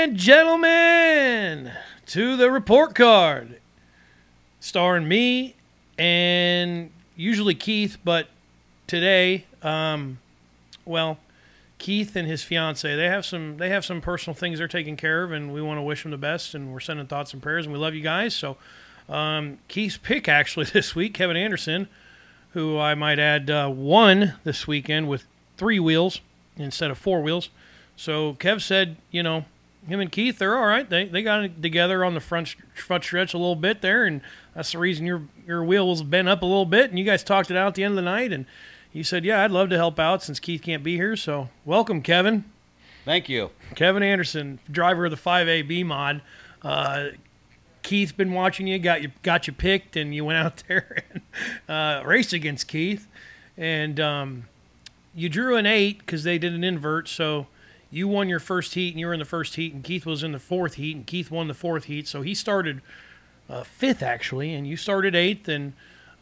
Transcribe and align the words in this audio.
and 0.00 0.16
gentlemen, 0.16 1.70
to 2.06 2.34
the 2.38 2.50
report 2.50 2.94
card, 2.94 3.60
starring 4.58 5.06
me 5.06 5.54
and 5.98 6.90
usually 7.16 7.54
Keith, 7.54 7.98
but 8.02 8.28
today, 8.86 9.44
um, 9.62 10.18
well, 10.86 11.18
Keith 11.76 12.16
and 12.16 12.26
his 12.26 12.42
fiance 12.42 12.96
they 12.96 13.04
have 13.04 13.26
some 13.26 13.58
they 13.58 13.68
have 13.68 13.84
some 13.84 14.00
personal 14.00 14.34
things 14.34 14.58
they're 14.58 14.68
taking 14.68 14.96
care 14.96 15.22
of, 15.22 15.32
and 15.32 15.52
we 15.52 15.60
want 15.60 15.76
to 15.76 15.82
wish 15.82 16.02
them 16.02 16.12
the 16.12 16.16
best, 16.16 16.54
and 16.54 16.72
we're 16.72 16.80
sending 16.80 17.06
thoughts 17.06 17.34
and 17.34 17.42
prayers, 17.42 17.66
and 17.66 17.72
we 17.74 17.78
love 17.78 17.94
you 17.94 18.00
guys. 18.00 18.34
So, 18.34 18.56
um, 19.06 19.58
Keith's 19.68 19.98
pick 19.98 20.30
actually 20.30 20.64
this 20.72 20.94
week, 20.94 21.12
Kevin 21.12 21.36
Anderson, 21.36 21.88
who 22.54 22.78
I 22.78 22.94
might 22.94 23.18
add 23.18 23.50
uh, 23.50 23.70
won 23.70 24.36
this 24.44 24.66
weekend 24.66 25.10
with 25.10 25.26
three 25.58 25.78
wheels 25.78 26.22
instead 26.56 26.90
of 26.90 26.96
four 26.96 27.20
wheels. 27.20 27.50
So 27.96 28.32
Kev 28.40 28.62
said, 28.62 28.96
you 29.10 29.22
know, 29.22 29.44
him 29.86 30.00
and 30.00 30.12
Keith, 30.12 30.38
they're 30.38 30.56
all 30.56 30.66
right. 30.66 30.88
They 30.88 31.06
they 31.06 31.22
got 31.22 31.62
together 31.62 32.04
on 32.04 32.14
the 32.14 32.20
front 32.20 32.56
front 32.74 33.04
stretch 33.04 33.34
a 33.34 33.38
little 33.38 33.56
bit 33.56 33.80
there, 33.80 34.04
and 34.04 34.20
that's 34.54 34.72
the 34.72 34.78
reason 34.78 35.06
your 35.06 35.22
your 35.46 35.64
wheel 35.64 35.88
was 35.88 36.02
bent 36.02 36.28
up 36.28 36.42
a 36.42 36.46
little 36.46 36.66
bit. 36.66 36.90
And 36.90 36.98
you 36.98 37.04
guys 37.04 37.24
talked 37.24 37.50
it 37.50 37.56
out 37.56 37.68
at 37.68 37.74
the 37.74 37.84
end 37.84 37.92
of 37.92 37.96
the 37.96 38.02
night, 38.02 38.32
and 38.32 38.46
he 38.90 39.02
said, 39.02 39.24
yeah, 39.24 39.42
I'd 39.42 39.50
love 39.50 39.70
to 39.70 39.76
help 39.76 39.98
out 39.98 40.22
since 40.22 40.40
Keith 40.40 40.62
can't 40.62 40.82
be 40.82 40.96
here. 40.96 41.16
So 41.16 41.48
welcome, 41.64 42.02
Kevin. 42.02 42.44
Thank 43.04 43.28
you. 43.28 43.50
Kevin 43.76 44.02
Anderson, 44.02 44.58
driver 44.70 45.06
of 45.06 45.10
the 45.10 45.16
5AB 45.16 45.86
mod. 45.86 46.22
Uh, 46.62 47.10
Keith's 47.82 48.12
been 48.12 48.32
watching 48.32 48.66
you, 48.66 48.78
got 48.78 49.00
you 49.02 49.12
got 49.22 49.46
you 49.46 49.52
picked, 49.52 49.96
and 49.96 50.14
you 50.14 50.24
went 50.24 50.38
out 50.38 50.62
there 50.68 51.04
and 51.12 51.22
uh, 51.68 52.02
raced 52.04 52.32
against 52.32 52.68
Keith, 52.68 53.06
and 53.56 53.98
um, 53.98 54.44
you 55.14 55.28
drew 55.28 55.56
an 55.56 55.66
eight 55.66 56.00
because 56.00 56.24
they 56.24 56.38
did 56.38 56.52
an 56.52 56.64
invert. 56.64 57.08
So 57.08 57.46
you 57.90 58.06
won 58.08 58.28
your 58.28 58.40
first 58.40 58.74
heat, 58.74 58.90
and 58.90 59.00
you 59.00 59.06
were 59.06 59.12
in 59.12 59.18
the 59.18 59.24
first 59.24 59.56
heat, 59.56 59.74
and 59.74 59.82
Keith 59.82 60.06
was 60.06 60.22
in 60.22 60.32
the 60.32 60.38
fourth 60.38 60.74
heat, 60.74 60.96
and 60.96 61.06
Keith 61.06 61.30
won 61.30 61.48
the 61.48 61.54
fourth 61.54 61.84
heat. 61.84 62.06
So 62.06 62.22
he 62.22 62.34
started 62.34 62.82
uh, 63.48 63.64
fifth 63.64 64.02
actually, 64.02 64.54
and 64.54 64.66
you 64.66 64.76
started 64.76 65.14
eighth, 65.14 65.48
and 65.48 65.72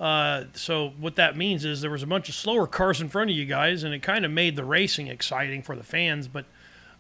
uh, 0.01 0.45
so 0.55 0.93
what 0.99 1.17
that 1.17 1.37
means 1.37 1.65
is 1.65 1.81
there 1.81 1.91
was 1.91 2.03
a 2.03 2.07
bunch 2.07 2.29
of 2.29 2.35
slower 2.35 2.67
cars 2.67 3.01
in 3.01 3.09
front 3.09 3.31
of 3.31 3.37
you 3.37 3.45
guys, 3.45 3.83
and 3.83 3.93
it 3.93 4.03
kind 4.03 4.25
of 4.25 4.31
made 4.31 4.57
the 4.57 4.65
racing 4.65 5.09
exciting 5.09 5.63
for 5.63 5.77
the 5.77 5.83
fans. 5.83 6.29
But 6.29 6.47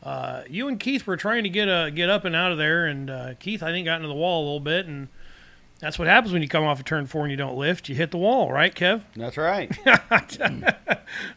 uh, 0.02 0.42
you 0.48 0.68
and 0.68 0.78
Keith 0.78 1.06
were 1.06 1.16
trying 1.16 1.44
to 1.44 1.48
get 1.48 1.68
uh, 1.68 1.90
get 1.90 2.10
up 2.10 2.24
and 2.24 2.36
out 2.36 2.52
of 2.52 2.58
there, 2.58 2.86
and 2.86 3.08
uh, 3.08 3.34
Keith 3.40 3.62
I 3.62 3.70
think 3.70 3.86
got 3.86 3.96
into 3.96 4.08
the 4.08 4.14
wall 4.14 4.42
a 4.42 4.44
little 4.44 4.60
bit, 4.60 4.86
and 4.86 5.08
that's 5.80 5.98
what 5.98 6.08
happens 6.08 6.32
when 6.32 6.42
you 6.42 6.48
come 6.48 6.64
off 6.64 6.80
a 6.80 6.82
turn 6.82 7.06
four 7.06 7.22
and 7.22 7.30
you 7.30 7.36
don't 7.36 7.56
lift. 7.56 7.88
You 7.88 7.94
hit 7.94 8.10
the 8.10 8.18
wall, 8.18 8.52
right, 8.52 8.74
Kev? 8.74 9.02
That's 9.84 10.38
right. 10.40 10.76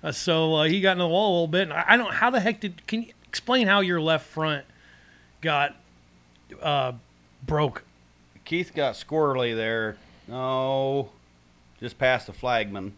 So 0.12 0.56
uh, 0.56 0.64
he 0.64 0.82
got 0.82 0.94
into 0.94 1.04
the 1.04 1.10
wall 1.10 1.30
a 1.30 1.34
little 1.34 1.48
bit. 1.48 1.62
And 1.64 1.74
I 1.74 1.86
I 1.90 1.98
don't. 1.98 2.12
How 2.12 2.30
the 2.30 2.40
heck 2.40 2.60
did? 2.60 2.86
Can 2.88 3.04
you 3.04 3.14
explain 3.32 3.66
how 3.66 3.80
your 3.80 4.02
left 4.02 4.26
front 4.28 4.66
got 5.40 5.78
uh, 6.62 6.92
broke? 7.48 7.86
Keith 8.44 8.74
got 8.76 8.96
squirrely 8.96 9.56
there. 9.56 9.96
No, 10.28 11.10
just 11.80 11.98
past 11.98 12.28
the 12.28 12.34
flagman. 12.34 12.92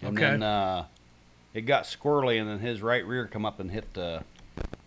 And 0.00 0.18
Okay. 0.18 0.30
then 0.32 0.42
uh, 0.42 0.86
it 1.54 1.60
got 1.60 1.84
squirrely, 1.84 2.40
and 2.40 2.50
then 2.50 2.58
his 2.58 2.82
right 2.82 3.06
rear 3.06 3.28
come 3.28 3.46
up 3.46 3.60
and 3.60 3.70
hit 3.70 3.86
uh, 3.96 4.20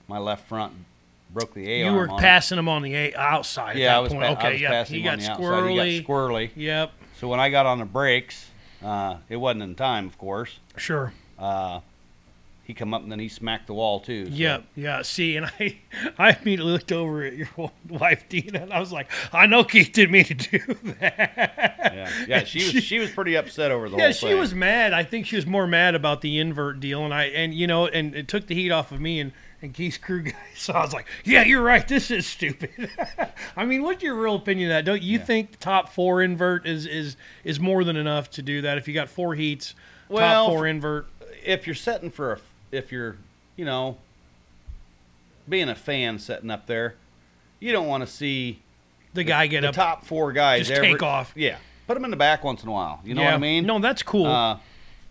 my 0.09 0.17
left 0.17 0.45
front, 0.49 0.73
broke 1.33 1.53
the 1.53 1.71
A 1.71 1.85
you 1.85 1.93
were 1.93 2.09
on 2.09 2.19
it. 2.19 2.21
passing 2.21 2.57
him 2.59 2.67
on 2.67 2.81
the 2.81 2.93
a- 2.95 3.15
outside. 3.15 3.71
at 3.71 3.75
Yeah, 3.77 3.91
that 3.91 3.95
I 3.95 3.99
was, 4.01 4.11
point. 4.13 4.25
pa- 4.25 4.31
okay. 4.33 4.47
I 4.47 4.51
was 4.51 4.61
yep. 4.61 4.71
passing 4.71 4.95
He 4.95 5.01
him 5.01 5.05
got 5.05 5.13
on 5.13 5.19
the 5.19 5.25
squirrely. 5.47 5.71
outside. 5.71 5.87
He 5.87 5.99
got 6.01 6.07
squirrely. 6.09 6.49
Yep. 6.57 6.91
So 7.17 7.27
when 7.29 7.39
I 7.39 7.49
got 7.49 7.65
on 7.65 7.79
the 7.79 7.85
brakes, 7.85 8.49
uh, 8.83 9.15
it 9.29 9.37
wasn't 9.37 9.63
in 9.63 9.75
time, 9.75 10.05
of 10.07 10.17
course. 10.17 10.59
Sure. 10.75 11.13
Uh, 11.39 11.79
he 12.65 12.73
come 12.73 12.93
up 12.93 13.03
and 13.03 13.11
then 13.11 13.19
he 13.19 13.29
smacked 13.29 13.67
the 13.67 13.73
wall 13.73 13.99
too. 13.99 14.25
so- 14.25 14.31
Yep. 14.33 14.63
Yeah. 14.75 15.01
See, 15.03 15.37
and 15.37 15.45
I, 15.59 15.77
I 16.17 16.29
immediately 16.41 16.71
looked 16.73 16.91
over 16.91 17.23
at 17.23 17.33
your 17.35 17.47
wife 17.89 18.27
Dina, 18.27 18.59
and 18.63 18.73
I 18.73 18.79
was 18.79 18.91
like, 18.91 19.09
I 19.31 19.45
know 19.45 19.63
Keith 19.63 19.91
didn't 19.93 20.11
mean 20.11 20.25
to 20.25 20.33
do 20.33 20.57
that. 20.99 21.91
Yeah, 21.95 22.09
yeah. 22.27 22.43
She 22.43 22.59
was 22.75 22.83
she 22.83 22.99
was 22.99 23.11
pretty 23.11 23.35
upset 23.35 23.71
over 23.71 23.87
the 23.89 23.97
Yeah, 23.97 24.03
whole 24.05 24.13
thing. 24.13 24.29
Yeah, 24.29 24.35
she 24.35 24.39
was 24.39 24.53
mad. 24.53 24.93
I 24.93 25.03
think 25.03 25.25
she 25.27 25.35
was 25.35 25.45
more 25.45 25.67
mad 25.67 25.95
about 25.95 26.21
the 26.21 26.39
invert 26.39 26.79
deal, 26.79 27.05
and 27.05 27.13
I 27.13 27.25
and 27.25 27.53
you 27.53 27.67
know, 27.67 27.87
and 27.87 28.15
it 28.15 28.27
took 28.27 28.47
the 28.47 28.55
heat 28.55 28.71
off 28.71 28.91
of 28.91 28.99
me 28.99 29.19
and 29.19 29.31
and 29.61 29.73
Keith's 29.73 29.97
crew 29.97 30.21
guys. 30.23 30.33
So 30.55 30.73
I 30.73 30.81
was 30.81 30.93
like, 30.93 31.07
yeah, 31.23 31.43
you're 31.43 31.61
right. 31.61 31.87
This 31.87 32.11
is 32.11 32.25
stupid. 32.27 32.89
I 33.55 33.65
mean, 33.65 33.83
what's 33.83 34.03
your 34.03 34.15
real 34.15 34.35
opinion 34.35 34.69
of 34.71 34.75
that? 34.75 34.85
Don't 34.85 35.01
you 35.01 35.19
Yeah. 35.19 35.25
think 35.25 35.59
top 35.59 35.89
four 35.89 36.21
invert 36.21 36.65
is 36.67 36.85
is 36.85 37.15
is 37.43 37.59
more 37.59 37.83
than 37.83 37.95
enough 37.95 38.29
to 38.31 38.41
do 38.41 38.61
that? 38.63 38.77
If 38.77 38.87
you 38.87 38.93
got 38.93 39.09
four 39.09 39.35
heats, 39.35 39.75
Well, 40.09 40.45
top 40.47 40.51
four 40.53 40.67
invert. 40.67 41.07
if 41.45 41.65
you're 41.67 41.75
setting 41.75 42.09
for 42.11 42.33
a, 42.33 42.39
if 42.71 42.91
you're, 42.91 43.17
you 43.55 43.65
know, 43.65 43.97
being 45.47 45.69
a 45.69 45.75
fan 45.75 46.19
setting 46.19 46.49
up 46.49 46.65
there, 46.67 46.95
you 47.59 47.71
don't 47.71 47.87
want 47.87 48.01
to 48.05 48.07
see 48.07 48.59
The 49.13 49.23
guy 49.23 49.47
get 49.47 49.61
the 49.61 49.69
up. 49.69 49.75
top 49.75 50.05
four 50.05 50.31
guys 50.33 50.67
just 50.67 50.71
ever, 50.79 50.81
take 50.85 51.03
off. 51.03 51.31
Yeah, 51.35 51.57
put 51.87 51.93
them 51.95 52.05
in 52.05 52.11
the 52.11 52.17
back 52.17 52.43
once 52.43 52.63
in 52.63 52.69
a 52.69 52.71
while. 52.71 52.99
You 53.03 53.13
know 53.13 53.21
yeah. 53.21 53.27
what 53.29 53.35
I 53.35 53.39
mean? 53.39 53.65
No, 53.65 53.79
that's 53.79 54.03
cool. 54.03 54.25
Uh, 54.27 54.57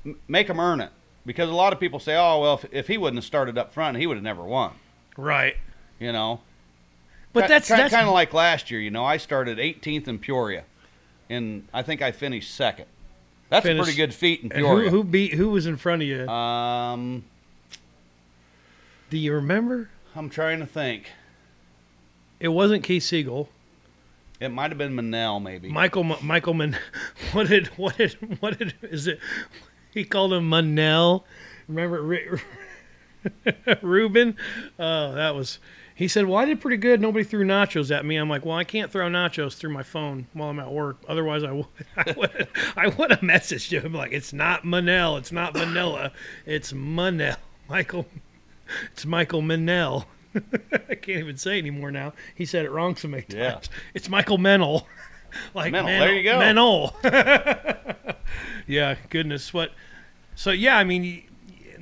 m- 0.04 0.18
make 0.28 0.46
them 0.48 0.60
earn 0.60 0.80
it 0.80 0.90
because 1.24 1.48
a 1.48 1.54
lot 1.54 1.72
of 1.72 1.80
people 1.80 1.98
say, 2.00 2.16
"Oh, 2.16 2.40
well, 2.40 2.54
if, 2.54 2.66
if 2.72 2.88
he 2.88 2.98
wouldn't 2.98 3.16
have 3.18 3.24
started 3.24 3.56
up 3.56 3.72
front, 3.72 3.96
he 3.96 4.06
would 4.06 4.16
have 4.16 4.24
never 4.24 4.42
won." 4.42 4.72
right. 5.16 5.56
You 6.00 6.10
know, 6.12 6.40
But 7.32 7.46
that's 7.48 7.68
kind, 7.68 7.80
that's 7.80 7.94
kind 7.94 8.08
of 8.08 8.12
like 8.12 8.34
last 8.34 8.68
year. 8.70 8.80
You 8.80 8.90
know, 8.90 9.04
I 9.04 9.16
started 9.16 9.58
18th 9.58 10.08
in 10.08 10.18
Peoria, 10.18 10.64
and 11.30 11.68
I 11.72 11.82
think 11.82 12.02
I 12.02 12.10
finished 12.10 12.52
second. 12.52 12.86
That's 13.48 13.64
Finished- 13.64 13.80
a 13.82 13.84
pretty 13.84 13.96
good 13.96 14.12
feat 14.12 14.40
in 14.42 14.50
and 14.50 14.60
who, 14.60 14.66
Peoria. 14.66 14.90
who 14.90 15.04
beat 15.04 15.34
who 15.34 15.50
was 15.50 15.66
in 15.66 15.76
front 15.76 16.02
of 16.02 16.08
you? 16.08 16.26
um, 16.28 17.24
Do 19.14 19.20
you 19.20 19.34
remember? 19.34 19.90
I'm 20.16 20.28
trying 20.28 20.58
to 20.58 20.66
think. 20.66 21.12
It 22.40 22.48
wasn't 22.48 22.82
Keith 22.82 23.04
Siegel. 23.04 23.48
It 24.40 24.48
might 24.48 24.72
have 24.72 24.78
been 24.78 24.96
Manel, 24.96 25.40
maybe. 25.40 25.68
Michael 25.68 26.02
M- 26.02 26.26
Michael 26.26 26.52
Man, 26.52 26.76
what 27.32 27.46
did 27.46 27.68
what 27.78 27.96
did 27.96 28.14
what 28.40 28.58
did 28.58 28.74
is 28.82 29.06
it? 29.06 29.20
He 29.92 30.02
called 30.04 30.32
him 30.32 30.50
Manel. 30.50 31.22
Remember 31.68 32.02
Ru- 32.02 32.40
Ruben? 33.82 34.36
Oh, 34.80 35.14
that 35.14 35.36
was. 35.36 35.60
He 35.94 36.08
said, 36.08 36.26
"Well, 36.26 36.38
I 36.38 36.44
did 36.44 36.60
pretty 36.60 36.78
good. 36.78 37.00
Nobody 37.00 37.22
threw 37.24 37.44
nachos 37.44 37.96
at 37.96 38.04
me." 38.04 38.16
I'm 38.16 38.28
like, 38.28 38.44
"Well, 38.44 38.56
I 38.56 38.64
can't 38.64 38.90
throw 38.90 39.08
nachos 39.08 39.54
through 39.54 39.74
my 39.74 39.84
phone 39.84 40.26
while 40.32 40.50
I'm 40.50 40.58
at 40.58 40.72
work. 40.72 40.96
Otherwise, 41.06 41.44
I 41.44 41.52
would. 41.52 41.66
I 41.96 42.14
would. 42.16 42.48
I 42.76 42.88
would 42.88 43.10
have 43.12 43.20
messaged 43.20 43.80
him 43.80 43.94
like, 43.94 44.10
it's 44.10 44.32
not 44.32 44.64
Manel. 44.64 45.16
It's 45.18 45.30
not 45.30 45.54
vanilla. 45.54 46.10
It's 46.46 46.72
Manel. 46.72 47.36
Michael. 47.68 48.06
It's 48.92 49.04
Michael 49.06 49.42
Manel." 49.42 50.06
I 50.90 50.94
can't 50.96 51.20
even 51.20 51.36
say 51.36 51.58
anymore 51.58 51.90
now. 51.92 52.12
He 52.34 52.44
said 52.44 52.64
it 52.64 52.70
wrong 52.70 52.96
so 52.96 53.06
many 53.08 53.22
times. 53.22 53.34
Yeah. 53.34 53.60
It's 53.94 54.08
Michael 54.08 54.38
Menel. 54.38 54.84
like 55.54 55.72
Menel, 55.72 55.84
Menel, 55.84 55.98
there 56.00 56.14
you 56.14 56.22
go. 56.24 56.38
Menel. 56.40 58.16
yeah, 58.66 58.96
goodness. 59.10 59.54
What? 59.54 59.72
So 60.34 60.50
yeah, 60.50 60.76
I 60.76 60.84
mean, 60.84 61.22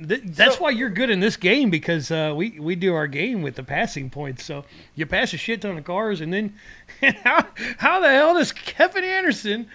th- 0.07 0.21
that's 0.23 0.55
So- 0.57 0.61
why 0.63 0.69
you're 0.69 0.89
good 0.89 1.09
in 1.09 1.19
this 1.19 1.35
game 1.37 1.69
because 1.71 2.11
uh, 2.11 2.33
we 2.35 2.59
we 2.59 2.75
do 2.75 2.93
our 2.93 3.07
game 3.07 3.41
with 3.41 3.55
the 3.55 3.63
passing 3.63 4.09
points. 4.09 4.43
So 4.43 4.65
you 4.95 5.05
pass 5.07 5.33
a 5.33 5.37
shit 5.37 5.61
ton 5.61 5.77
of 5.77 5.83
cars, 5.83 6.21
and 6.21 6.31
then 6.31 6.53
how 7.23 7.47
how 7.77 7.99
the 7.99 8.09
hell 8.09 8.35
does 8.35 8.51
Kevin 8.51 9.03
Anderson 9.03 9.67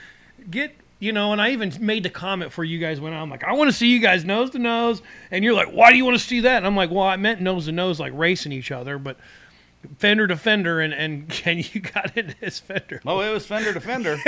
get? 0.50 0.76
You 1.00 1.12
know, 1.12 1.32
and 1.32 1.40
I 1.40 1.50
even 1.50 1.72
made 1.80 2.02
the 2.02 2.10
comment 2.10 2.52
for 2.52 2.64
you 2.64 2.78
guys 2.80 3.00
when 3.00 3.12
I'm 3.12 3.30
like, 3.30 3.44
I 3.44 3.52
want 3.52 3.70
to 3.70 3.76
see 3.76 3.86
you 3.86 4.00
guys 4.00 4.24
nose 4.24 4.50
to 4.50 4.58
nose, 4.58 5.00
and 5.30 5.44
you're 5.44 5.54
like, 5.54 5.68
why 5.68 5.90
do 5.90 5.96
you 5.96 6.04
want 6.04 6.18
to 6.18 6.24
see 6.24 6.40
that? 6.40 6.56
And 6.56 6.66
I'm 6.66 6.74
like, 6.74 6.90
well, 6.90 7.04
I 7.04 7.16
meant 7.16 7.40
nose 7.40 7.66
to 7.66 7.72
nose, 7.72 8.00
like 8.00 8.12
racing 8.16 8.50
each 8.50 8.72
other, 8.72 8.98
but 8.98 9.16
fender 9.98 10.26
to 10.26 10.36
fender, 10.36 10.80
and 10.80 10.92
and, 10.92 11.42
and 11.44 11.74
you 11.74 11.80
got 11.80 12.16
in 12.16 12.34
his 12.40 12.58
fender. 12.58 13.00
Oh, 13.06 13.20
it 13.20 13.32
was 13.32 13.46
fender 13.46 13.72
to 13.72 13.80
fender. 13.80 14.18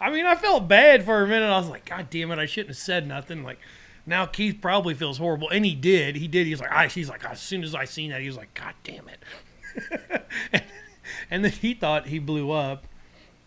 I 0.00 0.10
mean, 0.10 0.26
I 0.26 0.34
felt 0.34 0.68
bad 0.68 1.04
for 1.04 1.22
a 1.22 1.26
minute. 1.26 1.46
I 1.46 1.58
was 1.58 1.68
like, 1.68 1.84
God 1.84 2.08
damn 2.08 2.30
it, 2.30 2.38
I 2.38 2.46
shouldn't 2.46 2.70
have 2.70 2.78
said 2.78 3.06
nothing. 3.06 3.42
Like, 3.42 3.58
now 4.06 4.26
Keith 4.26 4.58
probably 4.60 4.94
feels 4.94 5.18
horrible, 5.18 5.48
and 5.50 5.64
he 5.64 5.74
did. 5.74 6.16
He 6.16 6.28
did. 6.28 6.46
He 6.46 6.52
was 6.52 6.60
like, 6.60 6.72
I. 6.72 6.86
He's 6.86 7.08
like, 7.08 7.24
as 7.24 7.40
soon 7.40 7.62
as 7.62 7.74
I 7.74 7.84
seen 7.84 8.10
that, 8.10 8.20
he 8.20 8.26
was 8.26 8.36
like, 8.36 8.54
God 8.54 8.74
damn 8.84 9.08
it. 9.08 10.22
and, 10.52 10.64
and 11.30 11.44
then 11.44 11.52
he 11.52 11.74
thought 11.74 12.06
he 12.06 12.18
blew 12.18 12.50
up. 12.50 12.86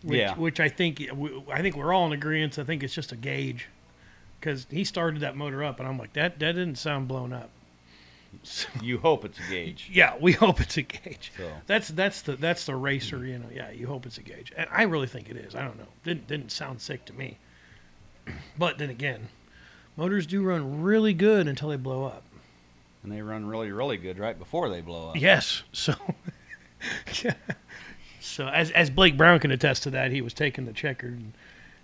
Which, 0.04 0.18
Yeah. 0.18 0.34
Which 0.36 0.60
I 0.60 0.68
think 0.68 1.02
I 1.50 1.62
think 1.62 1.76
we're 1.76 1.92
all 1.92 2.06
in 2.06 2.12
agreement. 2.12 2.58
I 2.58 2.64
think 2.64 2.82
it's 2.82 2.94
just 2.94 3.10
a 3.12 3.16
gauge, 3.16 3.68
because 4.38 4.66
he 4.70 4.84
started 4.84 5.20
that 5.22 5.36
motor 5.36 5.64
up, 5.64 5.80
and 5.80 5.88
I'm 5.88 5.98
like, 5.98 6.12
that 6.12 6.38
that 6.38 6.52
didn't 6.52 6.76
sound 6.76 7.08
blown 7.08 7.32
up. 7.32 7.50
So, 8.42 8.68
you 8.82 8.98
hope 8.98 9.24
it's 9.24 9.38
a 9.38 9.50
gauge. 9.50 9.88
yeah, 9.92 10.14
we 10.20 10.32
hope 10.32 10.60
it's 10.60 10.76
a 10.76 10.82
gauge. 10.82 11.32
So 11.36 11.50
That's 11.66 11.88
that's 11.88 12.22
the 12.22 12.36
that's 12.36 12.66
the 12.66 12.74
racer, 12.76 13.24
you 13.24 13.38
know. 13.38 13.46
Yeah, 13.54 13.70
you 13.70 13.86
hope 13.86 14.06
it's 14.06 14.18
a 14.18 14.22
gauge, 14.22 14.52
and 14.56 14.68
I 14.70 14.82
really 14.82 15.06
think 15.06 15.30
it 15.30 15.36
is. 15.36 15.54
I 15.54 15.62
don't 15.62 15.78
know. 15.78 15.88
Didn't 16.04 16.26
didn't 16.26 16.50
sound 16.52 16.80
sick 16.80 17.04
to 17.06 17.12
me. 17.12 17.38
But 18.58 18.78
then 18.78 18.90
again, 18.90 19.28
motors 19.96 20.26
do 20.26 20.42
run 20.42 20.82
really 20.82 21.12
good 21.14 21.46
until 21.48 21.68
they 21.68 21.76
blow 21.76 22.04
up. 22.04 22.22
and 23.02 23.12
they 23.12 23.20
run 23.22 23.46
really, 23.46 23.70
really 23.70 23.96
good 23.98 24.18
right 24.18 24.38
before 24.38 24.68
they 24.68 24.80
blow 24.80 25.10
up. 25.10 25.16
Yes. 25.20 25.62
So. 25.72 25.94
so 28.24 28.48
as 28.48 28.70
as 28.72 28.90
Blake 28.90 29.16
Brown 29.16 29.38
can 29.38 29.50
attest 29.50 29.82
to 29.84 29.90
that, 29.90 30.10
he 30.10 30.20
was 30.20 30.34
taking 30.34 30.64
the 30.64 30.72
checkered 30.72 31.12
and 31.12 31.32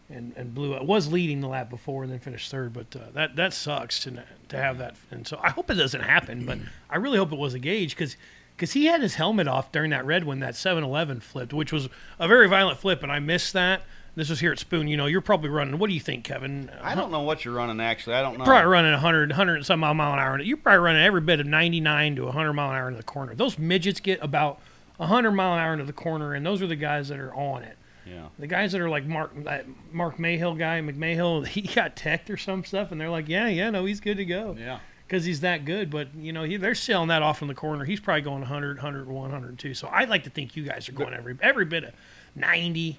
and, 0.09 0.33
and 0.37 0.55
blew 0.55 0.75
up. 0.75 0.85
Was 0.85 1.11
leading 1.13 1.41
the 1.41 1.49
lap 1.49 1.71
before 1.71 2.03
and 2.03 2.13
then 2.13 2.19
finished 2.19 2.51
third, 2.51 2.73
but 2.73 2.95
uh, 2.97 3.11
that 3.15 3.37
that 3.37 3.53
sucks 3.53 4.01
to 4.01 4.23
to 4.49 4.57
have 4.57 4.79
that. 4.79 4.97
And 5.11 5.27
so 5.27 5.39
I 5.43 5.51
hope 5.51 5.71
it 5.71 5.75
doesn't 5.75 6.03
happen, 6.03 6.45
but 6.45 6.59
I 6.89 6.97
really 6.97 7.19
hope 7.19 7.33
it 7.33 7.39
was 7.39 7.55
a 7.55 7.59
gauge 7.59 7.95
because 7.95 8.17
because 8.57 8.73
he 8.73 8.87
had 8.87 9.01
his 9.01 9.15
helmet 9.15 9.49
off 9.49 9.73
during 9.73 9.91
that 9.91 10.05
red 10.05 10.25
when 10.25 10.41
that 10.41 10.53
7-Eleven 10.53 11.21
flipped, 11.21 11.55
which 11.55 11.73
was 11.73 11.89
a 12.19 12.29
very 12.29 12.47
violent 12.47 12.79
flip, 12.79 13.03
and 13.03 13.11
I 13.11 13.19
missed 13.19 13.55
that. 13.55 13.85
This 14.17 14.29
was 14.29 14.41
here 14.41 14.53
at 14.53 14.59
Spoon. 14.59 14.87
You 14.87 14.99
know, 14.99 15.07
you're 15.07 15.23
probably 15.23 15.49
running. 15.49 15.79
What 15.79 15.89
do 15.89 15.95
you 15.95 16.01
think, 16.01 16.25
Kevin? 16.25 16.71
I 16.83 16.95
don't 16.95 17.11
know 17.11 17.23
what 17.23 17.45
you're 17.45 17.55
running 17.55 17.81
actually. 17.81 18.17
I 18.17 18.23
don't 18.23 18.37
know. 18.37 18.45
Probably 18.45 18.69
running 18.69 18.93
100, 18.93 19.31
100 19.31 19.55
and 19.55 19.65
some 19.65 19.81
mile 19.81 19.93
an 19.93 20.19
hour. 20.19 20.39
You're 20.41 20.57
probably 20.57 20.81
running 20.81 21.03
every 21.03 21.21
bit 21.21 21.41
of 21.41 21.47
99 21.47 22.17
to 22.17 22.25
100 22.25 22.53
mile 22.53 22.71
an 22.71 22.77
hour 22.77 22.89
into 22.89 22.99
the 22.99 23.05
corner. 23.05 23.35
Those 23.35 23.59
midgets 23.59 24.01
get 24.01 24.23
about 24.23 24.61
100 25.01 25.31
mile 25.33 25.55
an 25.55 25.59
hour 25.59 25.73
into 25.73 25.85
the 25.85 25.93
corner, 25.93 26.35
and 26.35 26.45
those 26.45 26.63
are 26.63 26.67
the 26.67 26.77
guys 26.77 27.09
that 27.09 27.19
are 27.19 27.35
on 27.35 27.63
it. 27.63 27.77
Yeah. 28.07 28.29
The 28.39 28.47
guys 28.47 28.73
that 28.73 28.81
are 28.81 28.89
like 28.89 29.05
Mark, 29.07 29.33
that 29.45 29.67
Mark 29.93 30.17
Mayhill 30.19 30.59
guy, 30.59 30.81
McMahill, 30.81 31.47
he 31.47 31.63
got 31.63 31.97
teched 31.97 32.31
or 32.31 32.37
some 32.37 32.65
stuff, 32.65 32.93
and 32.93 33.01
they're 33.01 33.11
like, 33.11 33.29
yeah, 33.29 33.47
yeah, 33.49 33.71
no, 33.71 33.85
he's 33.85 34.01
good 34.01 34.17
to 34.17 34.25
go 34.25 34.57
Yeah. 34.59 34.81
because 35.07 35.25
he's 35.25 35.41
that 35.41 35.65
good. 35.65 35.91
But 35.91 36.15
you 36.15 36.33
know, 36.33 36.43
he, 36.45 36.57
they're 36.57 36.75
selling 36.75 37.09
that 37.09 37.23
off 37.23 37.43
in 37.43 37.49
the 37.49 37.55
corner. 37.55 37.85
He's 37.85 38.01
probably 38.01 38.23
going 38.23 38.41
100, 38.41 38.77
101, 38.79 39.23
102. 39.23 39.75
So 39.75 39.89
I'd 39.93 40.09
like 40.09 40.25
to 40.25 40.31
think 40.31 40.57
you 40.57 40.65
guys 40.65 40.89
are 40.89 40.93
going 40.93 41.15
every 41.15 41.37
every 41.41 41.65
bit 41.67 41.85
of 41.85 41.93
90, 42.35 42.99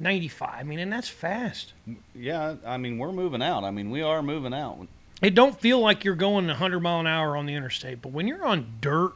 95. 0.00 0.48
I 0.58 0.62
mean, 0.62 0.78
and 0.78 0.92
that's 0.92 1.08
fast. 1.08 1.72
Yeah. 2.14 2.56
I 2.66 2.76
mean, 2.76 2.98
we're 2.98 3.12
moving 3.12 3.42
out. 3.42 3.64
I 3.64 3.70
mean, 3.70 3.90
we 3.90 4.02
are 4.02 4.22
moving 4.22 4.54
out. 4.54 4.86
It 5.22 5.34
don't 5.34 5.58
feel 5.60 5.80
like 5.80 6.02
you're 6.04 6.14
going 6.14 6.46
100 6.46 6.80
mile 6.80 7.00
an 7.00 7.06
hour 7.06 7.36
on 7.36 7.44
the 7.46 7.54
interstate, 7.54 8.00
but 8.02 8.10
when 8.10 8.26
you're 8.26 8.44
on 8.44 8.78
dirt, 8.80 9.12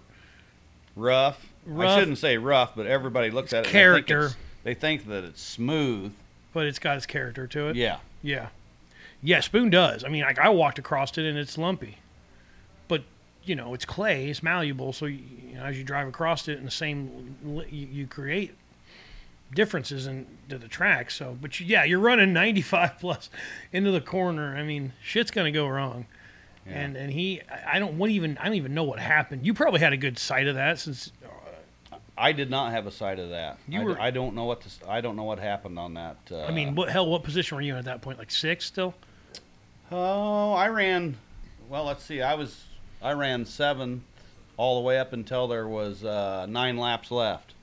Rough. 0.96 1.52
Rough. 1.66 1.90
I 1.90 1.98
shouldn't 2.00 2.18
say 2.18 2.36
rough, 2.36 2.74
but 2.76 2.86
everybody 2.86 3.30
looks 3.30 3.52
at 3.52 3.66
it. 3.66 3.70
character. 3.70 4.28
They 4.64 4.74
think, 4.74 5.02
they 5.02 5.04
think 5.04 5.06
that 5.08 5.24
it's 5.24 5.42
smooth. 5.42 6.12
but 6.52 6.66
it's 6.66 6.78
got 6.78 6.96
its 6.96 7.06
character 7.06 7.46
to 7.48 7.68
it. 7.68 7.76
Yeah. 7.76 7.98
Yeah. 8.22 8.48
Yeah, 9.22 9.40
Spoon 9.40 9.70
does. 9.70 10.04
I 10.04 10.08
mean, 10.08 10.22
like 10.22 10.38
I 10.38 10.50
walked 10.50 10.78
across 10.78 11.16
it 11.16 11.24
and 11.24 11.38
it's 11.38 11.56
lumpy. 11.56 11.98
But, 12.88 13.04
you 13.42 13.54
know, 13.56 13.72
it's 13.74 13.84
clay, 13.86 14.28
it's 14.28 14.42
malleable, 14.42 14.92
so 14.92 15.06
you, 15.06 15.18
you 15.48 15.54
know, 15.56 15.64
as 15.64 15.78
you 15.78 15.84
drive 15.84 16.06
across 16.08 16.46
it 16.48 16.58
in 16.58 16.64
the 16.66 16.70
same 16.70 17.36
you, 17.70 17.86
you 17.86 18.06
create 18.06 18.54
differences 19.54 20.06
in 20.06 20.26
to 20.48 20.58
the 20.58 20.68
track. 20.68 21.10
So, 21.10 21.36
but 21.40 21.58
you, 21.60 21.66
yeah, 21.66 21.84
you're 21.84 22.00
running 22.00 22.32
95 22.32 22.98
plus 23.00 23.30
into 23.72 23.90
the 23.90 24.00
corner. 24.00 24.56
I 24.56 24.62
mean, 24.62 24.92
shit's 25.02 25.30
going 25.30 25.50
to 25.52 25.56
go 25.56 25.66
wrong. 25.68 26.06
Yeah. 26.66 26.72
And 26.80 26.96
and 26.96 27.12
he 27.12 27.42
I 27.50 27.76
I 27.76 27.78
don't 27.78 27.98
what 27.98 28.08
even 28.08 28.38
I 28.38 28.44
don't 28.46 28.54
even 28.54 28.72
know 28.72 28.84
what 28.84 28.98
happened. 28.98 29.44
You 29.44 29.52
probably 29.52 29.80
had 29.80 29.92
a 29.92 29.98
good 29.98 30.18
sight 30.18 30.46
of 30.46 30.54
that 30.54 30.78
since 30.78 31.12
I 32.16 32.32
did 32.32 32.48
not 32.50 32.72
have 32.72 32.86
a 32.86 32.90
sight 32.90 33.18
of 33.18 33.30
that. 33.30 33.58
You 33.68 33.80
I, 33.80 33.84
were- 33.84 34.00
I 34.00 34.10
don't 34.10 34.34
know 34.34 34.44
what 34.44 34.60
to, 34.62 34.90
I 34.90 35.00
don't 35.00 35.16
know 35.16 35.24
what 35.24 35.38
happened 35.38 35.78
on 35.78 35.94
that. 35.94 36.16
Uh, 36.30 36.44
I 36.44 36.52
mean, 36.52 36.74
what 36.74 36.88
hell 36.88 37.06
what 37.06 37.24
position 37.24 37.56
were 37.56 37.62
you 37.62 37.72
in 37.72 37.78
at 37.78 37.84
that 37.86 38.02
point? 38.02 38.18
Like 38.18 38.30
6 38.30 38.64
still? 38.64 38.94
Oh, 39.90 40.52
I 40.52 40.68
ran. 40.68 41.16
Well, 41.68 41.84
let's 41.84 42.04
see. 42.04 42.22
I 42.22 42.34
was 42.34 42.64
I 43.02 43.12
ran 43.12 43.44
seven 43.44 44.04
all 44.56 44.80
the 44.80 44.86
way 44.86 44.98
up 44.98 45.12
until 45.12 45.46
there 45.46 45.68
was 45.68 46.04
uh, 46.04 46.46
nine 46.46 46.76
laps 46.76 47.10
left. 47.10 47.54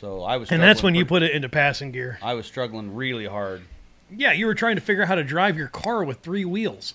So 0.00 0.22
I 0.22 0.36
was. 0.36 0.50
And 0.50 0.62
that's 0.62 0.82
when 0.82 0.94
you 0.94 1.06
put 1.06 1.22
it 1.22 1.32
into 1.32 1.48
passing 1.48 1.92
gear. 1.92 2.18
I 2.22 2.34
was 2.34 2.46
struggling 2.46 2.94
really 2.94 3.26
hard. 3.26 3.62
Yeah, 4.14 4.32
you 4.32 4.46
were 4.46 4.54
trying 4.54 4.76
to 4.76 4.82
figure 4.82 5.02
out 5.02 5.08
how 5.08 5.14
to 5.14 5.24
drive 5.24 5.56
your 5.56 5.68
car 5.68 6.04
with 6.04 6.18
three 6.18 6.44
wheels. 6.44 6.94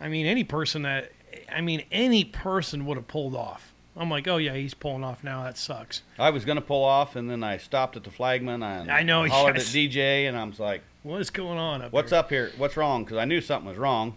I 0.00 0.08
mean, 0.08 0.26
any 0.26 0.44
person 0.44 0.82
that, 0.82 1.10
I 1.50 1.60
mean, 1.60 1.84
any 1.90 2.24
person 2.24 2.86
would 2.86 2.96
have 2.96 3.08
pulled 3.08 3.34
off. 3.34 3.73
I'm 3.96 4.10
like, 4.10 4.26
oh 4.26 4.38
yeah, 4.38 4.54
he's 4.54 4.74
pulling 4.74 5.04
off 5.04 5.22
now. 5.22 5.44
That 5.44 5.56
sucks. 5.56 6.02
I 6.18 6.30
was 6.30 6.44
gonna 6.44 6.60
pull 6.60 6.84
off, 6.84 7.14
and 7.16 7.30
then 7.30 7.44
I 7.44 7.58
stopped 7.58 7.96
at 7.96 8.04
the 8.04 8.10
flagman. 8.10 8.62
And 8.62 8.90
I 8.90 9.02
know, 9.02 9.26
Hollered 9.28 9.56
yes. 9.56 9.68
at 9.68 9.74
DJ, 9.74 10.28
and 10.28 10.36
I 10.36 10.44
was 10.44 10.58
like, 10.58 10.82
What 11.04 11.20
is 11.20 11.30
going 11.30 11.58
on 11.58 11.82
up 11.82 11.92
"What's 11.92 12.10
here? 12.10 12.18
up 12.18 12.28
here? 12.28 12.52
What's 12.56 12.76
wrong?" 12.76 13.04
Because 13.04 13.18
I 13.18 13.24
knew 13.24 13.40
something 13.40 13.68
was 13.68 13.78
wrong. 13.78 14.16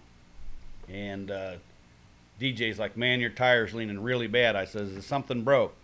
And 0.90 1.30
uh, 1.30 1.54
DJ's 2.42 2.80
like, 2.80 2.98
"Man, 2.98 3.20
your 3.20 3.30
tire's 3.30 3.74
leaning 3.74 4.02
really 4.02 4.28
bad." 4.28 4.56
I 4.56 4.66
says, 4.66 4.90
"Is 4.90 5.06
something 5.06 5.44
broke?" 5.44 5.76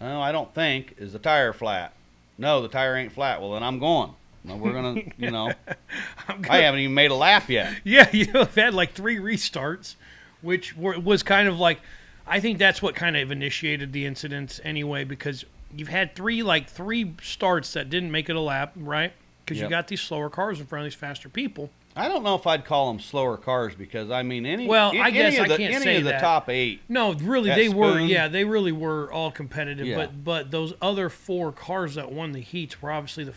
No, 0.00 0.20
I 0.20 0.32
don't 0.32 0.52
think. 0.52 0.96
Is 0.98 1.12
the 1.12 1.18
tire 1.18 1.52
flat? 1.52 1.94
No, 2.36 2.60
the 2.60 2.68
tire 2.68 2.96
ain't 2.96 3.12
flat. 3.12 3.40
Well, 3.40 3.52
then 3.52 3.62
I'm 3.62 3.78
going. 3.78 4.14
No, 4.44 4.56
we're 4.56 4.72
gonna, 4.72 5.02
you 5.16 5.30
know, 5.30 5.52
I'm 6.28 6.44
I 6.50 6.58
haven't 6.58 6.80
even 6.80 6.94
made 6.94 7.10
a 7.10 7.14
lap 7.14 7.48
yet. 7.48 7.72
Yeah, 7.84 8.08
you 8.12 8.30
know, 8.32 8.42
I've 8.42 8.54
had 8.54 8.74
like 8.74 8.92
three 8.92 9.16
restarts, 9.16 9.94
which 10.40 10.76
were, 10.76 10.98
was 10.98 11.22
kind 11.22 11.48
of 11.48 11.58
like, 11.58 11.80
I 12.26 12.40
think 12.40 12.58
that's 12.58 12.80
what 12.80 12.94
kind 12.94 13.16
of 13.16 13.30
initiated 13.30 13.92
the 13.92 14.06
incidents 14.06 14.60
anyway, 14.64 15.04
because 15.04 15.44
you've 15.74 15.88
had 15.88 16.14
three 16.14 16.42
like 16.42 16.68
three 16.68 17.14
starts 17.22 17.72
that 17.72 17.90
didn't 17.90 18.10
make 18.10 18.28
it 18.28 18.36
a 18.36 18.40
lap, 18.40 18.72
right? 18.76 19.12
Because 19.44 19.60
you 19.60 19.68
got 19.68 19.88
these 19.88 20.00
slower 20.00 20.30
cars 20.30 20.60
in 20.60 20.66
front 20.66 20.86
of 20.86 20.92
these 20.92 20.98
faster 20.98 21.28
people. 21.28 21.70
I 21.94 22.08
don't 22.08 22.22
know 22.22 22.34
if 22.36 22.46
I'd 22.46 22.64
call 22.64 22.90
them 22.90 23.00
slower 23.00 23.36
cars 23.36 23.74
because 23.74 24.10
I 24.10 24.22
mean 24.22 24.46
any. 24.46 24.66
Well, 24.66 24.92
I 24.92 25.08
any 25.08 25.12
guess 25.12 25.34
of 25.34 25.44
I 25.44 25.48
the, 25.48 25.56
can't 25.58 25.74
any 25.74 25.84
say 25.84 25.96
of 25.98 26.04
the 26.04 26.10
that. 26.10 26.20
top 26.20 26.48
eight. 26.48 26.80
No, 26.88 27.12
really, 27.12 27.50
they 27.50 27.68
were. 27.68 28.00
Yeah, 28.00 28.28
they 28.28 28.44
really 28.44 28.72
were 28.72 29.12
all 29.12 29.30
competitive. 29.30 29.86
Yeah. 29.86 29.96
But 29.96 30.24
but 30.24 30.50
those 30.50 30.72
other 30.80 31.10
four 31.10 31.52
cars 31.52 31.96
that 31.96 32.10
won 32.10 32.32
the 32.32 32.40
heats 32.40 32.80
were 32.80 32.90
obviously 32.90 33.24
the. 33.24 33.34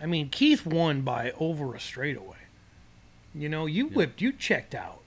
I 0.00 0.06
mean, 0.06 0.28
Keith 0.28 0.64
won 0.64 1.00
by 1.02 1.32
over 1.38 1.74
a 1.74 1.80
straightaway. 1.80 2.36
You 3.34 3.48
know, 3.48 3.66
you 3.66 3.86
whipped, 3.86 4.20
you 4.20 4.32
checked 4.32 4.74
out. 4.74 4.99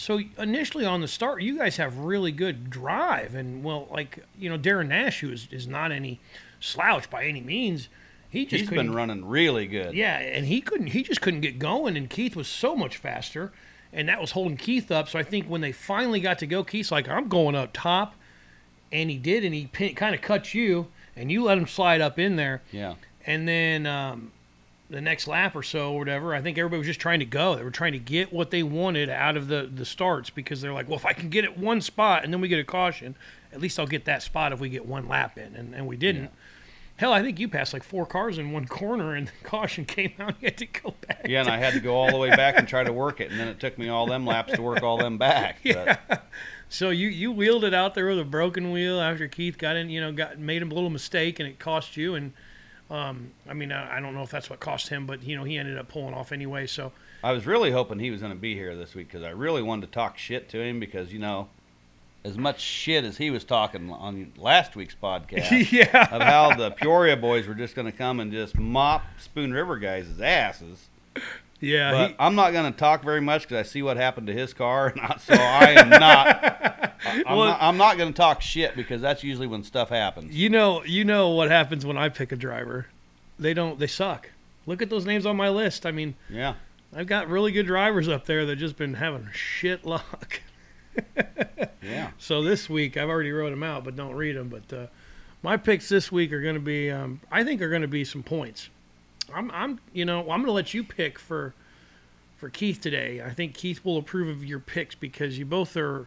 So 0.00 0.20
initially 0.38 0.86
on 0.86 1.02
the 1.02 1.08
start, 1.08 1.42
you 1.42 1.58
guys 1.58 1.76
have 1.76 1.98
really 1.98 2.32
good 2.32 2.70
drive, 2.70 3.34
and 3.34 3.62
well, 3.62 3.86
like 3.90 4.24
you 4.38 4.48
know, 4.48 4.56
Darren 4.58 4.88
Nash, 4.88 5.20
who 5.20 5.30
is, 5.30 5.46
is 5.50 5.66
not 5.66 5.92
any 5.92 6.20
slouch 6.58 7.10
by 7.10 7.24
any 7.24 7.42
means, 7.42 7.88
he 8.30 8.46
just 8.46 8.62
He's 8.62 8.70
been 8.70 8.94
running 8.94 9.26
really 9.26 9.66
good. 9.66 9.92
yeah, 9.94 10.16
and 10.18 10.46
he 10.46 10.62
couldn't. 10.62 10.88
He 10.88 11.02
just 11.02 11.20
couldn't 11.20 11.42
get 11.42 11.58
going, 11.58 11.96
and 11.98 12.08
Keith 12.08 12.34
was 12.34 12.48
so 12.48 12.74
much 12.74 12.96
faster, 12.96 13.52
and 13.92 14.08
that 14.08 14.20
was 14.22 14.30
holding 14.30 14.56
Keith 14.56 14.90
up. 14.90 15.08
So 15.08 15.18
I 15.18 15.22
think 15.22 15.46
when 15.48 15.60
they 15.60 15.72
finally 15.72 16.20
got 16.20 16.38
to 16.38 16.46
go, 16.46 16.64
Keith's 16.64 16.90
like, 16.90 17.06
"I'm 17.08 17.28
going 17.28 17.54
up 17.54 17.70
top," 17.74 18.14
and 18.90 19.10
he 19.10 19.18
did, 19.18 19.44
and 19.44 19.54
he 19.54 19.66
pin, 19.66 19.94
kind 19.94 20.14
of 20.14 20.22
cut 20.22 20.54
you, 20.54 20.86
and 21.14 21.30
you 21.30 21.44
let 21.44 21.58
him 21.58 21.66
slide 21.66 22.00
up 22.00 22.18
in 22.18 22.36
there, 22.36 22.62
Yeah. 22.72 22.94
and 23.26 23.46
then 23.46 23.84
um, 23.86 24.32
the 24.90 25.00
next 25.00 25.28
lap 25.28 25.54
or 25.54 25.62
so, 25.62 25.92
or 25.92 25.98
whatever, 25.98 26.34
I 26.34 26.42
think 26.42 26.58
everybody 26.58 26.78
was 26.78 26.86
just 26.86 27.00
trying 27.00 27.20
to 27.20 27.24
go. 27.24 27.56
They 27.56 27.62
were 27.62 27.70
trying 27.70 27.92
to 27.92 27.98
get 27.98 28.32
what 28.32 28.50
they 28.50 28.62
wanted 28.62 29.08
out 29.08 29.36
of 29.36 29.48
the 29.48 29.70
the 29.72 29.84
starts 29.84 30.30
because 30.30 30.60
they're 30.60 30.72
like, 30.72 30.88
"Well, 30.88 30.98
if 30.98 31.06
I 31.06 31.12
can 31.12 31.28
get 31.28 31.44
it 31.44 31.56
one 31.56 31.80
spot, 31.80 32.24
and 32.24 32.32
then 32.32 32.40
we 32.40 32.48
get 32.48 32.58
a 32.58 32.64
caution, 32.64 33.16
at 33.52 33.60
least 33.60 33.78
I'll 33.78 33.86
get 33.86 34.04
that 34.04 34.22
spot 34.22 34.52
if 34.52 34.60
we 34.60 34.68
get 34.68 34.84
one 34.84 35.08
lap 35.08 35.38
in," 35.38 35.54
and 35.54 35.74
and 35.74 35.86
we 35.86 35.96
didn't. 35.96 36.30
Hell, 36.96 37.14
I 37.14 37.22
think 37.22 37.40
you 37.40 37.48
passed 37.48 37.72
like 37.72 37.82
four 37.82 38.04
cars 38.04 38.36
in 38.36 38.52
one 38.52 38.66
corner, 38.68 39.14
and 39.14 39.28
the 39.28 39.48
caution 39.48 39.86
came 39.86 40.12
out. 40.18 40.34
You 40.40 40.48
had 40.48 40.58
to 40.58 40.66
go 40.66 40.94
back. 41.06 41.26
Yeah, 41.26 41.40
and 41.40 41.48
I 41.48 41.56
had 41.56 41.72
to 41.74 41.80
go 41.80 41.94
all 41.94 42.10
the 42.10 42.18
way 42.18 42.30
back 42.36 42.58
and 42.58 42.68
try 42.68 42.84
to 42.84 42.92
work 42.92 43.20
it, 43.20 43.30
and 43.30 43.40
then 43.40 43.48
it 43.48 43.58
took 43.58 43.78
me 43.78 43.88
all 43.88 44.06
them 44.06 44.26
laps 44.26 44.52
to 44.52 44.62
work 44.62 44.82
all 44.82 44.98
them 44.98 45.16
back. 45.16 45.60
But 45.64 46.24
So 46.68 46.90
you 46.90 47.08
you 47.08 47.32
wheeled 47.32 47.64
it 47.64 47.74
out 47.74 47.94
there 47.94 48.06
with 48.06 48.20
a 48.20 48.24
broken 48.24 48.70
wheel 48.70 49.00
after 49.00 49.26
Keith 49.28 49.58
got 49.58 49.76
in, 49.76 49.90
you 49.90 50.00
know, 50.00 50.12
got 50.12 50.38
made 50.38 50.62
a 50.62 50.66
little 50.66 50.90
mistake, 50.90 51.40
and 51.40 51.48
it 51.48 51.58
cost 51.58 51.96
you. 51.96 52.14
And 52.14 52.32
um, 52.90 53.30
I 53.48 53.54
mean, 53.54 53.70
I, 53.72 53.96
I 53.96 54.00
don't 54.00 54.14
know 54.14 54.22
if 54.22 54.30
that's 54.30 54.50
what 54.50 54.60
cost 54.60 54.88
him, 54.88 55.06
but 55.06 55.22
you 55.22 55.36
know, 55.36 55.44
he 55.44 55.56
ended 55.58 55.78
up 55.78 55.88
pulling 55.88 56.14
off 56.14 56.32
anyway. 56.32 56.66
So 56.66 56.92
I 57.22 57.32
was 57.32 57.46
really 57.46 57.70
hoping 57.70 57.98
he 57.98 58.10
was 58.10 58.20
going 58.20 58.32
to 58.32 58.38
be 58.38 58.54
here 58.54 58.74
this 58.76 58.94
week 58.94 59.08
because 59.08 59.22
I 59.22 59.30
really 59.30 59.62
wanted 59.62 59.86
to 59.86 59.92
talk 59.92 60.18
shit 60.18 60.48
to 60.50 60.60
him 60.60 60.80
because 60.80 61.12
you 61.12 61.18
know, 61.18 61.48
as 62.24 62.36
much 62.36 62.60
shit 62.60 63.04
as 63.04 63.16
he 63.18 63.30
was 63.30 63.44
talking 63.44 63.90
on 63.90 64.32
last 64.36 64.74
week's 64.76 64.94
podcast 65.02 65.70
yeah, 65.72 66.08
of 66.14 66.20
how 66.22 66.54
the 66.56 66.70
Peoria 66.72 67.16
boys 67.16 67.46
were 67.46 67.54
just 67.54 67.74
going 67.74 67.86
to 67.90 67.96
come 67.96 68.20
and 68.20 68.32
just 68.32 68.58
mop 68.58 69.02
Spoon 69.18 69.52
River 69.52 69.78
guys' 69.78 70.20
asses. 70.20 70.88
yeah, 71.60 71.90
But 71.92 72.08
he- 72.10 72.16
I'm 72.18 72.34
not 72.34 72.52
going 72.52 72.72
to 72.72 72.78
talk 72.78 73.02
very 73.04 73.20
much 73.20 73.42
because 73.42 73.58
I 73.66 73.68
see 73.68 73.82
what 73.82 73.96
happened 73.96 74.26
to 74.26 74.32
his 74.32 74.52
car, 74.52 74.88
and 74.88 75.00
I, 75.00 75.16
so 75.18 75.34
I 75.34 75.70
am 75.76 75.88
not. 75.90 76.89
I'm 77.04 77.24
Well- 77.36 77.46
not, 77.46 77.58
I'm 77.62 77.76
not 77.76 77.96
going 77.98 78.12
to 78.12 78.16
talk 78.16 78.42
shit 78.42 78.76
because 78.76 79.00
that's 79.00 79.22
usually 79.24 79.46
when 79.46 79.62
stuff 79.64 79.88
happens. 79.88 80.34
you 80.34 80.48
know, 80.50 80.84
you 80.84 81.04
know 81.04 81.30
what 81.30 81.50
happens 81.50 81.84
when 81.86 81.96
I 81.96 82.08
pick 82.08 82.32
a 82.32 82.36
driver. 82.36 82.86
They 83.38 83.54
don't. 83.54 83.78
They 83.78 83.86
suck. 83.86 84.30
Look 84.66 84.82
at 84.82 84.90
those 84.90 85.06
names 85.06 85.24
on 85.26 85.36
my 85.36 85.48
list. 85.48 85.86
I 85.86 85.90
mean, 85.92 86.14
Yeah, 86.28 86.54
I've 86.94 87.06
got 87.06 87.28
really 87.28 87.52
good 87.52 87.66
drivers 87.66 88.08
up 88.08 88.26
there 88.26 88.44
that 88.46 88.56
just 88.56 88.76
been 88.76 88.94
having 88.94 89.28
shit 89.32 89.86
luck. 89.86 90.40
yeah. 91.82 92.10
So 92.18 92.42
this 92.42 92.68
week, 92.68 92.96
I've 92.96 93.08
already 93.08 93.32
wrote 93.32 93.50
them 93.50 93.62
out, 93.62 93.84
but 93.84 93.96
don't 93.96 94.14
read 94.14 94.36
them. 94.36 94.48
But 94.48 94.76
uh, 94.76 94.86
my 95.42 95.56
picks 95.56 95.88
this 95.88 96.12
week 96.12 96.32
are 96.32 96.42
going 96.42 96.54
to 96.54 96.60
be, 96.60 96.90
um, 96.90 97.20
I 97.30 97.44
think, 97.44 97.62
are 97.62 97.70
going 97.70 97.82
to 97.82 97.88
be 97.88 98.04
some 98.04 98.22
points. 98.22 98.68
I'm, 99.34 99.50
I'm, 99.52 99.78
you 99.92 100.04
know, 100.04 100.20
I'm 100.20 100.26
going 100.42 100.46
to 100.46 100.52
let 100.52 100.74
you 100.74 100.84
pick 100.84 101.18
for, 101.18 101.54
for 102.38 102.50
Keith 102.50 102.80
today. 102.80 103.22
I 103.24 103.30
think 103.30 103.54
Keith 103.54 103.84
will 103.84 103.96
approve 103.96 104.28
of 104.28 104.44
your 104.44 104.58
picks 104.58 104.94
because 104.94 105.38
you 105.38 105.46
both 105.46 105.76
are 105.76 106.06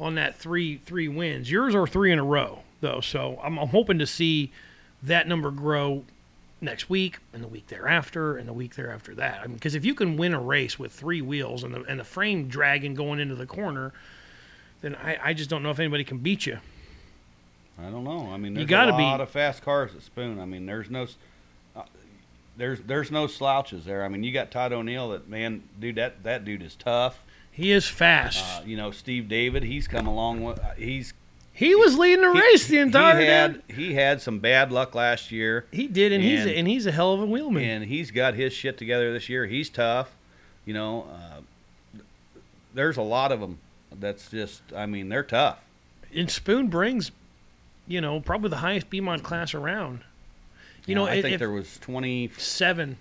on 0.00 0.14
that 0.16 0.34
three, 0.36 0.78
three 0.86 1.08
wins. 1.08 1.50
Yours 1.50 1.74
are 1.74 1.86
three 1.86 2.12
in 2.12 2.18
a 2.18 2.24
row, 2.24 2.60
though. 2.80 3.00
So 3.00 3.38
I'm, 3.42 3.58
I'm 3.58 3.68
hoping 3.68 3.98
to 4.00 4.06
see 4.06 4.50
that 5.02 5.28
number 5.28 5.50
grow 5.50 6.04
next 6.60 6.88
week 6.88 7.18
and 7.32 7.42
the 7.44 7.48
week 7.48 7.66
thereafter 7.66 8.36
and 8.38 8.48
the 8.48 8.52
week 8.52 8.74
thereafter 8.74 9.14
that. 9.16 9.40
I 9.42 9.46
mean, 9.46 9.54
because 9.54 9.74
if 9.74 9.84
you 9.84 9.94
can 9.94 10.16
win 10.16 10.32
a 10.34 10.40
race 10.40 10.78
with 10.78 10.92
three 10.92 11.20
wheels 11.20 11.62
and 11.62 11.74
the 11.74 11.82
and 11.82 12.00
the 12.00 12.04
frame 12.04 12.48
dragging 12.48 12.94
going 12.94 13.20
into 13.20 13.34
the 13.34 13.46
corner, 13.46 13.92
then 14.80 14.94
I, 14.96 15.18
I 15.22 15.32
just 15.34 15.50
don't 15.50 15.62
know 15.62 15.70
if 15.70 15.78
anybody 15.78 16.04
can 16.04 16.18
beat 16.18 16.46
you. 16.46 16.58
I 17.78 17.90
don't 17.90 18.04
know. 18.04 18.30
I 18.32 18.36
mean, 18.36 18.56
You 18.56 18.64
gotta 18.66 18.94
a 18.94 18.96
be- 18.96 19.02
lot 19.02 19.20
of 19.20 19.30
fast 19.30 19.62
cars 19.62 19.94
at 19.94 20.02
Spoon. 20.02 20.38
I 20.38 20.44
mean, 20.44 20.64
there's 20.64 20.88
no, 20.90 21.06
uh, 21.76 21.82
there's 22.56 22.80
there's 22.80 23.10
no 23.10 23.26
slouches 23.26 23.84
there. 23.84 24.04
I 24.04 24.08
mean, 24.08 24.22
you 24.24 24.32
got 24.32 24.50
Todd 24.50 24.72
O'Neill. 24.72 25.10
That 25.10 25.28
man, 25.28 25.62
dude, 25.78 25.96
that 25.96 26.22
that 26.22 26.44
dude 26.44 26.62
is 26.62 26.76
tough. 26.76 27.20
He 27.54 27.70
is 27.70 27.86
fast. 27.86 28.44
Uh, 28.44 28.64
you 28.66 28.76
know, 28.76 28.90
Steve 28.90 29.28
David. 29.28 29.62
He's 29.62 29.86
come 29.86 30.06
along. 30.06 30.42
With, 30.42 30.58
uh, 30.58 30.72
he's 30.76 31.14
He 31.52 31.74
was 31.76 31.96
leading 31.96 32.22
the 32.22 32.30
race 32.30 32.66
the 32.66 32.78
entire 32.80 33.20
he 33.20 33.26
had 33.26 33.62
he 33.68 33.94
had 33.94 34.20
some 34.20 34.40
bad 34.40 34.72
luck 34.72 34.94
last 34.94 35.30
year, 35.30 35.64
He 35.70 35.86
did, 35.86 36.10
and, 36.12 36.22
he's 36.22 36.40
And- 36.40 36.50
a, 36.50 36.58
and 36.58 36.68
he's 36.68 36.84
a 36.86 36.92
hell 36.92 37.12
of 37.14 37.20
a 37.20 37.26
wheelman. 37.26 37.62
and 37.62 37.84
he's 37.84 38.10
got 38.10 38.34
his 38.34 38.52
shit 38.52 38.76
together 38.76 39.12
this 39.12 39.28
year. 39.28 39.46
He's 39.46 39.70
tough, 39.70 40.16
you 40.66 40.74
know. 40.74 41.06
Uh, 41.12 42.00
there's 42.74 42.96
a 42.96 43.02
lot 43.02 43.30
of 43.30 43.38
them. 43.40 43.58
That's 44.00 44.30
just, 44.30 44.62
I 44.74 44.86
mean, 44.86 45.08
they're 45.08 45.22
tough. 45.22 45.58
And 46.12 46.28
Spoon 46.28 46.66
brings, 46.66 47.12
you 47.86 48.00
know, 48.00 48.18
probably 48.18 48.50
the 48.50 48.56
highest 48.56 48.90
BMOD 48.90 49.22
class 49.22 49.54
around. 49.54 50.00
You 50.86 50.96
know, 50.96 51.06
I 51.06 51.14
if- 51.14 51.22
think 51.24 51.38
there 51.38 51.50
was 51.52 51.78
20. 51.78 52.30
Seven 52.36 52.96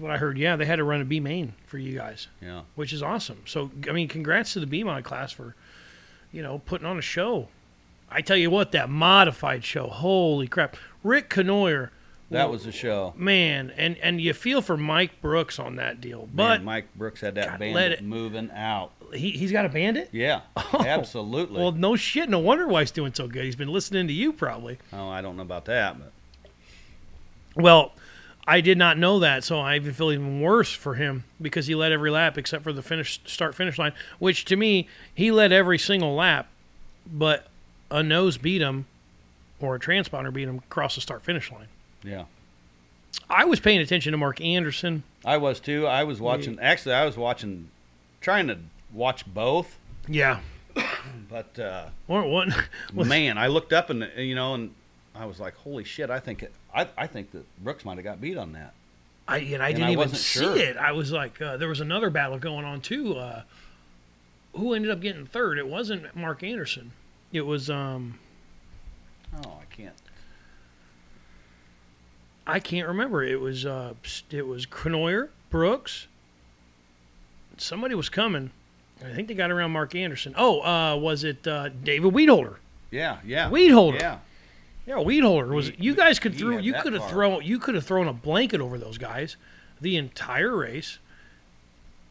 what 0.00 0.10
I 0.10 0.16
heard. 0.18 0.38
Yeah, 0.38 0.56
they 0.56 0.64
had 0.66 0.76
to 0.76 0.84
run 0.84 1.00
a 1.00 1.04
B 1.04 1.20
main 1.20 1.54
for 1.66 1.78
you 1.78 1.96
guys, 1.96 2.28
Yeah, 2.42 2.62
which 2.74 2.92
is 2.92 3.02
awesome. 3.02 3.42
So 3.46 3.70
I 3.88 3.92
mean, 3.92 4.08
congrats 4.08 4.52
to 4.54 4.60
the 4.60 4.66
BMOD 4.66 5.04
class 5.04 5.32
for, 5.32 5.54
you 6.32 6.42
know, 6.42 6.60
putting 6.66 6.86
on 6.86 6.98
a 6.98 7.02
show. 7.02 7.48
I 8.10 8.20
tell 8.22 8.36
you 8.36 8.50
what, 8.50 8.72
that 8.72 8.88
modified 8.88 9.64
show, 9.64 9.86
holy 9.88 10.46
crap! 10.48 10.76
Rick 11.04 11.28
Canoyer, 11.30 11.90
that 12.30 12.50
was 12.50 12.64
a 12.66 12.72
show. 12.72 13.12
man, 13.16 13.70
and 13.76 13.96
and 13.98 14.20
you 14.20 14.32
feel 14.32 14.62
for 14.62 14.76
Mike 14.78 15.20
Brooks 15.20 15.58
on 15.58 15.76
that 15.76 16.00
deal, 16.00 16.28
but 16.32 16.58
Man, 16.58 16.64
Mike 16.64 16.94
Brooks 16.94 17.20
had 17.20 17.34
that 17.34 17.48
God, 17.48 17.58
band 17.60 17.92
it- 17.92 18.02
moving 18.02 18.50
out. 18.52 18.92
he 19.12 19.30
he's 19.32 19.52
got 19.52 19.66
a 19.66 19.68
bandit. 19.68 20.08
Yeah, 20.12 20.40
Oh, 20.56 20.82
absolutely. 20.86 21.58
Well, 21.60 21.72
no 21.72 21.96
shit. 21.96 22.28
No 22.30 22.38
wonder 22.38 22.66
why 22.66 22.80
he's 22.80 22.90
doing 22.90 23.12
so 23.12 23.28
good. 23.28 23.44
He's 23.44 23.56
been 23.56 23.68
listening 23.72 24.06
to 24.06 24.12
you 24.14 24.32
probably. 24.32 24.78
oh, 24.94 25.08
I 25.10 25.20
don't 25.20 25.36
know 25.36 25.42
about 25.42 25.66
that, 25.66 25.96
but 25.98 26.12
Well, 27.56 27.92
I 28.48 28.62
did 28.62 28.78
not 28.78 28.96
know 28.96 29.18
that, 29.18 29.44
so 29.44 29.60
I 29.60 29.76
even 29.76 29.92
feel 29.92 30.10
even 30.10 30.40
worse 30.40 30.72
for 30.72 30.94
him 30.94 31.24
because 31.40 31.66
he 31.66 31.74
led 31.74 31.92
every 31.92 32.10
lap 32.10 32.38
except 32.38 32.64
for 32.64 32.72
the 32.72 32.80
finish 32.80 33.20
start 33.26 33.54
finish 33.54 33.78
line, 33.78 33.92
which 34.18 34.46
to 34.46 34.56
me 34.56 34.88
he 35.14 35.30
led 35.30 35.52
every 35.52 35.78
single 35.78 36.14
lap, 36.14 36.48
but 37.06 37.48
a 37.90 38.02
nose 38.02 38.38
beat 38.38 38.62
him 38.62 38.86
or 39.60 39.74
a 39.74 39.78
transponder 39.78 40.32
beat 40.32 40.48
him 40.48 40.58
across 40.58 40.94
the 40.94 41.02
start 41.02 41.22
finish 41.22 41.52
line. 41.52 41.68
yeah. 42.02 42.24
I 43.28 43.44
was 43.44 43.60
paying 43.60 43.80
attention 43.80 44.12
to 44.12 44.18
Mark 44.18 44.40
Anderson. 44.40 45.02
I 45.24 45.36
was 45.36 45.60
too. 45.60 45.86
I 45.86 46.04
was 46.04 46.18
watching. 46.20 46.58
Actually, 46.60 46.94
I 46.94 47.04
was 47.04 47.16
watching, 47.16 47.68
trying 48.20 48.46
to 48.46 48.58
watch 48.92 49.26
both. 49.26 49.76
Yeah. 50.06 50.40
But 51.28 51.58
uh, 51.58 51.86
Or 52.06 52.22
one. 52.24 52.54
man, 52.94 53.36
I 53.36 53.48
looked 53.48 53.72
up 53.72 53.90
and 53.90 54.08
you 54.16 54.34
know, 54.34 54.54
and 54.54 54.74
I 55.18 55.24
was 55.26 55.40
like, 55.40 55.54
"Holy 55.56 55.84
shit!" 55.84 56.10
I 56.10 56.20
think 56.20 56.42
it, 56.42 56.52
I 56.74 56.86
I 56.96 57.06
think 57.06 57.32
that 57.32 57.44
Brooks 57.62 57.84
might 57.84 57.96
have 57.96 58.04
got 58.04 58.20
beat 58.20 58.36
on 58.38 58.52
that. 58.52 58.72
I 59.26 59.38
and 59.38 59.62
I 59.62 59.68
And 59.68 59.76
didn't 59.76 59.88
I 59.90 59.92
even 59.92 60.08
see 60.10 60.40
sure. 60.40 60.56
it. 60.56 60.76
I 60.76 60.92
was 60.92 61.12
like, 61.12 61.40
uh, 61.42 61.56
there 61.56 61.68
was 61.68 61.80
another 61.80 62.08
battle 62.10 62.38
going 62.38 62.64
on 62.64 62.80
too. 62.80 63.16
Uh, 63.16 63.42
who 64.54 64.72
ended 64.74 64.90
up 64.90 65.00
getting 65.00 65.26
third? 65.26 65.58
It 65.58 65.66
wasn't 65.68 66.14
Mark 66.16 66.42
Anderson. 66.42 66.92
It 67.32 67.42
was 67.42 67.68
um 67.68 68.18
Oh, 69.44 69.58
I 69.60 69.74
can't. 69.74 69.94
I 72.46 72.60
can't 72.60 72.88
remember. 72.88 73.22
It 73.22 73.40
was 73.40 73.66
uh 73.66 73.94
it 74.30 74.46
was 74.46 74.66
Cronoyer, 74.66 75.28
Brooks. 75.50 76.06
Somebody 77.58 77.94
was 77.94 78.08
coming. 78.08 78.50
I 79.04 79.12
think 79.14 79.28
they 79.28 79.34
got 79.34 79.50
around 79.50 79.72
Mark 79.72 79.94
Anderson. 79.94 80.34
Oh, 80.36 80.60
uh, 80.62 80.96
was 80.96 81.22
it 81.22 81.46
uh, 81.46 81.68
David 81.68 82.12
Weedholder? 82.12 82.56
Yeah, 82.90 83.18
yeah. 83.24 83.48
Weedholder. 83.50 84.00
Yeah, 84.00 84.18
Yeah, 84.88 84.94
Weedholder 84.94 85.48
was. 85.54 85.68
He- 85.68 85.76
you 85.78 85.94
guys 85.94 86.18
could 86.18 86.34
throw. 86.34 86.56
You 86.58 86.72
could 86.74 86.94
have 86.94 87.08
thrown. 87.08 87.44
You 87.44 87.58
could 87.58 87.74
have 87.76 87.84
thrown 87.84 88.08
a 88.08 88.12
blanket 88.12 88.60
over 88.60 88.78
those 88.78 88.96
guys, 88.98 89.36
the 89.80 89.96
entire 89.96 90.56
race. 90.56 90.98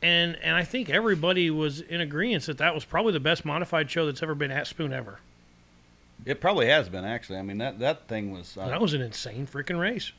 And 0.01 0.38
and 0.43 0.55
I 0.55 0.63
think 0.63 0.89
everybody 0.89 1.50
was 1.50 1.81
in 1.81 2.01
agreement 2.01 2.46
that 2.46 2.60
that 2.60 2.75
was 2.75 2.86
probably 2.86 3.13
the 3.13 3.19
best 3.19 3.43
modified 3.46 3.89
show 3.89 4.05
that's 4.05 4.22
ever 4.22 4.36
been 4.36 4.51
at 4.51 4.67
Spoon 4.67 4.93
ever. 4.93 5.19
it 6.25 6.39
probably 6.39 6.67
has 6.67 6.88
been 6.88 7.03
actually. 7.03 7.39
I 7.39 7.41
mean, 7.41 7.57
that 7.57 7.79
that 7.79 8.07
thing 8.07 8.31
was, 8.31 8.55
uh, 8.57 8.67
that 8.67 8.79
was 8.79 8.93
an 8.93 9.01
insane 9.01 9.48
freaking 9.48 9.79
race. 9.79 10.12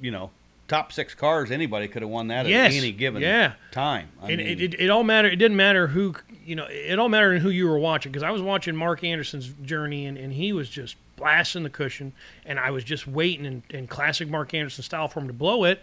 you 0.00 0.10
know, 0.10 0.30
top 0.68 0.90
six 0.92 1.14
cars. 1.14 1.50
Anybody 1.50 1.86
could 1.86 2.00
have 2.00 2.10
won 2.10 2.28
that 2.28 2.46
Yes. 2.46 2.72
at 2.72 2.78
any 2.78 2.92
given 2.92 3.20
Yeah. 3.20 3.52
time. 3.72 4.08
I 4.22 4.28
and 4.30 4.38
mean, 4.38 4.46
it, 4.46 4.60
it, 4.62 4.80
it 4.80 4.88
all 4.88 5.04
mattered. 5.04 5.34
It 5.34 5.36
didn't 5.36 5.58
matter 5.58 5.88
who, 5.88 6.14
you 6.46 6.56
know, 6.56 6.64
it 6.70 6.98
all 6.98 7.10
mattered 7.10 7.40
who 7.42 7.50
you 7.50 7.68
were 7.68 7.78
watching 7.78 8.10
because 8.10 8.22
I 8.22 8.30
was 8.30 8.40
watching 8.40 8.74
Mark 8.74 9.04
Anderson's 9.04 9.48
journey 9.62 10.06
and, 10.06 10.16
and 10.16 10.32
he 10.32 10.54
was 10.54 10.70
just 10.70 10.96
blasting 11.20 11.62
the 11.62 11.70
cushion, 11.70 12.12
and 12.44 12.58
I 12.58 12.70
was 12.72 12.82
just 12.82 13.06
waiting 13.06 13.44
in, 13.46 13.62
in 13.70 13.86
classic 13.86 14.28
Mark 14.28 14.52
Anderson 14.54 14.82
style 14.82 15.06
for 15.06 15.20
him 15.20 15.28
to 15.28 15.32
blow 15.32 15.64
it. 15.64 15.80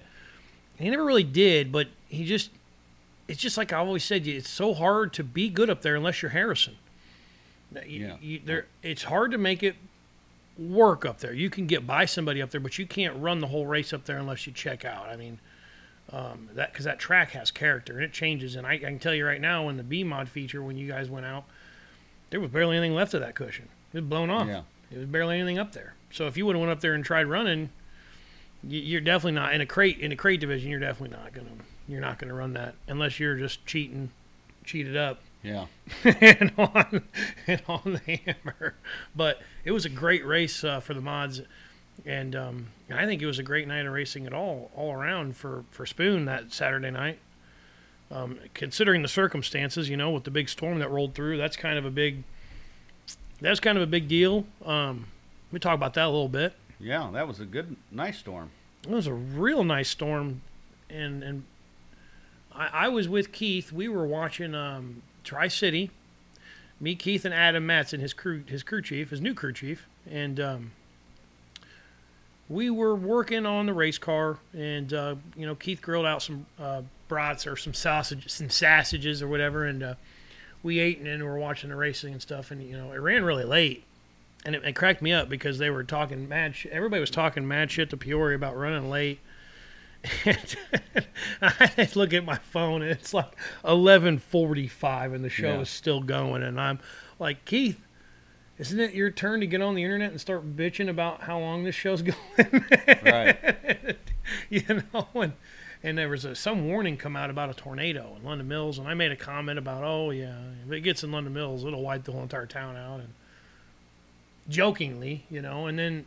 And 0.78 0.86
he 0.86 0.90
never 0.92 1.06
really 1.06 1.24
did, 1.24 1.72
but 1.72 1.88
he 2.10 2.26
just, 2.26 2.52
it's 3.28 3.40
just 3.40 3.58
like 3.58 3.72
I 3.72 3.78
always 3.78 4.04
said, 4.04 4.28
it's 4.28 4.50
so 4.50 4.74
hard 4.74 5.14
to 5.14 5.24
be 5.24 5.50
good 5.50 5.70
up 5.70 5.82
there 5.82 5.96
unless 5.96 6.22
you're 6.22 6.32
Harrison. 6.32 6.76
You- 7.86 8.08
Yeah. 8.08 8.16
you- 8.22 8.42
there, 8.44 8.66
it's 8.84 9.04
hard 9.04 9.32
to 9.32 9.38
make 9.38 9.64
it 9.64 9.76
work 10.58 11.06
up 11.06 11.20
there. 11.20 11.34
You 11.34 11.50
can 11.50 11.68
get 11.68 11.86
by 11.88 12.06
somebody 12.06 12.42
up 12.42 12.50
there, 12.52 12.62
but 12.62 12.78
you 12.80 12.86
can't 12.86 13.16
run 13.18 13.40
the 13.40 13.48
whole 13.48 13.66
race 13.66 13.94
up 13.94 14.06
there 14.06 14.18
unless 14.18 14.48
you 14.48 14.54
check 14.54 14.86
out. 14.86 15.08
I 15.08 15.16
mean, 15.16 15.40
um, 16.12 16.50
that 16.54 16.72
because 16.72 16.86
that 16.86 17.00
track 17.00 17.32
has 17.32 17.52
character 17.52 17.94
and 17.96 18.04
it 18.04 18.14
changes. 18.14 18.56
And 18.56 18.66
I, 18.66 18.74
I 18.74 18.78
can 18.80 19.00
tell 19.00 19.14
you 19.14 19.26
right 19.26 19.42
now, 19.42 19.66
when 19.66 19.78
the 19.78 19.84
B 19.84 20.04
mod 20.04 20.30
feature, 20.30 20.64
when 20.64 20.78
you 20.78 20.88
guys 20.88 21.10
went 21.10 21.26
out, 21.26 21.44
there 22.30 22.40
was 22.40 22.50
barely 22.50 22.78
anything 22.78 22.96
left 22.96 23.14
of 23.14 23.22
that 23.22 23.36
cushion. 23.36 23.68
It 23.94 23.98
was 24.02 24.06
blown 24.06 24.30
off. 24.30 24.48
Yeah. 24.48 24.62
It 24.92 24.98
was 24.98 25.08
barely 25.08 25.38
anything 25.38 25.60
up 25.60 25.74
there. 25.74 25.96
So 26.12 26.28
if 26.28 26.38
you 26.38 26.46
would 26.46 26.56
have 26.56 26.62
went 26.62 26.72
up 26.72 26.82
there 26.82 26.94
and 26.94 27.04
tried 27.04 27.26
running, 27.26 27.70
you, 28.64 28.80
you're 28.80 29.02
definitely 29.02 29.34
not 29.34 29.54
in 29.54 29.62
a 29.62 29.66
crate 29.66 30.00
in 30.00 30.12
a 30.12 30.16
crate 30.16 30.40
division. 30.40 30.70
You're 30.70 30.80
definitely 30.80 31.18
not 31.18 31.34
gonna 31.34 31.50
you're 31.88 32.02
not 32.02 32.20
gonna 32.20 32.34
run 32.34 32.54
that 32.54 32.76
unless 32.88 33.20
you're 33.20 33.36
just 33.36 33.66
cheating, 33.66 34.10
cheated 34.64 34.96
up 34.96 35.20
yeah, 35.44 35.68
and 36.04 36.52
on 36.58 37.04
and 37.48 37.62
on 37.68 38.00
the 38.06 38.16
hammer. 38.16 38.76
But 39.16 39.42
it 39.64 39.72
was 39.72 39.86
a 39.86 39.90
great 39.90 40.26
race 40.26 40.64
uh, 40.64 40.80
for 40.80 40.94
the 40.94 41.02
mods, 41.02 41.42
and 42.06 42.36
um, 42.36 42.68
I 42.92 43.06
think 43.06 43.22
it 43.22 43.26
was 43.26 43.40
a 43.40 43.44
great 43.44 43.68
night 43.68 43.86
of 43.86 43.94
racing 43.94 44.26
at 44.26 44.34
all 44.34 44.72
all 44.76 44.92
around 44.92 45.38
for 45.38 45.64
for 45.72 45.86
Spoon 45.86 46.26
that 46.26 46.54
Saturday 46.54 46.92
night. 46.92 47.20
Um, 48.10 48.40
considering 48.54 49.02
the 49.02 49.10
circumstances, 49.10 49.90
you 49.90 49.98
know, 49.98 50.12
with 50.12 50.24
the 50.24 50.32
big 50.32 50.48
storm 50.48 50.80
that 50.80 50.90
rolled 50.90 51.14
through, 51.14 51.38
that's 51.38 51.58
kind 51.58 51.78
of 51.78 51.86
a 51.86 51.92
big 51.92 52.24
that's 53.42 53.60
kind 53.60 53.78
of 53.78 53.84
a 53.84 53.88
big 53.88 54.08
deal. 54.08 54.46
Um, 54.66 55.08
we 55.52 55.60
talk 55.60 55.76
about 55.76 55.94
that 55.96 56.06
a 56.06 56.10
little 56.10 56.30
bit. 56.30 56.54
yeah. 56.80 57.10
That 57.14 57.28
was 57.28 57.40
a 57.40 57.46
good, 57.46 57.76
nice 57.92 58.18
storm. 58.18 58.52
It 58.84 58.92
was 58.92 59.08
a 59.08 59.14
real 59.14 59.64
nice 59.64 59.90
storm, 59.90 60.42
and 60.90 61.24
and 61.24 61.44
I, 62.54 62.70
I 62.74 62.88
was 62.90 63.08
with 63.10 63.32
Keith. 63.32 63.72
We 63.72 63.88
were 63.88 64.06
watching 64.06 64.56
um, 64.56 65.02
Tri 65.24 65.48
City. 65.48 65.92
Me, 66.80 66.94
Keith, 66.94 67.26
and 67.26 67.34
Adam 67.34 67.66
Matson, 67.66 68.00
his 68.00 68.14
crew, 68.14 68.44
his 68.46 68.62
crew 68.62 68.84
chief, 68.84 69.10
his 69.10 69.20
new 69.20 69.34
crew 69.34 69.52
chief, 69.52 69.88
and 70.08 70.40
um, 70.40 70.72
we 72.50 72.70
were 72.70 72.94
working 72.96 73.48
on 73.48 73.66
the 73.66 73.74
race 73.74 73.98
car. 73.98 74.38
And 74.54 74.94
uh, 74.94 75.16
you 75.36 75.48
know, 75.48 75.56
Keith 75.56 75.82
grilled 75.82 76.06
out 76.06 76.22
some 76.22 76.46
uh, 76.60 76.84
brats 77.08 77.48
or 77.48 77.58
some 77.58 77.74
sausage, 77.74 78.30
some 78.30 78.50
sausages 78.52 79.24
or 79.24 79.28
whatever, 79.28 79.66
and 79.66 79.82
uh, 79.82 79.94
we 80.68 80.78
ate 80.80 81.00
and 81.00 81.08
then 81.08 81.20
we 81.20 81.26
were 81.26 81.40
watching 81.40 81.70
the 81.72 81.76
racing 81.76 82.14
and 82.14 82.22
stuff. 82.22 82.52
And 82.52 82.62
you 82.62 82.78
know, 82.78 82.92
it 82.92 82.98
ran 82.98 83.24
really 83.24 83.44
late 83.46 83.84
and 84.46 84.54
it, 84.56 84.64
it 84.64 84.74
cracked 84.76 85.02
me 85.02 85.12
up 85.14 85.30
because 85.30 85.58
they 85.58 85.70
were 85.72 85.84
talking 85.84 86.28
mad. 86.30 86.56
Sh- 86.56 86.68
everybody 86.72 87.00
was 87.00 87.10
talking 87.10 87.48
mad 87.48 87.72
shit 87.72 87.90
to 87.90 87.98
Peoria 87.98 88.36
about 88.36 88.56
running 88.56 88.90
late. 88.90 89.20
And 90.26 90.56
I 91.42 91.90
look 91.96 92.14
at 92.14 92.24
my 92.24 92.38
phone 92.38 92.82
and 92.84 92.92
it's 92.92 93.14
like 93.16 93.34
eleven 93.66 94.20
forty 94.20 94.68
five 94.68 95.12
and 95.12 95.26
the 95.26 95.30
show 95.30 95.48
Yeah. 95.56 95.60
is 95.62 95.70
still 95.70 96.02
going 96.02 96.44
and 96.44 96.62
I'm 96.62 96.80
like 97.20 97.44
Keith, 97.46 97.82
isn't 98.60 98.80
it 98.80 98.94
your 98.94 99.10
turn 99.10 99.40
to 99.42 99.48
get 99.48 99.62
on 99.62 99.74
the 99.76 99.84
internet 99.84 100.12
and 100.12 100.22
start 100.22 100.56
bitching 100.56 100.88
about 100.88 101.22
how 101.22 101.40
long 101.40 101.64
this 101.64 101.76
show's 101.76 102.02
going? 102.04 102.16
Right. 103.04 103.98
you 104.50 104.62
know, 104.94 105.08
and 105.16 105.34
and 105.84 105.98
there 105.98 106.10
was 106.10 106.26
a, 106.26 106.36
some 106.36 106.68
warning 106.68 106.98
come 106.98 107.16
out 107.16 107.30
about 107.30 107.50
a 107.50 107.54
tornado 107.54 108.16
in 108.18 108.24
London 108.24 108.48
Mills, 108.48 108.78
and 108.80 108.88
I 108.88 108.94
made 108.94 109.12
a 109.12 109.16
comment 109.16 109.60
about, 109.60 109.84
oh 109.84 110.10
yeah, 110.12 110.36
if 110.66 110.72
it 110.72 110.82
gets 110.82 111.04
in 111.04 111.12
London 111.12 111.34
Mills, 111.34 111.64
it'll 111.66 111.82
wipe 111.84 112.04
the 112.04 112.12
whole 112.12 112.24
entire 112.24 112.46
town 112.46 112.76
out, 112.76 113.00
and 113.00 113.14
jokingly, 114.50 115.24
you 115.30 115.42
know, 115.42 115.68
and 115.68 115.78
then 115.78 116.06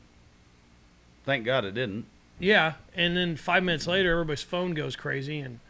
Thank 1.24 1.44
God 1.44 1.64
it 1.64 1.74
didn't. 1.74 2.06
yeah, 2.38 2.74
and 2.94 3.16
then 3.16 3.36
five 3.36 3.62
minutes 3.62 3.86
later, 3.86 4.12
everybody's 4.12 4.42
phone 4.42 4.72
goes 4.74 4.96
crazy, 4.96 5.38
and 5.40 5.60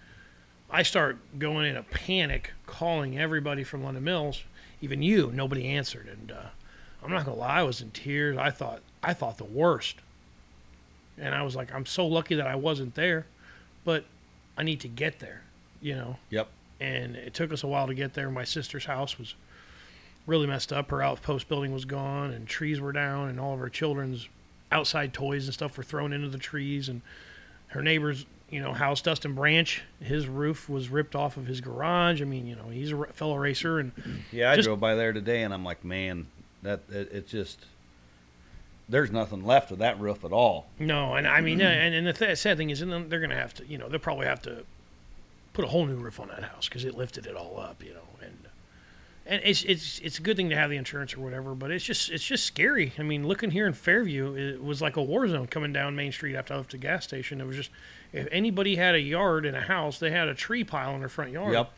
I 0.71 0.83
start 0.85 1.19
going 1.39 1.67
in 1.67 1.77
a 1.77 1.83
panic, 1.83 2.53
calling 2.67 3.19
everybody 3.19 3.65
from 3.65 3.83
London 3.83 4.05
Mills, 4.05 4.45
even 4.81 5.03
you. 5.03 5.31
Nobody 5.35 5.67
answered, 5.67 6.07
and 6.09 6.31
uh, 6.33 6.47
I'm 7.05 7.11
not 7.11 7.25
gonna 7.27 7.37
lie, 7.37 7.59
I 7.59 7.63
was 7.65 7.81
in 7.81 7.91
tears. 7.91 8.39
I 8.39 8.51
thought 8.51 8.81
I 9.03 9.13
thought 9.15 9.37
the 9.39 9.45
worst, 9.45 9.97
and 11.19 11.35
I 11.35 11.43
was 11.43 11.57
like, 11.57 11.75
I'm 11.75 11.87
so 11.87 12.07
lucky 12.07 12.37
that 12.37 12.47
I 12.47 12.55
wasn't 12.55 12.95
there, 12.95 13.27
but 13.85 14.05
I 14.57 14.63
need 14.63 14.81
to 14.81 14.89
get 14.89 15.19
there, 15.21 15.43
you 15.81 15.95
know. 15.95 16.17
Yep. 16.31 16.49
And 16.81 17.17
it 17.17 17.35
took 17.35 17.53
us 17.53 17.63
a 17.63 17.67
while 17.67 17.87
to 17.87 17.95
get 17.95 18.15
there. 18.15 18.31
My 18.31 18.45
sister's 18.45 18.87
house 18.87 19.19
was 19.19 19.35
really 20.27 20.47
messed 20.47 20.73
up. 20.73 20.91
Her 20.91 21.03
outpost 21.03 21.49
building 21.49 21.73
was 21.73 21.85
gone, 21.85 22.31
and 22.31 22.47
trees 22.47 22.81
were 22.81 22.93
down, 22.93 23.29
and 23.29 23.39
all 23.41 23.55
of 23.55 23.61
her 23.61 23.69
children's 23.69 24.29
outside 24.73 25.13
toys 25.13 25.47
and 25.47 25.55
stuff 25.55 25.77
were 25.77 25.83
thrown 25.83 26.13
into 26.13 26.29
the 26.29 26.39
trees 26.39 26.89
and 26.89 27.03
her 27.69 27.83
neighbor's 27.83 28.25
you 28.51 28.61
know 28.63 28.73
house 28.73 29.03
dustin 29.03 29.35
branch 29.35 29.83
his 30.01 30.29
roof 30.29 30.69
was 30.69 30.89
ripped 30.89 31.17
off 31.17 31.37
of 31.37 31.47
his 31.47 31.61
garage 31.61 32.23
i 32.23 32.25
mean 32.25 32.47
you 32.47 32.55
know 32.55 32.69
he's 32.71 32.93
a 32.93 33.05
fellow 33.07 33.35
racer 33.37 33.81
and 33.81 33.91
Yeah, 34.31 34.53
I 34.53 34.55
Just- 34.55 34.67
drove 34.67 34.79
by 34.79 34.95
there 34.95 35.13
today, 35.13 35.43
and 35.43 35.53
I'm 35.53 35.65
like, 35.65 35.85
man, 35.85 36.27
That 36.63 36.83
it, 36.89 37.11
it 37.13 37.27
just 37.29 37.67
there's 38.91 39.11
nothing 39.11 39.45
left 39.45 39.71
of 39.71 39.79
that 39.79 39.99
roof 40.01 40.25
at 40.25 40.33
all. 40.33 40.67
No, 40.79 41.15
and 41.15 41.27
I 41.27 41.41
mean, 41.41 41.63
uh, 41.63 41.67
and, 41.67 41.95
and 41.95 42.07
the 42.07 42.13
th- 42.13 42.37
sad 42.39 42.57
thing 42.57 42.71
is, 42.71 42.83
and 42.83 42.93
then 42.93 43.09
they're 43.09 43.21
going 43.21 43.31
to 43.31 43.37
have 43.37 43.55
to, 43.55 43.67
you 43.67 43.79
know, 43.79 43.89
they'll 43.89 44.01
probably 44.01 44.27
have 44.27 44.43
to 44.43 44.65
put 45.53 45.65
a 45.65 45.69
whole 45.69 45.87
new 45.87 45.97
roof 45.97 46.21
on 46.21 46.29
that 46.29 46.43
house 46.43 46.69
because 46.69 46.85
it 46.85 46.97
lifted 46.97 47.27
it 47.27 47.37
all 47.37 47.59
up, 47.61 47.83
you 47.83 47.93
know, 47.95 48.01
and 48.23 48.37
and 49.27 49.43
it's 49.45 49.63
it's 49.63 50.01
it's 50.01 50.19
a 50.19 50.23
good 50.23 50.37
thing 50.37 50.51
to 50.51 50.57
have 50.57 50.71
the 50.71 50.77
insurance 50.77 51.15
or 51.15 51.21
whatever, 51.21 51.55
but 51.55 51.71
it's 51.71 51.85
just 51.85 52.11
it's 52.11 52.25
just 52.25 52.45
scary. 52.45 52.93
I 52.99 53.03
mean, 53.03 53.27
looking 53.27 53.53
here 53.53 53.67
in 53.67 53.73
Fairview, 53.73 54.35
it 54.35 54.63
was 54.63 54.83
like 54.83 54.97
a 54.97 55.03
war 55.03 55.29
zone 55.29 55.47
coming 55.47 55.73
down 55.73 55.95
Main 55.95 56.13
Street 56.13 56.35
after 56.35 56.55
I 56.55 56.59
left 56.59 56.73
the 56.73 56.79
gas 56.79 57.05
station. 57.05 57.41
It 57.41 57.47
was 57.47 57.57
just 57.57 57.71
if 58.13 58.27
anybody 58.33 58.77
had 58.77 58.95
a 58.95 59.01
yard 59.01 59.47
and 59.47 59.57
a 59.57 59.61
house, 59.63 59.99
they 59.99 60.11
had 60.11 60.29
a 60.29 60.35
tree 60.35 60.65
pile 60.65 60.95
in 60.95 61.01
their 61.01 61.09
front 61.09 61.31
yard. 61.31 61.53
Yep. 61.53 61.73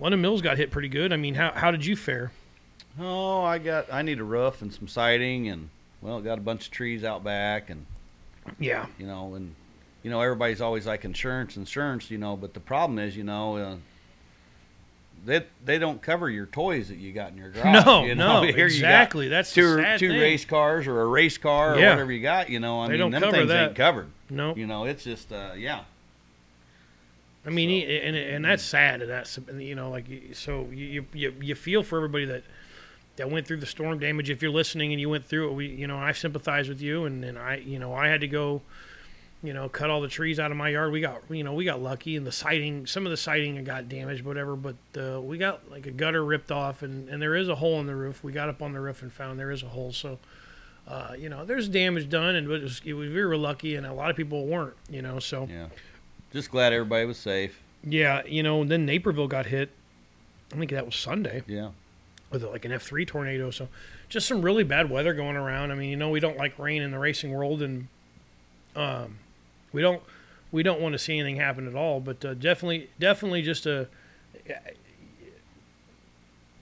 London 0.00 0.20
Mills 0.20 0.42
got 0.42 0.56
hit 0.56 0.70
pretty 0.70 0.88
good. 0.88 1.12
I 1.12 1.16
mean, 1.16 1.34
how 1.34 1.52
how 1.52 1.70
did 1.70 1.86
you 1.86 1.94
fare? 1.94 2.32
Oh, 2.98 3.42
I 3.42 3.58
got 3.58 3.92
I 3.92 4.02
need 4.02 4.18
a 4.18 4.24
roof 4.24 4.62
and 4.62 4.72
some 4.72 4.88
siding 4.88 5.48
and 5.48 5.68
well, 6.02 6.20
got 6.20 6.38
a 6.38 6.40
bunch 6.42 6.66
of 6.66 6.72
trees 6.72 7.04
out 7.04 7.22
back 7.24 7.70
and 7.70 7.86
Yeah, 8.58 8.86
you 8.98 9.06
know 9.06 9.34
and 9.34 9.54
you 10.02 10.10
know 10.10 10.20
everybody's 10.20 10.60
always 10.60 10.86
like 10.86 11.04
insurance 11.04 11.56
insurance 11.56 12.10
you 12.10 12.18
know 12.18 12.36
but 12.36 12.54
the 12.54 12.60
problem 12.60 12.98
is 12.98 13.16
you 13.16 13.24
know 13.24 13.56
uh, 13.56 13.76
they 15.26 15.44
they 15.64 15.78
don't 15.78 16.00
cover 16.00 16.30
your 16.30 16.46
toys 16.46 16.88
that 16.88 16.96
you 16.96 17.12
got 17.12 17.32
in 17.32 17.36
your 17.38 17.50
garage 17.50 17.84
no, 17.84 18.04
you 18.04 18.14
know? 18.14 18.42
no, 18.42 18.52
Here 18.52 18.64
exactly. 18.66 19.28
That's 19.28 19.54
the 19.54 19.60
two 19.60 19.76
sad 19.76 19.98
two 19.98 20.08
thing. 20.08 20.20
race 20.20 20.44
cars 20.46 20.86
or 20.86 21.02
a 21.02 21.06
race 21.06 21.36
car 21.36 21.72
or 21.72 21.76
whatever 21.76 22.10
you 22.12 22.22
got 22.22 22.48
you 22.48 22.60
know 22.60 22.80
I 22.80 22.86
They 22.86 22.92
mean 22.92 23.00
don't 23.00 23.10
them 23.10 23.22
cover 23.22 23.36
things 23.36 23.48
that. 23.48 23.68
ain't 23.68 23.76
covered 23.76 24.08
Nope. 24.30 24.56
you 24.56 24.66
know 24.66 24.84
it's 24.84 25.04
just 25.04 25.32
uh 25.32 25.50
yeah 25.56 25.82
I 27.44 27.48
mean, 27.48 27.86
So- 27.86 27.92
and 27.92 28.16
and 28.16 28.44
that's 28.44 28.62
sad. 28.62 29.00
And 29.00 29.10
that's 29.10 29.38
you 29.56 29.74
know, 29.74 29.88
like 29.90 30.04
so 30.34 30.68
you 30.70 31.06
you 31.14 31.34
you 31.40 31.54
feel 31.54 31.82
for 31.82 31.96
everybody 31.96 32.26
that 32.26 32.42
that 33.20 33.30
went 33.30 33.46
through 33.46 33.58
the 33.58 33.66
storm 33.66 33.98
damage. 33.98 34.30
If 34.30 34.40
you're 34.40 34.50
listening 34.50 34.92
and 34.92 35.00
you 35.00 35.10
went 35.10 35.26
through 35.26 35.50
it, 35.50 35.52
we 35.52 35.66
you 35.66 35.86
know 35.86 35.98
I 35.98 36.12
sympathize 36.12 36.70
with 36.70 36.80
you. 36.80 37.04
And 37.04 37.22
and 37.22 37.38
I 37.38 37.56
you 37.56 37.78
know 37.78 37.92
I 37.92 38.08
had 38.08 38.22
to 38.22 38.28
go, 38.28 38.62
you 39.42 39.52
know, 39.52 39.68
cut 39.68 39.90
all 39.90 40.00
the 40.00 40.08
trees 40.08 40.40
out 40.40 40.50
of 40.50 40.56
my 40.56 40.70
yard. 40.70 40.90
We 40.90 41.02
got 41.02 41.22
you 41.28 41.44
know 41.44 41.52
we 41.52 41.66
got 41.66 41.82
lucky, 41.82 42.16
and 42.16 42.26
the 42.26 42.32
siding 42.32 42.86
some 42.86 43.04
of 43.04 43.10
the 43.10 43.18
siding 43.18 43.62
got 43.62 43.90
damaged, 43.90 44.24
whatever. 44.24 44.56
But 44.56 44.76
uh, 44.96 45.20
we 45.20 45.36
got 45.36 45.70
like 45.70 45.86
a 45.86 45.90
gutter 45.90 46.24
ripped 46.24 46.50
off, 46.50 46.82
and 46.82 47.10
and 47.10 47.20
there 47.20 47.36
is 47.36 47.50
a 47.50 47.56
hole 47.56 47.78
in 47.78 47.86
the 47.86 47.94
roof. 47.94 48.24
We 48.24 48.32
got 48.32 48.48
up 48.48 48.62
on 48.62 48.72
the 48.72 48.80
roof 48.80 49.02
and 49.02 49.12
found 49.12 49.38
there 49.38 49.50
is 49.50 49.62
a 49.62 49.68
hole. 49.68 49.92
So. 49.92 50.18
Uh, 50.88 51.14
you 51.16 51.28
know, 51.28 51.44
there's 51.44 51.68
damage 51.68 52.08
done, 52.08 52.34
and 52.34 52.50
it 52.50 52.62
was, 52.62 52.80
it 52.84 52.94
was 52.94 53.10
we 53.10 53.22
were 53.22 53.36
lucky, 53.36 53.76
and 53.76 53.86
a 53.86 53.92
lot 53.92 54.10
of 54.10 54.16
people 54.16 54.46
weren't. 54.46 54.74
You 54.88 55.02
know, 55.02 55.20
so 55.20 55.46
yeah 55.48 55.66
just 56.32 56.50
glad 56.50 56.72
everybody 56.72 57.04
was 57.04 57.18
safe 57.18 57.60
yeah, 57.84 58.22
you 58.26 58.42
know, 58.42 58.62
and 58.62 58.70
then 58.70 58.84
Naperville 58.84 59.28
got 59.28 59.46
hit. 59.46 59.70
I 60.52 60.56
think 60.56 60.70
that 60.70 60.86
was 60.86 60.96
Sunday 60.96 61.42
yeah 61.46 61.70
with 62.30 62.44
like 62.44 62.64
an 62.64 62.72
F3 62.72 63.06
tornado. 63.06 63.50
So 63.50 63.68
just 64.08 64.26
some 64.26 64.42
really 64.42 64.64
bad 64.64 64.90
weather 64.90 65.12
going 65.14 65.36
around. 65.36 65.70
I 65.70 65.74
mean, 65.74 65.90
you 65.90 65.96
know, 65.96 66.10
we 66.10 66.20
don't 66.20 66.36
like 66.36 66.58
rain 66.58 66.82
in 66.82 66.90
the 66.90 66.98
racing 66.98 67.32
world, 67.32 67.62
and 67.62 67.88
um, 68.76 69.18
we 69.72 69.82
don't 69.82 70.02
we 70.52 70.62
don't 70.62 70.80
want 70.80 70.92
to 70.94 70.98
see 70.98 71.18
anything 71.18 71.36
happen 71.36 71.66
at 71.66 71.74
all. 71.74 72.00
But 72.00 72.24
uh, 72.24 72.34
definitely, 72.34 72.88
definitely 72.98 73.42
just 73.42 73.66
a 73.66 73.88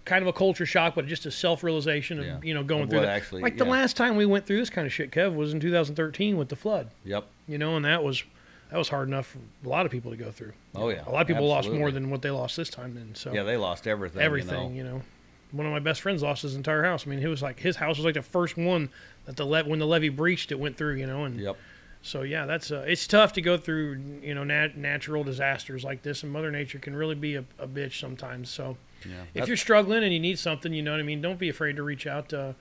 kind 0.05 0.23
of 0.23 0.29
a 0.29 0.33
culture 0.33 0.65
shock, 0.67 0.95
but 0.95 1.07
just 1.07 1.27
a 1.27 1.31
self 1.31 1.63
realization 1.63 2.19
of 2.19 2.25
Yeah. 2.27 2.39
you 2.43 2.55
know 2.55 2.63
going 2.65 2.85
Of 2.85 2.91
through 2.91 3.01
that. 3.01 3.09
actually- 3.09 3.43
like 3.43 3.59
the 3.59 3.65
last 3.67 3.97
time 3.97 4.17
we 4.17 4.25
went 4.27 4.47
through 4.47 4.59
this 4.59 4.71
kind 4.71 4.87
of 4.87 4.93
shit, 4.93 5.11
Kev, 5.11 5.35
was 5.35 5.53
in 5.53 5.61
2013 5.61 6.37
with 6.39 6.49
the 6.49 6.57
flood. 6.57 6.91
yep 7.05 7.27
You 7.47 7.59
know, 7.59 7.77
and 7.77 7.85
that 7.85 8.03
was 8.03 8.23
that 8.71 8.77
was 8.79 8.89
hard 8.91 9.09
enough 9.09 9.27
for 9.27 9.39
a 9.65 9.69
lot 9.69 9.87
of 9.87 9.93
people 9.93 10.11
to 10.11 10.17
go 10.17 10.31
through. 10.31 10.53
oh 10.75 10.89
yeah 10.89 11.03
A 11.07 11.11
lot 11.11 11.21
of 11.23 11.27
people 11.27 11.47
lost 11.47 11.71
more 11.71 11.91
than 11.91 12.09
what 12.11 12.23
they 12.23 12.31
lost 12.31 12.57
this 12.57 12.71
time. 12.71 12.95
Then 12.95 13.15
so 13.15 13.33
yeah 13.35 13.43
they 13.43 13.57
lost 13.59 13.87
everything 13.87 14.23
everything, 14.23 14.75
you 14.75 14.83
know? 14.83 14.91
you 14.91 14.99
know. 14.99 15.03
One 15.51 15.67
of 15.67 15.73
my 15.73 15.79
best 15.79 16.01
friends 16.01 16.23
lost 16.23 16.43
his 16.43 16.55
entire 16.55 16.85
house. 16.85 17.07
I 17.07 17.11
mean, 17.11 17.21
it 17.21 17.29
was 17.29 17.43
like 17.43 17.61
his 17.61 17.77
house 17.77 17.97
was 17.97 18.05
like 18.05 18.15
the 18.15 18.23
first 18.23 18.57
one 18.57 18.91
that 19.25 19.37
the 19.37 19.45
le- 19.45 19.65
when 19.65 19.79
the 19.79 19.87
levee 19.87 20.09
breached, 20.11 20.53
it 20.53 20.59
went 20.59 20.77
through, 20.77 20.95
you 20.95 21.07
know. 21.07 21.25
And 21.25 21.41
yep 21.41 21.57
so 22.03 22.23
yeah, 22.23 22.47
that's 22.47 22.71
uh, 22.71 22.85
it's 22.87 23.07
tough 23.07 23.33
to 23.35 23.43
go 23.43 23.57
through, 23.57 24.01
you 24.23 24.35
know, 24.35 24.45
nat- 24.45 24.77
natural 24.77 25.25
disasters 25.25 25.85
like 25.85 26.03
this, 26.03 26.23
and 26.23 26.33
Mother 26.33 26.51
Nature 26.51 26.79
can 26.79 26.95
really 26.95 27.15
be 27.15 27.35
a, 27.35 27.45
a 27.59 27.67
bitch 27.67 27.99
sometimes. 27.99 28.51
So 28.51 28.77
yeah 29.05 29.25
if 29.35 29.49
you're 29.49 29.57
struggling 29.57 30.03
and 30.05 30.13
you 30.13 30.21
need 30.21 30.39
something, 30.39 30.73
you 30.73 30.83
know 30.83 30.93
what 30.93 31.01
I 31.01 31.05
mean. 31.05 31.21
Don't 31.21 31.39
be 31.39 31.49
afraid 31.49 31.77
to 31.77 31.83
reach 31.83 32.07
out. 32.07 32.33
Uh, 32.33 32.53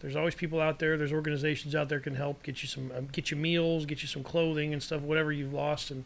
there's 0.00 0.16
always 0.16 0.34
people 0.34 0.60
out 0.60 0.78
there. 0.78 0.96
There's 0.96 1.12
organizations 1.12 1.74
out 1.74 1.88
there 1.88 2.00
can 2.00 2.14
help 2.14 2.42
get 2.42 2.62
you 2.62 2.68
some, 2.68 2.90
um, 2.96 3.08
get 3.12 3.30
you 3.30 3.36
meals, 3.36 3.86
get 3.86 4.02
you 4.02 4.08
some 4.08 4.22
clothing 4.22 4.72
and 4.72 4.82
stuff, 4.82 5.02
whatever 5.02 5.32
you've 5.32 5.54
lost. 5.54 5.90
And 5.90 6.04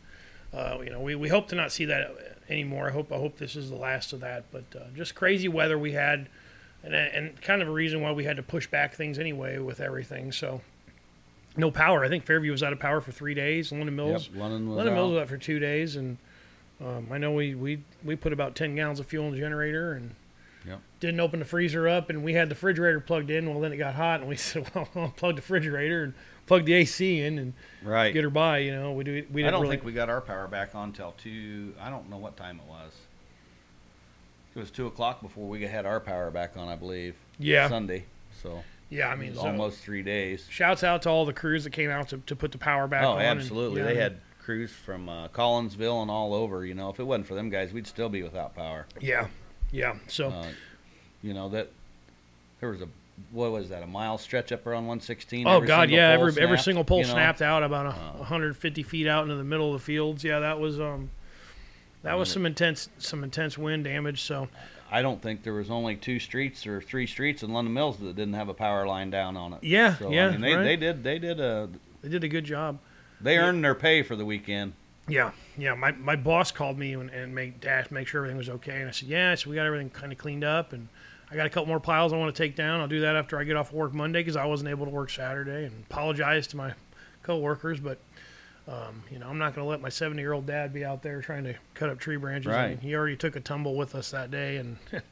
uh, 0.53 0.79
you 0.83 0.91
know, 0.91 1.01
we, 1.01 1.15
we 1.15 1.29
hope 1.29 1.49
to 1.49 1.55
not 1.55 1.73
see 1.73 1.85
that 1.87 2.30
anymore. 2.51 2.89
I 2.89 2.93
hope 2.93 3.13
I 3.13 3.17
hope 3.17 3.39
this 3.39 3.57
is 3.57 3.71
the 3.71 3.77
last 3.77 4.13
of 4.13 4.21
that. 4.21 4.45
But 4.51 4.65
uh, 4.75 4.85
just 4.95 5.15
crazy 5.15 5.49
weather 5.49 5.79
we 5.79 5.93
had, 5.93 6.29
and 6.83 6.95
and 6.95 7.41
kind 7.41 7.63
of 7.63 7.69
a 7.69 7.73
reason 7.73 8.01
why 8.01 8.13
we 8.13 8.25
had 8.25 8.37
to 8.37 8.43
push 8.43 8.67
back 8.67 8.95
things 8.95 9.19
anyway 9.19 9.59
with 9.59 9.81
everything. 9.81 10.33
So 10.33 10.61
no 11.57 11.71
power. 11.71 12.05
I 12.05 12.09
think 12.09 12.27
Fairview 12.27 12.53
was 12.53 12.63
out 12.63 12.73
of 12.73 12.79
power 12.79 13.01
for 13.01 13.13
three 13.13 13.35
days. 13.35 13.73
London 13.73 13.97
Mills. 13.97 14.29
yep 14.33 14.41
London 14.41 14.69
was 14.69 14.77
London 14.77 14.95
Mills 14.95 15.13
was 15.13 15.23
out 15.23 15.29
for 15.29 15.37
two 15.39 15.59
days, 15.59 15.97
and 15.97 16.19
um, 16.81 17.09
I 17.11 17.19
know 17.19 17.33
we, 17.33 17.55
we 17.55 17.83
we 18.05 18.17
put 18.17 18.33
about 18.33 18.55
ten 18.55 18.75
gallons 18.75 19.01
of 19.01 19.07
fuel 19.07 19.27
in 19.27 19.33
the 19.33 19.39
generator, 19.39 19.93
and 19.93 20.15
Yep. 20.67 20.81
didn't 21.01 21.21
open 21.21 21.39
the 21.39 21.47
freezer 21.47 21.89
up, 21.89 22.11
and 22.11 22.23
we 22.23 22.35
had 22.35 22.49
the 22.49 22.55
refrigerator 22.55 23.01
plugged 23.01 23.31
in. 23.31 23.49
Well, 23.49 23.61
then 23.61 23.73
it 23.73 23.79
got 23.79 23.95
hot, 23.95 24.21
and 24.21 24.29
we 24.29 24.37
said, 24.37 24.71
"Well, 24.75 24.89
I'll 24.95 25.09
plug 25.11 25.37
the 25.37 25.43
refrigerator 25.43 26.05
and 26.05 26.15
plug 26.47 26.65
the 26.65 26.75
AC 26.75 27.21
in 27.21 27.39
and 27.39 27.53
right 27.83 28.13
get 28.13 28.25
her 28.25 28.31
by." 28.31 28.59
You 28.59 28.73
know, 28.73 28.93
we 28.93 29.05
do. 29.05 29.27
We 29.33 29.47
I 29.47 29.51
don't 29.51 29.63
really, 29.63 29.77
think 29.77 29.85
we 29.85 29.93
got 29.93 30.11
our 30.11 30.21
power 30.21 30.49
back 30.49 30.75
on 30.75 30.93
till 30.93 31.13
two. 31.13 31.75
I 31.81 31.91
don't 31.91 32.11
know 32.11 32.19
what 32.19 32.37
time 32.37 32.61
it 32.63 32.69
was. 32.69 32.93
It 34.55 34.59
was 34.59 34.71
two 34.71 34.87
o'clock 34.87 35.23
before 35.23 35.49
we 35.49 35.63
had 35.63 35.87
our 35.87 36.01
power 36.01 36.31
back 36.31 36.57
on, 36.57 36.69
I 36.69 36.77
believe. 36.77 37.15
Yeah, 37.39 37.69
Sunday. 37.69 38.05
So 38.43 38.63
yeah. 38.91 39.09
I 39.09 39.17
mean, 39.17 39.35
so- 39.35 39.43
almost 39.43 39.79
three 39.79 40.03
days. 40.03 40.47
Shouts 40.51 40.85
out 40.85 41.03
to 41.03 41.09
all 41.09 41.25
the 41.25 41.33
crews 41.33 41.65
that 41.65 41.71
came 41.71 41.91
out 41.91 42.09
to, 42.09 42.19
to 42.19 42.37
put 42.37 42.53
the 42.53 42.59
power 42.59 42.87
back 42.87 43.05
oh, 43.05 43.13
on. 43.13 43.21
and, 43.21 43.41
absolutely. 43.41 43.81
yeah, 43.81 43.87
they 43.87 43.97
had 43.97 44.21
crews 44.43 44.73
from 44.73 45.09
uh, 45.09 45.29
Collinsville 45.29 46.03
and 46.03 46.11
all 46.11 46.35
over. 46.35 46.67
You 46.67 46.75
know, 46.75 46.91
if 46.91 46.99
it 46.99 47.05
wasn't 47.05 47.27
for 47.27 47.35
them 47.35 47.51
guys, 47.51 47.73
we'd 47.73 47.87
still 47.87 48.09
be 48.09 48.23
without 48.23 48.55
power. 48.55 48.87
Yeah, 49.01 49.29
yeah. 49.73 49.97
So 50.09 50.29
Uh, 50.31 50.47
you 51.23 51.35
know 51.35 51.49
that 51.51 51.69
there 52.61 52.71
was 52.71 52.81
a 52.83 52.89
what 53.33 53.51
was 53.53 53.69
that 53.69 53.83
a 53.83 53.87
mile 53.87 54.17
stretch 54.17 54.51
up 54.51 54.67
around 54.67 54.87
116? 54.87 55.47
Oh 55.47 55.57
Every 55.57 55.69
God, 55.69 55.91
yeah! 55.91 56.09
Every 56.11 56.33
every 56.43 56.59
single 56.59 56.85
pole 56.85 57.01
you 57.01 57.07
know? 57.07 57.13
snapped 57.13 57.43
out 57.43 57.63
about 57.63 57.87
a, 57.87 57.91
Uh. 57.91 58.13
150 58.19 58.83
feet 58.83 59.07
out 59.07 59.25
into 59.25 59.37
the 59.37 59.45
middle 59.45 59.75
of 59.75 59.81
the 59.81 59.85
fields. 59.85 60.25
Yeah, 60.25 60.39
that 60.39 60.59
was 60.59 60.81
um, 60.81 61.11
that 62.03 62.15
was 62.19 62.29
Yeah. 62.31 62.35
some 62.35 62.47
intense 62.47 62.89
some 62.99 63.23
intense 63.23 63.59
wind 63.59 63.85
damage. 63.85 64.23
So 64.23 64.49
I 64.91 65.03
don't 65.03 65.21
think 65.21 65.43
there 65.43 65.53
was 65.53 65.71
only 65.71 65.97
two 65.97 66.19
streets 66.19 66.67
or 66.67 66.81
three 66.81 67.07
streets 67.07 67.43
in 67.43 67.53
London 67.53 67.75
Mills 67.75 67.99
that 67.99 68.17
didn't 68.17 68.35
have 68.35 68.49
a 68.49 68.55
power 68.55 68.87
line 68.87 69.11
down 69.11 69.37
on 69.37 69.53
it. 69.53 69.63
yeah, 69.63 69.95
So, 69.97 70.11
yeah, 70.11 70.29
I 70.29 70.31
mean, 70.33 70.41
they, 70.41 70.55
right? 70.55 70.63
they 70.65 70.77
did 70.77 71.05
they 71.05 71.19
did 71.19 71.39
a 71.41 71.69
they 72.03 72.09
did 72.09 72.25
a 72.25 72.29
good 72.29 72.45
job. 72.45 72.79
they 73.21 73.35
Yeah. 73.35 73.43
earned 73.49 73.63
their 73.63 73.75
pay 73.75 74.03
for 74.03 74.17
the 74.17 74.25
weekend. 74.25 74.73
Yeah, 75.07 75.33
yeah. 75.61 75.75
My, 75.75 75.93
my 75.93 76.17
boss 76.17 76.51
called 76.51 76.79
me 76.79 76.95
and, 76.95 77.11
and 77.11 77.35
make 77.35 77.61
dash 77.61 77.91
make 77.91 78.09
sure 78.09 78.21
everything 78.21 78.39
was 78.39 78.49
okay, 78.49 78.81
and 78.81 78.89
I 78.89 78.93
said, 78.93 79.09
yeah. 79.09 79.35
So 79.35 79.51
we 79.51 79.57
got 79.57 79.67
everything 79.67 79.91
kind 79.91 80.13
of 80.13 80.19
cleaned 80.19 80.45
up, 80.45 80.73
and 80.73 80.89
I 81.31 81.37
got 81.37 81.47
a 81.47 81.51
couple 81.51 81.67
more 81.67 81.81
piles 81.81 82.13
I 82.13 82.17
want 82.17 82.35
to 82.35 82.43
take 82.43 82.57
down. 82.57 82.81
I'll 82.81 82.89
do 82.89 83.01
that 83.01 83.17
after 83.17 83.39
I 83.39 83.45
get 83.45 83.57
off 83.57 83.73
work 83.73 83.93
Monday 83.93 84.21
because 84.21 84.37
I 84.37 84.47
wasn't 84.47 84.71
able 84.71 84.87
to 84.87 84.91
work 84.91 85.11
Saturday, 85.11 85.65
and 85.65 85.85
apologize 85.89 86.47
to 86.49 86.57
my 86.57 86.75
coworkers, 87.23 87.81
but. 87.81 87.99
Um, 88.69 89.03
you 89.11 89.19
know, 89.19 89.27
I'm 89.27 89.39
not 89.39 89.57
going 89.57 89.65
to 89.65 89.69
let 89.69 89.81
my 89.81 89.89
70 89.89 90.21
year 90.21 90.33
old 90.33 90.47
dad 90.47 90.73
be 90.73 90.85
out 90.85 91.03
there 91.03 91.21
trying 91.23 91.43
to 91.43 91.55
cut 91.75 91.91
up 91.91 91.99
tree 91.99 92.17
branches. 92.17 92.53
Right. 92.53 92.79
he 92.79 92.95
already 92.95 93.17
took 93.17 93.35
a 93.35 93.41
tumble 93.41 93.75
with 93.75 93.97
us 93.97 94.13
that 94.13 94.31
day, 94.31 94.59
and 94.59 94.77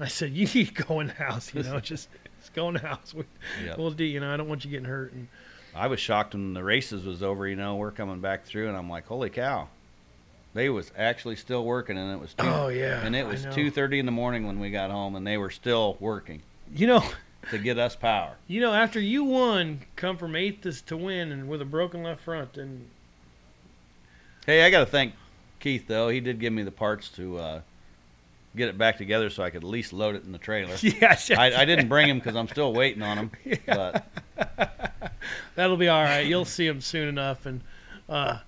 I 0.00 0.08
said, 0.08 0.32
"You 0.32 0.46
need 0.46 0.74
to 0.74 0.84
go 0.84 1.00
in 1.00 1.06
the 1.06 1.14
house. 1.14 1.54
You 1.54 1.62
know, 1.62 1.80
just 1.80 2.10
just 2.38 2.52
go 2.52 2.68
in 2.68 2.74
the 2.74 2.80
house. 2.80 3.14
We, 3.14 3.24
Yep. 3.64 3.78
We'll 3.78 3.92
do. 3.92 4.04
You 4.04 4.20
know, 4.20 4.34
I 4.34 4.36
don't 4.36 4.48
want 4.48 4.64
you 4.64 4.70
getting 4.70 4.84
hurt." 4.84 5.12
And 5.12 5.28
I 5.74 5.86
was 5.86 6.00
shocked 6.00 6.34
when 6.34 6.52
the 6.52 6.64
races 6.64 7.04
was 7.04 7.22
over. 7.22 7.46
You 7.46 7.56
know, 7.56 7.76
we're 7.76 7.92
coming 7.92 8.20
back 8.20 8.44
through, 8.44 8.68
and 8.68 8.76
I'm 8.76 8.90
like, 8.90 9.06
holy 9.06 9.30
cow! 9.30 9.68
They 10.58 10.70
was 10.70 10.90
actually 10.98 11.36
still 11.36 11.64
working, 11.64 11.96
and 11.96 12.12
it 12.12 12.18
was 12.18 12.34
two, 12.34 12.44
oh 12.44 12.66
yeah, 12.66 13.06
and 13.06 13.14
it 13.14 13.24
was 13.24 13.46
two 13.52 13.70
thirty 13.70 14.00
in 14.00 14.06
the 14.06 14.12
morning 14.12 14.44
when 14.44 14.58
we 14.58 14.72
got 14.72 14.90
home, 14.90 15.14
and 15.14 15.24
they 15.24 15.38
were 15.38 15.50
still 15.50 15.96
working 16.00 16.42
You 16.74 16.88
know, 16.88 17.04
to 17.50 17.58
get 17.58 17.78
us 17.78 17.94
power. 17.94 18.34
You 18.48 18.60
know, 18.60 18.74
after 18.74 18.98
you 18.98 19.22
won, 19.22 19.82
come 19.94 20.16
from 20.16 20.34
eighth 20.34 20.84
to, 20.86 20.96
win, 20.96 21.30
and 21.30 21.48
with 21.48 21.62
a 21.62 21.64
broken 21.64 22.02
left 22.02 22.22
front, 22.22 22.56
and 22.56 22.88
Hey, 24.46 24.64
I 24.64 24.70
got 24.70 24.80
to 24.80 24.86
thank 24.86 25.14
Keith 25.60 25.86
though. 25.86 26.08
He 26.08 26.18
did 26.18 26.40
give 26.40 26.52
me 26.52 26.64
the 26.64 26.72
parts 26.72 27.08
to 27.10 27.38
uh, 27.38 27.60
get 28.56 28.68
it 28.68 28.76
back 28.76 28.98
together 28.98 29.30
so 29.30 29.44
I 29.44 29.50
could 29.50 29.62
at 29.62 29.70
least 29.70 29.92
load 29.92 30.16
it 30.16 30.24
in 30.24 30.32
the 30.32 30.38
trailer. 30.38 30.74
yes, 30.80 31.30
I, 31.30 31.52
I 31.52 31.66
didn't 31.66 31.86
bring 31.86 32.08
him 32.08 32.18
because 32.18 32.34
I'm 32.34 32.48
still 32.48 32.72
waiting 32.72 33.02
on 33.02 33.16
him. 33.16 33.30
But 33.64 34.04
that'll 35.54 35.76
be 35.76 35.86
all 35.86 36.02
right. 36.02 36.26
You'll 36.26 36.44
see 36.44 36.66
him 36.66 36.80
soon 36.80 37.06
enough, 37.06 37.46
and 37.46 37.60
uh, 38.08 38.38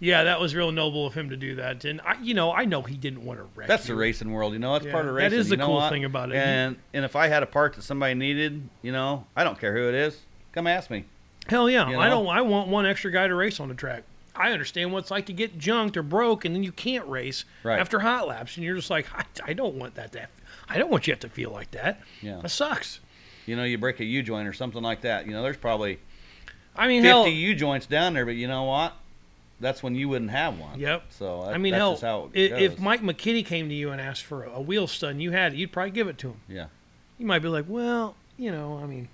yeah, 0.00 0.24
that 0.24 0.40
was 0.40 0.54
real 0.54 0.70
noble 0.72 1.06
of 1.06 1.14
him 1.14 1.30
to 1.30 1.36
do 1.36 1.56
that. 1.56 1.84
And 1.84 2.00
I, 2.02 2.16
you 2.22 2.34
know, 2.34 2.52
I 2.52 2.64
know 2.64 2.82
he 2.82 2.96
didn't 2.96 3.24
want 3.24 3.40
to 3.40 3.46
wreck. 3.54 3.68
that's 3.68 3.86
the 3.86 3.94
racing 3.94 4.30
world, 4.32 4.52
you 4.52 4.58
know. 4.58 4.72
That's 4.74 4.86
Yeah, 4.86 4.92
part 4.92 5.06
of 5.06 5.14
racing. 5.14 5.30
That 5.30 5.36
is 5.36 5.48
the 5.48 5.54
you 5.54 5.58
know 5.58 5.66
cool 5.66 5.74
what? 5.76 5.90
thing 5.92 6.04
about 6.04 6.30
it. 6.30 6.36
And 6.36 6.76
and 6.94 7.04
if 7.04 7.16
I 7.16 7.28
had 7.28 7.42
a 7.42 7.46
part 7.46 7.74
that 7.74 7.82
somebody 7.82 8.14
needed, 8.14 8.68
you 8.82 8.92
know, 8.92 9.26
I 9.36 9.44
don't 9.44 9.58
care 9.58 9.74
who 9.74 9.88
it 9.88 9.94
is. 9.94 10.20
Come 10.52 10.66
ask 10.66 10.90
me. 10.90 11.04
Hell 11.48 11.68
yeah, 11.70 11.88
You 11.88 11.98
I 11.98 12.08
don't. 12.08 12.26
I 12.26 12.42
want 12.42 12.68
one 12.68 12.84
extra 12.86 13.10
guy 13.10 13.26
to 13.26 13.34
race 13.34 13.58
on 13.60 13.68
the 13.68 13.74
track. 13.74 14.04
I 14.36 14.52
understand 14.52 14.92
what 14.92 15.00
it's 15.00 15.10
like 15.10 15.26
to 15.26 15.32
get 15.32 15.58
junked 15.58 15.96
or 15.96 16.02
broke, 16.04 16.44
and 16.44 16.54
then 16.54 16.62
you 16.62 16.70
can't 16.70 17.06
race 17.08 17.44
Right. 17.64 17.80
after 17.80 17.98
hot 17.98 18.28
laps, 18.28 18.56
and 18.56 18.64
you're 18.64 18.76
just 18.76 18.88
like, 18.90 19.06
I, 19.12 19.24
I 19.44 19.52
don't 19.52 19.74
want 19.74 19.96
that. 19.96 20.12
To, 20.12 20.28
I 20.68 20.78
don't 20.78 20.90
want 20.90 21.08
you 21.08 21.14
to 21.14 21.20
to 21.20 21.28
feel 21.28 21.50
like 21.50 21.72
that. 21.72 22.00
Yeah. 22.22 22.38
That 22.42 22.50
sucks. 22.50 23.00
you 23.46 23.56
know, 23.56 23.64
you 23.64 23.78
break 23.78 23.98
a 23.98 24.04
U 24.04 24.22
joint 24.22 24.46
or 24.46 24.52
something 24.52 24.82
like 24.82 25.00
that. 25.00 25.26
You 25.26 25.32
know, 25.32 25.42
there's 25.42 25.56
probably 25.56 25.98
I 26.76 26.86
mean, 26.86 27.02
50 27.02 27.08
hell, 27.08 27.26
U 27.26 27.54
joints 27.56 27.86
down 27.86 28.14
there, 28.14 28.24
but 28.26 28.36
you 28.36 28.46
know 28.46 28.62
what? 28.64 28.92
That's 29.60 29.82
when 29.82 29.94
you 29.96 30.08
wouldn't 30.08 30.30
have 30.30 30.58
one. 30.58 30.78
Yep. 30.78 31.04
So 31.10 31.42
that, 31.44 31.54
I 31.54 31.58
mean, 31.58 31.72
that's 31.72 31.80
hell, 31.80 31.92
just 31.92 32.02
how 32.04 32.30
it 32.32 32.52
if. 32.52 32.78
Mike 32.78 33.02
McKinney 33.02 33.44
came 33.44 33.68
to 33.68 33.74
you 33.74 33.90
and 33.90 34.00
asked 34.00 34.24
for 34.24 34.44
a 34.44 34.60
wheel 34.60 34.86
stud 34.86 35.10
and 35.10 35.22
you 35.22 35.32
had 35.32 35.52
it, 35.52 35.56
you'd 35.56 35.72
probably 35.72 35.90
give 35.90 36.06
it 36.08 36.18
to 36.18 36.28
him. 36.28 36.40
yeah. 36.48 36.66
You 37.18 37.26
might 37.26 37.40
be 37.40 37.48
like, 37.48 37.64
well, 37.66 38.14
you 38.36 38.52
know, 38.52 38.78
I 38.80 38.86
mean, 38.86 39.08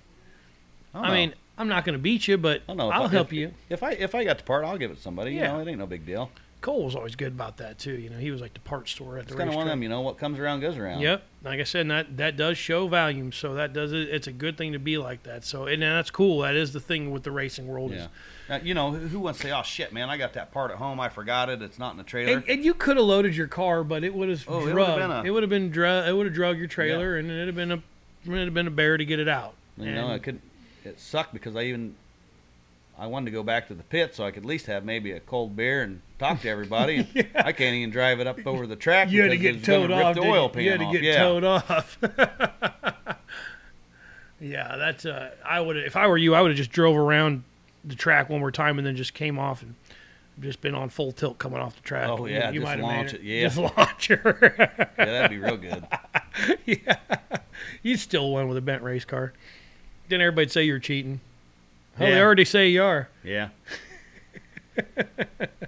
I, 0.93 0.99
I 1.09 1.13
mean, 1.15 1.33
I'm 1.57 1.67
not 1.67 1.83
going 1.85 1.93
to 1.93 1.99
beat 1.99 2.27
you, 2.27 2.37
but 2.37 2.61
I 2.61 2.63
don't 2.67 2.77
know. 2.77 2.89
If 2.89 2.93
I'll 2.95 3.03
I- 3.05 3.07
help 3.09 3.27
if- 3.27 3.33
you. 3.33 3.53
If 3.69 3.81
I 3.81 3.91
if 3.93 4.13
I 4.13 4.23
got 4.23 4.37
the 4.37 4.43
part, 4.43 4.63
I'll 4.63 4.77
give 4.77 4.91
it 4.91 4.95
to 4.97 5.01
somebody. 5.01 5.31
Yeah. 5.31 5.51
You 5.53 5.57
know, 5.57 5.59
it 5.61 5.67
ain't 5.71 5.79
no 5.79 5.87
big 5.87 6.05
deal. 6.05 6.29
Cole 6.65 6.83
was 6.85 6.95
always 6.95 7.15
good 7.15 7.33
about 7.33 7.57
that 7.57 7.77
too. 7.77 7.93
You 7.93 8.09
know, 8.09 8.17
he 8.17 8.31
was 8.31 8.41
like 8.41 8.55
the 8.55 8.59
part 8.61 8.89
store 8.89 9.17
at 9.19 9.25
It's 9.25 9.31
the 9.33 9.37
kind 9.37 9.49
of 9.51 9.55
one 9.55 9.67
of 9.67 9.69
them. 9.69 9.83
You 9.83 9.89
know, 9.89 10.01
what 10.01 10.17
comes 10.17 10.39
around 10.39 10.61
goes 10.61 10.77
around. 10.77 10.99
Yep. 11.01 11.21
Like 11.43 11.59
I 11.59 11.63
said, 11.63 11.87
that 11.91 12.17
that 12.17 12.37
does 12.37 12.57
show 12.57 12.87
volume. 12.87 13.31
So 13.31 13.53
that 13.53 13.71
does 13.71 13.93
it. 13.93 14.09
It's 14.09 14.25
a 14.25 14.31
good 14.31 14.57
thing 14.57 14.71
to 14.73 14.79
be 14.79 14.97
like 14.97 15.21
that. 15.23 15.45
So 15.45 15.67
and 15.67 15.83
that's 15.83 16.09
cool. 16.09 16.39
That 16.39 16.55
is 16.55 16.73
the 16.73 16.79
thing 16.79 17.11
with 17.11 17.21
the 17.21 17.29
racing 17.29 17.67
world. 17.67 17.91
Yeah. 17.91 18.05
Is, 18.05 18.09
Now, 18.49 18.55
you 18.57 18.73
know, 18.73 18.91
who 18.93 19.19
wants 19.19 19.41
to 19.41 19.47
say, 19.47 19.51
"Oh 19.53 19.61
shit, 19.61 19.93
man, 19.93 20.09
I 20.09 20.17
got 20.17 20.33
that 20.33 20.51
part 20.51 20.71
at 20.71 20.77
home. 20.77 20.99
I 20.99 21.09
forgot 21.09 21.49
it. 21.49 21.61
It's 21.61 21.77
not 21.77 21.91
in 21.91 21.97
the 21.97 22.03
trailer." 22.03 22.33
and, 22.33 22.49
and 22.49 22.65
you 22.65 22.73
could 22.73 22.97
have 22.97 23.05
loaded 23.05 23.35
your 23.35 23.47
car, 23.47 23.83
but 23.83 24.03
it 24.03 24.15
would 24.15 24.29
have 24.29 24.43
Oh, 24.47 24.65
it 24.67 24.71
drug. 24.71 24.87
would've 24.87 24.95
been 25.07 25.11
a- 25.11 25.23
it 25.23 25.29
would 25.29 25.43
have 25.43 25.49
been 25.51 25.69
drug. 25.69 26.07
It 26.09 26.13
would 26.13 26.25
have 26.25 26.33
drug 26.33 26.57
your 26.57 26.67
trailer, 26.67 27.17
and 27.17 27.29
it'd 27.29 27.45
have 27.45 27.55
been 27.55 27.71
a 27.73 27.81
it'd 28.25 28.45
have 28.45 28.53
been 28.55 28.65
a 28.67 28.71
bear 28.71 28.97
to 28.97 29.05
get 29.05 29.19
it 29.19 29.27
out. 29.27 29.53
you 29.77 29.91
know, 29.91 30.07
And- 30.07 30.15
it 30.15 30.23
could. 30.23 30.39
It 30.83 30.99
sucked 30.99 31.31
because 31.33 31.55
I 31.55 31.63
even 31.65 31.95
I 32.97 33.07
wanted 33.07 33.25
to 33.25 33.31
go 33.31 33.43
back 33.43 33.67
to 33.67 33.73
the 33.73 33.83
pit 33.83 34.15
so 34.15 34.23
I 34.23 34.31
could 34.31 34.43
at 34.43 34.47
least 34.47 34.67
have 34.67 34.85
maybe 34.85 35.11
a 35.11 35.19
cold 35.19 35.55
beer 35.55 35.81
and 35.83 36.01
talk 36.17 36.41
to 36.41 36.49
everybody. 36.49 36.97
And 37.15 37.15
Yeah. 37.15 37.23
I 37.35 37.51
can't 37.51 37.75
even 37.75 37.89
drive 37.91 38.19
it 38.19 38.27
up 38.27 38.45
over 38.45 38.65
the 38.67 38.75
track. 38.75 39.11
you 39.11 39.21
had 39.21 39.31
to 39.31 39.37
get 39.37 39.63
towed 39.63 39.91
off. 39.91 40.15
The 40.15 40.21
oil 40.21 40.49
pan 40.49 40.63
you 40.63 40.71
had 40.71 40.79
to 40.79 40.85
off. 40.85 40.93
get 40.93 41.03
yeah. 41.03 41.17
towed 41.17 41.43
off. 41.43 41.97
yeah, 44.39 44.75
that's. 44.77 45.05
Uh, 45.05 45.31
I 45.43 45.59
would 45.59 45.77
if 45.77 45.95
I 45.95 46.07
were 46.07 46.17
you, 46.17 46.35
I 46.35 46.41
would 46.41 46.51
have 46.51 46.57
just 46.57 46.71
drove 46.71 46.95
around 46.95 47.43
the 47.83 47.95
track 47.95 48.29
one 48.29 48.39
more 48.39 48.51
time 48.51 48.77
and 48.77 48.85
then 48.87 48.95
just 48.95 49.13
came 49.13 49.37
off 49.37 49.61
and 49.61 49.75
just 50.39 50.61
been 50.61 50.75
on 50.75 50.89
full 50.89 51.11
tilt 51.11 51.37
coming 51.37 51.59
off 51.59 51.75
the 51.75 51.81
track. 51.81 52.09
Oh, 52.09 52.25
yeah, 52.25 52.49
you 52.51 52.61
just 52.61 52.77
might 52.77 52.81
launch 52.81 53.13
it. 53.13 53.21
it, 53.21 53.23
yeah. 53.23 53.41
just 53.47 53.57
launch 53.57 54.07
her. 54.07 54.55
yeah, 54.97 55.05
that'd 55.05 55.31
be 55.31 55.37
real 55.37 55.57
good. 55.57 55.85
yeah, 56.65 56.97
you 57.83 57.97
still 57.97 58.31
won 58.31 58.47
with 58.47 58.57
a 58.57 58.61
bent 58.61 58.83
race 58.83 59.05
car. 59.05 59.33
Didn't 60.09 60.21
everybody 60.21 60.49
say 60.49 60.63
you're 60.63 60.79
cheating? 60.79 61.21
Hell, 61.95 62.07
they 62.07 62.19
already 62.19 62.45
say 62.45 62.69
you 62.69 62.83
are. 62.83 63.09
Yeah. 63.23 63.49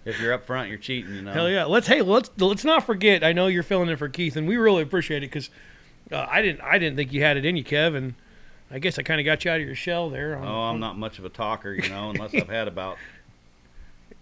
if 0.06 0.20
you're 0.22 0.34
up 0.34 0.46
front, 0.46 0.70
you're 0.70 0.78
cheating. 0.78 1.16
You 1.16 1.22
know. 1.22 1.32
Hell 1.34 1.50
yeah! 1.50 1.64
Let's 1.66 1.88
hey 1.88 2.02
let's 2.02 2.30
let's 2.38 2.66
not 2.66 2.86
forget. 2.86 3.24
I 3.24 3.32
know 3.34 3.48
you're 3.48 3.64
filling 3.64 3.90
in 3.90 3.98
for 3.98 4.10
Keith, 4.10 4.36
and 4.36 4.48
we 4.48 4.58
really 4.58 4.82
appreciate 4.84 5.24
it 5.24 5.28
because 5.28 5.50
uh, 6.12 6.26
I 6.30 6.42
didn't 6.42 6.62
I 6.62 6.78
didn't 6.78 6.98
think 6.98 7.14
you 7.14 7.22
had 7.22 7.38
it 7.38 7.46
in 7.46 7.56
you, 7.56 7.64
Kev, 7.64 7.96
and 7.96 8.16
I 8.70 8.80
guess 8.80 9.00
I 9.00 9.04
kind 9.04 9.20
of 9.22 9.26
got 9.26 9.46
you 9.46 9.52
out 9.52 9.62
of 9.62 9.66
your 9.66 9.76
shell 9.76 10.10
there. 10.10 10.36
on- 10.38 10.46
Oh, 10.48 10.62
I'm 10.64 10.80
not 10.80 10.98
much 10.98 11.20
of 11.20 11.26
a 11.26 11.30
talker, 11.30 11.72
you 11.74 11.88
know, 11.90 12.10
unless 12.10 12.34
I've 12.36 12.50
had 12.50 12.68
about 12.68 12.98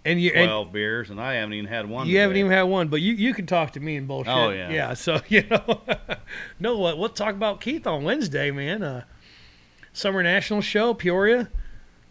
And 0.03 0.21
you 0.21 0.31
and 0.35 0.47
12 0.47 0.71
beers, 0.71 1.09
and 1.09 1.19
I 1.19 1.33
haven't 1.35 1.53
even 1.53 1.65
had 1.69 1.89
one. 1.89 2.05
you 2.07 2.19
haven't 2.19 2.37
even 2.37 2.51
had 2.51 2.63
one, 2.63 2.87
but 2.89 3.01
you 3.01 3.13
you 3.13 3.33
can 3.33 3.47
talk 3.47 3.71
to 3.73 3.79
me 3.79 3.95
and 3.95 4.07
bullshit. 4.07 4.31
Oh, 4.33 4.51
yeah. 4.51 4.69
yeah. 4.69 4.93
So 4.93 5.19
you 5.29 5.43
know, 5.49 5.81
no 6.59 6.77
what 6.77 6.99
we'll 6.99 7.09
talk 7.09 7.33
about 7.33 7.59
Keith 7.59 7.87
on 7.87 8.03
Wednesday, 8.03 8.51
man. 8.51 8.83
Uh, 8.83 9.03
Summer 9.93 10.21
National 10.21 10.61
Show, 10.61 10.93
Peoria. 10.93 11.49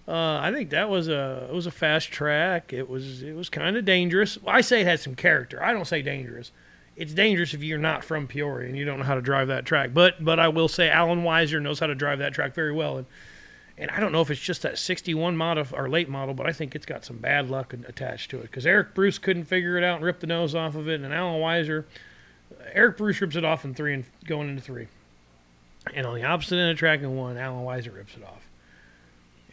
Uh, 0.07 0.39
I 0.39 0.53
think 0.53 0.71
that 0.71 0.91
was 0.91 1.09
a 1.09 1.47
it 1.49 1.55
was 1.55 1.67
a 1.67 1.71
fast 1.71 2.11
track. 2.11 2.73
It 2.73 2.89
was 2.89 3.23
it 3.23 3.35
was 3.35 3.49
kind 3.49 3.77
of 3.77 3.85
dangerous. 3.85 4.39
I 4.47 4.61
say 4.61 4.83
it 4.83 4.87
had 4.87 5.01
some 5.01 5.15
character. 5.15 5.63
I 5.63 5.73
don't 5.73 5.87
say 5.87 6.03
dangerous. 6.03 6.53
It's 6.97 7.13
dangerous 7.13 7.55
if 7.55 7.63
you're 7.63 7.79
not 7.79 8.05
from 8.05 8.27
Peoria 8.27 8.69
and 8.69 8.77
you 8.77 8.85
don't 8.85 8.99
know 8.99 9.05
how 9.05 9.15
to 9.15 9.23
drive 9.23 9.49
that 9.49 9.65
track. 9.65 9.95
But 9.95 10.23
but 10.23 10.39
I 10.39 10.49
will 10.49 10.69
say 10.69 10.91
Alan 10.91 11.23
Weiser 11.23 11.61
knows 11.61 11.81
how 11.81 11.87
to 11.87 11.95
drive 11.95 12.19
that 12.19 12.35
track 12.35 12.55
very 12.55 12.73
well. 12.73 12.99
And 12.99 13.07
and 13.77 13.91
I 13.91 13.99
don't 13.99 14.13
know 14.13 14.21
if 14.21 14.31
it's 14.31 14.41
just 14.41 14.63
that 14.63 14.79
61 14.79 15.37
model 15.37 15.67
or 15.73 15.89
late 15.89 16.09
model, 16.09 16.35
but 16.35 16.47
I 16.47 16.53
think 16.53 16.75
it's 16.75 16.87
got 16.87 17.05
some 17.05 17.19
bad 17.19 17.51
luck 17.51 17.73
attached 17.73 18.31
to 18.31 18.39
it 18.39 18.43
because 18.43 18.67
Eric 18.67 18.95
Bruce 18.95 19.19
couldn't 19.19 19.45
figure 19.45 19.77
it 19.77 19.83
out 19.83 19.97
and 19.97 20.05
ripped 20.05 20.21
the 20.21 20.27
nose 20.27 20.55
off 20.55 20.77
of 20.77 20.89
it, 20.89 21.01
and 21.01 21.13
Alan 21.13 21.41
Weiser, 21.41 21.85
Eric 22.73 22.97
Bruce 22.97 23.21
rips 23.21 23.37
it 23.37 23.45
off 23.45 23.65
in 23.65 23.75
three 23.75 23.95
and 23.95 24.05
going 24.27 24.49
into 24.49 24.63
three, 24.63 24.87
and 25.93 26.07
on 26.07 26.15
the 26.15 26.23
opposite 26.23 26.57
end 26.57 26.71
of 26.71 26.79
track 26.79 27.01
in 27.01 27.17
one, 27.17 27.37
Alan 27.37 27.65
Weiser 27.65 27.95
rips 27.95 28.15
it 28.17 28.23
off, 28.23 28.43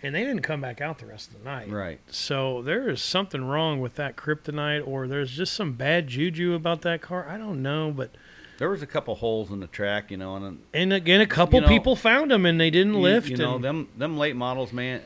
and 0.03 0.15
they 0.15 0.23
didn't 0.23 0.41
come 0.41 0.61
back 0.61 0.81
out 0.81 0.97
the 0.99 1.05
rest 1.05 1.31
of 1.31 1.39
the 1.39 1.45
night. 1.45 1.69
Right. 1.69 1.99
So 2.09 2.61
there 2.61 2.89
is 2.89 3.01
something 3.01 3.43
wrong 3.43 3.79
with 3.79 3.95
that 3.95 4.15
kryptonite, 4.15 4.85
or 4.87 5.07
there's 5.07 5.31
just 5.31 5.53
some 5.53 5.73
bad 5.73 6.07
juju 6.07 6.53
about 6.53 6.81
that 6.81 7.01
car. 7.01 7.27
I 7.29 7.37
don't 7.37 7.61
know, 7.61 7.91
but 7.91 8.11
There 8.57 8.69
was 8.69 8.81
a 8.81 8.87
couple 8.87 9.15
holes 9.15 9.51
in 9.51 9.59
the 9.59 9.67
track, 9.67 10.11
you 10.11 10.17
know, 10.17 10.35
and 10.35 10.61
and 10.73 10.93
again, 10.93 11.21
a 11.21 11.27
couple 11.27 11.55
You 11.57 11.61
know, 11.61 11.67
people 11.67 11.95
found 11.95 12.31
them 12.31 12.45
and 12.45 12.59
they 12.59 12.69
didn't 12.69 12.93
you, 12.93 12.99
lift. 12.99 13.29
You 13.29 13.37
know, 13.37 13.57
them 13.57 13.89
them 13.97 14.17
late 14.17 14.35
models, 14.35 14.71
man. 14.73 15.01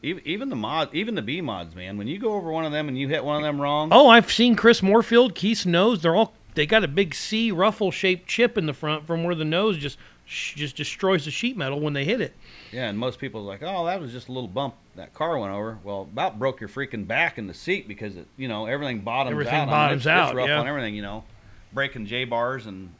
Even, 0.00 0.22
even 0.26 0.48
the 0.48 0.56
mod, 0.56 0.94
even 0.94 1.16
the 1.16 1.22
B 1.22 1.40
mods, 1.40 1.74
man. 1.74 1.98
When 1.98 2.06
you 2.06 2.18
go 2.20 2.34
over 2.34 2.52
one 2.52 2.64
of 2.64 2.70
them 2.70 2.86
and 2.88 2.96
you 2.96 3.08
hit 3.08 3.24
one 3.24 3.36
of 3.36 3.42
them 3.42 3.60
wrong, 3.60 3.88
Oh, 3.90 4.08
I've 4.08 4.30
seen 4.30 4.54
Chris 4.54 4.80
Moorfield, 4.82 5.34
Keith's 5.34 5.66
nose. 5.66 6.02
They're 6.02 6.14
all 6.14 6.34
they 6.54 6.66
got 6.66 6.84
a 6.84 6.88
big 6.88 7.14
C 7.14 7.50
ruffle 7.50 7.90
shaped 7.90 8.28
chip 8.28 8.56
in 8.56 8.66
the 8.66 8.72
front 8.72 9.06
from 9.06 9.24
where 9.24 9.34
the 9.34 9.44
nose 9.44 9.76
just 9.76 9.98
just 10.26 10.76
destroys 10.76 11.24
the 11.24 11.30
sheet 11.30 11.56
metal 11.56 11.80
when 11.80 11.94
they 11.94 12.04
hit 12.04 12.20
it. 12.20 12.34
Yeah, 12.72 12.88
and 12.88 12.98
most 12.98 13.18
people 13.18 13.40
are 13.40 13.44
like, 13.44 13.62
oh, 13.62 13.86
that 13.86 14.00
was 14.00 14.12
just 14.12 14.28
a 14.28 14.32
little 14.32 14.48
bump 14.48 14.74
that 14.96 15.14
car 15.14 15.38
went 15.38 15.52
over. 15.52 15.78
Well, 15.84 16.02
about 16.02 16.38
broke 16.38 16.60
your 16.60 16.68
freaking 16.68 17.06
back 17.06 17.38
in 17.38 17.46
the 17.46 17.54
seat 17.54 17.86
because 17.88 18.16
it, 18.16 18.26
you 18.36 18.48
know, 18.48 18.66
everything 18.66 19.00
bottoms 19.00 19.32
Everything 19.32 19.54
out. 19.54 19.62
on 19.62 19.68
it. 19.68 19.70
bottoms 19.70 20.06
It's- 20.06 20.18
out, 20.20 20.28
It's 20.30 20.36
rough 20.36 20.48
yeah. 20.48 20.60
on 20.60 20.66
everything, 20.68 20.94
you 20.94 21.02
know, 21.02 21.24
breaking 21.72 22.06
J 22.06 22.24
bars 22.24 22.66
and 22.66 22.92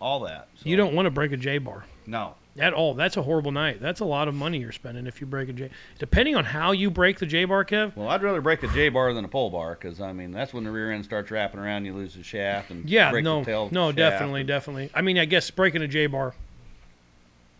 all 0.00 0.20
that. 0.20 0.48
So, 0.56 0.68
You 0.68 0.76
don't 0.76 0.94
want 0.94 1.06
to 1.06 1.10
break 1.10 1.32
a 1.32 1.36
J 1.38 1.56
bar 1.58 1.84
No. 2.06 2.34
at 2.58 2.74
all. 2.74 2.92
That's 2.94 3.16
a 3.16 3.22
horrible 3.22 3.52
night. 3.52 3.80
That's 3.80 4.00
a 4.00 4.04
lot 4.04 4.28
of 4.28 4.34
money 4.34 4.58
you're 4.58 4.72
spending 4.72 5.06
if 5.06 5.20
you 5.22 5.26
break 5.26 5.48
a 5.48 5.52
J. 5.54 5.70
Depending 5.98 6.36
on 6.36 6.44
how 6.44 6.72
you 6.72 6.90
break 6.90 7.18
the 7.18 7.24
J 7.26 7.46
bar, 7.46 7.64
Kev. 7.64 7.96
Well, 7.96 8.08
I'd 8.08 8.22
rather 8.22 8.42
break 8.42 8.62
a 8.62 8.68
J 8.68 8.90
bar 8.90 9.14
than 9.14 9.24
a 9.24 9.28
pole 9.28 9.48
bar 9.50 9.72
because 9.80 10.00
I 10.02 10.12
mean 10.12 10.32
that's 10.32 10.52
when 10.52 10.64
the 10.64 10.70
rear 10.70 10.92
end 10.92 11.04
starts 11.06 11.30
wrapping 11.30 11.58
around. 11.60 11.86
You 11.86 11.94
lose 11.94 12.14
the 12.14 12.22
shaft 12.22 12.70
and 12.70 12.88
Yeah, 12.88 13.10
break 13.10 13.24
no, 13.24 13.40
the 13.40 13.46
tail 13.46 13.68
no, 13.72 13.90
definitely, 13.92 14.40
and- 14.42 14.48
definitely. 14.48 14.90
I 14.94 15.00
mean, 15.00 15.18
I 15.18 15.24
guess 15.24 15.50
breaking 15.50 15.80
a 15.82 15.88
J 15.88 16.06
bar 16.06 16.34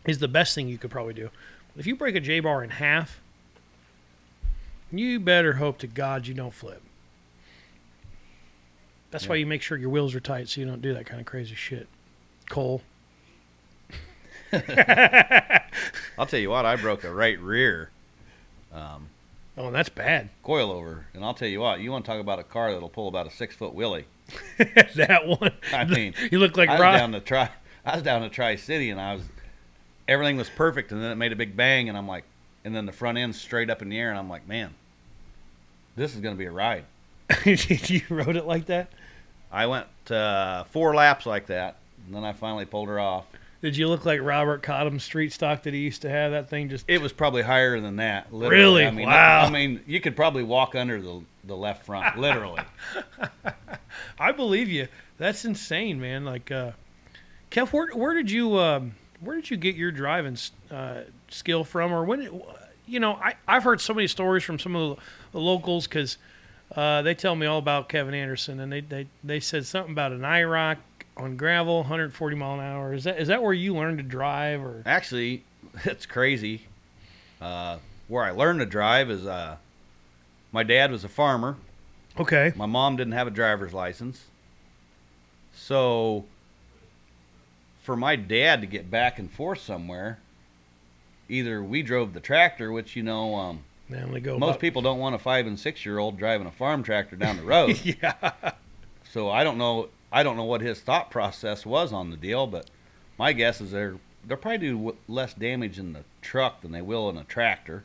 is 0.07 0.18
the 0.18 0.29
best 0.29 0.55
thing 0.55 0.68
you 0.68 0.79
could 0.79 0.90
probably 0.90 1.14
do. 1.14 1.31
If 1.79 1.87
you 1.87 1.97
break 1.97 2.15
a 2.17 2.21
J 2.21 2.41
bar 2.41 2.65
in 2.65 2.71
half, 2.71 3.21
you 4.91 5.21
better 5.21 5.55
hope 5.55 5.79
to 5.79 5.87
God 5.87 6.27
you 6.27 6.35
don't 6.35 6.55
flip. 6.55 6.83
That's 9.11 9.29
why 9.29 9.37
you 9.37 9.47
make 9.47 9.62
sure 9.62 9.79
your 9.79 9.91
wheels 9.91 10.15
are 10.15 10.21
tight 10.21 10.49
so 10.49 10.61
you 10.61 10.67
don't 10.67 10.83
do 10.83 10.93
that 10.95 11.07
kind 11.07 11.21
of 11.21 11.27
crazy 11.27 11.55
shit. 11.55 11.89
Cole. 12.49 12.83
I'll 14.53 16.27
tell 16.27 16.41
you 16.41 16.51
what, 16.51 16.65
I 16.67 16.77
broke 16.77 17.05
a 17.05 17.12
right 17.12 17.39
rear 17.41 17.91
um, 18.73 19.09
Oh, 19.59 19.67
and 19.67 19.75
that's 19.75 19.89
bad. 19.89 20.29
coilover, 20.45 21.05
and 21.15 21.25
I'll 21.25 21.35
tell 21.35 21.49
you 21.49 21.61
what, 21.61 21.81
you 21.81 21.91
want 21.91 22.05
to 22.05 22.11
talk 22.11 22.21
about 22.21 22.39
a 22.39 22.43
car 22.45 22.73
that'll 22.73 22.91
pull 22.91 23.09
about 23.09 23.27
a 23.27 23.31
six 23.31 23.55
foot 23.57 23.75
wheelie. 23.75 24.05
that 24.97 25.27
one. 25.27 25.53
I 25.73 25.85
mean, 25.85 26.15
you 26.31 26.39
look 26.39 26.57
like 26.57 26.69
I 26.69 26.73
was 26.75 26.81
Rob. 26.81 26.99
down 26.99 27.12
to 27.12 27.21
try. 27.21 27.49
I 27.85 27.95
was 27.95 28.03
down 28.03 28.21
to 28.23 28.29
Tri 28.29 28.57
City, 28.57 28.91
and 28.91 29.01
I 29.01 29.15
was 29.15 29.23
everything 30.09 30.37
was 30.37 30.49
perfect, 30.49 30.92
and 30.92 31.03
then 31.03 31.11
it 31.11 31.16
made 31.16 31.33
a 31.33 31.37
big 31.37 31.57
bang, 31.57 31.88
and 31.88 31.97
I'm 31.97 32.09
like, 32.09 32.25
and 32.64 32.75
then 32.75 32.87
the 32.87 32.92
front 32.92 33.19
end 33.19 33.35
straight 33.35 33.71
up 33.71 33.83
in 33.83 33.88
the 33.88 33.99
air, 33.99 34.11
and 34.11 34.19
I'm 34.19 34.29
like, 34.29 34.47
man, 34.49 34.75
this 35.97 36.14
is 36.14 36.21
going 36.21 36.35
to 36.35 36.38
be 36.38 36.47
a 36.47 36.51
ride. 36.51 36.85
you 37.45 38.03
rode 38.11 38.37
it 38.37 38.47
like 38.47 38.66
that? 38.66 38.88
I 39.51 39.66
went 39.66 39.87
uh, 40.11 40.64
four 40.64 40.95
laps 40.95 41.27
like 41.27 41.47
that, 41.47 41.77
and 42.07 42.14
then 42.14 42.25
I 42.25 42.33
finally 42.33 42.64
pulled 42.64 42.88
her 42.88 42.99
off. 42.99 43.27
Did 43.62 43.77
you 43.77 43.88
look 43.88 44.05
like 44.05 44.21
Robert 44.21 44.62
Cottom's 44.62 45.03
street 45.03 45.33
stock 45.33 45.62
that 45.62 45.73
he 45.73 45.81
used 45.81 46.03
to 46.03 46.11
have? 46.11 46.33
That 46.33 46.49
thing 46.51 46.69
just. 46.69 46.85
It 46.88 47.01
was 47.01 47.12
probably 47.12 47.42
higher 47.42 47.81
than 47.81 47.97
that. 47.97 48.33
Literally. 48.33 48.83
Really? 48.83 48.87
I 48.87 48.90
mean, 48.90 49.07
Wow. 49.07 49.45
I 49.45 49.51
mean, 49.51 49.81
you 49.87 50.01
could 50.01 50.14
probably 50.14 50.42
walk 50.42 50.75
under 50.75 51.01
the 51.01 51.23
the 51.45 51.57
left 51.57 51.87
front, 51.87 52.19
literally. 52.19 52.62
I 54.19 54.33
believe 54.33 54.69
you. 54.69 54.88
That's 55.19 55.45
insane, 55.45 56.01
man. 56.01 56.25
Like, 56.25 56.51
uh, 56.51 56.73
Kev, 57.51 57.73
where 57.73 57.88
where 57.95 58.14
did 58.14 58.31
you 58.31 58.59
um, 58.59 58.95
where 59.20 59.37
did 59.37 59.50
you 59.50 59.57
get 59.57 59.74
your 59.76 59.90
driving 59.90 60.37
uh, 60.70 61.02
skill 61.29 61.64
from, 61.64 61.92
or 61.92 62.05
when? 62.05 62.42
You 62.87 63.00
know, 63.00 63.14
I 63.14 63.35
I've 63.48 63.64
heard 63.64 63.81
so 63.81 63.94
many 63.94 64.07
stories 64.07 64.44
from 64.44 64.59
some 64.59 64.76
of 64.76 64.96
the, 64.96 65.02
the 65.33 65.40
locals 65.40 65.87
because 65.87 66.18
uh, 66.74 67.02
they 67.02 67.14
tell 67.14 67.35
me 67.35 67.46
all 67.46 67.59
about 67.59 67.88
Kevin 67.88 68.14
Anderson, 68.14 68.61
and 68.61 68.72
they 68.72 68.81
they 68.81 69.07
they 69.24 69.40
said 69.40 69.66
something 69.66 69.92
about 69.92 70.12
an 70.12 70.20
IROC 70.20 70.76
on 71.16 71.37
gravel, 71.37 71.79
140 71.79 72.37
mile 72.37 72.55
an 72.55 72.61
hour. 72.61 72.92
Is 72.94 73.05
that 73.05 73.18
is 73.18 73.29
that 73.29 73.42
where 73.42 73.52
you 73.52 73.74
learned 73.74 73.98
to 73.98 74.05
drive, 74.05 74.61
or 74.62 74.83
Actually, 74.87 75.44
it's 75.85 76.07
crazy. 76.07 76.62
Uh, 77.40 77.79
where 78.09 78.24
I 78.24 78.31
learned 78.31 78.61
to 78.61 78.66
drive 78.66 79.11
is 79.11 79.26
uh, 79.26 79.57
my 80.52 80.62
dad 80.62 80.90
was 80.90 81.05
a 81.05 81.09
farmer. 81.09 81.57
okay? 82.18 82.52
My 82.57 82.66
mom 82.66 82.96
didn't 82.96 83.12
have 83.14 83.26
a 83.26 83.31
driver's 83.31 83.74
license. 83.74 84.24
So, 85.55 86.24
for 87.87 87.96
my 87.96 88.16
dad 88.16 88.61
to 88.61 88.66
get 88.66 88.90
back 88.90 89.16
and 89.20 89.31
forth 89.31 89.61
somewhere, 89.61 90.18
either 91.29 91.62
we 91.62 91.83
drove 91.83 92.12
the 92.14 92.20
tractor, 92.20 92.72
which, 92.72 92.96
you 92.96 93.03
know, 93.05 93.37
um, 93.37 93.61
They 93.88 93.99
only 94.03 94.20
go 94.20 94.37
most 94.40 94.51
about- 94.51 94.61
people 94.61 94.83
don't 94.83 94.99
want 94.99 95.14
a 95.14 95.18
five 95.20 95.46
and 95.46 95.57
six 95.59 95.87
year 95.87 95.99
old 95.99 96.18
driving 96.18 96.49
a 96.49 96.51
farm 96.51 96.83
tractor 96.83 97.14
down 97.14 97.37
the 97.37 97.42
road. 97.55 97.79
yeah. 97.85 98.33
so 99.12 99.31
I 99.31 99.44
don't 99.44 99.57
know. 99.57 99.88
I 100.12 100.25
don't 100.25 100.37
know 100.37 100.44
what 100.44 100.62
his 100.62 100.81
thought 100.81 101.11
process 101.12 101.64
was 101.64 101.92
on 101.92 102.11
the 102.11 102.16
deal, 102.16 102.46
but 102.49 102.68
my 103.18 103.33
guess 103.33 103.61
is 103.61 103.70
there 103.70 103.96
they'll 104.27 104.37
probably 104.37 104.59
do 104.59 104.96
less 105.07 105.33
damage 105.35 105.79
in 105.79 105.92
the 105.92 106.03
truck 106.22 106.62
than 106.62 106.72
they 106.72 106.83
will 106.83 107.09
in 107.09 107.16
a 107.16 107.22
tractor. 107.25 107.85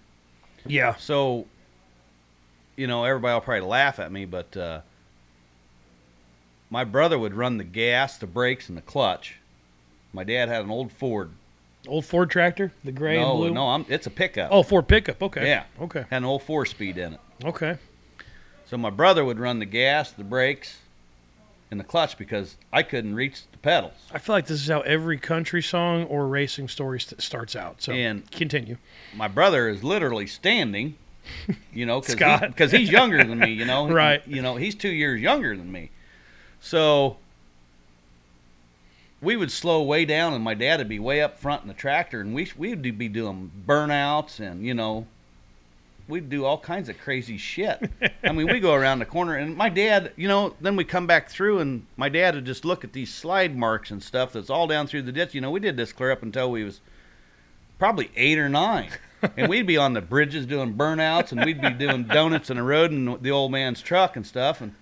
Yeah. 0.65 0.95
So, 0.95 1.45
you 2.75 2.87
know, 2.87 3.03
everybody 3.05 3.33
will 3.35 3.41
probably 3.41 3.67
laugh 3.67 3.99
at 3.99 4.11
me, 4.11 4.25
but 4.25 4.57
uh, 4.57 4.81
my 6.71 6.83
brother 6.83 7.19
would 7.19 7.35
run 7.35 7.57
the 7.57 7.63
gas, 7.63 8.17
the 8.17 8.25
brakes, 8.27 8.67
and 8.69 8.75
the 8.77 8.81
clutch. 8.81 9.37
My 10.13 10.23
dad 10.23 10.49
had 10.49 10.63
an 10.63 10.71
old 10.71 10.91
Ford. 10.91 11.31
Old 11.87 12.05
Ford 12.05 12.29
tractor, 12.29 12.71
the 12.83 12.91
gray 12.91 13.17
no, 13.19 13.31
and 13.31 13.37
blue. 13.39 13.49
no, 13.53 13.67
I'm, 13.69 13.85
it's 13.89 14.05
a 14.05 14.11
pickup. 14.11 14.49
Oh, 14.51 14.61
Ford 14.61 14.87
pickup. 14.87 15.21
Okay. 15.23 15.47
Yeah. 15.47 15.63
Okay. 15.81 16.05
Had 16.09 16.17
an 16.17 16.25
old 16.25 16.43
four 16.43 16.65
speed 16.65 16.97
in 16.97 17.13
it. 17.13 17.19
Okay. 17.43 17.77
So 18.67 18.77
my 18.77 18.91
brother 18.91 19.25
would 19.25 19.39
run 19.39 19.57
the 19.59 19.65
gas, 19.65 20.11
the 20.11 20.23
brakes, 20.23 20.77
and 21.71 21.79
the 21.79 21.83
clutch 21.83 22.17
because 22.19 22.55
I 22.71 22.83
couldn't 22.83 23.15
reach 23.15 23.41
the 23.51 23.57
pedals. 23.57 23.93
I 24.13 24.19
feel 24.19 24.35
like 24.35 24.45
this 24.45 24.61
is 24.61 24.67
how 24.67 24.81
every 24.81 25.17
country 25.17 25.63
song 25.63 26.03
or 26.05 26.27
racing 26.27 26.67
story 26.67 26.99
st- 26.99 27.21
starts 27.21 27.55
out. 27.55 27.81
So 27.81 27.93
And- 27.93 28.29
continue. 28.29 28.77
My 29.15 29.27
brother 29.27 29.67
is 29.67 29.83
literally 29.83 30.27
standing, 30.27 30.95
you 31.73 31.85
know, 31.87 32.01
because 32.01 32.71
he's 32.71 32.91
younger 32.91 33.23
than 33.23 33.39
me, 33.39 33.53
you 33.53 33.65
know. 33.71 33.87
Right. 33.89 34.21
You 34.27 34.41
know, 34.43 34.55
he's 34.55 34.75
two 34.75 34.91
years 34.91 35.19
younger 35.19 35.57
than 35.57 35.71
me. 35.71 35.89
So 36.59 37.17
we 39.21 39.35
would 39.35 39.51
slow 39.51 39.83
way 39.83 40.05
down, 40.05 40.33
and 40.33 40.43
my 40.43 40.53
dad 40.53 40.79
would 40.79 40.89
be 40.89 40.99
way 40.99 41.21
up 41.21 41.39
front 41.39 41.61
in 41.61 41.67
the 41.67 41.73
tractor, 41.73 42.19
and 42.21 42.33
we 42.33 42.51
we'd 42.57 42.81
be 42.81 43.07
doing 43.07 43.51
burnouts, 43.67 44.39
and 44.39 44.65
you 44.65 44.73
know, 44.73 45.05
we'd 46.07 46.29
do 46.29 46.43
all 46.45 46.57
kinds 46.57 46.89
of 46.89 46.97
crazy 46.99 47.37
shit. 47.37 47.89
I 48.23 48.31
mean, 48.31 48.47
we 48.47 48.59
go 48.59 48.73
around 48.73 48.99
the 48.99 49.05
corner, 49.05 49.35
and 49.35 49.55
my 49.55 49.69
dad, 49.69 50.11
you 50.15 50.27
know, 50.27 50.55
then 50.59 50.75
we 50.75 50.83
come 50.83 51.07
back 51.07 51.29
through, 51.29 51.59
and 51.59 51.85
my 51.97 52.09
dad 52.09 52.35
would 52.35 52.45
just 52.45 52.65
look 52.65 52.83
at 52.83 52.93
these 52.93 53.13
slide 53.13 53.55
marks 53.55 53.91
and 53.91 54.01
stuff 54.01 54.33
that's 54.33 54.49
all 54.49 54.67
down 54.67 54.87
through 54.87 55.03
the 55.03 55.11
ditch. 55.11 55.33
You 55.35 55.41
know, 55.41 55.51
we 55.51 55.59
did 55.59 55.77
this 55.77 55.93
clear 55.93 56.11
up 56.11 56.23
until 56.23 56.49
we 56.49 56.63
was 56.63 56.81
probably 57.77 58.11
eight 58.15 58.37
or 58.37 58.49
nine. 58.49 58.91
and 59.37 59.49
we'd 59.49 59.67
be 59.67 59.77
on 59.77 59.93
the 59.93 60.01
bridges 60.01 60.45
doing 60.45 60.73
burnouts, 60.73 61.31
and 61.31 61.45
we'd 61.45 61.61
be 61.61 61.69
doing 61.69 62.03
donuts 62.05 62.49
in 62.49 62.57
the 62.57 62.63
road 62.63 62.91
in 62.91 63.21
the 63.21 63.31
old 63.31 63.51
man's 63.51 63.81
truck 63.81 64.15
and 64.15 64.25
stuff. 64.25 64.61
And 64.61 64.73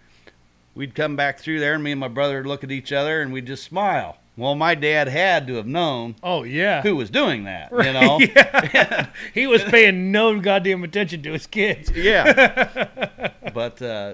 we'd 0.76 0.96
come 0.96 1.16
back 1.16 1.40
through 1.40 1.60
there, 1.60 1.74
and 1.74 1.84
me 1.84 1.92
and 1.92 2.00
my 2.00 2.08
brother 2.08 2.38
would 2.38 2.48
look 2.48 2.64
at 2.64 2.72
each 2.72 2.92
other, 2.92 3.22
and 3.22 3.34
we'd 3.34 3.48
just 3.48 3.64
smile. 3.64 4.18
Well, 4.40 4.56
my 4.56 4.74
dad 4.74 5.08
had 5.10 5.48
to 5.48 5.56
have 5.56 5.68
known 5.68 6.16
Oh 6.24 6.44
yeah. 6.44 6.82
who 6.82 6.96
was 6.96 7.10
doing 7.10 7.44
that, 7.44 7.72
you 7.72 7.94
know? 7.94 8.20
yeah. 8.74 9.08
he 9.34 9.46
was 9.48 9.64
paying 9.66 10.12
no 10.12 10.40
goddamn 10.40 10.84
attention 10.84 11.22
to 11.24 11.34
his 11.34 11.46
kids. 11.46 11.92
yeah. 11.92 12.88
But 13.54 13.82
uh, 13.82 14.14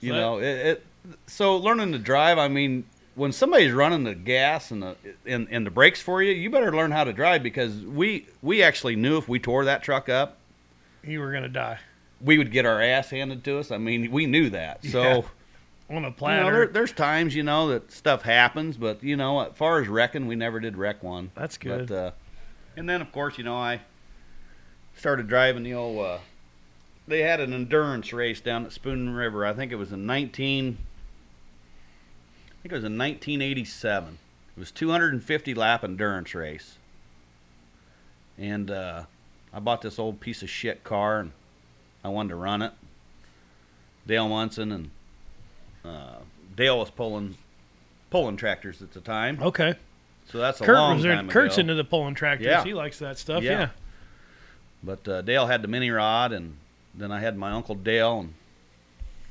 you 0.00 0.10
So- 0.12 0.14
know, 0.16 0.38
it, 0.38 0.44
it. 0.66 0.86
So 1.26 1.56
learning 1.56 1.92
to 1.92 1.98
drive, 1.98 2.38
I 2.38 2.48
mean, 2.48 2.84
when 3.14 3.30
somebody's 3.32 3.72
running 3.72 4.04
the 4.04 4.14
gas 4.14 4.70
and 4.70 4.82
the 4.82 4.96
and, 5.26 5.46
and 5.50 5.66
the 5.66 5.70
brakes 5.70 6.00
for 6.00 6.22
you, 6.22 6.32
you 6.32 6.50
better 6.50 6.74
learn 6.74 6.90
how 6.92 7.04
to 7.04 7.12
drive 7.12 7.42
because 7.42 7.76
we 7.80 8.26
we 8.42 8.62
actually 8.62 8.96
knew 8.96 9.16
if 9.18 9.28
we 9.28 9.38
tore 9.38 9.64
that 9.66 9.82
truck 9.82 10.08
up, 10.08 10.38
You 11.02 11.20
were 11.20 11.32
gonna 11.32 11.48
die 11.48 11.78
we 12.20 12.38
would 12.38 12.50
get 12.50 12.64
our 12.64 12.80
ass 12.80 13.10
handed 13.10 13.44
to 13.44 13.58
us. 13.58 13.70
I 13.70 13.76
mean, 13.76 14.10
we 14.10 14.24
knew 14.26 14.48
that. 14.50 14.82
So. 14.84 15.02
Yeah. 15.02 15.20
On 15.90 16.04
a 16.04 16.08
You 16.08 16.14
know, 16.28 16.50
there, 16.50 16.66
there's 16.66 16.92
times 16.92 17.34
you 17.34 17.42
know 17.42 17.68
that 17.68 17.92
stuff 17.92 18.22
happens, 18.22 18.76
but 18.76 19.02
you 19.02 19.16
know, 19.16 19.40
as 19.40 19.56
far 19.56 19.80
as 19.80 19.88
wrecking, 19.88 20.26
we 20.26 20.36
never 20.36 20.60
did 20.60 20.76
wreck 20.76 21.02
one. 21.02 21.30
That's 21.34 21.58
good. 21.58 21.88
But, 21.88 21.94
uh, 21.94 22.10
and 22.76 22.88
then 22.88 23.00
of 23.00 23.12
course, 23.12 23.38
you 23.38 23.44
know, 23.44 23.56
I 23.56 23.80
started 24.96 25.28
driving 25.28 25.62
the 25.62 25.74
old. 25.74 26.04
Uh, 26.04 26.18
they 27.06 27.20
had 27.20 27.40
an 27.40 27.52
endurance 27.52 28.12
race 28.12 28.40
down 28.40 28.64
at 28.64 28.72
Spoon 28.72 29.10
River. 29.10 29.44
I 29.44 29.52
think 29.52 29.72
it 29.72 29.76
was 29.76 29.92
in 29.92 30.06
19. 30.06 30.78
I 32.48 32.62
think 32.62 32.72
it 32.72 32.76
was 32.76 32.84
in 32.84 32.96
1987. 32.96 34.18
It 34.56 34.60
was 34.60 34.70
250 34.70 35.54
lap 35.54 35.84
endurance 35.84 36.34
race, 36.34 36.78
and 38.38 38.70
uh, 38.70 39.04
I 39.52 39.60
bought 39.60 39.82
this 39.82 39.98
old 39.98 40.20
piece 40.20 40.42
of 40.42 40.48
shit 40.48 40.82
car, 40.82 41.20
and 41.20 41.32
I 42.02 42.08
wanted 42.08 42.30
to 42.30 42.36
run 42.36 42.62
it. 42.62 42.72
Dale 44.06 44.28
Munson 44.28 44.72
and 44.72 44.90
uh, 45.84 46.16
Dale 46.56 46.78
was 46.78 46.90
pulling 46.90 47.36
pulling 48.10 48.36
tractors 48.36 48.80
at 48.80 48.92
the 48.92 49.00
time, 49.00 49.38
okay. 49.42 49.74
so 50.26 50.38
that's 50.38 50.60
a 50.60 50.64
Kurt 50.64 50.76
long 50.76 50.96
was 50.96 51.02
there. 51.02 51.16
time 51.16 51.28
Kurt's 51.28 51.56
ago. 51.56 51.62
into 51.62 51.74
the 51.74 51.84
pulling 51.84 52.14
tractors. 52.14 52.46
Yeah. 52.46 52.64
He 52.64 52.74
likes 52.74 52.98
that 53.00 53.18
stuff. 53.18 53.42
Yeah. 53.42 53.50
Yeah. 53.50 53.68
But 54.82 55.08
uh, 55.08 55.22
Dale 55.22 55.46
had 55.46 55.62
the 55.62 55.68
mini 55.68 55.90
rod, 55.90 56.32
and 56.32 56.56
then 56.94 57.10
I 57.10 57.20
had 57.20 57.36
my 57.36 57.52
uncle 57.52 57.74
Dale 57.74 58.20
and 58.20 58.34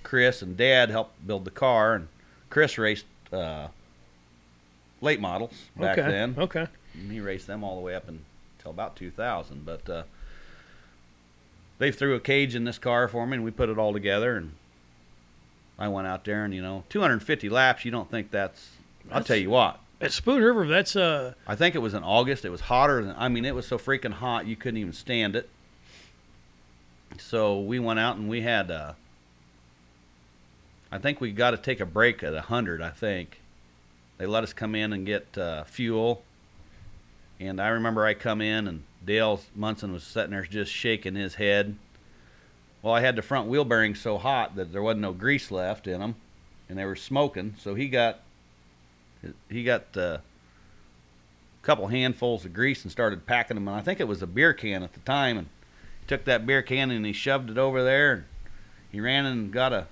Chris 0.03 0.41
and 0.41 0.57
Dad 0.57 0.89
helped 0.89 1.25
build 1.25 1.45
the 1.45 1.51
car, 1.51 1.95
and 1.95 2.07
Chris 2.49 2.77
raced 2.77 3.05
uh, 3.31 3.67
late 5.01 5.19
models 5.19 5.53
back 5.75 5.97
okay. 5.97 6.09
then. 6.09 6.35
Okay. 6.37 6.67
And 6.93 7.11
he 7.11 7.19
raced 7.19 7.47
them 7.47 7.63
all 7.63 7.75
the 7.75 7.81
way 7.81 7.95
up 7.95 8.07
until 8.07 8.71
about 8.71 8.95
2000. 8.95 9.65
But 9.65 9.89
uh, 9.89 10.03
they 11.79 11.91
threw 11.91 12.15
a 12.15 12.19
cage 12.19 12.55
in 12.55 12.63
this 12.63 12.77
car 12.77 13.07
for 13.07 13.25
me, 13.25 13.35
and 13.35 13.43
we 13.43 13.51
put 13.51 13.69
it 13.69 13.77
all 13.77 13.93
together, 13.93 14.35
and 14.37 14.53
I 15.77 15.87
went 15.87 16.07
out 16.07 16.23
there, 16.23 16.45
and 16.45 16.53
you 16.53 16.61
know, 16.61 16.83
250 16.89 17.49
laps. 17.49 17.85
You 17.85 17.91
don't 17.91 18.09
think 18.09 18.31
that's? 18.31 18.71
I'll 19.11 19.23
tell 19.23 19.37
you 19.37 19.49
what. 19.49 19.79
At 19.99 20.11
Spoon 20.11 20.41
River, 20.43 20.67
that's 20.67 20.95
uh 20.95 21.33
I 21.47 21.55
think 21.55 21.75
it 21.75 21.79
was 21.79 21.93
in 21.93 22.03
August. 22.03 22.43
It 22.43 22.49
was 22.49 22.61
hotter 22.61 23.03
than 23.03 23.15
I 23.17 23.29
mean, 23.29 23.45
it 23.45 23.55
was 23.55 23.65
so 23.65 23.77
freaking 23.77 24.13
hot 24.13 24.45
you 24.45 24.55
couldn't 24.55 24.77
even 24.77 24.93
stand 24.93 25.35
it. 25.35 25.49
So 27.17 27.59
we 27.59 27.79
went 27.79 27.99
out 27.99 28.17
and 28.17 28.27
we 28.27 28.41
had 28.41 28.69
uh 28.69 28.93
I 30.91 30.99
think 30.99 31.19
we 31.19 31.31
got 31.31 31.51
to 31.51 31.57
take 31.57 31.79
a 31.79 31.87
break 31.87 32.21
at 32.21 32.33
100, 32.33 32.79
I 32.79 32.91
think. 32.91 33.39
They 34.19 34.27
let 34.27 34.43
us 34.43 34.53
come 34.53 34.75
in 34.75 34.93
and 34.93 35.07
get 35.07 35.35
uh, 35.35 35.63
fuel. 35.63 36.21
And 37.39 37.59
I 37.59 37.69
remember 37.69 38.05
I 38.05 38.13
come 38.13 38.41
in 38.41 38.67
and 38.67 38.83
Dale 39.03 39.41
Munson 39.55 39.91
was 39.91 40.03
sitting 40.03 40.31
there 40.31 40.43
just 40.43 40.71
shaking 40.71 41.15
his 41.15 41.35
head. 41.35 41.77
Well, 42.83 42.93
I 42.93 42.99
had 42.99 43.15
the 43.15 43.21
front 43.21 43.47
wheel 43.47 43.63
bearings 43.63 44.01
so 44.01 44.17
hot 44.17 44.55
that 44.57 44.73
there 44.73 44.83
wasn't 44.83 45.01
no 45.01 45.13
grease 45.13 45.49
left 45.49 45.87
in 45.87 46.01
them, 46.01 46.15
and 46.69 46.77
they 46.77 46.85
were 46.85 46.97
smoking. 46.97 47.55
So 47.57 47.73
he 47.73 47.87
got 47.87 48.19
he 49.49 49.63
got 49.63 49.85
uh, 49.95 50.17
a 50.19 50.21
couple 51.65 51.87
handfuls 51.87 52.43
of 52.43 52.53
grease 52.53 52.83
and 52.83 52.91
started 52.91 53.25
packing 53.25 53.55
them. 53.55 53.69
And 53.69 53.77
I 53.77 53.81
think 53.81 54.01
it 54.01 54.07
was 54.07 54.21
a 54.21 54.27
beer 54.27 54.53
can 54.53 54.83
at 54.83 54.93
the 54.93 54.99
time. 54.99 55.37
And 55.37 55.47
he 56.01 56.07
took 56.07 56.25
that 56.25 56.45
beer 56.45 56.61
can 56.61 56.91
and 56.91 57.05
he 57.05 57.13
shoved 57.13 57.49
it 57.49 57.57
over 57.57 57.83
there. 57.83 58.11
And 58.11 58.23
he 58.91 58.99
ran 58.99 59.25
and 59.25 59.51
got 59.51 59.71
a 59.71 59.87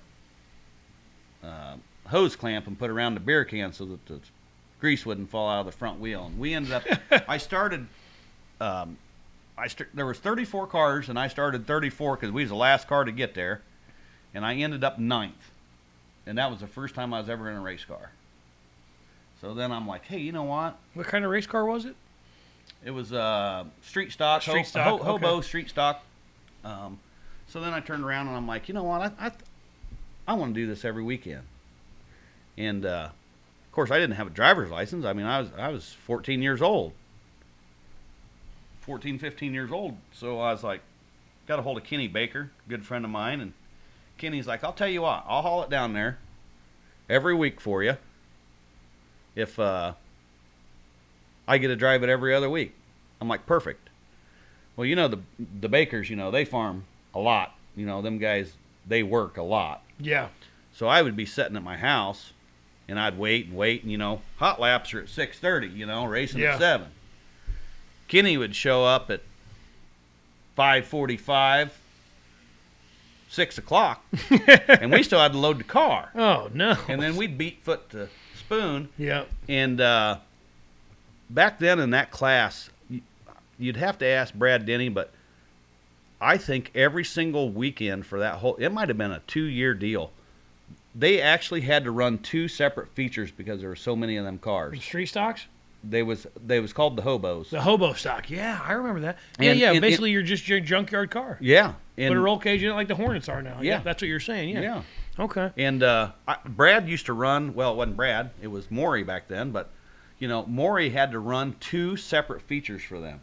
uh, 1.42 1.76
hose 2.08 2.36
clamp 2.36 2.66
and 2.66 2.78
put 2.78 2.90
around 2.90 3.14
the 3.14 3.20
beer 3.20 3.44
can 3.44 3.72
so 3.72 3.86
that 3.86 4.06
the 4.06 4.20
grease 4.80 5.06
wouldn't 5.06 5.30
fall 5.30 5.48
out 5.48 5.60
of 5.60 5.66
the 5.66 5.72
front 5.72 5.98
wheel. 5.98 6.26
And 6.26 6.38
we 6.38 6.52
ended 6.52 6.72
up. 6.72 6.84
I 7.28 7.38
started. 7.38 7.86
Um, 8.60 8.98
I 9.56 9.68
st- 9.68 9.94
there 9.94 10.06
was 10.06 10.18
34 10.18 10.66
cars 10.66 11.08
and 11.08 11.18
I 11.18 11.28
started 11.28 11.66
34 11.66 12.16
because 12.16 12.30
we 12.32 12.42
was 12.42 12.50
the 12.50 12.56
last 12.56 12.88
car 12.88 13.04
to 13.04 13.12
get 13.12 13.34
there, 13.34 13.60
and 14.34 14.44
I 14.44 14.54
ended 14.54 14.82
up 14.84 14.98
ninth. 14.98 15.50
And 16.26 16.38
that 16.38 16.50
was 16.50 16.60
the 16.60 16.66
first 16.66 16.94
time 16.94 17.12
I 17.12 17.20
was 17.20 17.28
ever 17.28 17.50
in 17.50 17.56
a 17.56 17.60
race 17.60 17.84
car. 17.84 18.10
So 19.40 19.54
then 19.54 19.72
I'm 19.72 19.86
like, 19.88 20.04
hey, 20.06 20.18
you 20.20 20.30
know 20.32 20.44
what? 20.44 20.78
what 20.94 21.06
kind 21.06 21.24
of 21.24 21.30
race 21.30 21.46
car 21.46 21.64
was 21.64 21.84
it? 21.84 21.96
It 22.84 22.92
was 22.92 23.12
uh, 23.12 23.64
street 23.82 24.12
stock, 24.12 24.42
Street 24.42 24.58
ho- 24.58 24.62
stock, 24.62 24.86
ho- 24.86 24.94
okay. 24.94 25.04
hobo 25.04 25.40
street 25.40 25.68
stock. 25.68 26.02
Um, 26.64 26.98
so 27.48 27.60
then 27.60 27.72
I 27.74 27.80
turned 27.80 28.04
around 28.04 28.28
and 28.28 28.36
I'm 28.36 28.46
like, 28.46 28.68
you 28.68 28.74
know 28.74 28.84
what? 28.84 29.00
I 29.18 29.26
I, 29.26 29.32
I 30.28 30.34
want 30.34 30.54
to 30.54 30.60
do 30.60 30.66
this 30.66 30.84
every 30.84 31.02
weekend. 31.02 31.42
And 32.56 32.86
uh, 32.86 33.08
of 33.10 33.72
course, 33.72 33.90
I 33.90 33.98
didn't 33.98 34.16
have 34.16 34.28
a 34.28 34.30
driver's 34.30 34.70
license. 34.70 35.04
I 35.04 35.12
mean, 35.12 35.26
I 35.26 35.40
was 35.40 35.48
I 35.58 35.68
was 35.68 35.92
14 36.06 36.40
years 36.40 36.62
old, 36.62 36.92
14, 38.82 39.18
15 39.18 39.54
years 39.54 39.70
old. 39.72 39.96
So 40.12 40.40
I 40.40 40.52
was 40.52 40.62
like, 40.62 40.80
got 41.46 41.58
a 41.58 41.62
hold 41.62 41.78
of 41.78 41.84
Kenny 41.84 42.08
Baker, 42.08 42.50
good 42.68 42.84
friend 42.84 43.04
of 43.04 43.10
mine, 43.10 43.40
and 43.40 43.52
Kenny's 44.18 44.46
like, 44.46 44.62
I'll 44.62 44.72
tell 44.72 44.88
you 44.88 45.02
what, 45.02 45.24
I'll 45.26 45.42
haul 45.42 45.62
it 45.62 45.70
down 45.70 45.92
there 45.94 46.18
every 47.08 47.34
week 47.34 47.60
for 47.60 47.82
you. 47.82 47.96
If 49.34 49.58
uh, 49.58 49.94
I 51.48 51.58
get 51.58 51.68
to 51.68 51.76
drive 51.76 52.02
it 52.02 52.08
every 52.08 52.34
other 52.34 52.50
week. 52.50 52.74
I'm 53.20 53.28
like, 53.28 53.46
perfect. 53.46 53.88
Well, 54.76 54.84
you 54.86 54.96
know 54.96 55.08
the 55.08 55.18
the 55.60 55.68
bakers, 55.68 56.10
you 56.10 56.16
know, 56.16 56.30
they 56.30 56.44
farm 56.44 56.84
a 57.14 57.18
lot. 57.18 57.54
You 57.76 57.86
know, 57.86 58.02
them 58.02 58.18
guys 58.18 58.54
they 58.86 59.02
work 59.02 59.36
a 59.36 59.42
lot. 59.42 59.82
Yeah. 59.98 60.28
So 60.72 60.88
I 60.88 61.02
would 61.02 61.16
be 61.16 61.26
sitting 61.26 61.56
at 61.56 61.62
my 61.62 61.76
house 61.76 62.32
and 62.88 62.98
I'd 62.98 63.16
wait 63.18 63.46
and 63.46 63.56
wait 63.56 63.82
and 63.82 63.92
you 63.92 63.98
know, 63.98 64.22
hot 64.38 64.60
laps 64.60 64.92
are 64.94 65.00
at 65.00 65.06
6:30, 65.06 65.74
you 65.76 65.86
know, 65.86 66.04
racing 66.04 66.40
Yeah. 66.40 66.54
at 66.54 66.58
7. 66.58 66.88
Kenny 68.12 68.36
would 68.36 68.54
show 68.54 68.84
up 68.84 69.10
at 69.10 69.22
5:45 70.58 71.70
6 73.30 73.56
o'clock, 73.56 74.04
and 74.68 74.92
we 74.92 75.02
still 75.02 75.18
had 75.18 75.32
to 75.32 75.38
load 75.38 75.58
the 75.58 75.64
car. 75.64 76.10
Oh 76.14 76.50
no. 76.52 76.76
And 76.88 77.00
then 77.00 77.16
we'd 77.16 77.38
beat 77.38 77.62
foot 77.62 77.88
to 77.88 78.10
spoon, 78.36 78.90
yeah. 78.98 79.24
and 79.48 79.80
uh, 79.80 80.18
back 81.30 81.58
then 81.58 81.78
in 81.78 81.88
that 81.90 82.10
class, 82.10 82.68
you'd 83.58 83.78
have 83.78 83.96
to 84.00 84.06
ask 84.06 84.34
Brad 84.34 84.66
Denny, 84.66 84.90
but 84.90 85.10
I 86.20 86.36
think 86.36 86.70
every 86.74 87.04
single 87.04 87.48
weekend 87.48 88.04
for 88.04 88.18
that 88.18 88.34
whole, 88.40 88.56
it 88.56 88.68
might 88.68 88.90
have 88.90 88.98
been 88.98 89.12
a 89.12 89.22
two 89.26 89.44
year 89.44 89.72
deal. 89.72 90.12
They 90.94 91.18
actually 91.22 91.62
had 91.62 91.84
to 91.84 91.90
run 91.90 92.18
two 92.18 92.46
separate 92.46 92.90
features 92.90 93.30
because 93.30 93.60
there 93.60 93.70
were 93.70 93.74
so 93.74 93.96
many 93.96 94.18
of 94.18 94.26
them 94.26 94.36
cars. 94.36 94.82
Street 94.82 95.06
stocks. 95.06 95.46
They 95.84 96.02
was 96.02 96.26
they 96.44 96.60
was 96.60 96.72
called 96.72 96.96
the 96.96 97.02
hobos. 97.02 97.50
The 97.50 97.60
hobo 97.60 97.92
stock. 97.94 98.30
Yeah, 98.30 98.60
I 98.62 98.72
remember 98.72 99.00
that. 99.00 99.18
Yeah, 99.38 99.50
And- 99.50 99.60
yeah. 99.60 99.72
and- 99.72 99.80
basically, 99.80 100.10
you're 100.10 100.22
just 100.22 100.48
your 100.48 100.60
junkyard 100.60 101.10
car. 101.10 101.38
Yeah, 101.40 101.74
and 101.98 102.14
a 102.14 102.18
roll 102.18 102.38
cage 102.38 102.62
in 102.62 102.70
it 102.70 102.74
like 102.74 102.88
the 102.88 102.94
Hornets 102.94 103.28
are 103.28 103.42
now. 103.42 103.60
Yeah. 103.60 103.78
that's 103.80 104.00
what 104.02 104.08
you're 104.08 104.20
saying. 104.20 104.50
Yeah. 104.50 104.60
yeah. 104.60 104.82
Okay. 105.18 105.50
And 105.58 105.82
uh, 105.82 106.12
I, 106.26 106.36
Brad 106.46 106.88
used 106.88 107.06
to 107.06 107.12
run. 107.12 107.52
Well, 107.54 107.72
it 107.72 107.76
wasn't 107.76 107.96
Brad. 107.96 108.30
It 108.40 108.46
was 108.48 108.70
Maury 108.70 109.02
back 109.02 109.28
then. 109.28 109.50
But 109.50 109.70
you 110.18 110.26
know, 110.28 110.46
Maury 110.46 110.90
had 110.90 111.10
to 111.12 111.18
run 111.18 111.56
two 111.60 111.96
separate 111.96 112.42
features 112.42 112.82
for 112.82 112.98
them. 113.00 113.20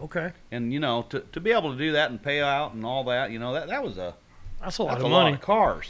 Okay. 0.00 0.32
And 0.50 0.72
you 0.72 0.80
know, 0.80 1.02
to, 1.10 1.20
to 1.20 1.40
be 1.40 1.52
able 1.52 1.72
to 1.72 1.78
do 1.78 1.92
that 1.92 2.10
and 2.10 2.22
pay 2.22 2.40
out 2.40 2.74
and 2.74 2.84
all 2.84 3.04
that, 3.04 3.30
you 3.30 3.38
know, 3.38 3.52
that 3.54 3.68
that 3.68 3.82
was 3.82 3.96
a 3.96 4.14
That's 4.60 4.78
a 4.78 4.82
lot 4.82 4.90
that's 4.92 5.00
of 5.00 5.06
a 5.06 5.08
money. 5.08 5.30
lot 5.30 5.34
of 5.34 5.40
cars. 5.40 5.88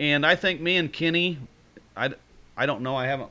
And 0.00 0.26
I 0.26 0.34
think 0.34 0.60
me 0.60 0.76
and 0.76 0.92
Kenny, 0.92 1.38
I 1.96 2.10
I 2.56 2.66
don't 2.66 2.80
know. 2.82 2.96
I 2.96 3.06
haven't 3.06 3.30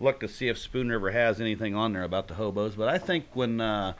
looked 0.00 0.20
to 0.20 0.28
see 0.28 0.48
if 0.48 0.58
Spoon 0.58 0.88
River 0.88 1.10
has 1.10 1.40
anything 1.40 1.74
on 1.74 1.92
there 1.92 2.04
about 2.04 2.28
the 2.28 2.34
hobos, 2.34 2.74
but 2.74 2.88
I 2.88 2.98
think 2.98 3.26
when 3.34 3.60
uh, 3.60 3.94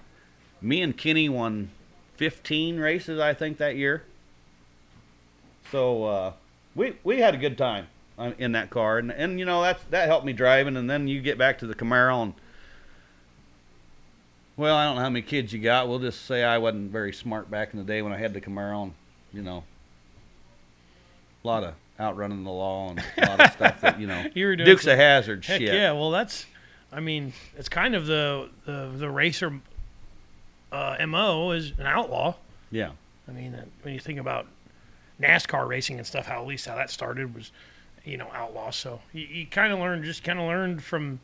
me 0.61 0.83
and 0.83 0.97
Kenny 0.97 1.29
won 1.29 1.71
15 2.17 2.79
races, 2.79 3.19
I 3.19 3.35
think 3.35 3.59
that 3.59 3.77
year. 3.77 4.05
So 5.71 6.05
uh, 6.05 6.33
we 6.75 6.97
we 7.05 7.21
had 7.21 7.35
a 7.35 7.39
good 7.39 7.59
time 7.59 7.89
in 8.39 8.53
that 8.53 8.71
car, 8.71 8.99
and 8.99 9.13
and 9.13 9.39
you 9.39 9.45
know 9.45 9.63
that's 9.63 9.83
that 9.91 10.09
helped 10.09 10.25
me 10.25 10.33
driving. 10.33 10.77
And 10.77 10.89
then 10.89 11.09
you 11.09 11.21
get 11.21 11.39
back 11.39 11.59
to 11.59 11.67
the 11.67 11.75
Camaro 11.75 12.23
and. 12.23 12.35
Well, 14.57 14.75
I 14.75 14.87
don't 14.87 14.97
know 14.97 15.03
how 15.03 15.11
many 15.11 15.23
kids 15.23 15.53
you 15.53 15.61
got. 15.61 15.89
We'll 15.89 16.01
just 16.01 16.27
say 16.27 16.43
I 16.43 16.59
wasn't 16.59 16.91
very 16.91 17.13
smart 17.13 17.49
back 17.49 17.73
in 17.73 17.79
the 17.79 17.85
day 17.85 18.03
when 18.03 18.13
I 18.13 18.19
had 18.19 18.35
the 18.35 18.41
Camaro, 18.41 18.83
and 18.83 18.95
you 19.33 19.41
know, 19.41 19.63
a 21.45 21.47
lot 21.47 21.63
of 21.63 21.75
outrunning 22.01 22.45
the 22.45 22.51
law 22.51 22.91
and 22.91 23.03
a 23.19 23.27
lot 23.27 23.41
of 23.41 23.53
stuff 23.53 23.81
that 23.81 23.99
you 24.01 24.07
know, 24.07 24.25
You 24.35 24.47
were 24.47 24.57
doing 24.57 24.67
Dukes 24.67 24.85
some- 24.85 24.93
of 24.93 24.99
Hazard 24.99 25.45
shit. 25.45 25.61
yeah. 25.63 25.93
Well, 25.93 26.11
that's. 26.11 26.47
I 26.93 27.01
mean, 27.01 27.33
it's 27.57 27.69
kind 27.69 27.95
of 27.95 28.07
the 28.07 28.49
the 28.65 28.91
the 28.97 29.11
racer 29.11 29.61
uh, 30.73 30.97
mo 31.07 31.51
is 31.53 31.73
an 31.79 31.87
outlaw. 31.87 32.35
Yeah. 32.71 32.91
I 33.29 33.33
mean, 33.33 33.55
when 33.83 33.93
you 33.95 34.01
think 34.01 34.19
about 34.19 34.47
NASCAR 35.21 35.69
racing 35.69 35.99
and 35.99 36.07
stuff, 36.07 36.27
how 36.27 36.41
at 36.41 36.47
least 36.47 36.67
how 36.67 36.77
that 36.77 36.91
started 36.91 37.35
was, 37.35 37.51
you 38.05 38.17
know, 38.17 38.29
outlaw. 38.33 38.71
So 38.71 39.01
you, 39.13 39.27
you 39.27 39.47
kind 39.47 39.73
of 39.73 39.79
learned, 39.79 40.05
just 40.05 40.25
kind 40.25 40.39
of 40.39 40.47
learned 40.47 40.83
from. 40.83 41.21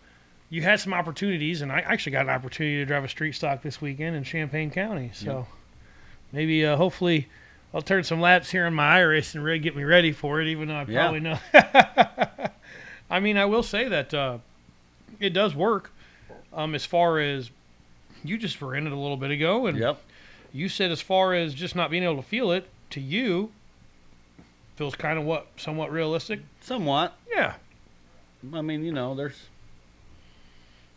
You 0.50 0.62
had 0.62 0.78
some 0.78 0.92
opportunities, 0.94 1.62
and 1.62 1.72
I 1.72 1.80
actually 1.80 2.12
got 2.12 2.26
an 2.26 2.30
opportunity 2.30 2.76
to 2.76 2.84
drive 2.84 3.02
a 3.02 3.08
street 3.08 3.32
stock 3.34 3.62
this 3.62 3.80
weekend 3.80 4.14
in 4.14 4.22
Champaign 4.22 4.70
County. 4.70 5.10
So 5.14 5.46
maybe, 6.30 6.64
uh, 6.64 6.76
hopefully, 6.76 7.28
I'll 7.74 7.82
turn 7.82 8.04
some 8.04 8.20
laps 8.20 8.50
here 8.50 8.66
on 8.66 8.74
my 8.74 8.98
Iris 8.98 9.34
and 9.34 9.42
really 9.42 9.58
get 9.58 9.74
me 9.74 9.82
ready 9.82 10.12
for 10.12 10.40
it. 10.40 10.46
Even 10.48 10.68
though 10.68 10.74
I 10.76 10.84
Yeah. 10.84 11.00
probably 11.02 11.20
know. 11.20 11.38
I 13.10 13.20
mean, 13.20 13.36
I 13.36 13.44
will 13.46 13.62
say 13.62 13.88
that 13.88 14.14
uh, 14.14 14.38
it 15.20 15.30
does 15.30 15.54
work. 15.54 15.90
Um, 16.52 16.74
as 16.74 16.84
far 16.86 17.18
as 17.18 17.50
you 18.22 18.38
just 18.38 18.60
were 18.60 18.74
in 18.76 18.86
it 18.86 18.92
a 18.92 18.96
little 18.96 19.16
bit 19.16 19.30
ago, 19.32 19.66
and 19.66 19.76
Yep. 19.76 20.00
you 20.52 20.68
said 20.68 20.92
as 20.92 21.00
far 21.00 21.34
as 21.34 21.52
just 21.52 21.74
not 21.74 21.90
being 21.90 22.04
able 22.04 22.16
to 22.16 22.22
feel 22.22 22.52
it 22.52 22.68
to 22.90 23.00
you 23.00 23.50
feels 24.76 24.94
kind 24.94 25.18
of 25.18 25.24
what 25.24 25.46
somewhat 25.56 25.90
realistic 25.90 26.40
Somewhat. 26.60 27.16
yeah 27.28 27.54
I 28.52 28.60
mean, 28.60 28.84
you 28.84 28.92
know, 28.92 29.14
there's 29.14 29.46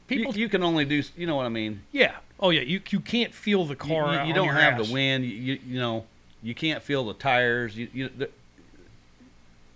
people 0.07 0.33
you, 0.35 0.41
you 0.43 0.49
can 0.49 0.63
only 0.63 0.85
do. 0.85 1.01
You 1.15 1.25
know 1.27 1.35
what 1.35 1.45
I 1.45 1.49
mean? 1.49 1.81
yeah 1.91 2.15
oh 2.39 2.51
yeah 2.51 2.61
you 2.61 2.81
you 2.89 2.99
can't 2.99 3.33
feel 3.33 3.65
the 3.65 3.75
car 3.75 4.13
you- 4.13 4.19
you 4.21 4.29
on 4.29 4.33
don't 4.35 4.49
have 4.55 4.85
the 4.85 4.93
wind. 4.93 5.25
You, 5.25 5.31
you 5.31 5.59
you 5.67 5.79
know 5.79 6.05
you 6.47 6.55
can't 6.55 6.81
feel 6.81 7.03
the 7.05 7.13
tires. 7.13 7.77
You 7.77 7.89
you. 7.93 8.09
th- 8.09 8.31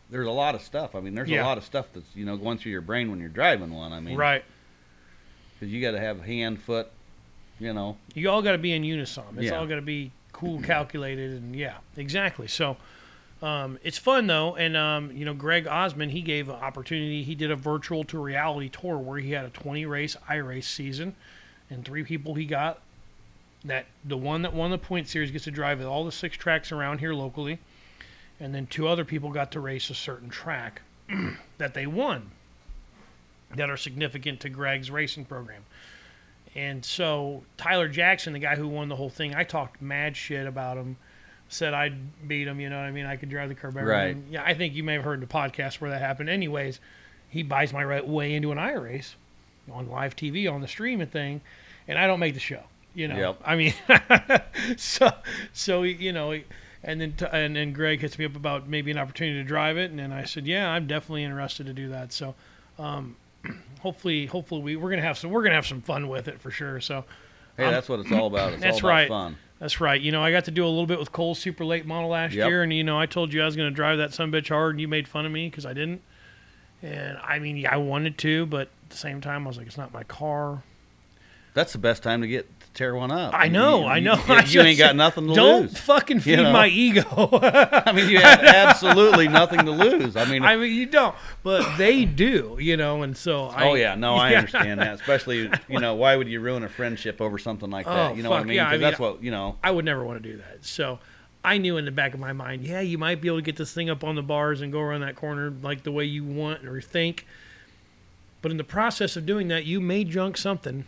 there's 0.10 0.28
a 0.28 0.32
lot 0.32 0.56
of 0.56 0.62
stuff. 0.62 0.96
I 0.96 1.00
mean, 1.00 1.16
there's 1.16 1.30
Yeah. 1.30 1.44
a 1.44 1.46
lot 1.46 1.58
of 1.58 1.64
stuff 1.64 1.88
that's 1.94 2.06
you 2.16 2.26
know 2.26 2.38
going 2.38 2.58
through 2.58 2.72
your 2.72 2.82
brain 2.82 3.10
when 3.12 3.20
you're 3.20 3.30
driving 3.30 3.74
one. 3.74 3.92
I 3.94 4.00
mean, 4.00 4.18
right 4.18 4.44
Because 5.60 5.72
you 5.74 5.82
got 5.82 5.92
to 5.92 6.00
have 6.00 6.22
hand, 6.22 6.62
foot. 6.62 6.88
You 7.60 7.74
know. 7.74 7.98
you 8.16 8.28
all 8.30 8.42
got 8.42 8.54
to 8.54 8.58
be 8.58 8.74
in 8.74 8.84
unison 8.84 9.24
it's 9.36 9.44
Yeah. 9.46 9.52
all 9.60 9.68
got 9.68 9.76
to 9.76 9.84
be 9.84 10.12
cool 10.34 10.60
calculated 10.64 11.34
and 11.34 11.56
yeah 11.56 11.76
exactly 11.96 12.48
so 12.48 12.76
um, 13.44 13.78
it's 13.84 14.00
fun 14.00 14.26
though 14.26 14.56
and 14.56 14.76
um, 14.76 15.12
you 15.12 15.26
know 15.26 15.36
greg 15.36 15.68
osmond 15.68 16.12
he 16.12 16.22
gave 16.24 16.50
an 16.50 16.56
opportunity 16.56 17.22
he 17.22 17.36
did 17.36 17.52
a 17.52 17.56
virtual 17.56 18.04
to 18.06 18.18
reality 18.18 18.68
tour 18.68 18.98
where 18.98 19.20
he 19.20 19.34
had 19.34 19.46
a 19.46 19.50
20 19.52 19.86
race 19.86 20.18
iRace 20.28 20.64
season 20.64 21.16
and 21.70 21.86
three 21.86 22.04
people 22.04 22.34
he 22.34 22.46
got 22.46 22.82
that 23.66 23.86
the 24.04 24.18
one 24.18 24.42
that 24.42 24.54
won 24.54 24.72
the 24.72 24.78
point 24.78 25.08
series 25.08 25.32
gets 25.32 25.44
to 25.44 25.52
drive 25.52 25.82
at 25.82 25.88
all 25.88 26.04
the 26.04 26.12
six 26.12 26.36
tracks 26.36 26.72
around 26.72 27.00
here 27.00 27.14
locally 27.14 27.60
and 28.40 28.56
then 28.56 28.66
two 28.66 28.88
other 28.88 29.06
people 29.06 29.30
got 29.30 29.52
to 29.52 29.60
race 29.60 29.90
a 29.90 29.96
certain 29.96 30.30
track 30.30 30.82
that 31.58 31.74
they 31.74 31.86
won 31.86 32.32
that 33.56 33.70
are 33.70 33.78
significant 33.78 34.40
to 34.40 34.50
greg's 34.50 34.90
racing 34.90 35.26
program 35.26 35.64
and 36.56 36.84
so 36.84 37.44
Tyler 37.58 37.88
Jackson, 37.88 38.34
the 38.34 38.40
guy 38.40 38.56
who 38.56 38.68
won 38.68 38.90
the 38.90 38.96
whole 38.96 39.10
thing, 39.10 39.36
I 39.36 39.44
talked 39.44 39.82
mad 39.82 40.18
shit 40.18 40.46
about 40.46 40.78
him. 40.78 40.98
Said 41.48 41.74
I'd 41.74 42.28
beat 42.28 42.48
him. 42.48 42.60
You 42.60 42.70
know 42.70 42.78
what 42.78 42.86
I 42.86 42.92
mean? 42.92 43.06
I 43.06 43.18
could 43.18 43.30
drive 43.30 43.50
the 43.50 43.56
car 43.56 43.72
better. 43.72 43.86
Right. 43.86 44.18
Yeah, 44.30 44.44
I 44.46 44.54
think 44.54 44.74
you 44.74 44.84
may 44.84 44.94
have 44.94 45.04
heard 45.04 45.22
the 45.22 45.28
podcast 45.28 45.82
where 45.82 45.92
that 45.92 46.02
happened. 46.02 46.30
Anyways, 46.30 46.80
he 47.30 47.44
buys 47.44 47.74
my 47.74 47.84
right 47.84 48.06
way 48.06 48.34
into 48.34 48.52
an 48.52 48.58
I 48.58 48.74
race 48.74 49.16
on 49.72 49.90
live 49.90 50.16
TV 50.16 50.52
on 50.52 50.62
the 50.62 50.68
streaming 50.68 51.08
thing, 51.08 51.42
and 51.88 51.98
I 51.98 52.08
don't 52.08 52.20
make 52.20 52.34
the 52.34 52.40
show. 52.40 52.64
You 52.94 53.08
know, 53.08 53.16
Yep. 53.18 53.42
I 53.46 53.56
mean, 53.56 53.74
so 54.78 55.12
so 55.54 55.84
you 55.84 56.12
know, 56.12 56.40
and 56.84 57.00
then 57.02 57.14
t- 57.14 57.26
and 57.32 57.56
then 57.56 57.74
Greg 57.74 58.02
hits 58.02 58.18
me 58.20 58.26
up 58.26 58.36
about 58.36 58.68
maybe 58.68 58.92
an 58.92 58.98
opportunity 58.98 59.38
to 59.42 59.44
drive 59.48 59.78
it, 59.78 59.92
and 59.92 60.00
then 60.00 60.12
I 60.12 60.24
said, 60.26 60.46
yeah, 60.46 60.70
I'm 60.70 60.88
definitely 60.88 61.24
interested 61.24 61.66
to 61.68 61.74
do 61.74 61.90
that. 61.90 62.12
So, 62.12 62.36
um, 62.78 63.16
hopefully, 63.80 64.26
hopefully 64.26 64.62
we 64.62 64.76
we're 64.76 64.90
gonna 64.90 65.02
have 65.02 65.18
some 65.18 65.32
we're 65.32 65.44
gonna 65.44 65.56
have 65.56 65.68
some 65.68 65.82
fun 65.82 66.10
with 66.10 66.28
it 66.28 66.42
for 66.42 66.52
sure. 66.52 66.82
So 66.82 67.06
Hey, 67.58 67.66
Um, 67.66 67.72
that's 67.74 67.88
what 67.90 68.00
it's 68.00 68.12
all 68.12 68.28
about. 68.28 68.54
It's 68.54 68.62
that's 68.64 68.76
all 68.84 68.90
about 68.90 68.90
right. 68.90 69.08
fun. 69.08 69.38
that's 69.60 69.80
right. 69.80 70.00
You 70.02 70.12
know, 70.12 70.22
I 70.24 70.32
got 70.32 70.46
to 70.46 70.52
do 70.52 70.66
a 70.66 70.68
little 70.68 70.86
bit 70.88 71.00
with 71.00 71.12
Cole's 71.12 71.40
super 71.40 71.64
late 71.64 71.86
model 71.86 72.10
last 72.10 72.34
Yep. 72.34 72.48
year, 72.48 72.64
and 72.64 72.74
you 72.74 72.84
know, 72.84 73.00
I 73.00 73.06
told 73.06 73.34
you 73.34 73.42
I 73.42 73.46
was 73.46 73.56
gonna 73.56 73.72
drive 73.72 74.00
that 74.00 74.14
some 74.14 74.32
bitch 74.32 74.50
hard, 74.50 74.72
and 74.76 74.82
you 74.82 74.88
made 74.90 75.08
fun 75.08 75.26
of 75.26 75.32
me 75.32 75.50
because 75.50 75.66
I 75.66 75.74
didn't. 75.74 76.02
And 76.82 77.18
I 77.20 77.40
mean, 77.40 77.58
yeah, 77.58 77.74
I 77.74 77.78
wanted 77.78 78.18
to, 78.20 78.46
but 78.48 78.62
at 78.84 78.90
the 78.90 78.98
same 78.98 79.22
time, 79.22 79.46
I 79.46 79.48
was 79.48 79.58
like, 79.58 79.68
it's 79.68 79.78
not 79.78 79.94
my 79.94 80.04
car. 80.04 80.64
That's 81.54 81.74
the 81.74 81.78
best 81.80 82.02
time 82.02 82.22
to 82.22 82.28
get 82.28 82.48
to 82.61 82.61
tear 82.74 82.96
one 82.96 83.12
up. 83.12 83.34
I 83.34 83.46
You- 83.46 83.52
know, 83.52 83.80
you- 83.82 83.86
I 83.88 84.00
know. 84.00 84.16
You, 84.16 84.34
I 84.34 84.44
you 84.46 84.62
ain't 84.68 84.78
got 84.78 84.96
nothing 84.96 85.26
to 85.28 85.30
lose. 85.34 85.36
Don't 85.36 85.78
fucking 85.78 86.20
feed 86.22 86.38
know? 86.38 86.52
my 86.54 86.68
ego. 86.68 87.04
I 87.42 87.92
mean, 87.92 88.10
you 88.10 88.20
have 88.20 88.40
absolutely 88.42 89.28
nothing 89.28 89.66
to 89.66 89.72
lose. 89.72 90.16
I 90.16 90.26
mean, 90.26 90.44
I 90.44 90.56
mean, 90.56 90.74
you 90.74 90.86
don't, 90.86 91.16
but 91.44 91.78
they 91.78 92.06
do, 92.06 92.58
you 92.60 92.78
know, 92.78 93.04
and 93.04 93.16
so. 93.18 93.46
Oh, 93.46 93.54
I, 93.56 93.70
oh 93.70 93.74
yeah, 93.76 93.96
no, 93.96 94.16
I 94.16 94.32
Yeah. 94.32 94.38
understand 94.40 94.80
that. 94.80 94.94
Especially, 94.96 95.50
you 95.68 95.80
know, 95.80 95.96
why 95.96 96.16
would 96.16 96.28
you 96.30 96.40
ruin 96.40 96.64
a 96.64 96.70
friendship 96.70 97.20
over 97.22 97.38
something 97.38 97.70
like 97.70 97.86
that? 97.86 98.12
Oh, 98.12 98.14
You 98.16 98.24
know 98.24 98.30
what 98.30 98.38
I 98.38 98.40
fuck, 98.40 98.48
mean? 98.48 98.56
yeah, 98.58 98.68
I 98.68 98.72
mean, 98.74 98.82
that's 98.82 99.00
what 99.00 99.22
you 99.24 99.32
know. 99.32 99.58
I 99.64 99.72
would 99.72 99.86
never 99.86 100.04
want 100.04 100.22
to 100.24 100.30
do 100.32 100.38
that. 100.38 100.64
So 100.66 101.00
I 101.44 101.58
knew 101.58 101.78
in 101.78 101.86
the 101.86 101.92
back 101.92 102.14
of 102.14 102.20
my 102.20 102.34
mind, 102.34 102.64
yeah, 102.64 102.82
you 102.82 102.98
might 102.98 103.20
be 103.20 103.28
able 103.28 103.38
to 103.40 103.44
get 103.44 103.58
this 103.58 103.74
thing 103.74 103.90
up 103.90 104.04
on 104.04 104.16
the 104.16 104.22
bars 104.22 104.62
and 104.62 104.72
go 104.72 104.80
around 104.80 105.02
that 105.02 105.16
corner 105.16 105.52
like 105.62 105.84
the 105.84 105.92
way 105.92 106.06
you 106.06 106.24
want 106.24 106.66
or 106.66 106.80
think. 106.82 107.26
But 108.42 108.50
in 108.52 108.58
the 108.58 108.64
process 108.64 109.16
of 109.18 109.26
doing 109.26 109.50
that, 109.50 109.66
you 109.66 109.80
may 109.80 110.04
junk 110.04 110.36
something. 110.38 110.86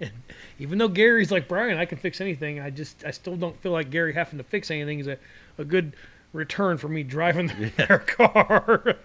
And, 0.00 0.10
even 0.58 0.78
though 0.78 0.88
Gary's 0.88 1.30
like 1.30 1.48
Brian, 1.48 1.78
I 1.78 1.84
can 1.84 1.98
fix 1.98 2.20
anything. 2.20 2.60
I 2.60 2.70
just 2.70 3.04
I 3.04 3.10
still 3.10 3.36
don't 3.36 3.60
feel 3.60 3.72
like 3.72 3.90
Gary 3.90 4.12
having 4.14 4.38
to 4.38 4.44
fix 4.44 4.70
anything 4.70 4.98
is 5.00 5.06
a, 5.06 5.18
a 5.58 5.64
good 5.64 5.94
return 6.32 6.76
for 6.76 6.88
me 6.88 7.02
driving 7.02 7.50
their 7.76 7.98
car. 8.06 8.96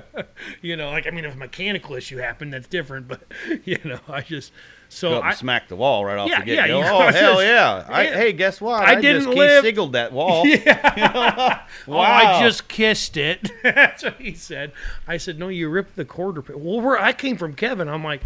you 0.62 0.76
know, 0.76 0.90
like 0.90 1.06
I 1.06 1.10
mean, 1.10 1.24
if 1.24 1.34
a 1.34 1.38
mechanical 1.38 1.94
issue 1.94 2.18
happened, 2.18 2.52
that's 2.52 2.66
different. 2.66 3.08
But 3.08 3.22
you 3.64 3.78
know, 3.84 4.00
I 4.08 4.22
just 4.22 4.52
so 4.88 5.20
I, 5.20 5.28
and 5.30 5.36
smack 5.38 5.68
the 5.68 5.76
wall 5.76 6.04
right 6.04 6.18
off 6.18 6.28
Yeah, 6.28 6.40
the 6.40 6.46
get 6.46 6.54
yeah, 6.56 6.66
go. 6.68 6.78
you 6.80 6.84
oh 6.84 6.98
know, 6.98 6.98
hell 7.12 7.34
just- 7.34 7.46
yeah. 7.46 7.86
I, 7.88 8.02
yeah. 8.04 8.14
hey, 8.16 8.32
guess 8.32 8.60
what? 8.60 8.82
I 8.84 8.94
just 8.94 9.02
didn't 9.02 9.30
key 9.32 9.38
live- 9.38 9.64
siggled 9.64 9.92
that 9.92 10.12
wall. 10.12 10.46
Yeah. 10.46 11.62
Wow. 11.86 11.96
Oh, 11.98 12.00
I 12.00 12.40
just 12.42 12.68
kissed 12.68 13.16
it. 13.16 13.50
That's 13.62 14.02
what 14.04 14.20
he 14.20 14.34
said. 14.34 14.72
I 15.08 15.16
said, 15.16 15.38
no, 15.38 15.48
you 15.48 15.68
ripped 15.70 15.96
the 15.96 16.04
quarter. 16.04 16.42
Well, 16.54 16.80
where 16.80 16.98
I 17.00 17.12
came 17.12 17.36
from 17.38 17.54
Kevin. 17.54 17.88
I'm 17.88 18.04
like, 18.04 18.22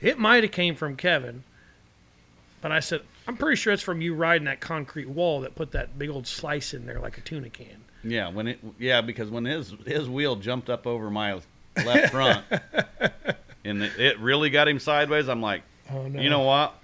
it 0.00 0.18
might 0.18 0.42
have 0.44 0.52
came 0.52 0.74
from 0.76 0.96
Kevin. 0.96 1.42
But 2.60 2.72
I 2.72 2.80
said, 2.80 3.02
I'm 3.26 3.36
pretty 3.36 3.56
sure 3.56 3.72
it's 3.72 3.82
from 3.82 4.00
you 4.00 4.14
riding 4.14 4.44
that 4.44 4.60
concrete 4.60 5.08
wall 5.08 5.40
that 5.42 5.54
put 5.54 5.72
that 5.72 5.98
big 5.98 6.10
old 6.10 6.26
slice 6.26 6.74
in 6.74 6.86
there 6.86 7.00
like 7.00 7.16
a 7.18 7.22
tuna 7.22 7.48
can. 7.50 7.84
Yeah, 8.04 8.30
when 8.30 8.48
it 8.48 8.58
yeah, 8.78 9.00
because 9.00 9.30
when 9.30 9.44
his 9.44 9.74
his 9.86 10.08
wheel 10.08 10.36
jumped 10.36 10.68
up 10.70 10.86
over 10.86 11.10
my 11.10 11.40
left 11.84 12.12
front 12.12 12.44
and 13.64 13.82
it, 13.82 13.98
it 13.98 14.18
really 14.20 14.50
got 14.50 14.68
him 14.68 14.78
sideways, 14.78 15.28
I'm 15.28 15.42
like, 15.42 15.62
Oh, 15.92 16.06
no. 16.06 16.20
you 16.20 16.30
know 16.30 16.40
what? 16.42 16.74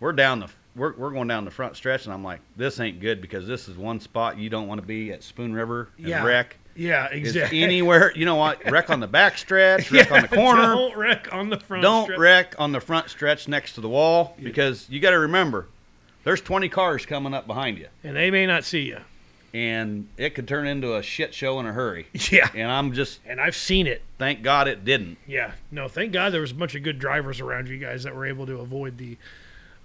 We're 0.00 0.12
down 0.12 0.40
the 0.40 0.48
we're 0.76 0.92
we're 0.94 1.10
going 1.10 1.26
down 1.28 1.44
the 1.44 1.50
front 1.50 1.74
stretch 1.76 2.04
and 2.04 2.14
I'm 2.14 2.22
like, 2.22 2.40
this 2.56 2.78
ain't 2.80 3.00
good 3.00 3.20
because 3.20 3.46
this 3.46 3.68
is 3.68 3.76
one 3.76 4.00
spot 4.00 4.38
you 4.38 4.48
don't 4.50 4.68
want 4.68 4.80
to 4.80 4.86
be 4.86 5.10
at 5.12 5.22
Spoon 5.22 5.52
River 5.54 5.88
and 5.98 6.06
Yeah, 6.06 6.24
wreck. 6.24 6.56
Yeah, 6.78 7.06
exactly. 7.10 7.62
anywhere, 7.62 8.12
you 8.14 8.24
know 8.24 8.36
what? 8.36 8.64
Wreck 8.70 8.88
on 8.88 9.00
the 9.00 9.06
back 9.06 9.36
stretch, 9.36 9.90
wreck 9.92 10.10
on 10.12 10.22
the 10.22 10.28
corner. 10.28 10.62
Don't 10.62 10.96
wreck 10.96 11.32
on 11.32 11.50
the 11.50 11.58
front. 11.58 11.82
Don't 11.82 12.04
stretch. 12.04 12.18
wreck 12.18 12.54
on 12.58 12.72
the 12.72 12.80
front 12.80 13.10
stretch 13.10 13.48
next 13.48 13.74
to 13.74 13.80
the 13.80 13.88
wall 13.88 14.36
because 14.40 14.88
you 14.88 15.00
got 15.00 15.10
to 15.10 15.18
remember 15.18 15.66
there's 16.24 16.40
20 16.40 16.68
cars 16.68 17.04
coming 17.04 17.34
up 17.34 17.46
behind 17.46 17.78
you. 17.78 17.88
And 18.04 18.16
they 18.16 18.30
may 18.30 18.46
not 18.46 18.64
see 18.64 18.82
you. 18.82 18.98
and 19.54 20.06
it 20.16 20.34
could 20.34 20.46
turn 20.46 20.66
into 20.66 20.94
a 20.94 21.02
shit 21.02 21.32
show 21.34 21.58
in 21.58 21.66
a 21.66 21.72
hurry. 21.72 22.06
Yeah. 22.30 22.48
And 22.54 22.70
I'm 22.70 22.92
just 22.92 23.20
And 23.26 23.40
I've 23.40 23.56
seen 23.56 23.86
it. 23.86 24.02
thank 24.18 24.42
God 24.42 24.68
it 24.68 24.84
didn't. 24.84 25.16
Yeah. 25.26 25.52
No, 25.70 25.88
thank 25.88 26.12
God 26.12 26.32
there 26.32 26.42
was 26.42 26.50
a 26.52 26.54
bunch 26.54 26.74
of 26.74 26.82
good 26.82 26.98
drivers 26.98 27.40
around 27.40 27.68
you 27.68 27.78
guys 27.78 28.02
that 28.04 28.14
were 28.14 28.26
able 28.26 28.46
to 28.46 28.58
avoid 28.60 28.98
the 28.98 29.16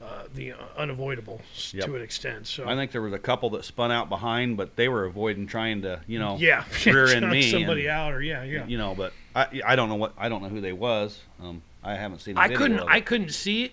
uh, 0.04 0.24
the 0.34 0.54
unavoidable 0.78 1.40
Yep. 1.72 1.86
to 1.86 1.96
an 1.96 2.02
extent. 2.02 2.48
So 2.48 2.68
I 2.68 2.76
think 2.76 2.92
there 2.92 3.02
was 3.02 3.14
a 3.14 3.20
couple 3.20 3.50
that 3.52 3.64
spun 3.64 3.92
out 3.92 4.10
behind, 4.10 4.58
but 4.58 4.76
they 4.76 4.90
were 4.90 5.06
avoiding 5.06 5.48
trying 5.48 5.82
to, 5.84 6.02
you 6.08 6.20
know, 6.20 6.38
yeah, 6.38 6.66
rear 6.86 7.08
end 7.08 7.30
me. 7.30 7.50
somebody 7.50 7.88
and, 7.88 7.92
out 7.92 8.14
or 8.14 8.22
yeah, 8.22 8.44
yeah. 8.44 8.66
You 8.66 8.78
know, 8.78 8.96
but 8.96 9.14
I 9.36 9.62
I 9.66 9.76
don't 9.76 9.90
know 9.90 9.96
what 9.96 10.14
I 10.18 10.30
don't 10.30 10.42
know 10.44 10.50
who 10.50 10.62
they 10.62 10.74
was. 10.74 11.22
Um, 11.42 11.62
I 11.84 11.96
haven't 11.96 12.20
seen. 12.20 12.38
I 12.38 12.50
couldn't 12.50 12.80
I 12.80 13.02
couldn't 13.02 13.32
see 13.32 13.66
it 13.66 13.72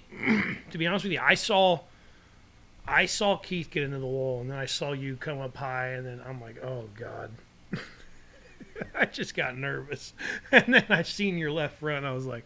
to 0.70 0.78
be 0.78 0.86
honest 0.86 1.04
with 1.04 1.12
you. 1.12 1.20
I 1.22 1.34
saw 1.34 1.80
I 2.86 3.06
saw 3.06 3.36
Keith 3.36 3.70
get 3.70 3.82
into 3.82 3.98
the 3.98 4.06
wall 4.06 4.40
and 4.40 4.50
then 4.50 4.58
I 4.58 4.66
saw 4.66 4.92
you 4.92 5.16
come 5.16 5.40
up 5.40 5.56
high 5.56 5.88
and 5.88 6.06
then 6.06 6.20
I'm 6.26 6.40
like, 6.40 6.62
"Oh 6.62 6.84
god." 6.98 7.30
I 8.94 9.04
just 9.04 9.34
got 9.34 9.56
nervous. 9.58 10.14
And 10.52 10.74
then 10.74 10.86
I 10.88 11.02
seen 11.02 11.38
your 11.38 11.52
left 11.52 11.78
front 11.80 12.04
I 12.06 12.12
was 12.12 12.26
like, 12.26 12.44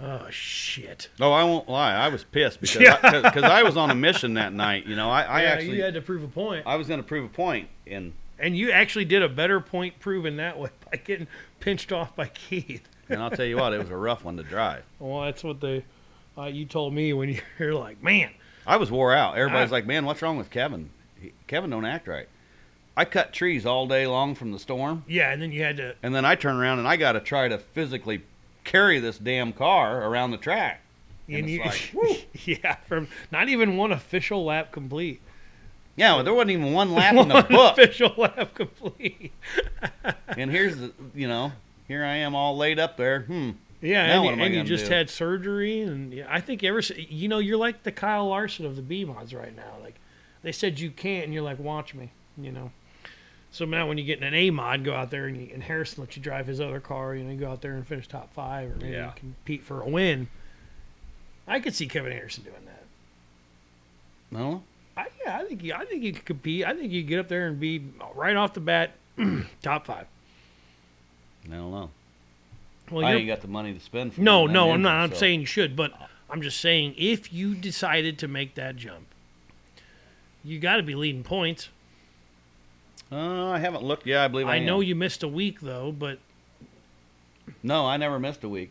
"Oh 0.00 0.26
shit." 0.30 1.08
No, 1.18 1.32
I 1.32 1.44
won't 1.44 1.68
lie. 1.68 1.94
I 1.94 2.08
was 2.08 2.24
pissed 2.24 2.60
because 2.60 2.80
Yeah. 2.80 2.98
I, 3.02 3.10
cause, 3.10 3.32
'cause 3.32 3.42
I 3.44 3.62
was 3.62 3.76
on 3.76 3.90
a 3.90 3.94
mission 3.94 4.34
that 4.34 4.52
night. 4.52 4.86
You 4.86 4.96
know, 4.96 5.10
I, 5.10 5.22
I 5.22 5.42
yeah, 5.42 5.48
actually 5.50 5.76
you 5.76 5.82
had 5.82 5.94
to 5.94 6.00
prove 6.02 6.22
a 6.22 6.28
point. 6.28 6.66
I 6.66 6.76
was 6.76 6.88
going 6.88 7.00
to 7.00 7.06
prove 7.06 7.24
a 7.24 7.28
point, 7.28 7.68
and 7.86 8.12
And 8.38 8.56
you 8.56 8.70
actually 8.72 9.04
did 9.04 9.22
a 9.22 9.28
better 9.28 9.60
point 9.60 9.98
proving 10.00 10.36
that 10.38 10.58
way 10.58 10.70
by 10.90 10.96
getting 10.98 11.26
pinched 11.60 11.92
off 11.92 12.14
by 12.16 12.26
Keith. 12.28 12.88
and 13.08 13.22
I'll 13.22 13.30
tell 13.30 13.46
you 13.46 13.56
what, 13.56 13.72
it 13.72 13.78
was 13.78 13.90
a 13.90 13.96
rough 13.96 14.24
one 14.24 14.36
to 14.38 14.42
drive. 14.42 14.82
Well, 14.98 15.22
that's 15.22 15.44
what 15.44 15.60
they 15.60 15.84
uh, 16.36 16.44
you 16.46 16.64
told 16.66 16.92
me 16.94 17.12
when 17.12 17.38
you're 17.58 17.74
like, 17.74 18.02
"Man, 18.02 18.30
I 18.66 18.76
was 18.78 18.90
wore 18.90 19.14
out. 19.14 19.36
Everybody's 19.36 19.70
I- 19.72 19.76
like, 19.76 19.86
"Man, 19.86 20.04
what's 20.06 20.20
wrong 20.22 20.36
with 20.36 20.50
Kevin? 20.50 20.90
He, 21.20 21.32
Kevin 21.46 21.70
don't 21.70 21.84
act 21.84 22.08
right." 22.08 22.28
I 22.96 23.04
cut 23.04 23.32
trees 23.32 23.66
all 23.66 23.88
day 23.88 24.06
long 24.06 24.34
from 24.36 24.52
the 24.52 24.58
storm, 24.58 25.04
yeah." 25.06 25.32
And 25.32 25.40
then 25.42 25.52
you 25.52 25.62
had 25.62 25.76
to 25.78 25.94
and 26.02 26.14
then 26.14 26.24
I 26.24 26.34
turn 26.36 26.56
around 26.56 26.78
and 26.80 26.88
I 26.88 26.96
got 26.96 27.12
to 27.12 27.20
try 27.20 27.46
to 27.48 27.58
physically 27.58 28.22
carry 28.64 28.98
this 28.98 29.18
damn 29.18 29.52
car 29.52 30.02
around 30.02 30.30
the 30.32 30.36
track. 30.38 30.80
And 31.28 31.36
and 31.38 31.50
you, 31.50 31.60
like, 31.60 32.26
yeah, 32.46 32.76
from 32.88 33.08
not 33.30 33.48
even 33.48 33.76
one 33.76 33.92
official 33.92 34.44
lap 34.44 34.72
complete. 34.72 35.20
Yeah, 35.96 36.16
well, 36.16 36.24
there 36.24 36.34
wasn't 36.34 36.50
even 36.52 36.72
one 36.72 36.92
lap 36.92 37.14
in 37.14 37.28
the 37.28 37.42
book. 37.50 37.72
official 37.78 38.12
lap 38.16 38.54
complete. 38.54 39.32
And 40.36 40.50
here's 40.50 40.76
the, 40.76 40.92
you 41.14 41.28
know, 41.28 41.52
here 41.86 42.04
I 42.04 42.16
am 42.16 42.34
all 42.34 42.56
laid 42.56 42.78
up 42.80 42.96
there. 42.96 43.20
Hmm. 43.20 43.50
Yeah, 43.80 44.06
Now 44.08 44.14
and, 44.14 44.24
what 44.24 44.36
you- 44.38 44.42
and 44.44 44.54
you 44.54 44.64
just 44.64 44.86
do? 44.86 44.92
had 44.94 45.08
surgery, 45.08 45.80
and 45.82 46.12
yeah, 46.12 46.26
I 46.28 46.40
think 46.40 46.64
ever, 46.64 46.80
you 46.96 47.28
know, 47.28 47.38
you're 47.38 47.56
like 47.58 47.84
the 47.84 47.92
Kyle 47.92 48.26
Larson 48.28 48.66
of 48.66 48.74
the 48.76 48.82
B 48.82 49.04
mods 49.04 49.32
right 49.32 49.54
now. 49.54 49.76
Like 49.82 49.94
they 50.42 50.50
said 50.52 50.80
you 50.80 50.90
can't, 50.90 51.24
and 51.24 51.32
you're 51.32 51.42
like, 51.42 51.58
watch 51.60 51.94
me, 51.94 52.10
you 52.36 52.50
know. 52.50 52.72
So 53.54 53.64
now 53.64 53.86
when 53.86 53.98
you 53.98 54.04
get 54.04 54.18
in 54.18 54.24
an 54.24 54.34
A 54.34 54.50
mod, 54.50 54.82
go 54.82 54.92
out 54.96 55.12
there 55.12 55.26
and, 55.26 55.36
you, 55.36 55.48
and 55.54 55.62
Harrison 55.62 56.02
lets 56.02 56.16
you 56.16 56.22
drive 56.22 56.48
his 56.48 56.60
other 56.60 56.80
car, 56.80 57.14
you 57.14 57.22
know, 57.22 57.30
you 57.30 57.38
go 57.38 57.48
out 57.52 57.60
there 57.62 57.74
and 57.74 57.86
finish 57.86 58.08
top 58.08 58.34
five, 58.34 58.68
or 58.68 58.74
maybe 58.80 58.94
Yeah. 58.94 59.12
compete 59.14 59.62
for 59.62 59.80
a 59.80 59.88
win. 59.88 60.26
I 61.46 61.60
could 61.60 61.72
see 61.72 61.86
Kevin 61.86 62.10
Harrison 62.10 62.42
doing 62.42 62.56
that. 62.66 62.82
No. 64.32 64.64
I, 64.96 65.06
yeah, 65.24 65.38
I 65.38 65.44
think 65.44 65.62
you, 65.62 65.72
I 65.72 65.84
think 65.84 66.02
you 66.02 66.12
could 66.12 66.24
compete. 66.24 66.64
I 66.66 66.74
think 66.74 66.90
you 66.90 67.04
get 67.04 67.20
up 67.20 67.28
there 67.28 67.46
and 67.46 67.60
be 67.60 67.80
right 68.16 68.34
off 68.34 68.54
the 68.54 68.60
bat 68.60 68.90
top 69.62 69.86
five. 69.86 70.08
I 71.46 71.50
don't 71.54 71.70
know. 71.70 71.90
Well, 72.90 73.06
I 73.06 73.12
ain't 73.14 73.28
got 73.28 73.40
the 73.40 73.46
money 73.48 73.72
to 73.72 73.78
spend. 73.78 74.14
For 74.14 74.20
no, 74.20 74.48
no, 74.48 74.72
I'm 74.72 74.82
not. 74.82 74.96
I'm 74.96 75.10
so- 75.10 75.16
saying 75.18 75.38
you 75.38 75.46
should, 75.46 75.76
but 75.76 75.92
I'm 76.28 76.42
just 76.42 76.60
saying 76.60 76.96
if 76.98 77.32
you 77.32 77.54
decided 77.54 78.18
to 78.18 78.26
make 78.26 78.56
that 78.56 78.74
jump, 78.74 79.06
you 80.42 80.58
got 80.58 80.76
to 80.76 80.82
be 80.82 80.96
leading 80.96 81.22
points. 81.22 81.68
Uh, 83.14 83.50
I 83.50 83.58
haven't 83.58 83.84
looked. 83.84 84.06
Yeah, 84.06 84.24
I 84.24 84.28
believe 84.28 84.48
I, 84.48 84.56
I 84.56 84.58
know 84.58 84.78
am. 84.78 84.82
you 84.88 84.94
missed 84.94 85.22
a 85.22 85.28
week 85.28 85.60
though, 85.60 85.92
but 85.92 86.18
No, 87.62 87.86
I 87.86 87.96
never 87.96 88.18
missed 88.18 88.42
a 88.44 88.48
week. 88.48 88.70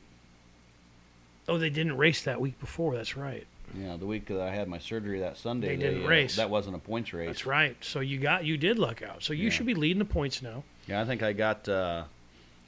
oh, 1.48 1.58
they 1.58 1.70
didn't 1.70 1.98
race 1.98 2.24
that 2.24 2.42
week 2.42 2.60
before. 2.60 2.96
That's 2.96 3.16
right. 3.16 3.46
Yeah, 3.78 3.96
the 3.98 4.06
week 4.06 4.26
that 4.28 4.40
I 4.40 4.54
had 4.54 4.68
my 4.68 4.78
surgery 4.78 5.20
that 5.22 5.38
Sunday, 5.38 5.70
They 5.70 5.78
didn't 5.78 6.04
uh, 6.04 6.08
race. 6.08 6.36
That 6.36 6.50
wasn't 6.50 6.76
a 6.76 6.80
points 6.80 7.14
race. 7.14 7.28
That's 7.28 7.46
right. 7.46 7.76
So 7.82 8.02
you 8.02 8.20
got 8.20 8.46
you 8.46 8.58
did 8.58 8.78
luck 8.78 9.02
out. 9.02 9.24
So 9.24 9.34
you 9.34 9.46
Yeah. 9.46 9.50
should 9.52 9.66
be 9.66 9.74
leading 9.74 10.00
the 10.00 10.06
points 10.06 10.42
now. 10.42 10.64
Yeah, 10.88 11.02
I 11.02 11.06
think 11.06 11.24
I 11.24 11.34
got. 11.34 11.68
Uh, 11.70 12.04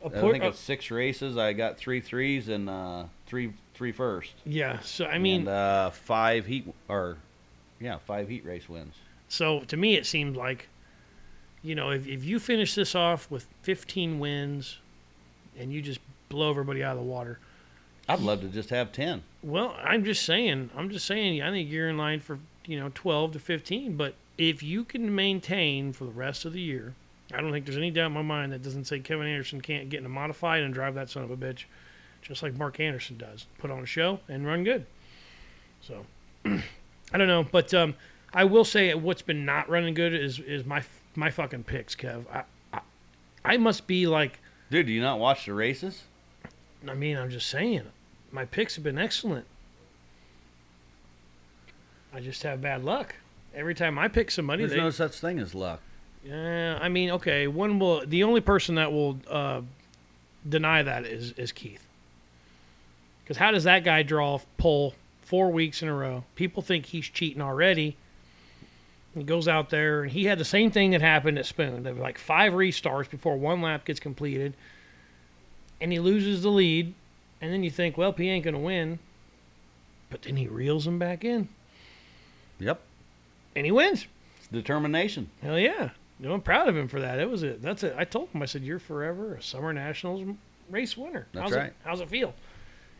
A 0.03 0.07
I 0.07 0.09
think 0.31 0.43
uh, 0.43 0.47
it's 0.47 0.59
six 0.59 0.89
races. 0.91 1.37
I 1.37 1.53
got 1.53 1.77
three 1.77 1.99
threes 1.99 2.47
and 2.47 2.69
uh, 2.69 3.03
three 3.27 3.53
three 3.73 3.91
first. 3.91 4.31
yeah. 4.45 4.79
So 4.79 5.05
I 5.05 5.17
mean, 5.17 5.41
and, 5.41 5.49
uh, 5.49 5.89
five 5.89 6.45
heat 6.45 6.65
or 6.87 7.17
yeah, 7.81 7.97
five 8.07 8.29
heat 8.29 8.45
race 8.45 8.69
wins. 8.69 8.95
So 9.27 9.59
to 9.61 9.75
me, 9.77 9.95
it 9.95 10.05
seemed 10.05 10.37
like, 10.37 10.69
you 11.65 11.75
know, 11.75 11.89
if, 11.89 12.07
if 12.07 12.23
you 12.23 12.39
finish 12.39 12.75
this 12.75 12.93
off 12.93 13.29
with 13.31 13.47
15 13.63 14.19
wins 14.19 14.77
and 15.57 15.73
you 15.73 15.81
just 15.81 15.99
blow 16.29 16.49
everybody 16.49 16.83
out 16.83 16.97
of 16.97 17.03
the 17.03 17.09
water, 17.09 17.39
I'd 18.07 18.19
love 18.19 18.41
to 18.41 18.47
just 18.47 18.69
have 18.69 18.91
ten. 18.91 19.23
well, 19.41 19.75
I'm 19.83 20.03
just 20.05 20.23
saying, 20.25 20.69
I'm 20.77 20.91
just 20.91 21.07
saying, 21.07 21.41
I 21.41 21.49
think 21.49 21.71
you're 21.71 21.89
in 21.89 21.97
line 21.97 22.19
for, 22.19 22.37
you 22.67 22.79
know, 22.79 22.91
12 22.93 23.33
to 23.33 23.39
15. 23.39 23.97
But 23.97 24.13
if 24.37 24.61
you 24.61 24.83
can 24.83 25.15
maintain 25.15 25.91
for 25.91 26.05
the 26.05 26.11
rest 26.11 26.45
of 26.45 26.53
the 26.53 26.61
year, 26.61 26.93
I 27.33 27.41
don't 27.41 27.51
think 27.51 27.65
there's 27.65 27.77
any 27.77 27.89
doubt 27.89 28.07
in 28.07 28.11
my 28.11 28.21
mind 28.21 28.51
that 28.51 28.61
doesn't 28.61 28.85
say 28.85 28.99
Kevin 28.99 29.25
Anderson 29.25 29.59
can't 29.59 29.89
get 29.89 30.01
in 30.01 30.05
a 30.05 30.09
modified 30.09 30.61
and 30.61 30.71
drive 30.71 30.93
that 30.93 31.09
son 31.09 31.23
of 31.23 31.31
a 31.31 31.37
bitch, 31.37 31.63
just 32.21 32.43
like 32.43 32.55
Mark 32.55 32.79
Anderson 32.79 33.17
does. 33.17 33.47
Put 33.57 33.71
on 33.71 33.79
a 33.81 33.87
show 33.87 34.19
and 34.27 34.45
run 34.45 34.63
good. 34.63 34.85
So, 35.81 36.05
I 36.45 37.17
don't 37.17 37.27
know, 37.27 37.43
but 37.43 37.73
um, 37.73 37.95
I 38.35 38.43
will 38.43 38.65
say 38.65 38.93
what's 38.93 39.21
been 39.21 39.45
not 39.45 39.69
running 39.69 39.93
good 39.93 40.13
is 40.13 40.39
is 40.39 40.65
my 40.65 40.83
my 41.15 41.31
fucking 41.31 41.63
picks, 41.63 41.95
Kev. 41.95 42.25
I, 42.31 42.43
I, 42.73 42.81
I 43.45 43.57
must 43.57 43.87
be 43.87 44.05
like, 44.05 44.39
Dude, 44.69 44.87
do 44.87 44.91
you 44.91 45.01
not 45.01 45.19
watch 45.19 45.45
the 45.45 45.53
races? 45.53 46.03
I 46.87 46.93
mean, 46.93 47.17
I'm 47.17 47.29
just 47.29 47.49
saying, 47.49 47.83
my 48.31 48.45
picks 48.45 48.75
have 48.75 48.83
been 48.83 48.97
excellent. 48.97 49.45
I 52.13 52.19
just 52.19 52.43
have 52.43 52.61
bad 52.61 52.83
luck. 52.83 53.15
Every 53.55 53.73
time 53.73 53.97
I 53.97 54.09
pick 54.09 54.29
somebody, 54.29 54.63
There's 54.63 54.73
they, 54.73 54.83
no 54.83 54.89
such 54.89 55.19
thing 55.19 55.39
as 55.39 55.55
luck. 55.55 55.79
Yeah, 56.23 56.77
I 56.81 56.89
mean, 56.89 57.11
okay, 57.11 57.47
one 57.47 57.79
will. 57.79 58.05
The 58.05 58.23
only 58.23 58.41
person 58.41 58.75
that 58.75 58.91
will 58.91 59.17
uh, 59.29 59.61
deny 60.47 60.83
that 60.83 61.05
is 61.05 61.31
is 61.33 61.53
Keith. 61.53 61.87
Because 63.23 63.37
how 63.37 63.51
does 63.51 63.63
that 63.63 63.85
guy 63.85 64.03
draw 64.03 64.39
pole 64.57 64.93
four 65.21 65.51
weeks 65.51 65.81
in 65.81 65.87
a 65.87 65.93
row? 65.93 66.25
People 66.35 66.61
think 66.61 66.87
he's 66.87 67.07
cheating 67.07 67.41
already. 67.41 67.95
He 69.15 69.23
goes 69.23 69.47
out 69.47 69.69
there 69.69 70.03
and 70.03 70.11
he 70.11 70.25
had 70.25 70.37
the 70.37 70.45
same 70.45 70.69
thing 70.71 70.91
that 70.91 71.01
happened 71.01 71.39
at 71.39 71.45
Spoon. 71.45 71.83
There 71.83 71.93
were 71.93 72.01
like 72.01 72.17
five 72.19 72.53
restarts 72.53 73.09
before 73.09 73.37
one 73.37 73.61
lap 73.61 73.85
gets 73.85 73.99
completed, 73.99 74.53
and 75.81 75.91
he 75.91 75.99
loses 75.99 76.43
the 76.43 76.49
lead. 76.49 76.93
And 77.41 77.51
then 77.51 77.63
you 77.63 77.71
think, 77.71 77.97
well, 77.97 78.11
he 78.11 78.29
ain't 78.29 78.43
gonna 78.45 78.59
win. 78.59 78.99
But 80.09 80.23
then 80.23 80.35
he 80.35 80.47
reels 80.47 80.85
him 80.85 80.99
back 80.99 81.23
in, 81.25 81.47
Yep, 82.59 82.79
and 83.55 83.65
he 83.65 83.71
wins. 83.71 84.05
it's 84.37 84.47
determination. 84.47 85.29
Hell 85.41 85.59
yeah. 85.59 85.89
No, 86.19 86.33
I'm 86.33 86.41
proud 86.41 86.69
of 86.69 86.77
him 86.77 86.87
for 86.87 87.01
that. 87.01 87.19
It 87.19 87.29
was 87.29 87.43
it. 87.43 87.61
That's 87.61 87.83
it. 87.83 87.93
I 87.97 88.05
told 88.05 88.29
him. 88.29 88.41
I 88.41 88.45
said, 88.45 88.61
"You're 88.63 88.79
forever 88.79 89.35
a 89.35 89.41
Summer 89.41 89.73
Nationals 89.73 90.23
race 90.69 90.95
winner." 90.95 91.27
That's 91.33 91.49
how's 91.49 91.57
right. 91.57 91.67
It, 91.67 91.75
how's 91.83 91.99
it 91.99 92.09
feel? 92.09 92.33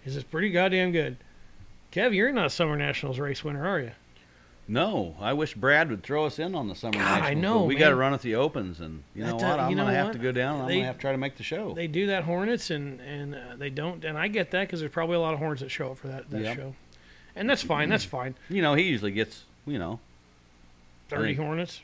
He 0.03 0.09
says, 0.11 0.23
"Pretty 0.23 0.49
goddamn 0.49 0.91
good." 0.91 1.15
Kev, 1.93 2.13
you're 2.13 2.31
not 2.33 2.47
a 2.47 2.49
Summer 2.49 2.75
Nationals 2.75 3.19
race 3.19 3.43
winner, 3.43 3.65
are 3.65 3.79
you? 3.79 3.91
No, 4.67 5.15
I 5.19 5.33
wish 5.33 5.53
Brad 5.53 5.89
would 5.91 6.01
throw 6.01 6.25
us 6.25 6.39
in 6.39 6.55
on 6.55 6.67
the 6.67 6.73
summer. 6.75 6.97
God, 6.97 7.21
I 7.21 7.35
know, 7.35 7.65
We 7.65 7.75
got 7.75 7.89
to 7.89 7.95
run 7.95 8.13
at 8.15 8.21
the 8.23 8.33
opens, 8.35 8.79
and 8.79 9.03
you 9.13 9.23
know 9.23 9.37
That, 9.37 9.49
what? 9.49 9.59
I'm 9.59 9.69
you 9.69 9.75
gonna 9.77 9.93
have 9.93 10.11
to 10.13 10.17
go 10.17 10.31
down. 10.31 10.55
and 10.55 10.63
I'm 10.63 10.69
gonna 10.69 10.85
have 10.85 10.95
to 10.95 11.01
try 11.01 11.11
to 11.11 11.17
make 11.19 11.37
the 11.37 11.43
show. 11.43 11.73
They 11.73 11.85
do 11.87 12.07
that 12.07 12.23
Hornets, 12.23 12.71
and 12.71 12.99
and 13.01 13.35
uh, 13.35 13.39
they 13.57 13.69
don't. 13.69 14.03
And 14.03 14.17
I 14.17 14.27
get 14.27 14.49
that 14.51 14.61
because 14.61 14.79
there's 14.79 14.91
probably 14.91 15.17
a 15.17 15.19
lot 15.19 15.33
of 15.33 15.39
Hornets 15.39 15.61
that 15.61 15.69
show 15.69 15.91
up 15.91 15.99
for 15.99 16.07
that 16.07 16.29
that 16.31 16.41
Yep. 16.41 16.55
show, 16.57 16.75
and 17.35 17.47
that's 17.47 17.61
fine. 17.61 17.89
That's 17.89 18.05
fine. 18.05 18.33
you 18.49 18.61
know, 18.63 18.73
he 18.73 18.83
usually 18.83 19.11
gets. 19.11 19.43
You 19.67 19.77
know, 19.79 19.99
Thirty 21.09 21.33
Hornets. 21.35 21.81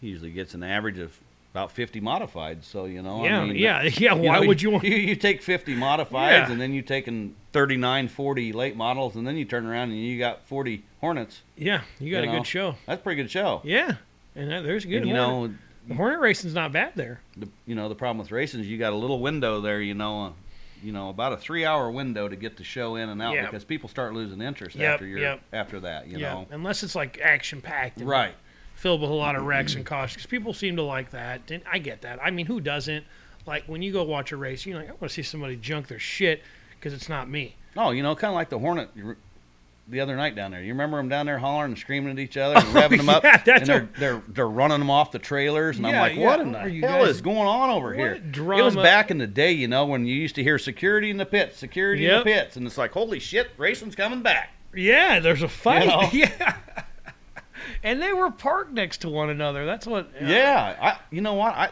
he 0.00 0.08
usually 0.08 0.30
gets 0.32 0.54
an 0.54 0.62
average 0.64 0.98
of 0.98 1.18
about 1.54 1.70
50 1.70 2.00
modified. 2.00 2.64
So 2.64 2.84
you 2.86 3.00
know, 3.00 3.24
yeah, 3.24 3.40
I 3.40 3.44
mean, 3.46 3.54
yeah, 3.56 3.82
yeah. 3.84 4.14
you 4.14 4.22
Why 4.22 4.40
know, 4.40 4.46
would 4.48 4.60
you 4.60 4.70
want? 4.70 4.84
You, 4.84 4.96
you 4.96 5.14
take 5.14 5.40
50 5.40 5.76
modifieds, 5.76 6.10
Yeah. 6.30 6.50
and 6.50 6.60
then 6.60 6.72
you 6.74 6.82
taking 6.82 7.36
39, 7.52 8.08
40 8.08 8.52
late 8.52 8.76
models, 8.76 9.14
and 9.14 9.24
then 9.26 9.36
you 9.36 9.44
turn 9.44 9.64
around 9.64 9.90
and 9.90 9.98
you 10.00 10.18
got 10.18 10.44
40 10.48 10.82
Hornets. 11.00 11.42
Yeah, 11.56 11.82
you 12.00 12.10
got 12.10 12.24
You 12.24 12.30
a 12.30 12.32
know. 12.32 12.38
good 12.40 12.46
show. 12.46 12.74
That's 12.86 13.00
a 13.00 13.02
pretty 13.02 13.22
good 13.22 13.30
show. 13.30 13.60
Yeah, 13.62 13.96
and 14.34 14.50
that, 14.50 14.64
there's 14.64 14.84
a 14.84 14.88
good. 14.88 15.02
and 15.02 15.08
you 15.08 15.14
Hornet. 15.14 15.50
know, 15.52 15.56
the 15.86 15.94
Hornet 15.94 16.18
racing's 16.20 16.54
not 16.54 16.72
bad 16.72 16.92
there. 16.96 17.20
the, 17.36 17.46
you 17.66 17.74
know 17.76 17.88
the 17.88 17.94
problem 17.94 18.18
with 18.18 18.32
racing 18.32 18.60
is 18.60 18.66
you 18.66 18.76
got 18.78 18.92
a 18.92 18.96
little 18.96 19.20
window 19.20 19.60
there. 19.60 19.80
You 19.80 19.94
know, 19.94 20.24
uh, 20.24 20.30
you 20.82 20.90
know 20.92 21.08
about 21.10 21.32
a 21.34 21.36
three-hour 21.36 21.90
window 21.92 22.26
to 22.28 22.34
get 22.36 22.56
the 22.56 22.64
show 22.64 22.96
in 22.96 23.08
and 23.10 23.22
out 23.22 23.34
Yeah. 23.34 23.44
because 23.44 23.62
people 23.64 23.88
start 23.88 24.12
losing 24.12 24.40
interest 24.42 24.74
Yep, 24.76 24.94
after 24.94 25.06
you're 25.06 25.18
yep. 25.20 25.40
after 25.52 25.78
that. 25.80 26.08
You 26.08 26.18
yeah, 26.18 26.32
know, 26.34 26.46
unless 26.50 26.82
it's 26.82 26.94
like 26.96 27.20
action 27.22 27.60
packed. 27.60 28.00
right? 28.00 28.34
Filled 28.74 29.00
with 29.00 29.10
a 29.10 29.14
lot 29.14 29.34
of 29.36 29.44
wrecks 29.44 29.74
and 29.74 29.84
cautions 29.86 30.16
because 30.16 30.26
people 30.30 30.52
seem 30.52 30.76
to 30.76 30.82
like 30.82 31.10
that. 31.10 31.50
And 31.50 31.62
I 31.70 31.78
get 31.78 32.02
that. 32.02 32.18
I 32.22 32.30
mean, 32.30 32.46
who 32.46 32.60
doesn't? 32.60 33.04
Like 33.46 33.64
when 33.66 33.82
you 33.82 33.92
go 33.92 34.02
watch 34.04 34.32
a 34.32 34.36
race, 34.36 34.64
you're 34.66 34.76
like, 34.78 34.88
I 34.88 34.92
want 34.92 35.02
to 35.02 35.08
see 35.08 35.22
somebody 35.22 35.56
junk 35.56 35.88
their 35.88 35.98
shit 35.98 36.42
because 36.78 36.92
it's 36.92 37.08
not 37.08 37.28
me. 37.28 37.56
Oh, 37.76 37.90
you 37.90 38.02
know, 38.02 38.14
kind 38.14 38.30
of 38.30 38.34
like 38.36 38.48
the 38.50 38.58
Hornet. 38.58 38.88
the 39.88 40.00
other 40.00 40.16
night 40.16 40.34
down 40.34 40.50
there. 40.52 40.62
You 40.62 40.72
remember 40.72 40.96
them 40.96 41.08
down 41.10 41.26
there 41.26 41.38
hollering 41.38 41.72
and 41.72 41.78
screaming 41.78 42.10
at 42.12 42.18
each 42.18 42.36
other 42.36 42.56
and 42.56 42.66
oh, 42.68 42.80
revving 42.80 42.96
them 42.98 43.08
up, 43.10 43.22
yeah, 43.24 43.42
that's 43.44 43.60
and 43.60 43.66
they're, 43.68 43.80
what- 43.80 43.94
they're 43.96 44.22
they're 44.28 44.48
running 44.48 44.78
them 44.78 44.90
off 44.90 45.12
the 45.12 45.18
trailers, 45.18 45.76
and 45.76 45.86
I'm 45.86 45.92
Yeah, 45.94 46.00
like, 46.02 46.14
yeah. 46.16 46.24
what 46.24 46.40
in 46.40 46.52
the 46.52 46.58
hell 46.86 47.00
guys- 47.04 47.08
is 47.16 47.20
going 47.20 47.36
on 47.46 47.68
over 47.70 47.88
what 47.88 47.96
here? 47.96 48.12
It 48.14 48.62
was 48.62 48.76
back 48.76 49.10
in 49.10 49.18
the 49.18 49.26
day, 49.26 49.52
you 49.52 49.68
know, 49.68 49.84
when 49.86 50.06
you 50.06 50.14
used 50.14 50.36
to 50.36 50.42
hear 50.42 50.58
security 50.58 51.10
in 51.10 51.16
the 51.18 51.26
pits, 51.26 51.58
security 51.58 52.06
in 52.06 52.18
the 52.18 52.24
pits, 52.24 52.56
and 52.56 52.66
it's 52.66 52.78
like, 52.78 52.92
holy 52.92 53.18
shit, 53.18 53.50
racing's 53.58 53.94
coming 53.94 54.22
back. 54.22 54.50
Yeah, 54.74 55.20
there's 55.20 55.42
a 55.42 55.48
fight. 55.48 55.86
know? 55.88 56.08
Yeah. 56.12 56.56
And 57.84 58.02
they 58.02 58.12
were 58.12 58.30
parked 58.32 58.72
next 58.72 58.98
to 59.02 59.08
one 59.08 59.30
another. 59.30 59.64
That's 59.64 59.86
what. 59.86 60.06
Uh, 60.20 60.26
yeah, 60.26 60.76
I, 60.80 60.98
you 61.14 61.20
know 61.20 61.34
what? 61.34 61.54
I 61.54 61.70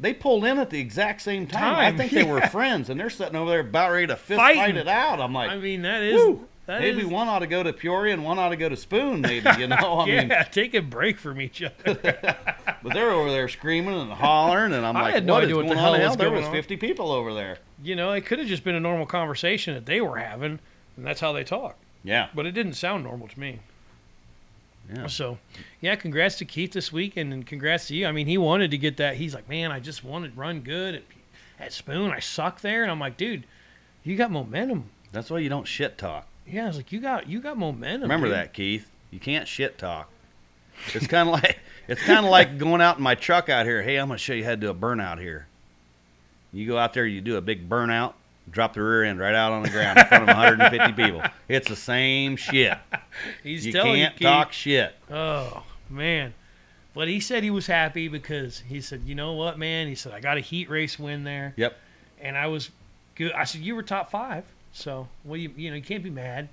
they 0.00 0.14
pulled 0.14 0.44
in 0.44 0.58
at 0.58 0.70
the 0.70 0.80
exact 0.80 1.20
same 1.20 1.46
time. 1.46 1.60
Time, 1.74 1.94
I 1.94 1.96
think 1.96 2.10
they 2.12 2.24
were 2.24 2.40
friends, 2.48 2.88
and 2.88 2.98
they're 2.98 3.10
sitting 3.10 3.36
over 3.36 3.50
there 3.50 3.60
about 3.60 3.92
ready 3.92 4.06
to 4.06 4.16
fist 4.16 4.38
Fighting. 4.38 4.62
fight 4.62 4.76
it 4.76 4.88
out. 4.88 5.20
I'm 5.20 5.32
like, 5.34 5.50
I 5.50 5.58
mean, 5.58 5.82
that 5.82 6.02
is. 6.02 6.14
Woo! 6.14 6.48
that 6.66 6.80
maybe 6.80 7.00
is- 7.02 7.06
one 7.06 7.28
ought 7.28 7.40
to 7.40 7.46
go 7.48 7.62
to 7.62 7.72
Peoria 7.72 8.14
and 8.14 8.24
one 8.24 8.38
ought 8.38 8.50
to 8.50 8.56
go 8.56 8.68
to 8.68 8.76
Spoon, 8.76 9.20
maybe. 9.20 9.48
You 9.58 9.66
know, 9.66 9.76
I 10.00 10.06
yeah, 10.06 10.24
mean, 10.24 10.32
take 10.52 10.74
a 10.74 10.80
break 10.80 11.18
from 11.18 11.40
each 11.40 11.62
other. 11.62 11.74
but 12.82 12.94
they're 12.94 13.10
over 13.10 13.30
there 13.30 13.48
screaming 13.48 13.94
and 14.00 14.12
hollering, 14.12 14.72
and 14.72 14.86
I'm 14.86 14.96
I 14.96 15.02
like, 15.02 15.14
had 15.14 15.26
no 15.26 15.34
what 15.34 15.42
idea 15.44 15.56
what 15.56 15.68
the 15.68 15.76
hell 15.76 15.94
Hell, 15.94 16.16
there 16.16 16.30
was 16.30 16.46
on. 16.46 16.52
50 16.52 16.76
people 16.78 17.10
over 17.12 17.34
there. 17.34 17.58
you 17.82 17.96
know, 17.96 18.12
it 18.12 18.24
could 18.26 18.38
have 18.38 18.48
just 18.48 18.64
been 18.64 18.74
a 18.76 18.80
normal 18.80 19.06
conversation 19.06 19.74
that 19.74 19.86
they 19.86 20.00
were 20.00 20.16
having, 20.18 20.60
and 20.96 21.06
that's 21.06 21.20
how 21.20 21.32
they 21.32 21.44
talk. 21.44 21.76
Yeah, 22.04 22.28
But 22.34 22.46
it 22.46 22.52
didn't 22.52 22.72
sound 22.74 23.04
normal 23.04 23.28
to 23.28 23.38
me. 23.38 23.60
Yeah. 24.94 25.06
So, 25.06 25.38
yeah, 25.80 25.94
congrats 25.96 26.36
to 26.38 26.44
Keith 26.44 26.72
this 26.72 26.92
weekend, 26.92 27.32
and 27.32 27.46
congrats 27.46 27.88
to 27.88 27.94
you. 27.94 28.06
I 28.06 28.12
mean, 28.12 28.26
he 28.26 28.38
wanted 28.38 28.70
to 28.72 28.78
get 28.78 28.96
that. 28.98 29.16
He's 29.16 29.34
like, 29.34 29.48
man, 29.48 29.70
I 29.70 29.80
just 29.80 30.04
wanted 30.04 30.34
to 30.34 30.40
run 30.40 30.60
good 30.60 30.96
at, 30.96 31.02
at 31.58 31.72
Spoon. 31.72 32.10
I 32.10 32.20
suck 32.20 32.60
there, 32.60 32.82
and 32.82 32.90
I'm 32.90 33.00
like, 33.00 33.16
dude, 33.16 33.44
you 34.02 34.16
got 34.16 34.30
momentum. 34.30 34.90
That's 35.12 35.30
why 35.30 35.38
you 35.38 35.48
don't 35.48 35.66
shit 35.66 35.98
talk. 35.98 36.26
Yeah, 36.46 36.64
I 36.64 36.66
was 36.68 36.76
like, 36.76 36.92
you 36.92 37.00
got 37.00 37.28
you 37.28 37.40
got 37.40 37.56
momentum. 37.56 38.02
Remember 38.02 38.26
dude. 38.26 38.36
that, 38.36 38.52
Keith. 38.52 38.88
You 39.10 39.20
can't 39.20 39.46
shit 39.46 39.78
talk. 39.78 40.08
It's 40.94 41.06
kind 41.06 41.28
of 41.28 41.32
like 41.42 41.58
it's 41.86 42.02
kind 42.02 42.24
of 42.24 42.30
like 42.30 42.58
going 42.58 42.80
out 42.80 42.96
in 42.96 43.02
my 43.02 43.14
truck 43.14 43.48
out 43.48 43.66
here. 43.66 43.82
Hey, 43.82 43.96
I'm 43.96 44.08
gonna 44.08 44.18
show 44.18 44.32
you 44.32 44.44
how 44.44 44.50
to 44.50 44.56
do 44.56 44.70
a 44.70 44.74
burnout 44.74 45.20
here. 45.20 45.46
You 46.52 46.66
go 46.66 46.78
out 46.78 46.92
there, 46.92 47.06
you 47.06 47.20
do 47.20 47.36
a 47.36 47.40
big 47.40 47.68
burnout, 47.68 48.14
drop 48.50 48.74
the 48.74 48.82
rear 48.82 49.04
end 49.04 49.18
right 49.20 49.34
out 49.34 49.52
on 49.52 49.62
the 49.62 49.70
ground 49.70 49.98
in 49.98 50.06
front 50.06 50.22
of 50.24 50.28
150 50.36 50.92
people. 50.92 51.22
It's 51.48 51.68
the 51.68 51.76
same 51.76 52.36
shit. 52.36 52.76
He's 53.42 53.64
You 53.66 53.72
telling 53.72 53.96
can't 54.02 54.20
you, 54.20 54.26
talk 54.26 54.52
shit. 54.52 54.94
Oh 55.10 55.62
man, 55.88 56.34
but 56.94 57.08
he 57.08 57.20
said 57.20 57.42
he 57.42 57.50
was 57.50 57.66
happy 57.66 58.08
because 58.08 58.60
he 58.60 58.80
said, 58.80 59.02
you 59.04 59.14
know 59.14 59.32
what, 59.34 59.58
man? 59.58 59.86
He 59.88 59.94
said 59.94 60.12
I 60.12 60.20
got 60.20 60.36
a 60.36 60.40
heat 60.40 60.68
race 60.70 60.98
win 60.98 61.24
there, 61.24 61.54
Yep. 61.56 61.76
and 62.20 62.36
I 62.36 62.46
was 62.48 62.70
good. 63.14 63.32
I 63.32 63.44
said 63.44 63.60
you 63.62 63.74
were 63.76 63.82
top 63.82 64.10
five, 64.10 64.44
so 64.72 65.08
well, 65.24 65.36
you 65.36 65.50
you 65.56 65.70
know 65.70 65.76
you 65.76 65.82
can't 65.82 66.02
be 66.02 66.10
mad 66.10 66.48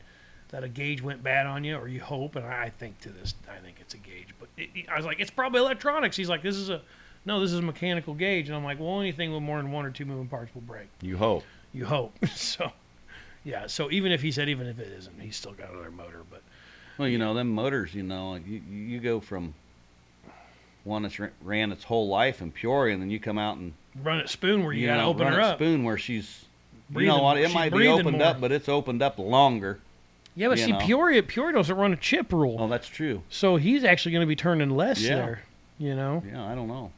that 0.50 0.64
a 0.64 0.68
gauge 0.68 1.02
went 1.02 1.22
bad 1.22 1.46
on 1.46 1.64
you, 1.64 1.76
or 1.76 1.88
you 1.88 2.02
hope. 2.02 2.36
And 2.36 2.44
I 2.46 2.70
think 2.80 3.00
to 3.02 3.10
this, 3.10 3.36
I 3.48 3.58
think 3.64 3.78
it's 3.80 3.94
a 3.94 3.98
gauge, 3.98 4.30
but 4.40 4.50
it, 4.58 4.70
it- 4.74 4.90
I 4.90 4.98
was 4.98 5.06
like, 5.06 5.20
it's 5.20 5.30
probably 5.32 5.60
electronics. 5.60 6.18
He's 6.18 6.30
like, 6.30 6.42
this 6.44 6.56
is 6.56 6.70
a 6.70 6.82
no, 7.26 7.40
this 7.42 7.52
is 7.52 7.60
a 7.60 7.62
mechanical 7.62 8.14
gauge, 8.14 8.48
and 8.48 8.56
I'm 8.56 8.64
like, 8.64 8.80
well, 8.80 9.00
anything 9.02 9.32
with 9.34 9.44
more 9.44 9.58
than 9.58 9.72
one 9.72 9.86
or 9.86 9.92
two 9.92 10.06
moving 10.06 10.28
parts 10.28 10.54
will 10.56 10.62
break. 10.62 10.88
You 11.02 11.18
hope. 11.18 11.44
You 11.74 11.86
hope 11.86 12.13
so. 12.36 12.72
Yeah, 13.43 13.67
so 13.67 13.89
even 13.91 14.11
if 14.11 14.22
he 14.22 14.32
said 14.32 14.49
even 14.49 14.67
if 14.67 14.80
it 14.80 14.91
isn't, 14.97 15.20
he's 15.20 15.36
still 15.36 15.53
got 15.53 15.72
another 15.72 15.91
motor. 15.91 16.22
But 16.30 16.41
Well, 16.97 17.07
you 17.07 17.17
know 17.17 17.34
them 17.34 17.49
motors. 17.49 17.93
You 17.95 18.03
know, 18.03 18.36
you 18.36 18.61
you 18.70 18.99
go 18.99 19.20
from 19.20 19.53
one 20.84 21.03
that's 21.03 21.20
ran 21.41 21.72
its 21.72 21.84
whole 21.84 22.07
life 22.07 22.41
in 22.41 22.51
Peoria, 22.51 22.93
and 22.93 23.01
then 23.01 23.09
you 23.09 23.20
come 23.20 23.38
out 23.38 23.57
and 23.57 23.74
run 24.03 24.20
at 24.20 24.30
spoon 24.30 24.63
where 24.63 24.74
you, 24.74 24.82
you 24.82 24.88
gotta 24.88 25.01
know, 25.01 25.09
open 25.09 25.24
run 25.26 25.34
her 25.34 25.41
at 25.41 25.45
up. 25.51 25.57
Spoon 25.57 25.84
where 25.84 25.97
she's. 25.97 26.45
you 26.93 27.05
know 27.05 27.22
what? 27.22 27.38
It 27.38 27.53
might 27.53 27.72
be 27.74 27.88
opened 27.88 28.17
more. 28.17 28.28
up, 28.28 28.41
but 28.41 28.51
it's 28.51 28.67
opened 28.70 29.01
up 29.01 29.17
longer. 29.20 29.80
Yeah, 30.36 30.47
but 30.49 30.59
see, 30.59 30.72
know. 30.72 30.80
Peoria 30.80 31.22
Peoria 31.24 31.53
doesn't 31.53 31.76
run 31.76 31.91
a 31.93 31.97
chip 31.97 32.32
rule, 32.32 32.57
Oh, 32.59 32.67
that's 32.67 32.88
true. 32.88 33.24
so 33.30 33.55
he's 33.57 33.84
actually 33.84 34.11
going 34.13 34.22
to 34.22 34.28
be 34.28 34.36
turning 34.38 34.70
less 34.70 35.01
Yeah. 35.01 35.15
there. 35.15 35.41
You 35.80 35.95
know, 35.95 36.24
Yeah, 36.30 36.45
I 36.45 36.55
don't 36.55 36.67
know. 36.67 36.91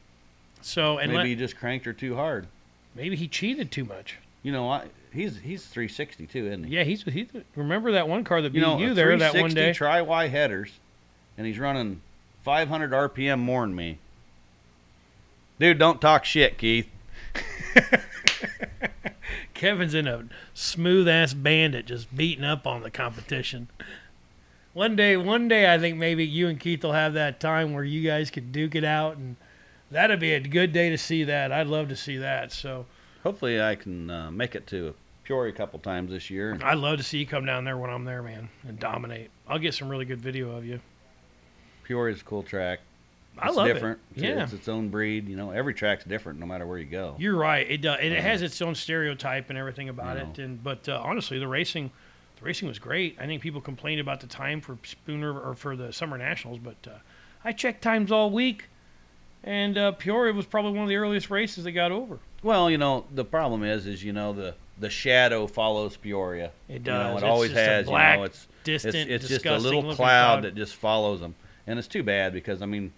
so 0.60 0.98
and 0.98 1.08
Maybe 1.10 1.16
let- 1.18 1.26
he 1.26 1.34
just 1.36 1.56
cranked 1.56 1.86
her 1.86 1.92
too 1.92 2.14
hard. 2.16 2.46
maybe 2.94 3.16
he 3.16 3.26
cheated 3.28 3.70
too 3.72 3.84
much. 3.84 4.18
You 4.42 4.52
know, 4.52 4.68
I, 4.70 4.86
he's 5.12 5.38
he's 5.38 5.64
360 5.64 6.26
too, 6.26 6.46
isn't 6.46 6.64
he? 6.64 6.74
Yeah, 6.76 6.84
he's 6.84 7.02
he. 7.04 7.28
Remember 7.54 7.92
that 7.92 8.08
one 8.08 8.24
car 8.24 8.42
that 8.42 8.52
beat 8.52 8.60
You 8.60 8.78
you, 8.78 8.86
know, 8.86 8.92
a 8.92 8.94
there 8.94 9.16
that 9.18 9.34
one 9.34 9.50
360 9.50 9.60
day? 9.60 9.72
Tri 9.72 10.02
Y 10.02 10.28
headers, 10.28 10.70
and 11.38 11.46
he's 11.46 11.58
running 11.58 12.00
500 12.42 12.90
RPM 12.90 13.38
more 13.38 13.62
than 13.62 13.74
me. 13.74 13.98
Dude, 15.58 15.78
don't 15.78 16.00
talk 16.00 16.24
shit, 16.24 16.58
Keith. 16.58 16.88
Kevin's 19.54 19.94
in 19.94 20.08
a 20.08 20.24
smooth 20.54 21.06
ass 21.06 21.34
bandit, 21.34 21.86
just 21.86 22.14
beating 22.16 22.44
up 22.44 22.66
on 22.66 22.82
the 22.82 22.90
competition. 22.90 23.68
One 24.72 24.96
day, 24.96 25.16
one 25.16 25.46
day, 25.48 25.72
I 25.72 25.78
think 25.78 25.98
maybe 25.98 26.24
you 26.26 26.48
and 26.48 26.58
Keith 26.58 26.82
will 26.82 26.92
have 26.92 27.12
that 27.14 27.38
time 27.38 27.72
where 27.72 27.84
you 27.84 28.02
guys 28.02 28.30
could 28.30 28.50
duke 28.50 28.74
it 28.74 28.84
out, 28.84 29.16
and 29.18 29.36
that'd 29.90 30.18
be 30.18 30.32
a 30.32 30.40
good 30.40 30.72
day 30.72 30.90
to 30.90 30.98
see 30.98 31.22
that. 31.24 31.52
I'd 31.52 31.68
love 31.68 31.88
to 31.90 31.96
see 31.96 32.16
that. 32.16 32.50
So 32.52 32.86
Hopefully, 33.22 33.60
I 33.62 33.74
can 33.76 34.10
uh, 34.10 34.30
make 34.30 34.54
it 34.54 34.66
to 34.68 34.94
Peoria 35.24 35.52
a 35.52 35.56
couple 35.56 35.78
times 35.78 36.10
this 36.10 36.28
year. 36.30 36.58
I'd 36.62 36.78
love 36.78 36.98
to 36.98 37.04
see 37.04 37.18
you 37.18 37.26
come 37.26 37.44
down 37.46 37.64
there 37.64 37.78
when 37.78 37.90
I'm 37.90 38.04
there, 38.04 38.22
man, 38.22 38.48
and 38.66 38.78
dominate. 38.78 39.30
I'll 39.46 39.58
get 39.60 39.74
some 39.74 39.88
really 39.88 40.04
good 40.04 40.20
video 40.20 40.56
of 40.56 40.64
you. 40.64 40.80
Peoria's 41.84 42.20
a 42.20 42.24
cool 42.24 42.42
track. 42.42 42.80
I 43.38 43.46
It's 43.48 43.56
love 43.56 43.66
different. 43.68 43.98
it. 44.14 44.18
It's- 44.18 44.36
Yeah, 44.36 44.42
it's 44.44 44.52
its 44.52 44.68
own 44.68 44.88
breed. 44.88 45.28
You 45.28 45.36
know, 45.36 45.52
every 45.52 45.72
track's 45.72 46.04
different 46.04 46.38
no 46.38 46.46
matter 46.46 46.66
where 46.66 46.78
you 46.78 46.84
go. 46.84 47.16
you're 47.18 47.36
right. 47.36 47.68
It 47.70 47.80
does, 47.80 47.98
it 48.02 48.10
Um, 48.16 48.22
has 48.22 48.42
its 48.42 48.60
own 48.60 48.74
stereotype 48.74 49.48
and 49.48 49.58
everything 49.58 49.88
about 49.88 50.16
you 50.18 50.24
it. 50.24 50.38
And 50.38 50.62
but 50.62 50.88
uh, 50.88 51.00
honestly, 51.02 51.38
the 51.38 51.48
racing, 51.48 51.90
the 52.38 52.44
racing 52.44 52.68
was 52.68 52.78
great. 52.78 53.16
I 53.18 53.26
think 53.26 53.40
people 53.40 53.60
complained 53.62 54.00
about 54.00 54.20
the 54.20 54.26
time 54.26 54.60
for 54.60 54.76
Spooner 54.82 55.38
or 55.38 55.54
for 55.54 55.76
the 55.76 55.92
Summer 55.94 56.18
Nationals, 56.18 56.58
but 56.58 56.76
uh, 56.86 56.98
I 57.44 57.52
checked 57.52 57.80
times 57.82 58.12
all 58.12 58.30
week, 58.30 58.66
and 59.42 59.78
uh, 59.78 59.92
Peoria 59.92 60.34
was 60.34 60.44
probably 60.44 60.72
one 60.72 60.82
of 60.82 60.88
the 60.90 60.96
earliest 60.96 61.30
races 61.30 61.64
that 61.64 61.72
got 61.72 61.90
over. 61.90 62.18
Well, 62.42 62.70
you 62.70 62.78
know, 62.78 63.04
the 63.14 63.24
problem 63.24 63.62
is, 63.64 63.86
is 63.86 64.02
you 64.02 64.12
know 64.12 64.32
the 64.32 64.54
the 64.78 64.90
shadow 64.90 65.46
follows 65.46 65.96
Peoria. 65.96 66.50
It 66.68 66.72
You 66.72 66.78
know, 66.80 66.84
does. 66.84 67.12
it 67.12 67.14
It's 67.16 67.24
always 67.24 67.52
has. 67.52 67.86
black, 67.86 68.14
you 68.14 68.18
know, 68.20 68.24
it's 68.24 68.48
Distant, 68.64 68.94
it's, 69.10 69.24
it's 69.24 69.28
just 69.28 69.46
a 69.46 69.58
little 69.58 69.82
looking 69.82 69.96
cloud 69.96 70.42
that 70.44 70.54
just 70.54 70.74
follows 70.76 71.20
them, 71.20 71.34
and 71.66 71.78
it's 71.78 71.88
too 71.88 72.02
bad 72.02 72.32
because 72.32 72.62
I 72.62 72.66
mean, 72.66 72.92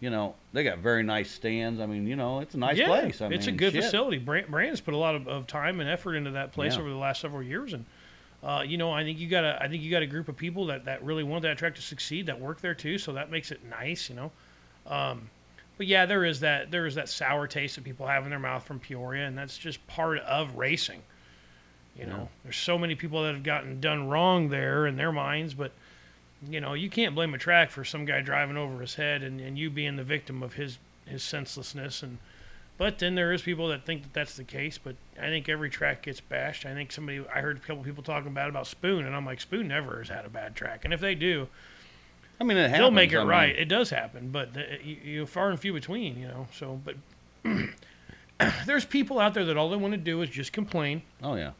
you 0.00 0.10
know, 0.10 0.34
they 0.52 0.64
got 0.64 0.78
very 0.78 1.02
nice 1.02 1.30
stands. 1.30 1.80
I 1.80 1.86
mean, 1.86 2.06
you 2.06 2.16
know, 2.16 2.40
it's 2.40 2.54
a 2.54 2.58
nice 2.58 2.76
yeah, 2.76 2.86
place. 2.88 3.20
I 3.22 3.28
it's 3.28 3.46
mean, 3.46 3.54
a 3.54 3.58
good 3.58 3.72
shit. 3.72 3.84
facility. 3.84 4.18
Brand, 4.18 4.48
Brand's 4.48 4.80
put 4.80 4.94
a 4.94 4.98
lot 4.98 5.14
of, 5.14 5.28
of 5.28 5.46
time 5.46 5.80
and 5.80 5.88
effort 5.88 6.14
into 6.16 6.32
that 6.32 6.52
place 6.52 6.74
Yeah. 6.74 6.80
over 6.80 6.90
the 6.90 6.96
last 6.96 7.20
several 7.20 7.42
years, 7.42 7.72
and 7.72 7.84
uh, 8.42 8.64
you 8.66 8.76
know, 8.76 8.90
I 8.90 9.04
think 9.04 9.18
you 9.18 9.28
got 9.28 9.44
a, 9.44 9.58
I 9.62 9.68
think 9.68 9.82
you 9.82 9.90
got 9.90 10.02
a 10.02 10.06
group 10.06 10.28
of 10.28 10.36
people 10.36 10.66
that, 10.66 10.86
that 10.86 11.02
really 11.04 11.22
want 11.22 11.42
that 11.42 11.56
track 11.58 11.74
to 11.76 11.82
succeed 11.82 12.26
that 12.26 12.40
work 12.40 12.60
there 12.60 12.74
too. 12.74 12.98
So 12.98 13.12
that 13.12 13.30
makes 13.30 13.50
it 13.50 13.60
nice, 13.64 14.08
you 14.10 14.16
know. 14.16 14.32
Um, 14.86 15.30
but 15.82 15.88
yeah, 15.88 16.06
there 16.06 16.24
is 16.24 16.38
that 16.40 16.70
there 16.70 16.86
is 16.86 16.94
that 16.94 17.08
sour 17.08 17.48
taste 17.48 17.74
that 17.74 17.82
people 17.82 18.06
have 18.06 18.22
in 18.22 18.30
their 18.30 18.38
mouth 18.38 18.62
from 18.62 18.78
Peoria, 18.78 19.26
and 19.26 19.36
that's 19.36 19.58
just 19.58 19.84
part 19.88 20.18
of 20.20 20.54
racing. 20.54 21.02
You 21.98 22.06
know, 22.06 22.16
Yeah. 22.18 22.26
there's 22.44 22.56
so 22.56 22.78
many 22.78 22.94
people 22.94 23.24
that 23.24 23.34
have 23.34 23.42
gotten 23.42 23.80
done 23.80 24.08
wrong 24.08 24.48
there 24.50 24.86
in 24.86 24.94
their 24.94 25.10
minds, 25.10 25.54
but 25.54 25.72
you 26.48 26.60
know, 26.60 26.74
you 26.74 26.88
can't 26.88 27.16
blame 27.16 27.34
a 27.34 27.38
track 27.38 27.70
for 27.70 27.84
some 27.84 28.04
guy 28.04 28.20
driving 28.20 28.56
over 28.56 28.80
his 28.80 28.94
head 28.94 29.24
and, 29.24 29.40
and 29.40 29.58
you 29.58 29.70
being 29.70 29.96
the 29.96 30.04
victim 30.04 30.40
of 30.40 30.52
his 30.54 30.78
his 31.04 31.24
senselessness 31.24 32.00
and 32.04 32.18
but 32.78 33.00
then 33.00 33.16
there 33.16 33.32
is 33.32 33.42
people 33.42 33.66
that 33.68 33.84
think 33.84 34.02
that 34.04 34.12
that's 34.12 34.36
the 34.36 34.44
case 34.44 34.78
but 34.78 34.94
i 35.20 35.26
think 35.26 35.48
every 35.48 35.68
track 35.68 36.02
gets 36.02 36.20
bashed 36.20 36.64
i 36.64 36.72
think 36.72 36.92
somebody 36.92 37.20
i 37.34 37.40
heard 37.40 37.56
a 37.56 37.60
couple 37.60 37.82
people 37.82 38.04
talking 38.04 38.32
bad 38.32 38.48
about 38.48 38.68
spoon 38.68 39.04
and 39.04 39.14
i'm 39.16 39.26
like 39.26 39.40
spoon 39.40 39.66
never 39.66 39.98
has 39.98 40.08
had 40.08 40.24
a 40.24 40.28
bad 40.28 40.54
track 40.54 40.84
and 40.84 40.94
if 40.94 41.00
they 41.00 41.16
do 41.16 41.48
I 42.40 42.44
mean, 42.44 42.56
it 42.56 42.62
happens. 42.70 42.78
they'll 42.78 42.90
make 42.90 43.12
it 43.12 43.16
I 43.16 43.20
mean, 43.20 43.28
right 43.28 43.56
it 43.56 43.66
does 43.66 43.90
happen 43.90 44.30
but 44.30 44.54
the, 44.54 44.64
you, 44.82 44.96
you 45.04 45.26
far 45.26 45.50
and 45.50 45.58
few 45.60 45.72
between 45.72 46.18
you 46.18 46.26
know 46.28 46.46
so 46.52 46.80
but 46.84 46.96
there's 48.66 48.84
people 48.84 49.18
out 49.20 49.34
there 49.34 49.44
that 49.44 49.56
all 49.56 49.70
they 49.70 49.76
want 49.76 49.92
to 49.92 49.98
do 49.98 50.22
is 50.22 50.30
just 50.30 50.52
complain 50.52 51.02
Oh 51.22 51.34
yeah. 51.36 51.52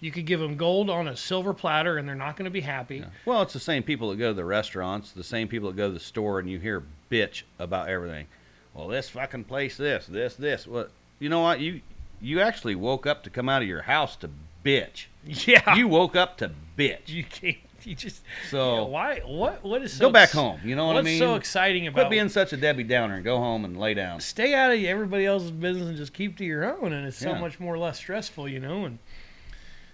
you 0.00 0.10
could 0.10 0.26
give 0.26 0.40
them 0.40 0.56
gold 0.56 0.90
on 0.90 1.08
a 1.08 1.16
silver 1.16 1.54
platter 1.54 1.96
and 1.96 2.06
they're 2.08 2.14
not 2.14 2.36
going 2.36 2.44
to 2.44 2.50
be 2.50 2.60
happy 2.60 2.98
yeah. 2.98 3.06
Well, 3.24 3.42
it's 3.42 3.52
the 3.54 3.60
same 3.60 3.82
people 3.82 4.10
that 4.10 4.16
go 4.16 4.28
to 4.28 4.34
the 4.34 4.44
restaurants, 4.44 5.12
the 5.12 5.24
same 5.24 5.48
people 5.48 5.70
that 5.70 5.76
go 5.76 5.88
to 5.88 5.94
the 5.94 6.00
store, 6.00 6.38
and 6.38 6.50
you 6.50 6.58
hear 6.58 6.82
bitch 7.10 7.42
about 7.58 7.88
everything. 7.88 8.26
Well, 8.74 8.88
this 8.88 9.08
fucking 9.10 9.44
place, 9.44 9.76
this, 9.76 10.06
this, 10.06 10.34
this. 10.34 10.66
What? 10.66 10.90
You 11.18 11.28
know 11.28 11.40
what? 11.40 11.60
You 11.60 11.80
you 12.20 12.40
actually 12.40 12.74
woke 12.74 13.06
up 13.06 13.22
to 13.24 13.30
come 13.30 13.48
out 13.48 13.62
of 13.62 13.68
your 13.68 13.82
house 13.82 14.16
to 14.16 14.30
bitch. 14.64 15.06
yeah 15.24 15.74
You 15.76 15.88
woke 15.88 16.16
up 16.16 16.36
to 16.38 16.50
bitch. 16.76 17.08
you 17.08 17.24
can't 17.24 17.56
you 17.86 17.94
just 17.94 18.22
So 18.50 18.74
Yeah, 18.76 18.80
why 18.82 19.20
what 19.24 19.62
what 19.64 19.82
is 19.82 19.92
so 19.92 20.06
go 20.08 20.12
back 20.12 20.30
home. 20.30 20.60
You 20.64 20.76
know 20.76 20.86
what 20.86 20.96
I 20.96 21.02
mean? 21.02 21.18
so 21.18 21.34
exciting 21.34 21.86
about 21.86 22.02
Quit 22.02 22.10
being 22.10 22.28
such 22.28 22.52
a 22.52 22.56
Debbie 22.56 22.84
Downer 22.84 23.16
and 23.16 23.24
go 23.24 23.38
home 23.38 23.64
and 23.64 23.78
lay 23.78 23.94
down. 23.94 24.20
stay 24.20 24.54
out 24.54 24.72
of 24.72 24.82
everybody 24.82 25.26
else's 25.26 25.50
business 25.50 25.88
and 25.88 25.96
just 25.96 26.12
keep 26.12 26.36
to 26.38 26.44
your 26.44 26.64
own 26.64 26.92
and 26.92 27.06
it's 27.06 27.16
so 27.18 27.30
Yeah. 27.32 27.40
much 27.40 27.58
more 27.60 27.76
less 27.78 27.98
stressful 27.98 28.48
you 28.48 28.60
know 28.60 28.84
and 28.84 28.98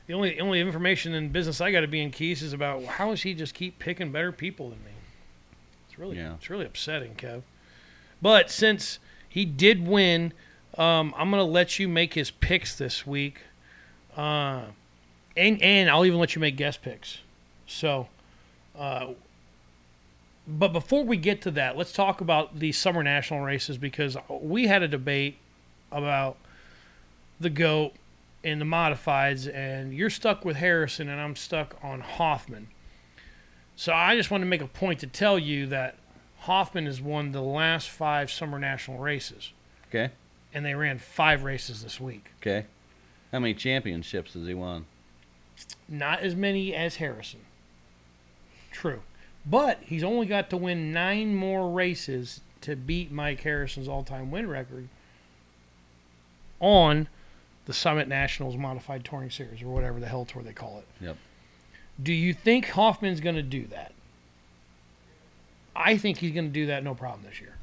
the 0.06 0.14
only 0.14 0.30
the 0.34 0.40
only 0.40 0.60
information 0.60 1.14
in 1.14 1.28
business 1.30 1.60
I 1.60 1.70
got 1.72 1.80
to 1.80 1.86
be 1.88 2.00
in 2.00 2.10
Keith's 2.10 2.42
is 2.42 2.52
about 2.52 2.82
how 2.84 3.10
does 3.10 3.22
he 3.22 3.34
just 3.34 3.54
keep 3.54 3.78
picking 3.78 4.10
better 4.12 4.32
people 4.32 4.70
than 4.70 4.78
me 4.84 4.92
it's 5.88 5.98
really 5.98 6.16
Yeah. 6.16 6.34
it's 6.34 6.48
really 6.50 6.66
upsetting 6.66 7.14
Kev 7.14 7.42
but 8.22 8.50
since 8.50 8.98
he 9.28 9.44
did 9.44 9.86
win 9.86 10.32
um, 10.76 11.12
I'm 11.16 11.30
gonna 11.30 11.44
let 11.44 11.78
you 11.78 11.88
make 11.88 12.14
his 12.14 12.30
picks 12.30 12.74
this 12.76 13.06
week 13.06 13.40
uh, 14.16 14.62
and 15.36 15.62
and 15.62 15.88
I'll 15.90 16.04
even 16.04 16.18
let 16.18 16.34
you 16.34 16.40
make 16.40 16.56
guest 16.56 16.82
picks 16.82 17.18
So, 17.68 18.08
uh, 18.76 19.08
but 20.48 20.72
before 20.72 21.04
we 21.04 21.16
get 21.18 21.42
to 21.42 21.50
that, 21.52 21.76
let's 21.76 21.92
talk 21.92 22.20
about 22.20 22.58
the 22.58 22.72
summer 22.72 23.02
national 23.02 23.40
races 23.42 23.76
because 23.76 24.16
we 24.28 24.66
had 24.66 24.82
a 24.82 24.88
debate 24.88 25.36
about 25.92 26.36
the 27.38 27.50
goat 27.50 27.92
and 28.42 28.60
the 28.60 28.64
modifieds, 28.64 29.52
and 29.54 29.92
you're 29.92 30.10
stuck 30.10 30.44
with 30.44 30.56
Harrison, 30.56 31.08
and 31.08 31.20
I'm 31.20 31.36
stuck 31.36 31.76
on 31.82 32.00
Hoffman. 32.00 32.68
So 33.76 33.92
I 33.92 34.16
just 34.16 34.30
want 34.30 34.42
to 34.42 34.46
make 34.46 34.62
a 34.62 34.66
point 34.66 35.00
to 35.00 35.06
tell 35.06 35.38
you 35.38 35.66
that 35.66 35.96
Hoffman 36.40 36.86
has 36.86 37.00
won 37.00 37.32
the 37.32 37.42
last 37.42 37.90
five 37.90 38.30
summer 38.30 38.58
national 38.58 38.98
races, 38.98 39.52
Okay. 39.88 40.10
and 40.54 40.64
they 40.64 40.74
ran 40.74 40.98
five 40.98 41.44
races 41.44 41.82
this 41.82 42.00
week. 42.00 42.30
Okay. 42.40 42.64
How 43.32 43.40
many 43.40 43.54
championships 43.54 44.32
has 44.34 44.46
he 44.46 44.54
won? 44.54 44.86
Not 45.88 46.20
as 46.20 46.34
many 46.34 46.74
as 46.74 46.96
Harrison. 46.96 47.40
True. 48.70 49.00
But 49.46 49.78
he's 49.82 50.04
only 50.04 50.26
got 50.26 50.50
to 50.50 50.56
win 50.56 50.92
nine 50.92 51.34
more 51.34 51.70
races 51.70 52.40
to 52.62 52.76
beat 52.76 53.10
Mike 53.10 53.40
Harrison's 53.40 53.88
all 53.88 54.02
time 54.02 54.30
win 54.30 54.48
record 54.48 54.88
on 56.60 57.08
the 57.66 57.72
Summer 57.72 58.04
Nationals 58.04 58.56
Modified 58.56 59.04
Touring 59.04 59.30
Series, 59.30 59.62
or 59.62 59.68
whatever 59.68 60.00
the 60.00 60.06
hell 60.06 60.24
tour 60.24 60.42
they 60.42 60.52
call 60.52 60.78
it. 60.78 61.04
Yep. 61.04 61.16
Do 62.02 62.12
you 62.12 62.32
think 62.32 62.66
Hoffman's 62.70 63.20
going 63.20 63.36
to 63.36 63.42
do 63.42 63.66
that? 63.66 63.92
I 65.76 65.96
think 65.96 66.18
he's 66.18 66.32
going 66.32 66.46
to 66.46 66.52
do 66.52 66.66
that 66.66 66.82
no 66.82 66.94
problem 66.94 67.24
this 67.28 67.40
year. 67.40 67.54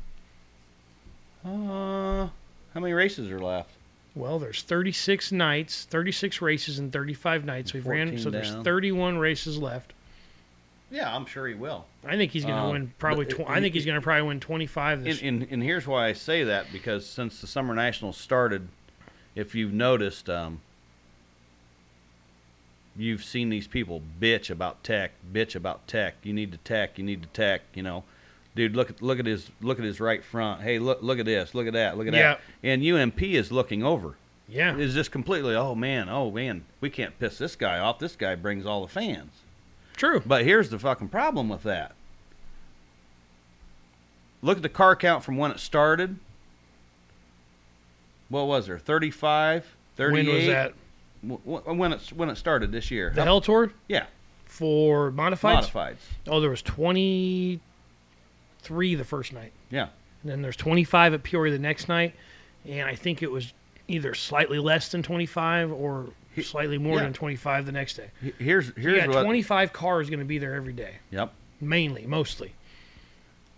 Uh, 1.43 2.29
how 2.73 2.79
many 2.79 2.93
races 2.93 3.29
are 3.29 3.39
left? 3.39 3.71
Well, 4.15 4.39
there's 4.39 4.61
36 4.61 5.31
nights, 5.33 5.85
36 5.85 6.41
races 6.41 6.79
in 6.79 6.91
35 6.91 7.43
nights. 7.43 7.73
We've 7.73 7.85
ran, 7.85 8.07
14 8.07 8.23
so 8.23 8.29
there's 8.29 8.53
31 8.63 9.17
races 9.17 9.57
left. 9.57 9.93
Yeah, 10.91 11.13
I'm 11.13 11.25
sure 11.25 11.47
he 11.47 11.55
will. 11.55 11.85
I 12.05 12.15
think 12.15 12.31
he's 12.31 12.43
going 12.45 12.55
to 12.55 12.61
Um, 12.61 12.71
win 12.71 12.93
probably. 12.99 13.25
but 13.25 13.35
Tw- 13.35 13.39
it- 13.41 13.47
I 13.49 13.59
think 13.59 13.73
he's 13.73 13.85
going 13.85 13.95
to 13.95 14.01
probably 14.01 14.27
win 14.27 14.39
25 14.39 15.03
this. 15.03 15.21
And, 15.21 15.41
and, 15.43 15.51
and 15.51 15.63
here's 15.63 15.87
why 15.87 16.07
I 16.07 16.13
say 16.13 16.43
that 16.43 16.71
because 16.71 17.05
since 17.07 17.41
the 17.41 17.47
Summer 17.47 17.73
Nationals 17.73 18.17
started, 18.17 18.67
if 19.35 19.55
you've 19.55 19.73
noticed, 19.73 20.29
um, 20.29 20.61
you've 22.95 23.23
seen 23.23 23.49
these 23.49 23.67
people 23.67 24.01
bitch 24.21 24.49
about 24.49 24.83
tech, 24.83 25.11
bitch 25.33 25.55
about 25.55 25.87
tech. 25.87 26.15
You 26.23 26.33
need 26.33 26.51
to 26.51 26.57
tech, 26.59 26.97
you 26.97 27.03
need 27.03 27.21
to 27.23 27.27
tech. 27.29 27.61
You 27.73 27.83
know, 27.83 28.03
dude, 28.55 28.75
look 28.75 28.89
at 28.89 29.01
look 29.01 29.19
at 29.19 29.25
his 29.25 29.49
look 29.61 29.79
at 29.79 29.85
his 29.85 29.99
right 29.99 30.23
front. 30.23 30.61
Hey, 30.61 30.79
look 30.79 31.01
look 31.01 31.19
at 31.19 31.25
this, 31.25 31.53
look 31.53 31.67
at 31.67 31.73
that, 31.73 31.97
look 31.97 32.07
at 32.07 32.13
Yeah. 32.13 32.35
that. 32.35 32.41
And 32.63 32.81
UMP 32.83 33.21
is 33.23 33.51
looking 33.51 33.83
over. 33.83 34.15
yeah, 34.47 34.77
Is 34.77 34.93
just 34.93 35.11
completely, 35.11 35.55
oh 35.55 35.73
man, 35.75 36.07
oh 36.07 36.29
man, 36.31 36.63
we 36.79 36.89
can't 36.91 37.17
piss 37.19 37.39
this 37.39 37.55
guy 37.55 37.79
off. 37.79 37.97
This 37.99 38.15
guy 38.15 38.35
brings 38.35 38.65
all 38.65 38.81
the 38.85 38.87
fans. 38.91 39.31
True. 39.95 40.21
But 40.25 40.43
here's 40.45 40.69
the 40.69 40.79
fucking 40.79 41.09
problem 41.09 41.49
with 41.49 41.63
that. 41.63 41.93
Look 44.41 44.57
at 44.57 44.63
the 44.63 44.69
car 44.69 44.95
count 44.95 45.23
from 45.23 45.37
when 45.37 45.51
it 45.51 45.59
started. 45.59 46.17
What 48.29 48.47
was 48.47 48.67
there? 48.67 48.77
35, 48.79 49.65
38? 49.95 50.25
When 50.25 50.35
was 50.35 50.45
that? 50.47 50.73
When 51.77 51.93
it, 51.93 52.01
when 52.15 52.29
it 52.29 52.35
started 52.37 52.71
this 52.71 52.91
year. 52.91 53.11
The 53.15 53.23
Hell 53.23 53.41
Tour 53.41 53.71
Yeah, 53.87 54.05
for 54.45 55.11
modifieds. 55.11 55.71
modifieds. 55.71 55.95
Oh, 56.27 56.39
there 56.39 56.49
was 56.51 56.61
23 56.61 57.59
the 58.95 59.03
first 59.03 59.33
night. 59.33 59.51
Yeah. 59.71 59.87
And 60.21 60.31
then 60.31 60.41
there's 60.43 60.55
25 60.55 61.13
at 61.15 61.23
Peoria 61.23 61.51
the 61.53 61.59
next 61.59 61.87
night, 61.87 62.13
and 62.67 62.87
I 62.87 62.93
think 62.95 63.23
it 63.23 63.31
was 63.31 63.53
either 63.87 64.13
slightly 64.15 64.57
less 64.59 64.89
than 64.89 65.01
25 65.03 65.71
or 65.71 66.07
slightly 66.43 66.77
more 66.77 66.97
yeah. 66.97 67.03
than 67.03 67.13
25 67.13 67.65
the 67.65 67.71
next 67.71 67.95
day. 67.95 68.09
Here's 68.39 68.69
got 68.71 69.09
what. 69.09 69.23
25 69.23 69.73
cars 69.73 70.09
going 70.09 70.19
to 70.19 70.25
be 70.25 70.37
there 70.37 70.55
every 70.55 70.73
day, 70.73 70.95
Yep. 71.11 71.31
mainly, 71.61 72.05
mostly. 72.05 72.53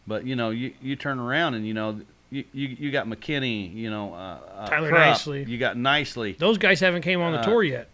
But 0.05 0.25
you 0.25 0.35
know, 0.35 0.49
you, 0.51 0.73
you 0.81 0.95
turn 0.95 1.19
around 1.19 1.53
and 1.55 1.67
you 1.67 1.73
know, 1.73 1.99
you, 2.29 2.43
you, 2.53 2.67
you 2.67 2.91
got 2.91 3.07
McKinney, 3.07 3.73
you 3.73 3.89
know, 3.89 4.13
uh, 4.13 4.39
uh, 4.55 4.67
Tyler 4.67 4.89
Krupp, 4.89 5.01
Nicely. 5.01 5.43
You 5.43 5.57
got 5.57 5.77
Nicely 5.77 6.33
Those 6.33 6.57
guys 6.57 6.79
haven't 6.79 7.01
came 7.01 7.21
on 7.21 7.33
the 7.33 7.39
Uh, 7.39 7.43
tour 7.43 7.63
yet. 7.63 7.89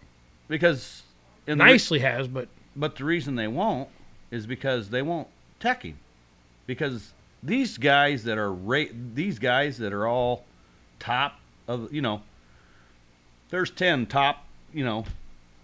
because 0.48 1.04
in 1.48 1.58
the 1.58 1.64
re- 1.64 1.72
Nicely 1.72 2.00
has, 2.00 2.28
but 2.28 2.48
But 2.76 2.96
the 2.96 3.06
reason 3.06 3.36
they 3.36 3.48
won't 3.48 3.90
is 4.32 4.46
because 4.48 4.90
they 4.90 5.02
won't 5.02 5.28
tech 5.60 5.84
him. 5.84 6.00
Because 6.66 7.14
these 7.42 7.78
guys 7.78 8.24
that 8.24 8.38
are 8.38 8.52
ra- 8.52 8.86
these 9.14 9.38
guys 9.40 9.78
that 9.80 9.94
are 9.94 10.08
all 10.08 10.46
top 11.00 11.40
of 11.68 11.94
you 11.94 12.02
know, 12.02 12.22
there's 13.50 13.70
ten 13.70 14.06
top 14.06 14.46
you 14.74 14.84
know, 14.84 15.06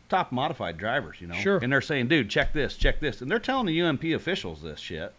top 0.10 0.32
modified 0.32 0.78
drivers. 0.78 1.20
You 1.22 1.28
know, 1.28 1.36
Sure. 1.36 1.60
and 1.62 1.72
they're 1.72 1.82
saying, 1.82 2.08
dude, 2.08 2.30
check 2.30 2.54
this, 2.54 2.76
check 2.78 3.00
this, 3.00 3.22
and 3.22 3.30
they're 3.30 3.40
telling 3.40 3.66
the 3.68 3.82
UMP 3.82 4.04
officials 4.16 4.62
this 4.62 4.80
shit, 4.80 5.14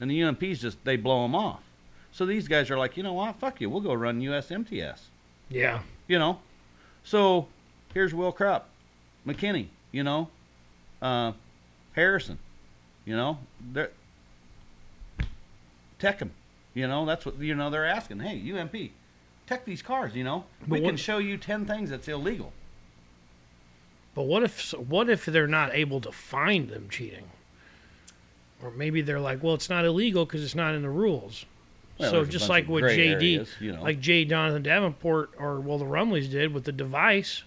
and 0.00 0.10
the 0.10 0.20
UMPs 0.20 0.60
just 0.60 0.84
they 0.84 0.96
blow 0.96 1.22
them 1.22 1.34
off. 1.34 1.62
So 2.12 2.24
these 2.26 2.48
guys 2.48 2.70
are 2.70 2.78
like, 2.78 2.96
you 2.96 3.02
know 3.02 3.12
what, 3.12 3.36
fuck 3.36 3.60
you, 3.60 3.68
we'll 3.70 3.80
go 3.80 3.92
run 3.94 4.20
USMTS 4.20 5.00
yeah, 5.50 5.80
you 6.06 6.18
know. 6.18 6.40
So 7.04 7.48
here's 7.94 8.12
Will 8.14 8.32
Krupp, 8.32 8.68
McKinney, 9.26 9.68
you 9.92 10.02
know, 10.02 10.28
uh, 11.00 11.32
Harrison, 11.92 12.38
you 13.06 13.16
know, 13.16 13.38
they're 13.72 13.90
tech 15.98 16.18
them, 16.18 16.32
you 16.74 16.86
know. 16.86 17.04
That's 17.06 17.24
what 17.26 17.38
you 17.38 17.54
know 17.54 17.70
they're 17.70 17.86
asking. 17.86 18.20
Hey, 18.20 18.40
UMP, 18.52 18.90
tech 19.46 19.64
these 19.64 19.82
cars, 19.82 20.14
you 20.14 20.24
know. 20.24 20.44
we 20.66 20.80
But 20.80 20.86
can 20.86 20.96
show 20.96 21.18
you 21.18 21.36
ten 21.36 21.64
things 21.66 21.90
that's 21.90 22.08
illegal. 22.08 22.52
But 24.18 24.24
what 24.24 24.42
if 24.42 24.72
what 24.72 25.08
if 25.08 25.26
they're 25.26 25.46
not 25.46 25.72
able 25.76 26.00
to 26.00 26.10
find 26.10 26.70
them 26.70 26.88
cheating? 26.90 27.30
Or 28.60 28.72
maybe 28.72 29.00
they're 29.00 29.20
like, 29.20 29.44
well, 29.44 29.54
it's 29.54 29.70
not 29.70 29.84
illegal 29.84 30.26
because 30.26 30.42
it's 30.42 30.56
not 30.56 30.74
in 30.74 30.82
the 30.82 30.90
rules. 30.90 31.46
Well, 32.00 32.10
so 32.10 32.24
just 32.24 32.48
like 32.48 32.68
what 32.68 32.82
JD, 32.82 33.12
areas, 33.12 33.48
you 33.60 33.70
know. 33.74 33.80
like 33.80 34.00
J. 34.00 34.24
Jonathan 34.24 34.64
Davenport, 34.64 35.30
or 35.38 35.60
well, 35.60 35.78
the 35.78 35.84
Rumleys 35.84 36.28
did 36.28 36.52
with 36.52 36.64
the 36.64 36.72
device. 36.72 37.44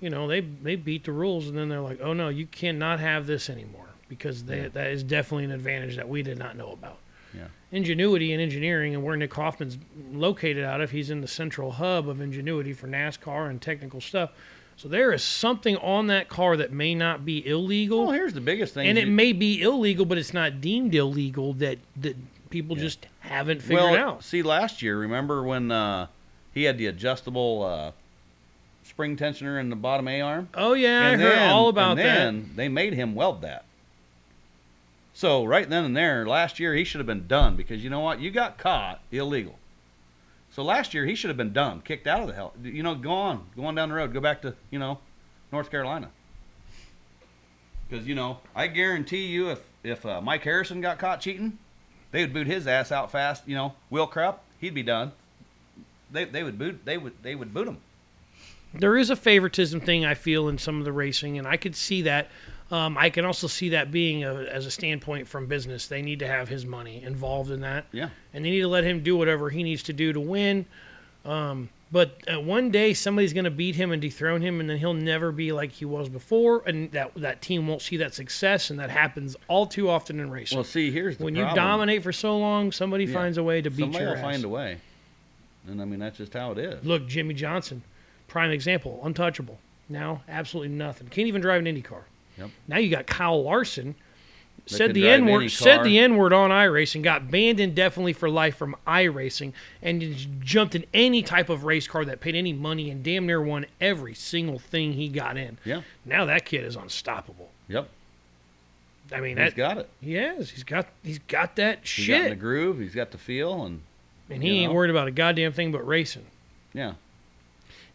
You 0.00 0.08
know, 0.08 0.26
they 0.26 0.40
they 0.40 0.74
beat 0.74 1.04
the 1.04 1.12
rules, 1.12 1.48
and 1.48 1.58
then 1.58 1.68
they're 1.68 1.82
like, 1.82 2.00
oh 2.00 2.14
no, 2.14 2.30
you 2.30 2.46
cannot 2.46 2.98
have 3.00 3.26
this 3.26 3.50
anymore 3.50 3.88
because 4.08 4.44
they, 4.44 4.62
Yeah. 4.62 4.68
that 4.68 4.86
is 4.86 5.02
definitely 5.02 5.44
an 5.44 5.50
advantage 5.52 5.96
that 5.96 6.08
we 6.08 6.22
did 6.22 6.38
not 6.38 6.56
know 6.56 6.72
about. 6.72 6.96
Yeah. 7.34 7.48
Ingenuity 7.72 8.32
and 8.32 8.40
engineering, 8.40 8.94
and 8.94 9.04
where 9.04 9.16
Nick 9.18 9.34
Hoffman's 9.34 9.76
located 10.12 10.64
out 10.64 10.80
of, 10.80 10.92
he's 10.92 11.10
in 11.10 11.20
the 11.20 11.28
central 11.28 11.72
hub 11.72 12.08
of 12.08 12.22
ingenuity 12.22 12.72
for 12.72 12.88
NASCAR 12.88 13.50
and 13.50 13.60
technical 13.60 14.00
stuff. 14.00 14.30
So 14.76 14.88
there 14.88 15.12
is 15.12 15.22
something 15.22 15.76
on 15.76 16.08
that 16.08 16.28
car 16.28 16.56
that 16.56 16.72
may 16.72 16.94
not 16.94 17.24
be 17.24 17.46
illegal 17.46 18.04
Well, 18.06 18.12
here's 18.12 18.34
the 18.34 18.40
biggest 18.40 18.74
thing. 18.74 18.86
and 18.88 18.98
it 18.98 19.06
you- 19.06 19.12
may 19.12 19.32
be 19.32 19.62
illegal, 19.62 20.04
but 20.04 20.18
it's 20.18 20.34
not 20.34 20.60
deemed 20.60 20.94
illegal 20.94 21.52
that 21.54 21.78
that 21.96 22.16
people 22.50 22.76
Yeah. 22.76 22.82
just 22.84 23.06
haven't 23.20 23.62
figured 23.62 23.82
well, 23.82 23.96
out. 23.96 24.24
see, 24.24 24.42
last 24.42 24.82
year, 24.82 24.96
remember 24.98 25.42
when 25.42 25.70
uh, 25.70 26.06
he 26.52 26.64
had 26.64 26.76
the 26.78 26.86
adjustable 26.86 27.62
uh, 27.62 27.92
spring 28.84 29.16
tensioner 29.16 29.58
in 29.60 29.70
the 29.70 29.76
bottom 29.76 30.06
A 30.08 30.20
arm? 30.20 30.48
Oh 30.54 30.74
yeah, 30.74 31.06
I 31.06 31.10
and 31.10 31.22
heard 31.22 31.38
all 31.38 31.68
about 31.68 31.96
that. 31.96 32.06
and 32.28 32.44
then 32.46 32.50
they 32.56 32.68
made 32.68 32.92
him 32.94 33.14
weld 33.14 33.42
that. 33.42 33.64
So 35.14 35.44
right 35.44 35.68
then 35.68 35.84
and 35.84 35.96
there, 35.96 36.26
last 36.26 36.58
year 36.58 36.74
he 36.74 36.82
should 36.84 36.98
have 36.98 37.06
been 37.06 37.26
done 37.28 37.54
because 37.56 37.82
you 37.84 37.90
know 37.90 38.00
what? 38.00 38.20
You 38.20 38.30
got 38.32 38.58
caught 38.58 39.00
illegal. 39.12 39.58
So 40.54 40.62
last 40.62 40.94
year 40.94 41.04
he 41.04 41.16
should 41.16 41.30
have 41.30 41.36
been 41.36 41.52
done, 41.52 41.80
kicked 41.80 42.06
out 42.06 42.20
of 42.20 42.28
the 42.28 42.34
hell. 42.34 42.54
You 42.62 42.84
know, 42.84 42.94
go 42.94 43.10
on, 43.10 43.44
go 43.56 43.64
on 43.64 43.74
down 43.74 43.88
the 43.88 43.96
road, 43.96 44.12
go 44.12 44.20
back 44.20 44.40
to 44.42 44.54
you 44.70 44.78
know, 44.78 45.00
North 45.50 45.68
Carolina. 45.68 46.10
Because 47.88 48.06
you 48.06 48.14
know, 48.14 48.38
I 48.54 48.68
guarantee 48.68 49.26
you, 49.26 49.50
if 49.50 49.60
if 49.82 50.06
uh, 50.06 50.20
Mike 50.20 50.44
Harrison 50.44 50.80
got 50.80 51.00
caught 51.00 51.20
cheating, 51.20 51.58
they 52.12 52.20
would 52.20 52.32
boot 52.32 52.46
his 52.46 52.68
ass 52.68 52.92
out 52.92 53.10
fast. 53.10 53.48
You 53.48 53.56
know, 53.56 53.74
Will 53.90 54.06
Krupp, 54.06 54.44
he'd 54.60 54.74
be 54.74 54.84
done. 54.84 55.10
They 56.12 56.24
they 56.24 56.44
would 56.44 56.56
boot 56.56 56.84
they 56.84 56.98
would 56.98 57.14
they 57.24 57.34
would 57.34 57.52
boot 57.52 57.66
him. 57.66 57.78
There 58.72 58.96
is 58.96 59.10
a 59.10 59.16
favoritism 59.16 59.80
thing 59.80 60.04
I 60.04 60.14
feel 60.14 60.48
in 60.48 60.58
some 60.58 60.78
of 60.78 60.84
the 60.84 60.92
racing, 60.92 61.36
and 61.36 61.48
I 61.48 61.56
could 61.56 61.74
see 61.74 62.02
that. 62.02 62.28
Um, 62.70 62.96
I 62.98 63.10
can 63.10 63.24
also 63.24 63.46
see 63.46 63.68
that 63.70 63.90
being 63.92 64.24
a, 64.24 64.34
as 64.44 64.66
a 64.66 64.70
standpoint 64.70 65.28
from 65.28 65.46
business. 65.46 65.86
They 65.86 66.02
need 66.02 66.18
to 66.20 66.26
have 66.26 66.48
his 66.48 66.64
money 66.64 67.02
involved 67.02 67.50
in 67.50 67.60
that. 67.60 67.84
Yeah. 67.92 68.08
and 68.32 68.44
they 68.44 68.50
need 68.50 68.62
to 68.62 68.68
let 68.68 68.84
him 68.84 69.02
do 69.02 69.16
whatever 69.16 69.50
he 69.50 69.62
needs 69.62 69.82
to 69.84 69.92
do 69.92 70.12
to 70.12 70.20
win. 70.20 70.64
Um, 71.24 71.68
but 71.92 72.18
uh, 72.32 72.40
one 72.40 72.70
day 72.70 72.92
somebody's 72.92 73.32
going 73.32 73.44
to 73.44 73.50
beat 73.50 73.76
him 73.76 73.92
and 73.92 74.02
dethrone 74.02 74.40
him, 74.42 74.58
and 74.60 74.68
then 74.68 74.78
he'll 74.78 74.94
never 74.94 75.30
be 75.30 75.52
like 75.52 75.70
he 75.70 75.84
was 75.84 76.08
before, 76.08 76.62
and 76.66 76.90
that 76.92 77.12
that 77.16 77.40
team 77.40 77.68
won't 77.68 77.82
see 77.82 77.98
that 77.98 78.12
success, 78.14 78.70
and 78.70 78.80
that 78.80 78.90
happens 78.90 79.36
all 79.46 79.64
too 79.66 79.88
often 79.88 80.18
in 80.18 80.28
racing. 80.30 80.56
Well, 80.56 80.64
see, 80.64 80.90
here's 80.90 81.18
the 81.18 81.24
when 81.24 81.36
you 81.36 81.44
dominate 81.54 82.02
for 82.02 82.10
so 82.12 82.36
long, 82.36 82.72
somebody 82.72 83.04
Yeah. 83.04 83.12
finds 83.14 83.38
a 83.38 83.44
way 83.44 83.62
to 83.62 83.70
beat 83.70 83.76
you. 83.76 83.82
Somebody 83.84 84.04
your 84.04 84.12
will 84.14 84.18
ass. 84.18 84.24
find 84.24 84.44
a 84.44 84.48
way. 84.48 84.78
And 85.68 85.80
I 85.80 85.84
mean, 85.84 86.00
that's 86.00 86.18
just 86.18 86.32
how 86.32 86.50
it 86.52 86.58
is. 86.58 86.84
Look, 86.84 87.06
Jimmie 87.06 87.34
Johnson, 87.34 87.82
prime 88.26 88.50
example, 88.50 89.00
untouchable. 89.04 89.58
Now, 89.88 90.22
absolutely 90.28 90.74
nothing. 90.74 91.06
Can't 91.08 91.28
even 91.28 91.40
drive 91.42 91.60
an 91.60 91.66
Indy 91.68 91.82
car. 91.82 92.04
Yep. 92.38 92.50
Now 92.68 92.78
you 92.78 92.90
got 92.90 93.06
Kyle 93.06 93.42
Larson. 93.42 93.94
That 94.66 94.70
Said 94.76 94.94
the 94.94 95.08
N 95.08 95.26
word. 95.26 95.50
Said 95.50 95.84
the 95.84 95.98
N 95.98 96.16
word 96.16 96.32
on 96.32 96.48
iRacing. 96.50 97.02
Got 97.02 97.30
banned 97.30 97.60
indefinitely 97.60 98.14
for 98.14 98.30
life 98.30 98.56
from 98.56 98.74
iRacing, 98.86 99.52
and 99.82 100.16
jumped 100.40 100.74
in 100.74 100.86
any 100.94 101.22
type 101.22 101.50
of 101.50 101.64
race 101.64 101.86
car 101.86 102.04
that 102.06 102.20
paid 102.20 102.34
any 102.34 102.54
money, 102.54 102.88
and 102.90 103.02
damn 103.04 103.26
near 103.26 103.42
won 103.42 103.66
every 103.80 104.14
single 104.14 104.58
thing 104.58 104.94
he 104.94 105.08
got 105.08 105.36
in. 105.36 105.58
Yeah. 105.66 105.82
Now 106.06 106.24
that 106.24 106.46
kid 106.46 106.64
is 106.64 106.76
unstoppable. 106.76 107.50
Yep. 107.68 107.88
I 109.12 109.20
mean, 109.20 109.36
He's 109.36 109.50
that, 109.50 109.54
got 109.56 109.76
it. 109.78 109.88
he 110.00 110.14
has. 110.14 110.48
He's 110.48 110.64
got 110.64 110.86
he's 111.02 111.18
got 111.18 111.56
that 111.56 111.86
shit. 111.86 112.06
He's 112.06 112.16
got 112.16 112.24
in 112.24 112.30
the 112.30 112.36
groove. 112.36 112.78
He's 112.78 112.94
got 112.94 113.10
the 113.10 113.18
feel, 113.18 113.64
and 113.64 113.82
and 114.30 114.42
he 114.42 114.60
ain't 114.60 114.70
know. 114.72 114.76
worried 114.76 114.90
about 114.90 115.08
a 115.08 115.10
goddamn 115.10 115.52
thing 115.52 115.72
but 115.72 115.86
racing. 115.86 116.24
yeah, 116.72 116.94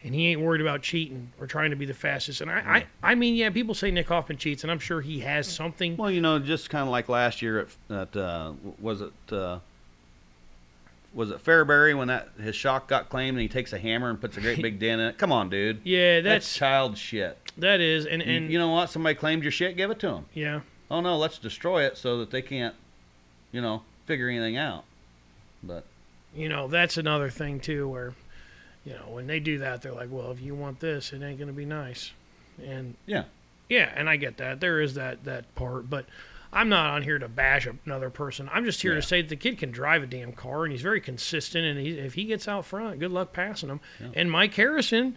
and 0.02 0.14
he 0.14 0.28
ain't 0.28 0.40
worried 0.40 0.60
about 0.62 0.82
cheating 0.82 1.30
or 1.40 1.46
trying 1.46 1.70
to 1.70 1.76
be 1.76 1.84
the 1.84 1.94
fastest. 1.94 2.40
And 2.40 2.50
I, 2.50 2.86
I, 3.02 3.10
I 3.12 3.14
mean, 3.14 3.34
yeah, 3.34 3.50
people 3.50 3.74
say 3.74 3.90
Nick 3.90 4.08
Hoffman 4.08 4.38
cheats, 4.38 4.62
and 4.64 4.70
I'm 4.70 4.78
sure 4.78 5.00
he 5.00 5.20
has 5.20 5.46
something. 5.46 5.96
Well, 5.96 6.10
you 6.10 6.20
know, 6.20 6.38
just 6.38 6.70
kind 6.70 6.82
of 6.84 6.88
like 6.88 7.08
last 7.08 7.42
year 7.42 7.60
at, 7.90 7.94
at 7.96 8.16
uh, 8.16 8.52
was 8.80 9.00
it 9.02 9.12
uh, 9.32 9.58
was 11.12 11.30
it 11.30 11.42
Fairbury 11.44 11.96
when 11.96 12.08
that 12.08 12.28
his 12.40 12.54
shock 12.54 12.86
got 12.88 13.08
claimed 13.08 13.36
and 13.36 13.42
he 13.42 13.48
takes 13.48 13.72
a 13.72 13.78
hammer 13.78 14.10
and 14.10 14.20
puts 14.20 14.36
a 14.36 14.40
great 14.40 14.62
big 14.62 14.78
dent 14.78 15.00
in 15.00 15.08
it. 15.08 15.18
Come 15.18 15.32
on, 15.32 15.50
dude. 15.50 15.80
Yeah, 15.84 16.20
That's 16.20 16.46
that's 16.46 16.54
child 16.56 16.96
shit. 16.96 17.36
that 17.58 17.80
is, 17.80 18.06
and 18.06 18.22
You- 18.22 18.28
and 18.32 18.50
you 18.52 18.58
know 18.58 18.68
what? 18.70 18.90
Somebody 18.90 19.16
claimed 19.16 19.42
your 19.42 19.52
shit, 19.52 19.76
give 19.76 19.90
it 19.90 19.98
to 20.00 20.06
them. 20.08 20.26
yeah, 20.34 20.60
Oh 20.90 21.00
no, 21.00 21.16
let's 21.16 21.38
destroy 21.38 21.84
it 21.84 21.96
so 21.96 22.18
that 22.18 22.30
they 22.30 22.42
can't, 22.42 22.74
you 23.52 23.60
know, 23.60 23.82
figure 24.06 24.28
anything 24.28 24.56
out. 24.56 24.84
But 25.62 25.84
you 26.34 26.48
know 26.48 26.68
that's 26.68 26.96
another 26.96 27.28
thing 27.28 27.58
too, 27.60 27.88
where 27.88 28.14
you 28.84 28.92
know 28.92 29.06
when 29.10 29.26
they 29.26 29.40
do 29.40 29.58
that, 29.58 29.82
they're 29.82 29.92
like, 29.92 30.08
well, 30.10 30.30
if 30.30 30.40
you 30.40 30.54
want 30.54 30.80
this, 30.80 31.12
it 31.12 31.22
ain't 31.22 31.38
gonna 31.38 31.52
be 31.52 31.64
nice, 31.64 32.12
and 32.64 32.94
Yeah. 33.06 33.24
yeah, 33.68 33.92
and 33.94 34.08
I 34.08 34.16
get 34.16 34.36
that. 34.38 34.60
There 34.60 34.80
is 34.80 34.94
that 34.94 35.24
that 35.24 35.54
part, 35.54 35.88
but. 35.90 36.06
I'm 36.52 36.68
not 36.68 36.90
on 36.90 37.04
here 37.04 37.16
to 37.16 37.28
bash 37.28 37.68
another 37.86 38.10
person. 38.10 38.50
I'm 38.52 38.64
just 38.64 38.82
here 38.82 38.94
Yeah. 38.94 39.00
to 39.00 39.06
say 39.06 39.22
that 39.22 39.28
the 39.28 39.36
kid 39.36 39.56
can 39.56 39.70
drive 39.70 40.02
a 40.02 40.06
damn 40.08 40.32
car, 40.32 40.64
and 40.64 40.72
he's 40.72 40.82
very 40.82 41.00
consistent. 41.00 41.64
And 41.64 41.78
he, 41.78 41.90
if 41.96 42.14
he 42.14 42.24
gets 42.24 42.48
out 42.48 42.66
front, 42.66 42.98
good 42.98 43.12
luck 43.12 43.32
passing 43.32 43.68
him. 43.68 43.78
Yeah. 44.00 44.08
And 44.16 44.32
Mike 44.32 44.52
Harrison, 44.54 45.16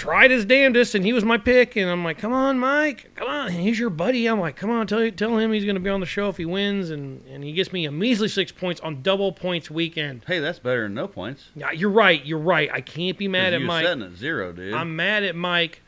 tried 0.00 0.30
his 0.30 0.46
damnedest, 0.46 0.94
and 0.94 1.04
he 1.04 1.12
was 1.12 1.26
my 1.26 1.36
pick. 1.36 1.76
And 1.76 1.90
I'm 1.90 2.02
like, 2.02 2.16
come 2.16 2.32
on, 2.32 2.58
Mike, 2.58 3.10
come 3.14 3.28
on, 3.28 3.50
he's 3.52 3.78
your 3.78 3.90
buddy. 3.90 4.26
I'm 4.26 4.40
like, 4.40 4.56
come 4.56 4.70
on, 4.70 4.86
tell 4.86 5.10
tell 5.10 5.36
him 5.36 5.52
he's 5.52 5.64
going 5.64 5.76
to 5.76 5.80
be 5.80 5.90
on 5.90 6.00
the 6.00 6.06
show 6.06 6.30
if 6.30 6.38
he 6.38 6.46
wins, 6.46 6.88
and 6.88 7.22
and 7.26 7.44
he 7.44 7.52
gets 7.52 7.70
me 7.72 7.84
a 7.84 7.92
measly 7.92 8.28
six 8.28 8.50
points 8.50 8.80
on 8.80 9.02
double 9.02 9.30
points 9.30 9.70
weekend. 9.70 10.24
hey, 10.26 10.40
that's 10.40 10.58
better 10.58 10.84
than 10.84 10.94
no 10.94 11.06
points. 11.06 11.50
Yeah, 11.54 11.70
you're 11.70 11.90
right, 11.90 12.24
you're 12.24 12.38
right. 12.38 12.70
I 12.72 12.80
can't 12.80 13.18
be 13.18 13.28
mad 13.28 13.52
at 13.52 13.60
Mike. 13.60 13.60
you 13.60 13.66
Mike. 13.66 13.84
setting 13.84 14.02
at 14.02 14.18
zero, 14.18 14.52
dude. 14.52 14.72
I'm 14.72 14.96
mad 14.96 15.22
at 15.22 15.36
Mike 15.36 15.82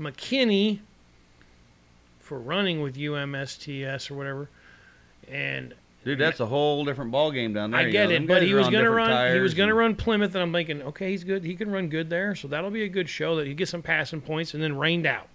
McKinney 0.00 0.78
for 2.18 2.38
running 2.38 2.80
with 2.80 2.96
UMSTS 2.96 4.10
or 4.10 4.14
whatever, 4.14 4.48
and 5.28 5.74
dude, 6.04 6.18
that's 6.18 6.40
a 6.40 6.46
whole 6.46 6.84
different 6.84 7.10
ball 7.10 7.30
game 7.30 7.52
down 7.52 7.70
there. 7.70 7.80
I 7.80 7.84
you 7.86 7.92
get 7.92 8.08
know. 8.10 8.14
it, 8.16 8.26
but 8.26 8.42
he 8.42 8.54
was 8.54 8.66
gonna 8.66 8.78
different 8.84 9.08
run. 9.08 9.34
He 9.34 9.40
was 9.40 9.54
gonna 9.54 9.70
and- 9.70 9.78
run 9.78 9.96
Plymouth, 9.96 10.34
and 10.34 10.42
I'm 10.42 10.52
thinking, 10.52 10.82
okay, 10.82 11.10
he's 11.10 11.24
good. 11.24 11.44
He 11.44 11.54
can 11.56 11.70
run 11.70 11.88
good 11.88 12.10
there, 12.10 12.34
so 12.34 12.48
that'll 12.48 12.70
be 12.70 12.82
a 12.82 12.88
good 12.88 13.08
show. 13.08 13.36
That 13.36 13.46
he 13.46 13.54
gets 13.54 13.70
some 13.70 13.82
passing 13.82 14.20
points, 14.20 14.54
and 14.54 14.62
then 14.62 14.76
rained 14.76 15.06
out. 15.06 15.28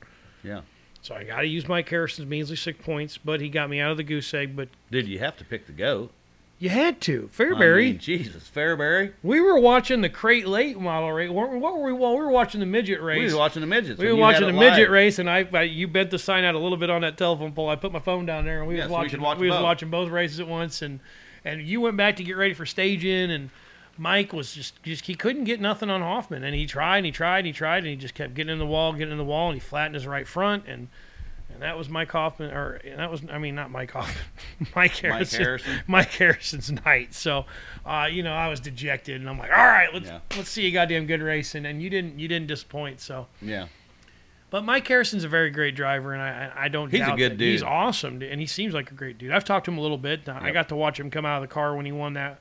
Yeah. 0.43 0.61
So 1.01 1.15
I 1.15 1.23
got 1.23 1.41
to 1.41 1.47
use 1.47 1.67
Mike 1.67 1.87
Harrison's 1.87 2.27
measly 2.27 2.55
six 2.55 2.83
points, 2.83 3.17
but 3.17 3.39
he 3.39 3.49
got 3.49 3.69
me 3.69 3.79
out 3.79 3.91
of 3.91 3.97
the 3.97 4.03
goose 4.03 4.33
egg. 4.33 4.55
But 4.55 4.69
Dude, 4.91 5.07
you 5.07 5.19
have 5.19 5.37
to 5.37 5.45
pick 5.45 5.65
the 5.67 5.71
goat. 5.71 6.11
You 6.59 6.69
had 6.69 6.99
to 7.01 7.29
I 7.39 7.43
mean, 7.53 7.97
Jesus, 7.99 8.49
Fairbury. 8.53 9.13
we 9.21 9.39
were 9.39 9.59
watching 9.59 10.01
the 10.01 10.09
crate 10.09 10.47
late 10.47 10.79
model 10.79 11.11
race. 11.11 11.29
What 11.29 11.49
were 11.51 11.83
we? 11.83 11.93
Well, 11.93 12.13
we 12.15 12.21
were 12.21 12.31
watching 12.31 12.59
the 12.59 12.65
midget 12.65 13.01
race. 13.01 13.19
We 13.19 13.25
was 13.25 13.35
watching 13.35 13.61
the 13.61 13.67
midgets. 13.67 13.99
We 13.99 14.07
were 14.07 14.15
watching 14.15 14.47
the 14.47 14.53
midget 14.53 14.79
live. 14.85 14.89
race, 14.89 15.19
and 15.19 15.29
I, 15.29 15.47
I 15.53 15.63
you 15.63 15.87
bent 15.87 16.09
the 16.11 16.17
sign 16.19 16.43
out 16.43 16.55
a 16.55 16.59
little 16.59 16.77
bit 16.77 16.89
on 16.89 17.01
that 17.01 17.17
telephone 17.17 17.51
pole. 17.53 17.69
I 17.69 17.75
put 17.75 17.91
my 17.91 17.99
phone 17.99 18.25
down 18.25 18.45
there, 18.45 18.59
and 18.59 18.67
we 18.67 18.77
Yeah, 18.77 18.85
was 18.85 18.89
so 18.89 18.93
we 18.93 18.93
watching. 18.95 19.09
could 19.11 19.21
watch 19.21 19.37
we 19.37 19.47
was 19.47 19.55
both. 19.57 19.63
watching 19.63 19.89
both 19.91 20.09
races 20.09 20.39
at 20.39 20.47
once, 20.47 20.81
and 20.81 20.99
and 21.45 21.61
you 21.61 21.79
went 21.81 21.95
back 21.97 22.15
to 22.17 22.23
get 22.23 22.37
ready 22.37 22.53
for 22.55 22.65
staging, 22.65 23.29
and 23.31 23.49
Mike 23.97 24.33
was 24.33 24.53
just 24.53 24.81
just 24.83 25.05
he 25.05 25.13
couldn't 25.15 25.43
get 25.43 25.61
nothing 25.61 25.89
on 25.91 26.01
Hoffman, 26.01 26.43
and 26.43 26.55
he 26.55 26.65
tried, 26.65 26.97
and 26.97 27.05
he 27.05 27.11
tried, 27.11 27.39
and 27.39 27.47
he 27.47 27.53
tried, 27.53 27.79
and 27.79 27.87
he 27.87 27.95
just 27.95 28.15
kept 28.15 28.33
getting 28.33 28.51
in 28.53 28.57
the 28.59 28.65
wall, 28.65 28.93
getting 28.93 29.11
in 29.11 29.17
the 29.17 29.23
wall, 29.23 29.49
and 29.49 29.55
he 29.55 29.59
flattened 29.59 29.93
his 29.95 30.07
right 30.07 30.27
front, 30.27 30.63
and 30.67 30.87
and 31.57 31.63
that 31.63 31.77
was 31.77 31.89
Mike 31.89 32.11
Hoffman, 32.11 32.51
or 32.51 32.79
that 32.95 33.09
was 33.11 33.21
I 33.31 33.37
mean 33.39 33.55
not 33.55 33.71
Mike 33.71 33.91
Hoffman, 33.91 34.15
Mike 34.59 34.75
Mike 34.75 34.91
Harrison. 34.97 35.41
Harrison. 35.41 35.79
Mike 35.87 36.11
Harrison's 36.11 36.71
night. 36.85 37.13
So, 37.13 37.45
uh, 37.85 38.07
you 38.11 38.21
know, 38.23 38.33
I 38.33 38.47
was 38.47 38.59
dejected, 38.59 39.19
and 39.19 39.29
I'm 39.29 39.37
like, 39.39 39.49
all 39.51 39.57
right, 39.57 39.93
let's 39.93 40.07
Yeah. 40.07 40.19
let's 40.35 40.49
see 40.49 40.67
a 40.67 40.71
goddamn 40.71 41.05
good 41.07 41.21
race, 41.21 41.55
and, 41.55 41.65
and 41.65 41.81
you 41.81 41.89
didn't 41.89 42.19
you 42.19 42.27
didn't 42.27 42.47
disappoint. 42.47 42.99
So, 43.01 43.27
Yeah. 43.41 43.67
but 44.49 44.63
Mike 44.63 44.87
Harrison's 44.87 45.23
a 45.23 45.27
very 45.29 45.49
great 45.49 45.75
driver, 45.75 46.13
and 46.13 46.21
I 46.21 46.51
I 46.55 46.67
don't. 46.67 46.91
He's 46.91 47.01
a 47.01 47.15
good 47.15 47.37
that. 47.37 47.43
He's 47.43 47.63
awesome, 47.63 48.21
and 48.21 48.39
he 48.39 48.47
seems 48.47 48.73
like 48.73 48.91
a 48.91 48.93
great 48.95 49.17
dude. 49.17 49.31
I've 49.31 49.45
talked 49.45 49.65
to 49.65 49.71
him 49.71 49.77
a 49.77 49.81
little 49.81 49.97
bit. 49.97 50.29
I 50.29 50.51
got 50.51 50.69
to 50.69 50.75
watch 50.75 50.99
him 50.99 51.09
come 51.09 51.25
out 51.25 51.41
of 51.43 51.49
the 51.49 51.53
car 51.53 51.75
when 51.75 51.85
he 51.85 51.91
won 51.91 52.13
that 52.13 52.39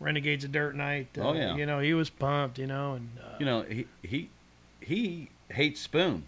Renegades 0.00 0.44
of 0.44 0.52
Dirt 0.52 0.74
night. 0.76 1.08
Uh, 1.16 1.22
Oh, 1.28 1.32
yeah. 1.34 1.56
you 1.56 1.64
know 1.66 1.80
he 1.80 1.94
was 1.94 2.10
pumped. 2.10 2.58
You 2.58 2.66
know, 2.66 2.94
and 2.94 3.08
uh, 3.24 3.36
You 3.38 3.46
know, 3.46 3.62
he 3.62 3.86
he 4.02 4.28
he 4.80 5.28
hates 5.50 5.80
Spoon. 5.80 6.24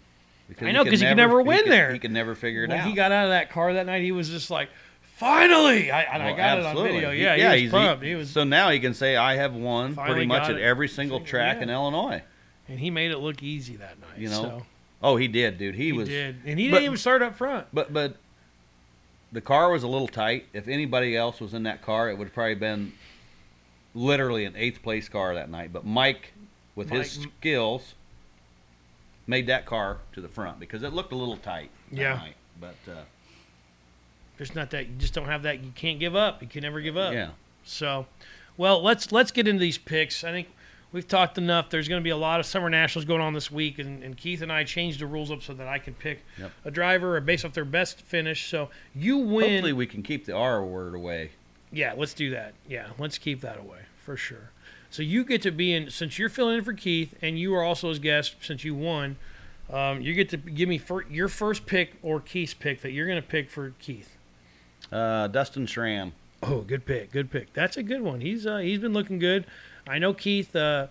Because 0.51 0.67
I 0.67 0.71
know, 0.73 0.83
'cause 0.83 0.99
he 0.99 1.05
could 1.07 1.15
never 1.15 1.41
win 1.41 1.63
could- 1.63 1.71
there. 1.71 1.93
He 1.93 1.99
could 1.99 2.11
never 2.11 2.35
figure 2.35 2.65
it 2.65 2.69
when 2.69 2.79
out. 2.79 2.87
he 2.87 2.93
got 2.93 3.13
out 3.13 3.23
of 3.23 3.29
that 3.29 3.49
car 3.51 3.73
that 3.73 3.85
night, 3.85 4.01
he 4.01 4.11
was 4.11 4.29
just 4.29 4.49
like, 4.51 4.67
finally, 5.15 5.89
I, 5.91 6.01
and 6.01 6.21
I 6.21 6.25
Well, 6.27 6.35
got 6.35 6.57
it 6.57 6.61
on 6.61 6.65
absolutely. 6.67 6.93
video. 6.99 7.11
He- 7.13 7.21
Yeah, 7.23 7.35
yeah, 7.35 7.55
he 7.55 7.63
was 7.63 7.71
pumped. 7.71 8.03
He 8.03 8.15
was, 8.15 8.29
so 8.29 8.43
now 8.43 8.69
he 8.69 8.79
can 8.79 8.93
say, 8.93 9.15
"I 9.15 9.35
have 9.35 9.53
won 9.53 9.95
pretty 9.95 10.25
much 10.25 10.49
at 10.49 10.57
it. 10.57 10.61
every 10.61 10.89
single 10.89 11.21
track 11.21 11.57
Yeah. 11.57 11.63
in 11.63 11.69
Illinois." 11.69 12.21
and 12.67 12.79
he 12.79 12.89
made 12.89 13.11
it 13.11 13.17
look 13.17 13.41
easy 13.43 13.75
that 13.77 13.99
night. 13.99 14.17
You 14.17 14.29
know, 14.29 14.41
so, 14.41 14.65
Oh, 15.03 15.15
he 15.17 15.27
did, 15.27 15.57
dude. 15.57 15.75
He, 15.75 15.85
he, 15.85 15.91
was. 15.93 16.07
did, 16.07 16.37
and 16.45 16.59
he 16.59 16.67
but- 16.69 16.75
didn't 16.77 16.85
even 16.85 16.97
start 16.97 17.21
up 17.21 17.35
front. 17.35 17.67
But 17.73 17.91
but 17.93 18.15
the 19.31 19.41
car 19.41 19.71
was 19.71 19.83
a 19.83 19.87
little 19.87 20.07
tight. 20.07 20.45
If 20.53 20.67
anybody 20.67 21.15
else 21.17 21.39
was 21.41 21.53
in 21.53 21.63
that 21.63 21.81
car, 21.81 22.09
it 22.09 22.17
would 22.17 22.25
have 22.27 22.33
probably 22.33 22.55
been 22.55 22.91
literally 23.95 24.45
an 24.45 24.53
eighth 24.57 24.81
place 24.83 25.07
car 25.09 25.33
that 25.35 25.49
night. 25.49 25.71
But 25.73 25.85
Mike, 25.85 26.33
with 26.75 26.89
his 26.89 27.19
Mike- 27.19 27.29
skills, 27.39 27.93
made 29.31 29.47
that 29.47 29.65
car 29.65 29.97
to 30.13 30.21
the 30.21 30.27
front 30.27 30.59
because 30.59 30.83
it 30.83 30.93
looked 30.93 31.11
a 31.13 31.15
little 31.15 31.37
tight. 31.37 31.71
Yeah. 31.91 32.15
Night. 32.15 32.35
But 32.59 32.75
uh, 32.87 33.01
There's 34.37 34.53
not 34.53 34.69
that 34.71 34.87
you 34.87 34.95
just 34.99 35.13
don't 35.13 35.25
have 35.25 35.43
that. 35.43 35.63
You 35.63 35.71
can't 35.73 35.99
give 35.99 36.15
up. 36.15 36.41
You 36.41 36.47
can 36.47 36.61
never 36.61 36.81
give 36.81 36.97
up. 36.97 37.13
yeah, 37.13 37.29
So, 37.63 38.05
well, 38.57 38.83
let's 38.83 39.11
let's 39.11 39.31
get 39.31 39.47
into 39.47 39.59
these 39.59 39.77
picks. 39.77 40.23
I 40.23 40.31
think 40.31 40.49
we've 40.91 41.07
talked 41.07 41.37
enough. 41.37 41.69
There's 41.69 41.87
going 41.87 42.01
to 42.01 42.03
be 42.03 42.09
a 42.11 42.17
lot 42.17 42.39
of 42.39 42.45
summer 42.45 42.69
nationals 42.69 43.05
going 43.05 43.21
on 43.21 43.33
this 43.33 43.49
week, 43.49 43.79
and, 43.79 44.03
and 44.03 44.15
Keith 44.17 44.41
and 44.41 44.51
I 44.51 44.63
changed 44.65 44.99
the 44.99 45.05
rules 45.07 45.31
up 45.31 45.41
so 45.41 45.53
that 45.53 45.67
I 45.67 45.79
can 45.79 45.93
pick 45.93 46.23
Yep. 46.37 46.51
a 46.65 46.71
driver 46.71 47.19
based 47.21 47.45
off 47.45 47.53
their 47.53 47.65
best 47.65 48.01
finish. 48.01 48.49
So 48.49 48.69
you 48.93 49.17
win. 49.17 49.49
hopefully 49.49 49.73
we 49.73 49.87
can 49.87 50.03
keep 50.03 50.25
the 50.25 50.33
R 50.35 50.63
word 50.63 50.93
away. 50.93 51.31
Yeah, 51.71 51.93
let's 51.95 52.13
do 52.13 52.31
that. 52.31 52.53
Yeah, 52.67 52.87
let's 52.99 53.17
keep 53.17 53.39
that 53.41 53.57
away 53.57 53.79
for 54.03 54.17
sure. 54.17 54.51
So 54.91 55.01
you 55.01 55.23
get 55.25 55.41
to 55.43 55.51
be 55.51 55.73
in 55.73 55.89
since 55.89 56.19
you're 56.19 56.29
filling 56.29 56.57
in 56.59 56.63
for 56.63 56.73
Keith, 56.73 57.15
and 57.21 57.39
you 57.39 57.55
are 57.55 57.63
also 57.63 57.89
his 57.89 57.97
guest 57.99 58.35
since 58.41 58.63
you 58.63 58.75
won. 58.75 59.15
Um, 59.71 60.01
you 60.01 60.13
get 60.13 60.29
to 60.29 60.37
give 60.37 60.67
me 60.67 60.77
fir- 60.77 61.05
your 61.09 61.29
first 61.29 61.65
pick 61.65 61.93
or 62.03 62.19
Keith's 62.19 62.53
pick 62.53 62.81
that 62.81 62.91
you're 62.91 63.07
going 63.07 63.21
to 63.21 63.27
pick 63.27 63.49
for 63.49 63.73
Keith. 63.79 64.17
Uh, 64.91 65.27
Dustin 65.27 65.65
Schramm. 65.65 66.11
Oh, 66.43 66.59
good 66.61 66.85
pick, 66.85 67.11
good 67.11 67.31
pick. 67.31 67.53
That's 67.53 67.77
a 67.77 67.83
good 67.83 68.01
one. 68.01 68.19
He's 68.19 68.45
uh, 68.45 68.57
he's 68.57 68.79
been 68.79 68.93
looking 68.93 69.17
good. 69.19 69.45
I 69.87 69.97
know 69.99 70.13
Keith. 70.13 70.55
Uh, 70.55 70.87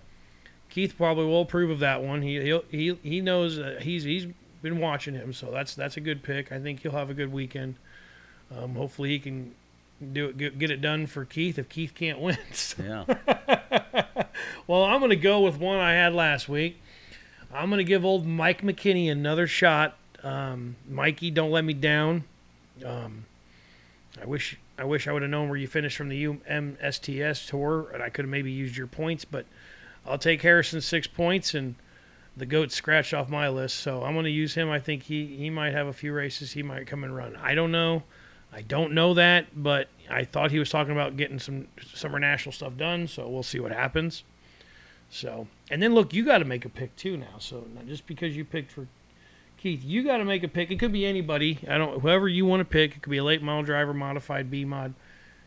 Keith 0.71 0.95
probably 0.97 1.25
will 1.27 1.43
approve 1.43 1.69
of 1.71 1.81
that 1.81 2.03
one. 2.03 2.23
He 2.23 2.41
he'll, 2.41 2.65
he 2.71 2.97
he 3.03 3.21
knows 3.21 3.59
uh, 3.59 3.81
he's 3.83 4.05
he's 4.05 4.27
been 4.63 4.79
watching 4.79 5.15
him, 5.15 5.33
so 5.35 5.51
that's 5.51 5.75
that's 5.75 5.97
a 5.97 6.01
good 6.01 6.23
pick. 6.23 6.51
I 6.53 6.59
think 6.61 6.81
he'll 6.81 6.93
have 6.93 7.11
a 7.11 7.15
good 7.15 7.33
weekend. 7.33 7.75
Um, 8.57 8.77
hopefully, 8.77 9.11
he 9.11 9.19
can 9.19 9.55
do 10.13 10.27
it 10.29 10.39
get, 10.39 10.59
get 10.59 10.71
it 10.71 10.81
done 10.81 11.07
for 11.07 11.25
Keith 11.27 11.59
if 11.59 11.69
Keith 11.69 11.93
can't 11.95 12.19
win. 12.21 12.39
So- 12.55 12.83
Yeah. 12.83 13.57
well, 14.67 14.85
I'm 14.85 15.01
going 15.01 15.11
to 15.11 15.17
go 15.17 15.41
with 15.41 15.59
one 15.59 15.79
I 15.79 15.93
had 15.93 16.15
last 16.15 16.49
week. 16.49 16.81
I'm 17.53 17.69
going 17.69 17.79
to 17.79 17.85
give 17.85 18.05
old 18.05 18.27
Mike 18.27 18.63
McKinney 18.63 19.11
another 19.11 19.47
shot. 19.47 19.97
Um, 20.23 20.77
Mikey, 20.89 21.31
don't 21.31 21.51
let 21.51 21.65
me 21.65 21.73
down. 21.73 22.25
Um, 22.85 23.25
I 24.21 24.27
wish 24.27 24.59
I 24.79 24.85
wish 24.85 25.07
I 25.07 25.13
would 25.13 25.23
have 25.23 25.31
known 25.31 25.49
where 25.49 25.59
you 25.59 25.67
finished 25.67 25.97
from 25.97 26.09
the 26.09 26.25
UMSTS 26.25 27.49
tour, 27.49 27.91
and 27.93 28.03
I 28.03 28.09
could 28.09 28.25
have 28.25 28.31
maybe 28.31 28.51
used 28.51 28.77
your 28.77 28.87
points. 28.87 29.25
But 29.25 29.47
I'll 30.07 30.19
take 30.19 30.43
Harrison 30.43 30.81
six 30.81 31.07
points, 31.07 31.55
and 31.55 31.75
the 32.37 32.47
goat 32.47 32.73
scratched 32.73 33.13
off 33.13 33.29
my 33.29 33.49
list. 33.49 33.77
So 33.77 34.05
I'm 34.05 34.15
going 34.15 34.25
to 34.25 34.31
use 34.31 34.55
him. 34.55 34.71
I 34.71 34.79
think 34.79 35.05
he 35.05 35.27
he 35.37 35.51
might 35.51 35.73
have 35.73 35.87
a 35.87 35.93
few 35.93 36.13
races. 36.13 36.53
He 36.53 36.63
might 36.63 36.87
come 36.87 37.05
and 37.05 37.15
run. 37.15 37.37
I 37.37 37.55
don't 37.55 37.73
know. 37.73 38.05
I 38.53 38.63
don't 38.63 38.93
know 38.93 39.15
that, 39.15 39.47
but 39.55 39.89
I 40.11 40.25
thought 40.25 40.51
he 40.51 40.59
was 40.59 40.71
talking 40.71 40.93
about 40.93 41.17
getting 41.17 41.39
some 41.39 41.69
summer 41.95 42.19
national 42.19 42.53
stuff 42.53 42.77
done. 42.77 43.07
So 43.07 43.29
we'll 43.29 43.43
see 43.43 43.61
what 43.61 43.73
happens. 43.73 44.25
So, 45.11 45.49
and 45.71 45.83
then 45.83 45.95
look, 45.95 46.15
you 46.15 46.25
got 46.25 46.39
to 46.39 46.45
make 46.45 46.65
a 46.65 46.69
pick 46.69 46.95
too 46.97 47.17
now. 47.17 47.39
So 47.39 47.65
not 47.75 47.87
just 47.87 48.07
because 48.07 48.37
you 48.37 48.45
picked 48.45 48.71
for 48.71 48.87
Keith, 49.59 49.85
you 49.85 50.05
got 50.05 50.19
to 50.19 50.25
make 50.25 50.43
a 50.45 50.49
pick. 50.49 50.71
It 50.71 50.79
could 50.79 50.93
be 50.93 51.05
anybody. 51.05 51.59
I 51.69 51.77
don't, 51.77 52.01
whoever 52.01 52.29
you 52.29 52.47
want 52.47 52.61
to 52.61 52.65
pick. 52.65 52.97
It 52.97 53.03
could 53.03 53.11
be 53.11 53.19
a 53.19 53.25
late 53.25 53.43
model 53.43 53.65
driver, 53.65 53.93
modified 53.93 54.51
B 54.51 54.65
mod. 54.65 54.95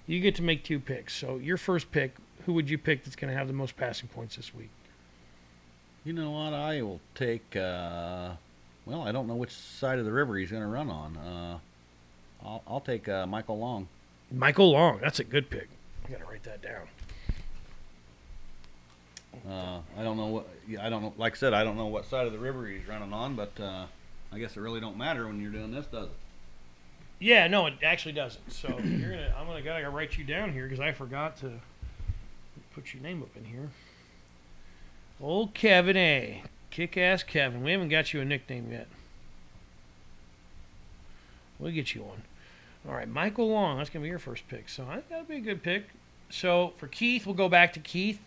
You 0.06 0.20
get 0.20 0.36
to 0.36 0.42
make 0.42 0.64
two 0.64 0.80
picks. 0.80 1.16
So 1.16 1.38
your 1.38 1.58
first 1.58 1.92
pick, 1.92 2.16
who 2.46 2.54
would 2.54 2.70
you 2.70 2.78
pick 2.78 3.04
that's 3.04 3.16
going 3.16 3.32
to 3.32 3.38
have 3.38 3.48
the 3.48 3.54
most 3.54 3.78
passing 3.78 4.10
points 4.10 4.36
this 4.36 4.54
week? 4.54 4.70
You 6.04 6.12
know 6.12 6.32
what? 6.32 6.54
I 6.54 6.82
will 6.82 7.00
take. 7.16 7.56
Uh, 7.56 8.32
well, 8.86 9.02
I 9.02 9.14
don't 9.14 9.28
know 9.28 9.36
which 9.36 9.52
side 9.52 9.98
of 9.98 10.04
the 10.04 10.12
river 10.12 10.38
he's 10.38 10.52
going 10.52 10.62
to 10.62 10.68
run 10.68 10.90
on. 10.90 11.18
Uh, 11.18 11.60
I'll, 12.46 12.62
I'll 12.68 12.82
take 12.82 13.08
uh, 13.08 13.26
Michael 13.26 13.58
Long. 13.58 13.88
Michael 14.30 14.72
Long. 14.72 15.00
That's 15.02 15.20
a 15.20 15.24
good 15.24 15.50
pick. 15.50 15.70
I 16.06 16.12
got 16.12 16.20
to 16.20 16.26
write 16.26 16.44
that 16.44 16.62
down. 16.62 16.88
Uh, 19.50 19.80
I 19.98 20.04
don't 20.04 20.18
know 20.18 20.28
what. 20.28 20.48
I 20.82 20.90
don't 20.90 21.02
know. 21.02 21.14
Like 21.18 21.34
I 21.34 21.36
said, 21.36 21.54
I 21.54 21.64
don't 21.64 21.76
know 21.76 21.88
what 21.88 22.06
side 22.06 22.26
of 22.26 22.34
the 22.34 22.40
river 22.40 22.68
he's 22.68 22.88
running 22.88 23.12
on, 23.12 23.36
but 23.36 23.52
uh, 23.60 23.86
I 24.32 24.40
guess 24.40 24.56
it 24.56 24.62
really 24.62 24.80
don't 24.80 24.98
matter 24.98 25.28
when 25.28 25.42
you're 25.42 25.52
doing 25.52 25.72
this, 25.72 25.86
does 25.86 26.06
it? 26.06 26.16
Yeah, 27.20 27.48
no, 27.48 27.68
it 27.68 27.76
actually 27.84 28.14
doesn't. 28.14 28.52
So 28.52 28.68
you're 28.84 29.12
gonna, 29.12 29.34
I'm 29.38 29.46
gonna 29.48 29.62
gotta 29.62 29.90
write 29.90 30.18
you 30.18 30.24
down 30.24 30.52
here 30.52 30.64
because 30.64 30.80
I 30.80 30.92
forgot 30.92 31.38
to 31.38 31.52
put 32.74 32.94
your 32.94 33.04
name 33.04 33.22
up 33.22 33.30
in 33.36 33.46
here. 33.46 33.70
Old 35.22 35.54
Kevin 35.54 35.96
A, 35.96 36.44
kick-ass 36.70 37.24
Kevin. 37.24 37.64
We 37.64 37.72
haven't 37.72 37.90
got 37.90 38.14
you 38.14 38.22
a 38.22 38.26
nickname 38.26 38.72
yet. 38.72 38.88
We'll 41.60 41.72
get 41.72 41.96
you 41.96 42.04
one. 42.04 42.24
All 42.88 42.96
right, 42.96 43.08
Michael 43.08 43.50
Long. 43.50 43.78
That's 43.78 43.90
gonna 43.90 44.04
be 44.04 44.10
your 44.10 44.20
first 44.20 44.48
pick. 44.48 44.68
So 44.68 44.86
that'll 45.10 45.26
be 45.26 45.38
a 45.38 45.42
good 45.42 45.64
pick. 45.64 45.86
So 46.30 46.74
for 46.78 46.88
Keith, 46.88 47.26
we'll 47.26 47.36
go 47.36 47.48
back 47.48 47.72
to 47.74 47.80
Keith, 47.80 48.20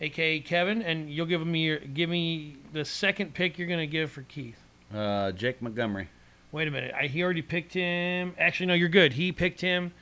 aka 0.00 0.40
Kevin, 0.40 0.82
and 0.82 1.10
you'll 1.10 1.26
give 1.26 1.46
me 1.46 1.60
your, 1.60 1.78
give 1.78 2.08
me 2.08 2.56
the 2.72 2.84
second 2.84 3.34
pick 3.34 3.58
you're 3.58 3.68
gonna 3.68 3.86
give 3.86 4.10
for 4.10 4.22
Keith. 4.22 4.58
Uh, 4.94 5.32
Jake 5.32 5.60
Montgomery. 5.60 6.08
Wait 6.50 6.66
a 6.66 6.70
minute. 6.70 6.94
I, 6.98 7.06
he 7.06 7.22
already 7.22 7.42
picked 7.42 7.74
him. 7.74 8.34
Actually, 8.38 8.66
no, 8.66 8.74
you're 8.74 8.88
good. 8.88 9.12
He 9.12 9.32
picked 9.32 9.60
him, 9.60 9.92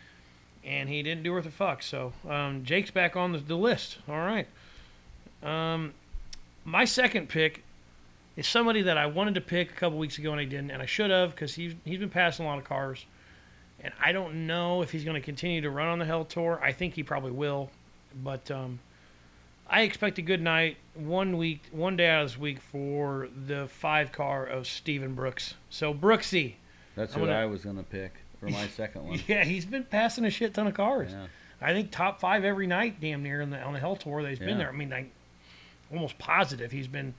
and 0.65 0.89
he 0.89 1.03
didn't 1.03 1.25
do 1.25 1.33
worth 1.33 1.47
a 1.47 1.51
fuck. 1.51 1.83
So 1.83 2.13
um, 2.29 2.65
Jake's 2.65 2.91
back 2.91 3.17
on 3.17 3.33
the, 3.33 3.39
the 3.39 3.57
list. 3.57 3.99
All 4.09 4.17
right. 4.17 4.47
Um, 5.43 5.93
my 6.65 6.85
second 6.85 7.29
pick 7.29 7.63
is 8.37 8.47
somebody 8.47 8.83
that 8.83 8.99
I 8.99 9.07
wanted 9.07 9.35
to 9.37 9.41
pick 9.41 9.71
a 9.71 9.75
couple 9.75 9.99
weeks 9.99 10.19
ago 10.19 10.31
and 10.33 10.41
I 10.41 10.45
didn't, 10.45 10.71
and 10.71 10.83
I 10.83 10.87
should 10.87 11.11
have 11.11 11.31
because 11.31 11.55
he's 11.55 11.75
he's 11.85 11.99
been 11.99 12.11
passing 12.11 12.45
a 12.45 12.49
lot 12.49 12.59
of 12.59 12.65
cars, 12.65 13.05
and 13.83 13.93
I 14.01 14.13
don't 14.13 14.47
know 14.47 14.83
if 14.83 14.93
he's 14.93 15.05
going 15.05 15.21
to 15.21 15.25
continue 15.25 15.61
to 15.63 15.71
run 15.71 15.89
on 15.89 15.99
the 15.99 16.05
Hell 16.05 16.25
Tour. 16.25 16.61
I 16.63 16.73
think 16.73 16.95
he 16.95 17.03
probably 17.03 17.33
will, 17.33 17.71
but 18.23 18.51
um, 18.51 18.79
I 19.69 19.83
expect 19.83 20.19
a 20.19 20.23
good 20.23 20.41
night 20.43 20.77
one 20.95 21.37
week, 21.37 21.63
one 21.73 21.97
day 21.97 22.09
out 22.09 22.23
of 22.25 22.31
this 22.31 22.39
week 22.39 22.61
for 22.61 23.29
the 23.47 23.67
five 23.69 24.13
car 24.13 24.45
of 24.47 24.67
Steven 24.67 25.15
Brooks. 25.15 25.55
So 25.71 25.93
Brooksy, 25.93 26.55
That's 26.95 27.15
I'm 27.15 27.21
who 27.21 27.27
gonna- 27.27 27.39
I 27.39 27.47
was 27.47 27.65
gonna 27.65 27.83
pick 27.83 28.13
for 28.39 28.47
my 28.49 28.67
second 28.69 29.07
one. 29.09 29.21
yeah, 29.27 29.45
he's 29.45 29.65
been 29.67 29.85
passing 29.85 30.25
a 30.25 30.31
shit 30.31 30.55
ton 30.55 30.67
of 30.67 30.75
cars. 30.75 31.11
Yeah. 31.13 31.27
I 31.61 31.73
think 31.73 31.91
top 31.91 32.21
five 32.21 32.45
every 32.45 32.67
night, 32.67 33.01
damn 33.01 33.23
near 33.23 33.41
on 33.43 33.51
the 33.51 33.61
on 33.61 33.73
the 33.73 33.81
Hell 33.81 33.97
Tour 33.97 34.23
that 34.23 34.29
he's 34.29 34.39
been 34.39 34.59
there. 34.59 34.69
I 34.69 34.73
mean, 34.73 34.93
I 34.93 35.07
almost 35.91 36.19
positive 36.19 36.71
he's 36.71 36.87
been, 36.87 37.15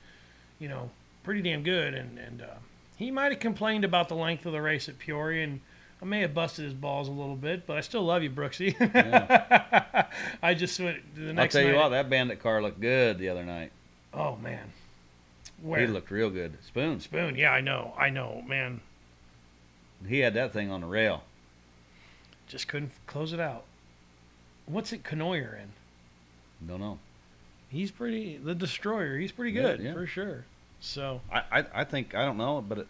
you 0.60 0.68
know, 0.70 0.92
pretty 1.24 1.42
damn 1.42 1.64
good. 1.64 1.94
And 1.96 2.18
and 2.20 2.42
uh, 2.44 2.56
he 2.98 3.10
might 3.12 3.32
have 3.32 3.40
complained 3.40 3.84
about 3.84 4.10
the 4.10 4.16
length 4.16 4.46
of 4.46 4.52
the 4.54 4.62
race 4.62 4.88
at 4.88 5.00
Peoria, 5.00 5.44
and 5.44 5.60
I 6.02 6.06
may 6.06 6.22
have 6.22 6.34
busted 6.34 6.64
his 6.66 6.74
balls 6.76 7.08
a 7.08 7.12
little 7.12 7.36
bit, 7.36 7.66
but 7.66 7.78
I 7.78 7.82
still 7.82 8.04
love 8.04 8.22
you, 8.22 8.30
Brooksy. 8.30 8.76
I 10.44 10.54
just 10.54 10.80
went 10.80 11.16
the 11.16 11.34
next. 11.34 11.56
I'll 11.56 11.62
tell 11.62 11.68
you 11.70 11.76
night- 11.76 11.82
what, 11.84 11.90
that 11.90 12.10
bandit 12.10 12.42
car 12.42 12.62
looked 12.62 12.80
good 12.80 13.18
the 13.18 13.30
other 13.30 13.44
night. 13.44 13.72
Oh 14.14 14.36
man, 14.38 14.72
where 15.62 15.82
He 15.82 15.88
looked 15.88 16.12
real 16.12 16.30
good. 16.30 16.54
Spoon. 16.66 17.00
Spoon? 17.00 17.36
Yeah, 17.36 17.52
I 17.52 17.62
know, 17.62 17.94
I 17.98 18.10
know, 18.10 18.44
man. 18.48 18.82
He 20.08 20.20
had 20.20 20.34
that 20.36 20.54
thing 20.54 20.70
on 20.72 20.82
the 20.82 20.88
rail. 20.88 21.24
Just 22.48 22.68
couldn't 22.68 22.92
close 23.08 23.34
it 23.34 23.40
out. 23.40 23.64
What's 24.68 24.94
it 24.94 25.04
Canoyer 25.04 25.56
in? 25.60 26.68
Don't 26.68 26.80
know. 26.80 27.00
He's 27.70 27.92
pretty 27.92 28.38
the 28.38 28.56
destroyer. 28.56 29.18
He's 29.18 29.32
pretty 29.32 29.52
Yeah, 29.54 29.62
good 29.64 29.80
yeah. 29.82 29.94
for 29.94 30.06
sure. 30.06 30.46
So 30.80 31.22
I, 31.32 31.42
I, 31.52 31.66
I 31.74 31.84
think 31.84 32.14
I 32.16 32.24
don't 32.24 32.38
know, 32.38 32.64
but 32.68 32.78
it, 32.80 32.88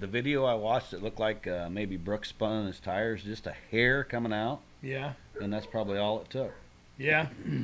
the 0.00 0.06
video 0.06 0.44
I 0.44 0.54
watched, 0.54 0.92
it 0.92 1.02
looked 1.02 1.20
like 1.20 1.46
uh, 1.46 1.68
maybe 1.70 1.96
Brooks 1.96 2.28
spun 2.30 2.66
his 2.66 2.80
tires 2.80 3.22
just 3.22 3.46
a 3.46 3.54
hair 3.70 4.04
coming 4.04 4.32
out, 4.32 4.60
yeah, 4.82 5.12
and 5.40 5.52
that's 5.52 5.66
probably 5.66 5.98
all 5.98 6.20
it 6.20 6.30
took. 6.30 6.52
yeah. 6.98 7.26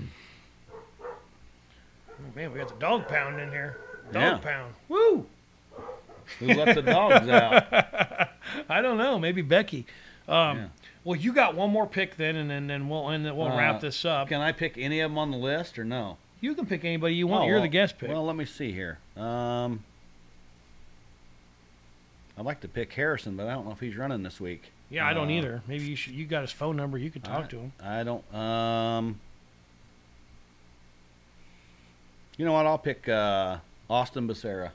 Oh, 2.20 2.36
man, 2.36 2.52
we 2.52 2.58
got 2.58 2.68
the 2.68 2.74
dog 2.80 3.06
pound 3.08 3.40
in 3.40 3.50
here. 3.50 3.78
Dog 4.12 4.22
Yeah. 4.22 4.36
pound. 4.38 4.74
Woo! 4.88 5.26
Who 6.40 6.46
let 6.46 6.74
the 6.74 6.82
dogs 6.82 7.28
out? 7.28 7.72
I 8.68 8.82
don't 8.82 8.98
know. 8.98 9.18
Maybe 9.18 9.40
Becky. 9.42 9.86
Um, 10.26 10.56
Yeah. 10.58 10.66
Well, 11.04 11.14
you 11.16 11.32
got 11.32 11.54
one 11.54 11.70
more 11.70 11.86
pick 11.86 12.16
then, 12.16 12.36
and 12.36 12.50
then, 12.50 12.66
then 12.66 12.88
we'll 12.88 13.08
and 13.08 13.24
then 13.24 13.36
we'll 13.36 13.52
Uh, 13.52 13.56
wrap 13.56 13.80
this 13.80 14.04
up. 14.04 14.28
Can 14.28 14.40
I 14.40 14.52
pick 14.52 14.76
any 14.76 15.00
of 15.00 15.10
them 15.12 15.16
on 15.18 15.30
the 15.30 15.36
list 15.38 15.78
or 15.78 15.84
no? 15.84 16.18
You 16.40 16.54
can 16.54 16.66
pick 16.66 16.84
anybody 16.84 17.14
you 17.14 17.26
want. 17.28 17.44
Oh, 17.44 17.46
You're 17.46 17.56
well- 17.56 17.62
the 17.62 17.68
guest 17.68 17.98
pick. 17.98 18.08
Well, 18.10 18.24
let 18.26 18.36
me 18.36 18.44
see 18.44 18.72
here. 18.72 18.98
Um, 19.16 19.84
I'd 22.38 22.44
like 22.44 22.60
to 22.60 22.68
pick 22.68 22.92
Harrison, 22.92 23.36
but 23.36 23.48
I 23.48 23.52
don't 23.52 23.64
know 23.66 23.72
if 23.72 23.80
he's 23.80 23.96
running 23.96 24.22
this 24.22 24.40
week. 24.40 24.70
yeah, 24.90 25.04
I 25.06 25.12
don't 25.12 25.28
uh, 25.28 25.32
either. 25.32 25.62
Maybe 25.66 25.84
you 25.84 25.96
should. 25.96 26.14
You 26.14 26.24
got 26.24 26.42
his 26.42 26.52
phone 26.52 26.76
number. 26.76 26.96
You 26.96 27.10
could 27.10 27.24
talk 27.24 27.46
I- 27.46 27.48
to 27.48 27.56
him. 27.58 27.72
I 27.82 28.04
don't. 28.04 28.34
Um, 28.34 29.20
you 32.36 32.44
know 32.44 32.52
what? 32.52 32.66
I'll 32.66 32.78
pick 32.78 33.08
uh, 33.08 33.58
Austin 33.90 34.28
Becerra. 34.28 34.70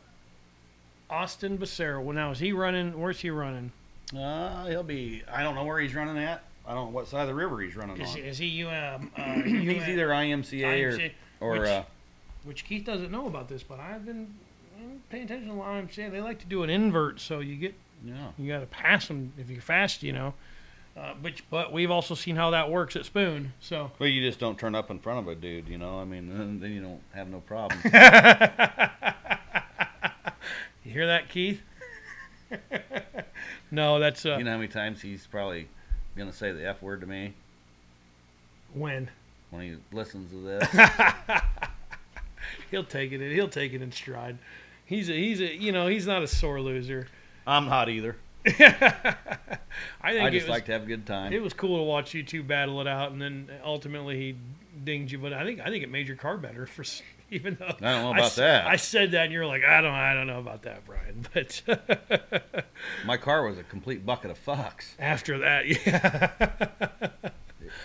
Austin 1.09 1.57
Becerra. 1.57 2.03
Well, 2.03 2.14
now 2.14 2.32
is 2.32 2.39
he 2.39 2.51
running? 2.51 2.99
Where's 2.99 3.22
he 3.22 3.30
running? 3.30 3.72
Uh, 4.18 4.66
he'll 4.68 4.84
be. 4.84 5.24
I 5.32 5.41
don't 5.43 5.55
know 5.55 5.64
where 5.64 5.80
he's 5.80 5.95
running 5.95 6.18
at. 6.18 6.43
I 6.68 6.74
don't 6.74 6.86
know 6.88 6.91
what 6.91 7.07
side 7.07 7.22
of 7.22 7.28
the 7.28 7.34
river 7.36 7.59
he's 7.61 7.76
running 7.76 7.99
Is, 8.01 8.11
on. 8.11 8.18
is 8.20 8.38
he 8.38 8.64
um, 8.66 9.11
uh, 9.18 9.34
he's 9.41 9.88
either 9.88 10.09
IMCA, 10.09 11.14
or 11.39 11.47
or 11.47 11.59
which- 11.59 11.70
uh, 11.70 11.84
which 12.43 12.66
Keith 12.66 12.84
doesn't 12.86 13.09
know 13.11 13.28
about 13.28 13.47
this, 13.47 13.64
but 13.64 13.80
I've 13.80 14.05
been 14.05 14.34
paying 15.14 15.26
attention 15.26 15.49
to 15.49 15.53
what 15.53 15.68
I'm 15.68 15.91
saying. 15.91 16.11
They 16.11 16.22
like 16.22 16.39
to 16.39 16.47
do 16.47 16.64
an 16.64 16.72
invert, 16.72 17.20
so 17.22 17.39
you 17.39 17.55
get 17.55 17.76
yeah. 18.03 18.32
you 18.38 18.51
got 18.51 18.61
to 18.61 18.66
pass 18.66 19.07
them 19.07 19.32
if 19.38 19.47
you're 19.47 19.61
fast, 19.61 20.01
you 20.01 20.11
know. 20.11 20.34
Uh, 20.97 21.14
but 21.22 21.34
but 21.51 21.72
we've 21.72 21.91
also 21.91 22.16
seen 22.16 22.36
how 22.36 22.49
that 22.49 22.72
works 22.72 22.95
at 22.95 23.05
Spoon. 23.05 23.53
So 23.59 23.91
Well, 23.99 24.09
you 24.09 24.28
just 24.28 24.39
don't 24.39 24.57
turn 24.57 24.74
up 24.74 24.89
in 24.89 24.97
front 24.97 25.20
of 25.20 25.28
a 25.28 25.36
dude, 25.36 25.70
you 25.70 25.78
know. 25.78 25.99
I 25.99 26.03
mean, 26.03 26.36
then, 26.36 26.59
then 26.59 26.72
you 26.72 26.82
don't 26.82 27.01
have 27.14 27.30
no 27.30 27.41
problem. 27.41 27.80
you 30.84 30.91
hear 30.91 31.05
that, 31.05 31.30
Keith? 31.30 31.61
no, 33.72 33.99
that's 33.99 34.26
uh, 34.26 34.38
you 34.38 34.43
know 34.43 34.51
how 34.51 34.57
many 34.57 34.68
times 34.68 34.99
he's 34.99 35.28
probably 35.28 35.68
gonna 36.18 36.34
say 36.34 36.51
the 36.51 36.68
f 36.68 36.82
word 36.82 37.01
to 37.01 37.07
me 37.07 37.36
when 38.74 39.11
when 39.51 39.61
he 39.61 39.78
listens 39.95 40.32
to 40.32 40.41
this. 40.41 40.68
he'll 42.72 42.84
take 42.84 43.11
it. 43.11 43.22
He'll 43.32 43.47
take 43.47 43.74
it 43.74 43.82
in 43.84 43.91
stride. 43.91 44.39
He's 44.94 45.10
a 45.10 45.14
he's 45.14 45.41
a 45.41 45.56
you 45.56 45.72
know 45.72 45.88
he's 45.88 46.06
not 46.06 46.22
a 46.24 46.28
sore 46.28 46.62
loser. 46.62 47.08
I'm 47.48 47.66
not 47.68 47.89
either. 47.89 48.16
I 48.46 50.12
think 50.12 50.24
I 50.24 50.30
just 50.30 50.46
was, 50.46 50.50
like 50.50 50.66
to 50.66 50.74
have 50.74 50.84
a 50.84 50.86
good 50.86 51.06
time. 51.06 51.34
It 51.34 51.41
was 51.41 51.54
cool 51.54 51.78
to 51.78 51.84
watch 51.84 52.14
you 52.14 52.24
two 52.24 52.44
battle 52.44 52.80
it 52.82 52.88
out, 52.88 53.12
and 53.12 53.22
then 53.22 53.50
ultimately 53.64 54.18
he 54.18 54.36
dinged 54.84 55.12
you. 55.12 55.18
But 55.18 55.34
I 55.34 55.44
think 55.46 55.62
I 55.62 55.66
think 55.66 55.84
it 55.84 55.89
made 55.89 56.08
your 56.08 56.18
car 56.18 56.38
better 56.38 56.66
for 56.66 56.84
even 57.32 57.56
though 57.60 57.66
I 57.66 57.72
don't 57.94 58.04
know 58.04 58.12
about 58.12 58.26
s- 58.26 58.36
that. 58.36 58.68
I 58.68 58.76
said 58.76 59.12
that, 59.12 59.24
and 59.26 59.34
you're 59.34 59.46
like, 59.48 59.64
I 59.64 59.82
don't, 59.82 59.94
I 59.94 60.14
don't 60.14 60.28
know 60.28 60.39
about 60.39 60.64
that, 60.64 60.86
Brian. 60.86 61.26
But 61.34 62.66
My 63.06 63.18
car 63.18 63.48
was 63.48 63.58
a 63.58 63.64
complete 63.64 64.06
bucket 64.06 64.30
of 64.30 64.46
fucks. 64.46 64.94
after 65.00 65.39
that, 65.39 65.66
yeah, 65.68 67.10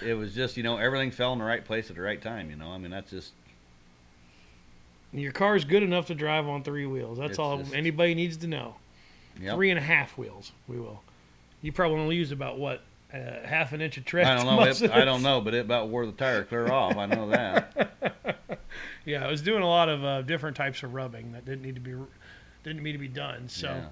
It 0.02 0.14
was 0.14 0.34
just, 0.34 0.56
you 0.56 0.62
know, 0.62 0.76
everything 0.76 1.10
fell 1.10 1.32
in 1.32 1.38
the 1.38 1.44
right 1.44 1.64
place 1.64 1.88
at 1.88 1.96
the 1.96 2.02
right 2.02 2.20
time. 2.20 2.50
You 2.50 2.56
know, 2.56 2.68
I 2.68 2.78
mean, 2.78 2.90
that's 2.90 3.10
just 3.10 3.32
your 5.20 5.32
car's 5.32 5.64
good 5.64 5.82
enough 5.82 6.06
to 6.06 6.14
drive 6.14 6.46
on 6.48 6.62
three 6.62 6.86
wheels. 6.86 7.18
That's 7.18 7.30
It's 7.30 7.38
all 7.38 7.58
just- 7.58 7.74
anybody 7.74 8.14
needs 8.14 8.36
to 8.38 8.46
know. 8.46 8.76
yep. 9.40 9.54
Three 9.54 9.70
and 9.70 9.78
a 9.78 9.82
half 9.82 10.16
wheels, 10.18 10.52
we 10.66 10.78
will. 10.78 11.02
You 11.62 11.72
probably 11.72 11.98
only 11.98 12.16
use 12.16 12.32
about 12.32 12.58
what 12.58 12.82
uh, 13.12 13.16
half 13.44 13.72
an 13.72 13.80
inch 13.80 13.96
of 13.96 14.04
tread. 14.04 14.26
I 14.26 14.36
don't 14.36 14.46
know. 14.46 14.62
It, 14.64 14.90
I 14.90 15.04
don't 15.04 15.22
know, 15.22 15.40
but 15.40 15.54
it 15.54 15.60
about 15.60 15.88
wore 15.88 16.04
the 16.06 16.12
tire 16.12 16.44
clear 16.44 16.70
off. 16.70 16.96
I 16.96 17.06
know 17.06 17.30
that. 17.30 17.92
Yeah, 19.04 19.24
I 19.24 19.30
was 19.30 19.40
doing 19.40 19.62
a 19.62 19.66
lot 19.68 19.88
of 19.88 20.04
uh, 20.04 20.20
different 20.22 20.54
types 20.54 20.82
of 20.82 20.92
rubbing 20.92 21.32
that 21.32 21.46
didn't 21.46 21.62
need 21.62 21.76
to 21.76 21.80
be 21.80 21.94
didn't 22.62 22.82
need 22.82 22.92
to 22.92 22.98
be 22.98 23.08
done. 23.08 23.48
So. 23.48 23.68
Yeah. 23.68 23.86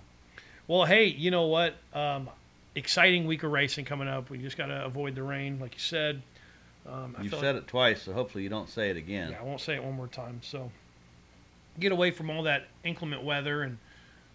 Well, 0.68 0.84
hey, 0.84 1.06
you 1.06 1.30
know 1.30 1.46
what? 1.46 1.74
Um, 1.94 2.28
exciting 2.74 3.26
week 3.26 3.42
of 3.42 3.50
racing 3.50 3.86
coming 3.86 4.08
up. 4.08 4.28
We 4.28 4.36
just 4.38 4.58
got 4.58 4.66
to 4.66 4.84
avoid 4.84 5.14
the 5.14 5.22
rain, 5.22 5.58
like 5.58 5.72
you 5.72 5.80
said. 5.80 6.22
Um, 6.86 7.16
You've 7.22 7.32
said 7.32 7.54
like, 7.54 7.64
it 7.64 7.66
twice, 7.68 8.02
so 8.02 8.12
hopefully 8.12 8.44
you 8.44 8.50
don't 8.50 8.68
say 8.68 8.90
it 8.90 8.96
again. 8.96 9.30
Yeah, 9.30 9.40
I 9.40 9.42
won't 9.42 9.60
say 9.60 9.74
it 9.74 9.82
one 9.82 9.94
more 9.94 10.06
time. 10.06 10.40
So 10.42 10.70
get 11.78 11.92
away 11.92 12.10
from 12.10 12.30
all 12.30 12.42
that 12.44 12.66
inclement 12.84 13.22
weather, 13.22 13.62
and 13.62 13.78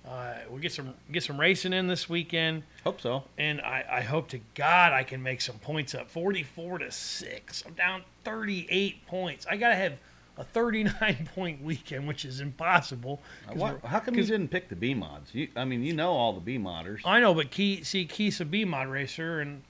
uh, 0.08 0.34
we'll 0.50 0.60
get 0.60 0.72
some 0.72 0.94
get 1.12 1.24
some 1.24 1.40
racing 1.40 1.74
in 1.74 1.88
this 1.88 2.10
weekend. 2.10 2.64
Hope 2.84 3.02
so. 3.02 3.24
And 3.38 3.62
I, 3.62 3.86
I 3.90 4.02
hope 4.02 4.30
to 4.30 4.40
God 4.56 4.94
I 4.94 5.04
can 5.04 5.22
make 5.22 5.42
some 5.42 5.58
points 5.60 5.94
up. 5.94 6.10
Forty-four 6.10 6.80
to 6.80 6.92
six. 6.92 7.64
I'm 7.66 7.74
down 7.74 8.04
thirty-eight 8.24 9.06
points. 9.06 9.46
I 9.50 9.58
gotta 9.58 9.76
have 9.76 9.94
a 10.38 10.44
thirty-nine 10.44 11.30
point 11.36 11.62
weekend, 11.64 12.08
which 12.08 12.26
is 12.26 12.40
impossible. 12.40 13.22
Why, 13.54 13.76
how 13.84 14.00
come 14.00 14.16
you 14.16 14.24
didn't 14.24 14.50
pick 14.50 14.70
the 14.70 14.76
B 14.76 14.94
mods? 14.94 15.34
You, 15.36 15.50
I 15.56 15.66
mean, 15.66 15.84
you 15.84 15.94
know 15.94 16.12
all 16.12 16.34
the 16.34 16.40
B 16.40 16.58
modders. 16.58 17.02
I 17.06 17.20
know, 17.20 17.34
but 17.34 17.52
Key, 17.52 17.84
see, 17.84 18.06
Keith's 18.06 18.40
a 18.40 18.46
B 18.46 18.66
mod 18.66 18.88
racer, 18.88 19.40
and 19.40 19.62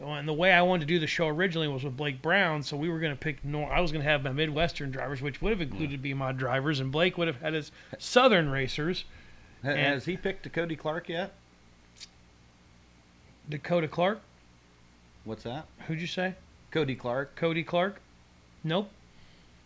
and 0.00 0.28
the 0.28 0.32
way 0.32 0.52
I 0.52 0.62
wanted 0.62 0.80
to 0.80 0.86
do 0.86 0.98
the 0.98 1.06
show 1.06 1.26
originally 1.28 1.66
was 1.68 1.82
with 1.84 1.96
Blake 1.96 2.22
Brown, 2.22 2.62
so 2.62 2.76
we 2.76 2.88
were 2.88 3.00
going 3.00 3.12
to 3.12 3.18
pick. 3.18 3.44
Nor- 3.44 3.72
I 3.72 3.80
was 3.80 3.90
going 3.92 4.04
to 4.04 4.08
have 4.10 4.22
my 4.22 4.32
Midwestern 4.32 4.90
drivers, 4.90 5.20
which 5.20 5.42
would 5.42 5.50
have 5.50 5.60
included 5.60 6.00
B 6.02 6.14
mod 6.14 6.38
drivers, 6.38 6.80
and 6.80 6.92
Blake 6.92 7.18
would 7.18 7.26
have 7.26 7.40
had 7.40 7.54
his 7.54 7.72
Southern 7.98 8.48
racers. 8.48 9.04
Ha- 9.64 9.70
and- 9.70 9.78
Has 9.80 10.04
he 10.04 10.16
picked 10.16 10.46
a 10.46 10.50
Cody 10.50 10.76
Clark 10.76 11.08
yet? 11.08 11.32
Dakota 13.48 13.88
Clark, 13.88 14.20
What's 15.24 15.42
that? 15.44 15.66
who'd 15.86 16.00
you 16.00 16.06
say? 16.06 16.34
Cody 16.70 16.94
Clark. 16.94 17.34
Cody 17.34 17.62
Clark? 17.62 17.98
Nope. 18.62 18.90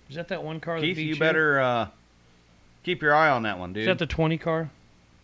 Is 0.08 0.14
that 0.16 0.28
that 0.28 0.44
one 0.44 0.60
car? 0.60 0.76
that 0.80 0.86
Keith, 0.86 0.96
beat 0.96 1.08
you 1.08 1.16
better 1.16 1.60
uh, 1.60 1.88
keep 2.84 3.02
your 3.02 3.14
eye 3.14 3.28
on 3.30 3.42
that 3.42 3.58
one, 3.58 3.72
dude. 3.72 3.82
Is 3.82 3.86
that 3.86 3.98
the 3.98 4.06
twenty 4.06 4.38
car? 4.38 4.70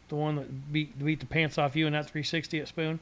The 0.08 0.16
one 0.16 0.36
that 0.36 0.72
beat 0.72 0.98
beat 1.02 1.20
the 1.20 1.26
pants 1.26 1.56
off 1.58 1.76
you 1.76 1.86
in 1.86 1.92
that 1.92 2.06
360 2.06 2.58
at 2.60 2.68
Spoon? 2.68 2.98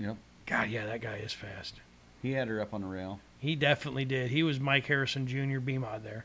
Yep. 0.00 0.16
God, 0.48 0.70
yeah, 0.70 0.86
that 0.86 1.02
guy 1.02 1.16
is 1.16 1.32
fast. 1.32 1.74
He 2.22 2.32
had 2.32 2.48
her 2.48 2.60
up 2.60 2.72
on 2.72 2.80
the 2.80 2.86
rail. 2.86 3.20
He 3.38 3.54
definitely 3.54 4.06
did. 4.06 4.30
He 4.30 4.42
was 4.42 4.58
Mike 4.58 4.86
Harrison 4.86 5.26
Jr. 5.26 5.60
B-Mod 5.60 6.02
there. 6.02 6.24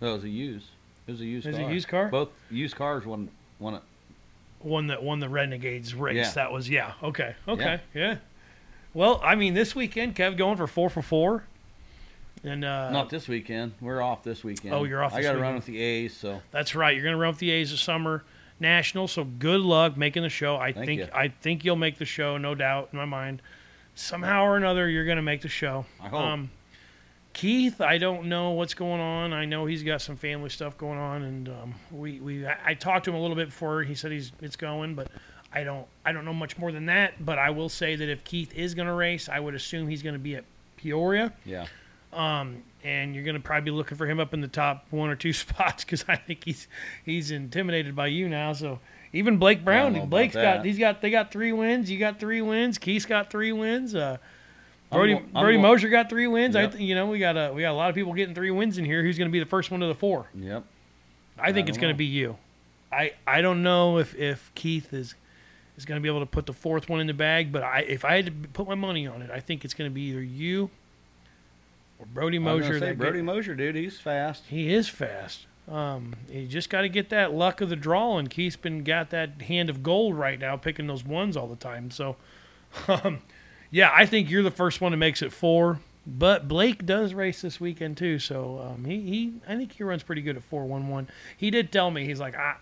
That 0.00 0.10
was 0.10 0.24
a 0.24 0.28
used. 0.28 0.66
It 1.06 1.12
was 1.12 1.20
a 1.20 1.24
used 1.24 1.46
Is 1.46 1.54
it 1.54 1.60
car. 1.60 1.70
a 1.70 1.72
used 1.72 1.88
car? 1.88 2.08
Both 2.08 2.30
used 2.50 2.74
cars 2.74 3.06
won 3.06 3.30
won 3.60 3.74
it. 3.74 3.82
One 4.58 4.88
that 4.88 5.02
won 5.02 5.20
the 5.20 5.28
Renegades 5.28 5.94
race. 5.94 6.16
Yeah. 6.16 6.30
That 6.32 6.52
was 6.52 6.68
yeah. 6.68 6.94
Okay. 7.02 7.36
Okay. 7.46 7.80
Yeah. 7.94 8.16
Well, 8.92 9.20
I 9.22 9.36
mean, 9.36 9.54
this 9.54 9.74
weekend, 9.76 10.16
Kev 10.16 10.36
going 10.36 10.56
for 10.56 10.66
four 10.66 10.90
for 10.90 11.02
four, 11.02 11.44
and 12.42 12.64
uh, 12.64 12.90
Not 12.90 13.10
this 13.10 13.28
weekend. 13.28 13.74
We're 13.80 14.02
off 14.02 14.24
this 14.24 14.42
weekend. 14.42 14.74
Oh, 14.74 14.84
you're 14.84 15.04
off 15.04 15.14
I 15.14 15.22
got 15.22 15.32
to 15.32 15.38
run 15.38 15.54
with 15.54 15.66
the 15.66 15.80
A's, 15.80 16.16
so 16.16 16.40
That's 16.50 16.74
right. 16.74 16.94
You're 16.94 17.04
going 17.04 17.14
to 17.14 17.20
run 17.20 17.30
with 17.30 17.38
the 17.38 17.50
A's 17.52 17.70
this 17.70 17.80
summer 17.80 18.24
national. 18.60 19.08
So 19.08 19.24
good 19.24 19.60
luck 19.60 19.96
making 19.96 20.22
the 20.22 20.28
show. 20.28 20.56
I 20.56 20.72
Thank 20.72 20.86
think 20.86 21.00
you. 21.00 21.08
I 21.12 21.28
think 21.28 21.64
you'll 21.64 21.76
make 21.76 21.98
the 21.98 22.04
show, 22.04 22.38
no 22.38 22.54
doubt 22.54 22.90
in 22.92 22.98
my 22.98 23.04
mind. 23.04 23.42
Somehow 23.94 24.44
or 24.44 24.56
another, 24.56 24.88
you're 24.88 25.06
going 25.06 25.16
to 25.16 25.22
make 25.22 25.40
the 25.42 25.48
show. 25.48 25.86
I 26.02 26.08
hope. 26.08 26.20
Um, 26.20 26.50
Keith, 27.32 27.82
I 27.82 27.98
don't 27.98 28.26
know 28.28 28.52
what's 28.52 28.72
going 28.72 29.00
on. 29.00 29.34
I 29.34 29.44
know 29.44 29.66
he's 29.66 29.82
got 29.82 30.00
some 30.00 30.16
family 30.16 30.48
stuff 30.48 30.78
going 30.78 30.98
on, 30.98 31.22
and 31.22 31.48
um, 31.48 31.74
we 31.90 32.18
we 32.20 32.46
I, 32.46 32.56
I 32.66 32.74
talked 32.74 33.04
to 33.04 33.10
him 33.10 33.16
a 33.16 33.20
little 33.20 33.36
bit 33.36 33.48
before. 33.48 33.82
He 33.82 33.94
said 33.94 34.10
he's 34.10 34.32
it's 34.40 34.56
going, 34.56 34.94
but 34.94 35.08
I 35.52 35.62
don't 35.64 35.86
I 36.04 36.12
don't 36.12 36.24
know 36.24 36.32
much 36.32 36.56
more 36.56 36.72
than 36.72 36.86
that. 36.86 37.24
But 37.24 37.38
I 37.38 37.50
will 37.50 37.68
say 37.68 37.94
that 37.94 38.08
if 38.08 38.24
Keith 38.24 38.54
is 38.54 38.74
going 38.74 38.88
to 38.88 38.94
race, 38.94 39.28
I 39.28 39.38
would 39.38 39.54
assume 39.54 39.86
he's 39.86 40.02
going 40.02 40.14
to 40.14 40.18
be 40.18 40.36
at 40.36 40.44
Peoria. 40.76 41.32
yeah. 41.44 41.66
Um, 42.12 42.62
and 42.86 43.14
you're 43.14 43.24
going 43.24 43.34
to 43.34 43.40
probably 43.40 43.64
be 43.70 43.76
looking 43.76 43.98
for 43.98 44.06
him 44.06 44.20
up 44.20 44.32
in 44.32 44.40
the 44.40 44.48
top 44.48 44.86
one 44.90 45.10
or 45.10 45.16
two 45.16 45.32
spots 45.32 45.84
because 45.84 46.04
I 46.08 46.16
think 46.16 46.44
he's 46.44 46.68
he's 47.04 47.30
intimidated 47.32 47.96
by 47.96 48.06
you 48.06 48.28
now. 48.28 48.52
So 48.52 48.78
even 49.12 49.38
Blake 49.38 49.64
Brown, 49.64 50.08
Blake's 50.08 50.34
got 50.34 50.64
he's 50.64 50.78
got 50.78 51.02
they 51.02 51.10
got 51.10 51.30
three 51.32 51.52
wins. 51.52 51.90
You 51.90 51.98
got 51.98 52.20
three 52.20 52.40
wins. 52.42 52.78
Keith's 52.78 53.06
got 53.06 53.30
three 53.30 53.52
wins. 53.52 53.94
Uh, 53.94 54.18
Brody 54.92 55.14
go- 55.14 55.22
I'm 55.34 55.42
Brody 55.42 55.58
Mosier 55.58 55.88
got 55.88 56.08
three 56.08 56.28
wins. 56.28 56.54
I 56.54 56.62
Yep. 56.62 56.72
th- 56.72 56.82
you 56.82 56.94
know 56.94 57.06
we 57.06 57.18
got 57.18 57.36
a 57.36 57.52
we 57.52 57.62
got 57.62 57.72
a 57.72 57.74
lot 57.74 57.88
of 57.88 57.96
people 57.96 58.12
getting 58.12 58.34
three 58.34 58.52
wins 58.52 58.78
in 58.78 58.84
here. 58.84 59.02
Who's 59.02 59.18
going 59.18 59.28
to 59.28 59.32
be 59.32 59.40
the 59.40 59.46
first 59.46 59.70
one 59.72 59.80
to 59.80 59.86
the 59.86 59.94
four? 59.94 60.26
Yep. 60.34 60.64
I 61.38 61.52
think 61.52 61.66
I 61.66 61.68
it's 61.70 61.78
going 61.78 61.92
to 61.92 61.98
be 61.98 62.04
you. 62.06 62.36
I 62.92 63.12
I 63.26 63.40
don't 63.40 63.62
know 63.64 63.98
if 63.98 64.14
if 64.14 64.52
Keith 64.54 64.92
is 64.92 65.16
is 65.76 65.84
going 65.84 66.00
to 66.00 66.02
be 66.02 66.08
able 66.08 66.20
to 66.20 66.26
put 66.26 66.46
the 66.46 66.52
fourth 66.52 66.88
one 66.88 67.00
in 67.00 67.06
the 67.08 67.14
bag, 67.14 67.50
but 67.50 67.62
I 67.64 67.80
if 67.80 68.04
I 68.04 68.14
had 68.14 68.26
to 68.26 68.32
put 68.52 68.68
my 68.68 68.76
money 68.76 69.06
on 69.08 69.22
it, 69.22 69.30
I 69.30 69.40
think 69.40 69.64
it's 69.64 69.74
going 69.74 69.90
to 69.90 69.94
be 69.94 70.02
either 70.02 70.22
you 70.22 70.70
or 71.98 72.06
Brody 72.06 72.38
Mosier. 72.38 72.78
say, 72.78 72.92
Brody 72.92 73.18
get- 73.18 73.24
Mosier, 73.24 73.54
dude, 73.54 73.74
he's 73.76 73.98
fast. 73.98 74.44
he 74.48 74.72
is 74.72 74.88
fast. 74.88 75.46
Um, 75.68 76.14
you 76.30 76.46
just 76.46 76.70
got 76.70 76.82
to 76.82 76.88
get 76.88 77.08
that 77.10 77.34
luck 77.34 77.60
of 77.60 77.68
the 77.68 77.76
draw, 77.76 78.18
and 78.18 78.30
Keith's 78.30 78.56
been 78.56 78.84
got 78.84 79.10
that 79.10 79.42
hand 79.42 79.68
of 79.68 79.82
gold 79.82 80.16
right 80.16 80.38
now, 80.38 80.56
picking 80.56 80.86
those 80.86 81.04
ones 81.04 81.36
all 81.36 81.48
the 81.48 81.56
time. 81.56 81.90
So, 81.90 82.16
um, 82.88 83.20
yeah, 83.70 83.90
I 83.92 84.06
think 84.06 84.30
you're 84.30 84.44
the 84.44 84.50
first 84.52 84.80
one 84.80 84.92
that 84.92 84.98
makes 84.98 85.22
it 85.22 85.32
four. 85.32 85.80
But 86.06 86.46
Blake 86.46 86.86
does 86.86 87.14
race 87.14 87.42
this 87.42 87.58
weekend 87.60 87.96
too, 87.96 88.20
so 88.20 88.60
um, 88.60 88.84
he, 88.84 89.00
he 89.00 89.32
I 89.48 89.56
think 89.56 89.72
he 89.72 89.82
runs 89.82 90.04
pretty 90.04 90.22
good 90.22 90.36
at 90.36 90.44
four 90.44 90.64
one 90.64 90.86
one. 90.86 91.08
He 91.36 91.50
did 91.50 91.72
tell 91.72 91.90
me 91.90 92.04
he's 92.04 92.20
like 92.20 92.36
I, 92.36 92.54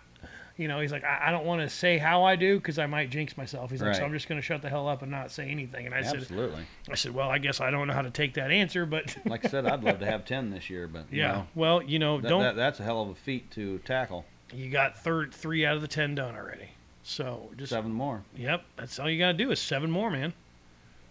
you 0.57 0.67
know, 0.67 0.79
he's 0.79 0.91
like 0.91 1.03
I, 1.03 1.25
I 1.27 1.31
don't 1.31 1.45
want 1.45 1.61
to 1.61 1.69
say 1.69 1.97
how 1.97 2.23
I 2.23 2.35
do 2.35 2.57
because 2.57 2.79
I 2.79 2.85
might 2.85 3.09
jinx 3.09 3.35
myself. 3.37 3.71
He's 3.71 3.81
like, 3.81 3.93
so 3.95 4.01
Right. 4.01 4.05
I'm 4.07 4.13
just 4.13 4.27
going 4.29 4.39
to 4.39 4.45
shut 4.45 4.61
the 4.61 4.69
hell 4.69 4.87
up 4.87 5.01
and 5.01 5.11
not 5.11 5.31
say 5.31 5.49
anything. 5.49 5.85
And 5.85 5.93
I 5.93 6.01
said, 6.01 6.17
Absolutely. 6.21 6.65
I 6.89 6.95
said, 6.95 7.13
well, 7.13 7.29
I 7.29 7.37
guess 7.39 7.59
I 7.59 7.71
don't 7.71 7.87
know 7.87 7.93
how 7.93 8.01
to 8.03 8.09
take 8.11 8.35
that 8.35 8.51
answer, 8.51 8.85
but 8.85 9.15
Like 9.25 9.45
I 9.45 9.49
said, 9.49 9.65
I'd 9.65 9.83
love 9.83 9.99
to 9.99 10.05
have 10.05 10.23
ten 10.25 10.51
this 10.51 10.69
year, 10.69 10.87
but 10.87 11.05
you 11.11 11.19
yeah, 11.21 11.31
know, 11.31 11.47
well, 11.55 11.81
you 11.83 11.99
know, 11.99 12.21
that, 12.21 12.29
don't 12.29 12.41
that, 12.41 12.55
that's 12.55 12.79
a 12.79 12.83
hell 12.83 13.01
of 13.01 13.09
a 13.09 13.15
feat 13.15 13.51
to 13.51 13.79
tackle. 13.79 14.25
you 14.53 14.69
got 14.69 14.97
third 14.97 15.33
three 15.33 15.65
out 15.65 15.75
of 15.75 15.81
the 15.81 15.87
ten 15.87 16.15
done 16.15 16.35
already. 16.35 16.69
So 17.03 17.49
just 17.57 17.69
Seven 17.71 17.91
more. 17.91 18.23
yep, 18.35 18.63
that's 18.77 18.97
all 18.97 19.07
you 19.09 19.19
got 19.19 19.33
to 19.33 19.37
do 19.37 19.51
is 19.51 19.59
seven 19.59 19.91
more, 19.91 20.09
man. 20.09 20.33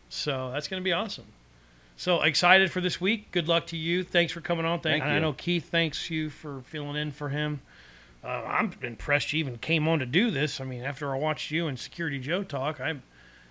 So 0.09 0.51
that's 0.53 0.69
gonna 0.69 0.83
be 0.83 0.93
awesome. 0.93 1.27
So 1.97 2.23
excited 2.23 2.73
for 2.73 2.81
this 2.81 3.01
week. 3.01 3.31
Good 3.31 3.47
luck 3.47 3.67
to 3.69 3.77
you. 3.77 4.03
Thanks 4.03 4.33
for 4.33 4.41
coming 4.41 4.65
on. 4.65 4.81
Thank, 4.81 5.03
Thank 5.03 5.13
I 5.13 5.15
you. 5.15 5.21
know 5.21 5.33
Keith 5.33 5.71
thanks 5.71 6.11
you 6.11 6.31
for 6.31 6.63
filling 6.63 6.97
in 6.97 7.13
for 7.13 7.29
him. 7.29 7.61
Uh, 8.25 8.29
I'm 8.29 8.73
impressed 8.83 9.33
you 9.33 9.41
even 9.41 9.59
came 9.59 9.87
on 9.87 9.99
to 9.99 10.07
do 10.07 10.31
this. 10.31 10.61
I 10.61 10.65
mean, 10.65 10.83
after 10.83 11.15
I 11.15 11.19
watched 11.19 11.51
you 11.51 11.67
and 11.67 11.79
Security 11.79 12.19
Joe 12.19 12.43
talk, 12.43 12.81
I 12.81 12.95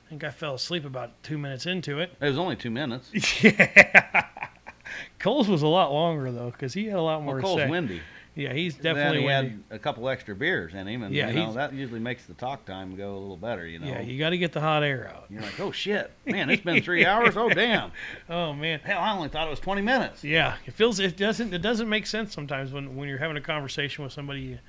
think 0.09 0.23
I 0.23 0.31
fell 0.31 0.55
asleep 0.55 0.83
about 0.83 1.21
two 1.21 1.37
minutes 1.37 1.65
into 1.65 1.99
it. 1.99 2.13
It 2.19 2.25
was 2.25 2.39
only 2.39 2.55
two 2.55 2.71
minutes. 2.71 3.11
yeah. 3.43 4.25
Cole's 5.19 5.47
was 5.47 5.61
a 5.61 5.67
lot 5.67 5.91
longer 5.91 6.31
though, 6.31 6.49
because 6.49 6.73
he 6.73 6.85
had 6.85 6.97
a 6.97 7.01
lot 7.01 7.21
more 7.23 7.35
Well, 7.35 7.43
Cole's 7.43 7.69
windy. 7.69 8.01
Yeah, 8.35 8.51
he's 8.53 8.75
definitely. 8.75 9.27
Then 9.27 9.43
he 9.43 9.49
had 9.51 9.63
a 9.69 9.79
couple 9.79 10.09
extra 10.09 10.35
beers 10.35 10.73
in 10.73 10.87
him, 10.87 11.03
and 11.03 11.13
Yeah, 11.13 11.29
you 11.29 11.35
know, 11.35 11.53
that 11.53 11.71
usually 11.73 11.99
makes 11.99 12.25
the 12.25 12.33
talk 12.33 12.65
time 12.65 12.95
go 12.95 13.11
a 13.15 13.19
little 13.19 13.37
better. 13.37 13.67
You 13.67 13.77
know. 13.79 13.87
Yeah, 13.87 14.01
you 14.01 14.17
got 14.17 14.31
to 14.31 14.37
get 14.39 14.53
the 14.53 14.59
hot 14.61 14.81
air 14.83 15.11
out. 15.13 15.25
You're 15.29 15.41
like, 15.43 15.59
oh 15.59 15.71
shit, 15.71 16.11
man, 16.25 16.49
it's 16.49 16.63
been 16.63 16.81
three 16.81 17.05
hours. 17.05 17.37
Oh 17.37 17.49
damn. 17.49 17.91
Oh 18.29 18.53
man, 18.53 18.79
Hell, 18.79 18.99
I 18.99 19.13
only 19.15 19.29
thought 19.29 19.47
it 19.47 19.51
was 19.51 19.59
20 19.59 19.81
minutes. 19.81 20.23
yeah, 20.23 20.55
it 20.65 20.73
feels 20.73 20.99
it 20.99 21.15
doesn't 21.17 21.53
it 21.53 21.61
doesn't 21.61 21.87
make 21.89 22.07
sense 22.07 22.33
sometimes 22.33 22.71
when 22.71 22.95
when 22.95 23.07
you're 23.07 23.17
having 23.19 23.37
a 23.37 23.41
conversation 23.41 24.03
with 24.03 24.13
somebody 24.13 24.41
you, 24.41 24.59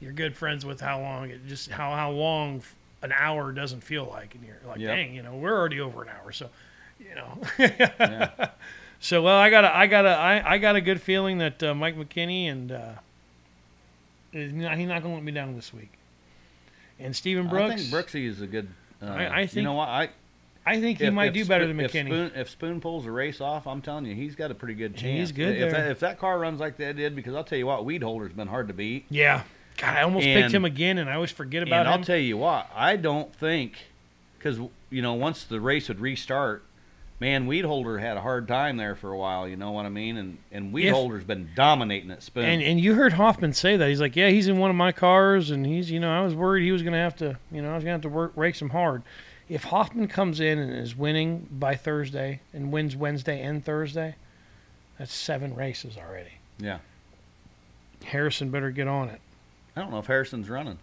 you're 0.00 0.12
good 0.12 0.36
friends 0.36 0.66
with. 0.66 0.80
How 0.80 1.00
long 1.00 1.30
it 1.30 1.46
just 1.46 1.70
how 1.70 1.94
how 1.94 2.10
long 2.10 2.62
an 3.02 3.12
hour 3.12 3.52
doesn't 3.52 3.80
feel 3.82 4.04
like, 4.04 4.34
and 4.34 4.44
you're 4.44 4.56
like, 4.66 4.78
Yep. 4.80 4.94
dang, 4.94 5.14
you 5.14 5.22
know, 5.22 5.36
we're 5.36 5.56
already 5.56 5.80
over 5.80 6.02
an 6.02 6.08
hour, 6.10 6.32
so 6.32 6.50
you 7.00 7.14
know. 7.14 7.38
Yeah. 7.58 8.50
So 8.98 9.20
well, 9.22 9.36
I 9.36 9.50
got 9.50 9.64
a 9.64 9.76
I 9.76 9.86
got 9.88 10.06
a 10.06 10.08
I, 10.08 10.54
I 10.54 10.58
got 10.58 10.74
a 10.74 10.80
good 10.80 11.02
feeling 11.02 11.36
that 11.38 11.62
uh, 11.62 11.74
Mike 11.74 11.96
McKinney 11.98 12.50
and 12.50 12.72
uh, 12.72 12.92
is 14.36 14.52
not, 14.52 14.76
he's 14.78 14.88
not 14.88 15.02
going 15.02 15.12
to 15.14 15.16
let 15.16 15.24
me 15.24 15.32
down 15.32 15.54
this 15.54 15.72
week. 15.72 15.92
And 16.98 17.14
Stephen 17.14 17.48
Brooks, 17.48 17.72
I 17.74 17.76
think 17.76 17.88
Brooksy 17.90 18.26
is 18.26 18.40
a 18.40 18.46
good. 18.46 18.68
Uh, 19.02 19.06
I- 19.06 19.24
I 19.24 19.40
you 19.42 19.46
think 19.48 19.64
know 19.64 19.74
what? 19.74 19.88
I 19.88 20.08
I 20.64 20.80
think 20.80 20.98
he 20.98 21.04
if- 21.04 21.12
might 21.14 21.28
if 21.28 21.34
do 21.34 21.44
better 21.44 21.66
than 21.66 21.78
If 21.78 21.92
McKinney. 21.92 22.06
Spoon, 22.06 22.32
if 22.34 22.50
Spoon 22.50 22.80
pulls 22.80 23.06
a 23.06 23.10
race 23.10 23.40
off, 23.40 23.66
I'm 23.66 23.82
telling 23.82 24.06
you, 24.06 24.14
he's 24.14 24.34
got 24.34 24.50
a 24.50 24.54
pretty 24.54 24.74
good 24.74 24.96
chance. 24.96 25.18
He's 25.28 25.32
good 25.32 25.54
If 25.54 25.60
there. 25.60 25.70
that, 25.82 25.90
if 25.90 26.00
that 26.00 26.18
car 26.18 26.38
runs 26.38 26.58
like 26.58 26.76
that 26.78 26.96
did, 26.96 27.14
because 27.14 27.34
I'll 27.34 27.44
tell 27.44 27.58
you 27.58 27.66
what, 27.66 27.84
Weed 27.84 28.02
Holder's 28.02 28.32
been 28.32 28.48
hard 28.48 28.68
to 28.68 28.74
beat. 28.74 29.04
yeah, 29.10 29.42
God, 29.76 29.94
I 29.96 30.02
almost 30.02 30.24
picked 30.24 30.52
him 30.52 30.64
again, 30.64 30.98
and 30.98 31.08
I 31.10 31.14
always 31.14 31.30
forget 31.30 31.62
about 31.62 31.80
and 31.86 31.88
him. 31.94 32.00
I'll 32.00 32.04
tell 32.04 32.16
you 32.16 32.36
what, 32.38 32.68
I 32.74 32.96
don't 32.96 33.32
think, 33.34 33.74
because 34.38 34.58
you 34.90 35.02
know, 35.02 35.14
once 35.14 35.44
the 35.44 35.60
race 35.60 35.88
would 35.88 36.00
restart, 36.00 36.64
man, 37.20 37.46
Weed 37.46 37.64
Holder 37.64 37.98
had 37.98 38.16
a 38.16 38.20
hard 38.20 38.46
time 38.48 38.76
there 38.76 38.94
for 38.94 39.10
a 39.10 39.16
while. 39.16 39.48
You 39.48 39.56
know 39.56 39.72
what 39.72 39.86
I 39.86 39.88
mean? 39.88 40.16
And 40.16 40.38
and 40.52 40.72
Weed 40.72 40.88
If- 40.88 41.26
been 41.26 41.50
dominating 41.54 42.10
at 42.10 42.22
Spoon. 42.22 42.44
And 42.44 42.62
and 42.62 42.80
you 42.80 42.94
heard 42.94 43.14
Hoffman 43.14 43.52
say 43.52 43.76
that 43.76 43.88
he's 43.88 44.00
like, 44.00 44.16
yeah, 44.16 44.28
he's 44.28 44.48
in 44.48 44.58
one 44.58 44.70
of 44.70 44.76
my 44.76 44.92
cars, 44.92 45.50
and 45.50 45.64
he's 45.66 45.90
you 45.90 46.00
know 46.00 46.10
I 46.10 46.22
was 46.22 46.34
worried 46.34 46.64
he 46.64 46.72
was 46.72 46.82
gonna 46.82 46.96
have 46.98 47.16
to 47.16 47.38
you 47.50 47.62
know 47.62 47.70
I 47.72 47.74
was 47.74 47.84
gonna 47.84 47.92
have 47.92 48.02
to 48.02 48.08
work 48.08 48.32
race 48.36 48.60
him 48.60 48.70
hard. 48.70 49.02
If 49.48 49.64
Hoffman 49.64 50.08
comes 50.08 50.40
in 50.40 50.58
and 50.58 50.72
is 50.72 50.96
winning 50.96 51.46
by 51.52 51.76
Thursday 51.76 52.40
and 52.52 52.72
wins 52.72 52.96
Wednesday 52.96 53.40
and 53.40 53.64
Thursday, 53.64 54.16
that's 54.98 55.14
seven 55.14 55.54
races 55.54 55.96
already. 55.96 56.32
yeah, 56.58 56.78
Harrison 58.04 58.50
better 58.50 58.70
get 58.70 58.88
on 58.88 59.08
it. 59.08 59.20
I 59.76 59.80
don't 59.82 59.90
know 59.90 59.98
if 59.98 60.06
Harrison's 60.06 60.48
running. 60.48 60.78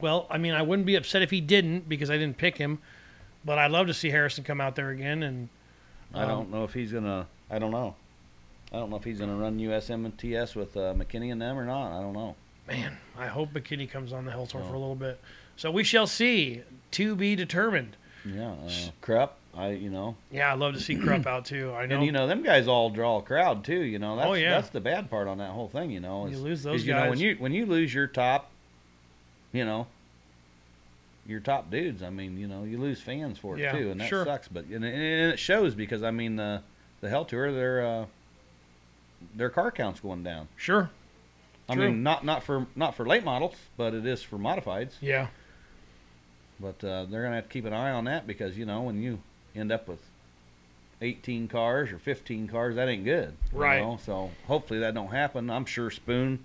Well, 0.00 0.26
I 0.30 0.38
mean, 0.38 0.54
I 0.54 0.62
wouldn't 0.62 0.86
be 0.86 0.94
upset 0.96 1.22
if 1.22 1.30
he 1.30 1.40
didn't 1.40 1.88
because 1.88 2.10
I 2.10 2.16
didn't 2.16 2.38
pick 2.38 2.56
him, 2.58 2.78
but 3.44 3.58
I'd 3.58 3.70
love 3.70 3.86
to 3.88 3.94
see 3.94 4.10
Harrison 4.10 4.44
come 4.44 4.60
out 4.60 4.76
there 4.76 4.90
again. 4.90 5.22
And 5.22 5.48
I 6.14 6.22
Um, 6.22 6.28
don't 6.28 6.50
know 6.50 6.64
if 6.64 6.72
he's 6.74 6.92
gonna. 6.92 7.26
I 7.50 7.58
don't 7.58 7.70
know. 7.70 7.94
I 8.72 8.76
don't 8.76 8.90
know 8.90 8.96
if 8.96 9.04
he's 9.04 9.18
gonna 9.18 9.36
run 9.36 9.58
USM 9.58 10.04
and 10.04 10.16
with 10.54 10.76
uh, 10.76 10.92
McKinney 10.94 11.32
and 11.32 11.40
them 11.40 11.58
or 11.58 11.64
not. 11.64 11.96
I 11.98 12.02
don't 12.02 12.12
know. 12.12 12.36
man, 12.66 12.98
I 13.16 13.28
hope 13.28 13.52
McKinney 13.52 13.90
comes 13.90 14.12
on 14.12 14.26
the 14.26 14.30
Hell 14.30 14.46
Tour 14.46 14.60
for 14.62 14.74
a 14.74 14.76
Oh. 14.76 14.80
little 14.80 14.94
bit. 14.94 15.18
So 15.56 15.70
we 15.70 15.84
shall 15.84 16.06
see. 16.06 16.62
To 16.92 17.14
be 17.16 17.34
determined. 17.36 17.96
Yeah, 18.24 18.52
uh, 18.52 18.70
Krupp. 19.00 19.36
I 19.56 19.70
you 19.70 19.88
know, 19.90 20.16
Yeah, 20.30 20.52
I'd 20.52 20.58
love 20.58 20.74
to 20.74 20.80
see 20.80 20.94
Krupp 20.96 21.26
out 21.26 21.44
too. 21.46 21.72
I 21.74 21.86
know. 21.86 21.96
and 21.96 22.04
you 22.04 22.12
know 22.12 22.26
them 22.26 22.42
guys 22.42 22.68
all 22.68 22.90
draw 22.90 23.18
a 23.18 23.22
crowd 23.22 23.64
too. 23.64 23.80
You 23.80 23.98
know, 23.98 24.16
that's 24.16 24.28
Oh, 24.28 24.34
yeah. 24.34 24.50
that's 24.50 24.68
the 24.70 24.80
bad 24.80 25.10
part 25.10 25.26
on 25.28 25.38
that 25.38 25.50
whole 25.50 25.68
thing. 25.68 25.90
You 25.90 26.00
know, 26.00 26.26
You 26.26 26.32
is- 26.32 26.42
lose 26.42 26.62
those 26.62 26.80
is, 26.82 26.86
You 26.86 26.94
know, 26.94 27.08
when 27.10 27.18
you 27.18 27.36
when 27.38 27.52
you 27.52 27.64
lose 27.66 27.92
your 27.92 28.06
top, 28.06 28.50
you 29.52 29.64
know, 29.64 29.86
your 31.28 31.38
top 31.40 31.70
dudes. 31.70 32.02
I 32.02 32.10
mean, 32.10 32.36
you 32.38 32.48
know, 32.48 32.64
you 32.64 32.78
lose 32.78 33.00
fans 33.00 33.38
for 33.38 33.56
it 33.56 33.60
Yeah, 33.60 33.72
too, 33.72 33.90
and 33.92 34.00
that 34.00 34.08
sure. 34.08 34.24
sucks. 34.24 34.48
But 34.48 34.64
and, 34.64 34.84
and 34.84 35.32
it 35.32 35.38
shows 35.38 35.74
because 35.76 36.02
I 36.02 36.10
mean 36.10 36.34
the 36.36 36.62
the 37.00 37.08
Hell 37.08 37.24
Tour, 37.24 37.52
their 37.52 37.86
uh, 37.86 38.06
their 39.36 39.50
car 39.50 39.70
count's 39.70 40.00
going 40.00 40.22
down. 40.24 40.48
Sure. 40.56 40.90
I 41.68 41.74
True. 41.74 41.90
mean, 41.90 42.02
not 42.02 42.24
not 42.24 42.42
for 42.42 42.66
not 42.74 42.94
for 42.96 43.06
late 43.06 43.24
models, 43.24 43.54
but 43.76 43.94
it 43.94 44.06
is 44.06 44.22
for 44.22 44.38
modifieds. 44.38 44.94
Yeah. 45.00 45.28
But 46.58 46.82
uh, 46.82 47.04
they're 47.04 47.22
gonna 47.22 47.36
have 47.36 47.44
to 47.44 47.50
keep 47.50 47.66
an 47.66 47.72
eye 47.72 47.90
on 47.92 48.04
that 48.06 48.26
because 48.26 48.56
you 48.58 48.64
know 48.66 48.82
when 48.82 49.00
you 49.02 49.20
end 49.54 49.70
up 49.70 49.86
with 49.86 50.00
18 51.00 51.46
cars 51.46 51.92
or 51.92 51.98
15 51.98 52.48
cars, 52.48 52.74
that 52.76 52.88
ain't 52.88 53.04
good. 53.04 53.34
you 53.52 53.58
Right. 53.58 53.80
know? 53.80 53.98
So 54.04 54.30
hopefully 54.46 54.80
that 54.80 54.94
don't 54.94 55.12
happen. 55.12 55.48
I'm 55.50 55.64
sure 55.64 55.90
Spoon, 55.90 56.44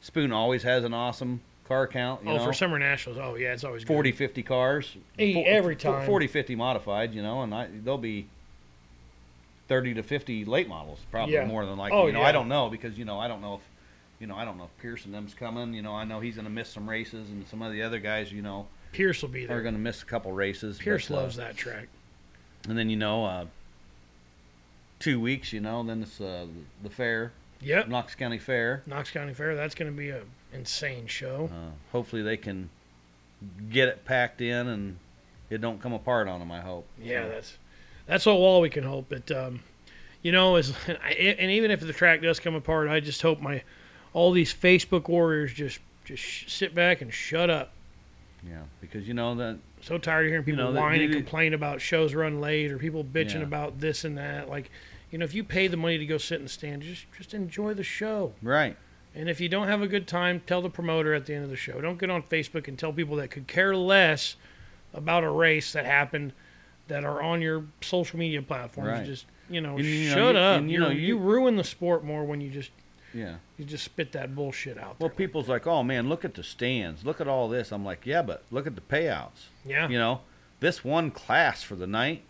Spoon 0.00 0.32
always 0.32 0.62
has 0.62 0.84
an 0.84 0.94
awesome 0.94 1.42
car 1.68 1.86
count. 1.86 2.24
You 2.24 2.30
oh, 2.30 2.36
know, 2.36 2.44
for 2.44 2.52
summer 2.52 2.78
nationals. 2.78 3.18
Oh, 3.22 3.34
yeah, 3.36 3.52
it's 3.52 3.64
always 3.64 3.84
good. 3.84 3.92
40, 3.92 4.12
50 4.12 4.42
cars. 4.42 4.96
Hey, 5.16 5.34
Fo- 5.34 5.42
every 5.44 5.76
time. 5.76 6.06
40, 6.06 6.26
50 6.26 6.54
modified. 6.54 7.14
You 7.14 7.22
know, 7.22 7.42
and 7.42 7.54
I, 7.54 7.68
they'll 7.84 7.98
be 7.98 8.28
30 9.68 9.94
to 9.94 10.02
50 10.02 10.44
late 10.44 10.68
models, 10.68 11.00
probably 11.10 11.34
Yeah. 11.34 11.46
more 11.46 11.64
than 11.64 11.76
likely. 11.76 11.98
Oh, 11.98 12.06
you 12.06 12.12
know, 12.12 12.20
yeah. 12.20 12.28
I 12.28 12.32
don't 12.32 12.48
know 12.48 12.68
because 12.68 12.98
you 12.98 13.04
know 13.04 13.18
I 13.18 13.28
don't 13.28 13.40
know 13.40 13.54
if. 13.54 13.60
You 14.20 14.28
know, 14.28 14.36
I 14.36 14.44
don't 14.44 14.56
know 14.56 14.64
if 14.64 14.78
Pearson 14.80 15.10
them's 15.10 15.34
coming. 15.34 15.74
You 15.74 15.82
know, 15.82 15.92
I 15.92 16.04
know 16.04 16.20
he's 16.20 16.36
going 16.36 16.46
to 16.46 16.50
miss 16.50 16.68
some 16.70 16.88
races, 16.88 17.28
and 17.28 17.46
some 17.48 17.60
of 17.62 17.72
the 17.72 17.82
other 17.82 17.98
guys, 17.98 18.32
you 18.32 18.42
know, 18.42 18.68
Pierce 18.92 19.20
will 19.20 19.28
be 19.28 19.44
there. 19.44 19.58
are 19.58 19.62
going 19.62 19.74
to 19.74 19.80
miss 19.80 20.02
a 20.02 20.06
couple 20.06 20.30
races. 20.32 20.78
Pierce 20.78 21.08
but, 21.08 21.16
uh, 21.16 21.20
loves 21.22 21.36
that 21.36 21.56
track. 21.56 21.88
And 22.68 22.78
then 22.78 22.88
you 22.88 22.96
know, 22.96 23.24
uh, 23.24 23.46
two 25.00 25.20
weeks. 25.20 25.52
You 25.52 25.60
know, 25.60 25.82
then 25.82 26.02
it's 26.02 26.20
uh, 26.20 26.46
the 26.82 26.90
fair, 26.90 27.32
Yep. 27.60 27.88
Knox 27.88 28.14
County 28.14 28.38
Fair. 28.38 28.82
Knox 28.86 29.10
County 29.10 29.34
Fair. 29.34 29.56
That's 29.56 29.74
going 29.74 29.90
to 29.90 29.96
be 29.96 30.10
a 30.10 30.22
insane 30.54 31.06
show. 31.06 31.50
Uh, 31.52 31.70
hopefully 31.92 32.22
they 32.22 32.36
can 32.36 32.70
get 33.70 33.88
it 33.88 34.04
packed 34.04 34.40
in 34.40 34.68
and 34.68 34.98
it 35.50 35.60
don't 35.60 35.80
come 35.80 35.92
apart 35.92 36.28
on 36.28 36.38
them. 36.40 36.50
I 36.50 36.60
hope. 36.60 36.86
Yeah, 37.02 37.24
So, 37.24 37.28
that's 37.30 37.58
that's 38.06 38.26
all, 38.26 38.42
all 38.42 38.60
we 38.60 38.70
can 38.70 38.84
hope. 38.84 39.06
But 39.08 39.30
um, 39.30 39.60
you 40.22 40.32
know, 40.32 40.56
as 40.56 40.72
and 40.88 41.50
even 41.50 41.70
if 41.70 41.80
the 41.80 41.92
track 41.92 42.22
does 42.22 42.40
come 42.40 42.54
apart, 42.54 42.88
I 42.88 43.00
just 43.00 43.20
hope 43.22 43.40
my 43.40 43.62
all 44.12 44.32
these 44.32 44.54
Facebook 44.54 45.08
warriors 45.08 45.52
just 45.52 45.80
just 46.04 46.22
sh- 46.22 46.44
sit 46.52 46.74
back 46.74 47.00
and 47.00 47.12
shut 47.12 47.50
up. 47.50 47.72
yeah, 48.48 48.62
because 48.80 49.08
you 49.08 49.14
know 49.14 49.34
that 49.36 49.58
So 49.82 49.98
tired 49.98 50.26
of 50.26 50.30
hearing 50.30 50.44
people 50.44 50.72
know, 50.72 50.80
whine 50.80 51.00
and 51.00 51.12
complain 51.12 51.54
about 51.54 51.80
shows 51.80 52.14
run 52.14 52.40
late 52.40 52.70
or 52.70 52.78
people 52.78 53.02
bitching 53.04 53.36
Yeah. 53.36 53.42
about 53.42 53.80
this 53.80 54.04
and 54.04 54.16
that. 54.18 54.48
Like, 54.50 54.70
you 55.10 55.18
know, 55.18 55.24
if 55.24 55.34
you 55.34 55.44
pay 55.44 55.66
the 55.66 55.76
money 55.78 55.96
to 55.98 56.06
go 56.06 56.18
sit 56.18 56.36
in 56.38 56.44
the 56.44 56.48
stand, 56.50 56.82
just 56.82 57.06
just 57.16 57.34
enjoy 57.34 57.74
the 57.74 57.84
show. 57.84 58.32
right. 58.42 58.76
And 59.14 59.28
if 59.28 59.40
you 59.40 59.48
don't 59.48 59.68
have 59.68 59.80
a 59.82 59.86
good 59.86 60.08
time, 60.08 60.40
tell 60.46 60.60
the 60.60 60.70
promoter 60.70 61.14
at 61.14 61.26
the 61.26 61.34
end 61.34 61.44
of 61.44 61.50
the 61.50 61.56
show. 61.56 61.80
Don't 61.80 61.98
get 61.98 62.10
on 62.10 62.22
Facebook 62.22 62.66
and 62.68 62.78
tell 62.78 62.92
people 62.92 63.16
that 63.16 63.30
could 63.30 63.46
care 63.46 63.76
less 63.76 64.34
about 64.92 65.22
a 65.24 65.30
race 65.30 65.72
that 65.72 65.84
happened 65.84 66.32
that 66.88 67.04
are 67.04 67.22
on 67.22 67.40
your 67.40 67.64
social 67.80 68.18
media 68.18 68.42
platforms. 68.42 68.88
Right. 68.90 69.06
Just 69.06 69.26
you 69.48 69.60
know, 69.60 69.76
And, 69.76 69.84
you 69.84 70.08
know, 70.08 70.14
shut 70.14 70.34
you- 70.34 70.40
up. 70.40 70.58
and, 70.58 70.70
you 70.70 70.74
you, 70.74 70.80
know, 70.80 70.90
you, 70.90 71.00
you- 71.00 71.18
ruin 71.18 71.56
the 71.56 71.64
sport 71.64 72.02
more 72.02 72.24
when 72.24 72.40
you 72.40 72.50
just 72.50 72.70
Yeah. 73.12 73.36
you 73.58 73.64
just 73.64 73.84
spit 73.84 74.10
that 74.12 74.34
bullshit 74.34 74.78
out 74.78 74.98
Well, 74.98 75.10
people's 75.10 75.48
like, 75.48 75.66
oh 75.66 75.82
man, 75.82 76.08
look 76.08 76.24
at 76.24 76.34
the 76.34 76.42
stands, 76.42 77.04
look 77.04 77.20
at 77.20 77.28
all 77.28 77.48
this. 77.48 77.70
I'm 77.70 77.84
like, 77.84 78.04
yeah, 78.06 78.22
but 78.22 78.42
look 78.50 78.66
at 78.66 78.74
the 78.74 78.80
payouts. 78.80 79.46
yeah, 79.64 79.88
You 79.88 79.98
know, 79.98 80.22
this 80.60 80.82
one 80.84 81.10
class 81.10 81.62
for 81.62 81.76
the 81.76 81.86
night 81.86 82.22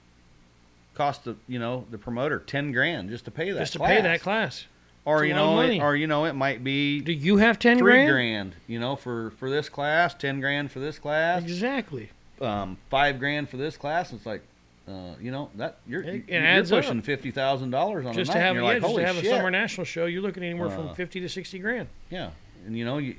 cost 0.95 1.25
the 1.25 1.37
you 1.49 1.59
know 1.59 1.87
the 1.91 1.99
promoter 1.99 2.39
ten 2.39 2.71
grand 2.73 3.09
just 3.11 3.25
to 3.25 3.31
pay 3.31 3.51
that 3.51 3.59
just 3.61 3.73
to 3.73 3.79
class. 3.79 3.91
pay 3.91 4.01
that 4.03 4.21
class. 4.21 4.67
Or 5.05 5.25
you 5.25 5.35
know, 5.35 5.61
it, 5.61 5.81
or 5.81 5.95
you 5.97 6.07
know, 6.07 6.25
it 6.25 6.35
might 6.35 6.65
be 6.65 7.01
Do 7.01 7.13
you 7.13 7.37
have 7.39 7.59
ten 7.59 7.79
three 7.79 7.93
grand? 7.93 8.11
grand. 8.13 8.55
You 8.67 8.81
know, 8.81 8.97
for 8.97 9.31
for 9.33 9.51
this 9.51 9.69
class, 9.69 10.15
ten 10.15 10.41
grand 10.41 10.71
for 10.71 10.81
this 10.81 10.99
class, 10.99 11.43
Exactly. 11.43 12.11
um, 12.41 12.77
five 12.91 13.19
grand 13.19 13.49
for 13.51 13.57
this 13.57 13.77
class. 13.77 14.13
It's 14.13 14.25
like, 14.27 14.43
uh, 14.89 15.15
you 15.21 15.31
know, 15.31 15.51
that 15.57 15.77
you're 15.87 16.03
It- 16.03 16.25
it 16.29 16.43
you're 16.43 16.65
pushing 16.81 16.99
up. 16.99 17.05
fifty 17.05 17.31
thousand 17.31 17.71
dollars 17.71 18.07
on 18.07 18.15
Just 18.15 18.31
a 18.31 18.35
to 18.35 18.41
have 18.41 18.57
yeah, 18.57 18.63
like, 18.63 18.81
just 18.83 18.95
to 18.97 19.07
have 19.07 19.17
shit. 19.17 19.27
a 19.27 19.29
summer 19.29 19.51
national 19.51 19.85
show, 19.85 20.07
you're 20.07 20.23
looking 20.23 20.43
anywhere 20.43 20.69
Uh, 20.69 20.77
from 20.77 20.95
fifty 20.95 21.21
to 21.21 21.29
sixty 21.29 21.59
grand. 21.59 21.89
Yeah, 22.11 22.31
and 22.67 22.77
you 22.77 22.85
know, 22.85 22.99
you 22.99 23.17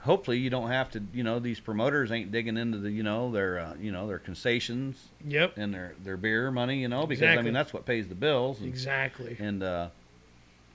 hopefully 0.00 0.38
you 0.38 0.50
don't 0.50 0.68
have 0.70 0.90
to. 0.92 1.02
You 1.12 1.24
know, 1.24 1.38
these 1.40 1.58
promoters 1.60 2.12
ain't 2.12 2.30
digging 2.30 2.56
into 2.56 2.78
the 2.78 2.90
you 2.90 3.02
know 3.02 3.32
their 3.32 3.58
uh, 3.58 3.74
you 3.80 3.90
know 3.90 4.06
their 4.06 4.18
concessions 4.20 5.08
Yep. 5.26 5.54
and 5.56 5.74
their 5.74 5.94
their 6.04 6.16
beer 6.16 6.50
money. 6.52 6.78
You 6.78 6.88
know, 6.88 7.06
because 7.06 7.36
I 7.38 7.42
mean 7.42 7.54
that's 7.54 7.72
what 7.72 7.86
pays 7.86 8.06
the 8.08 8.14
bills. 8.14 8.60
And, 8.60 8.68
Exactly. 8.68 9.36
and 9.40 9.62
uh, 9.62 9.88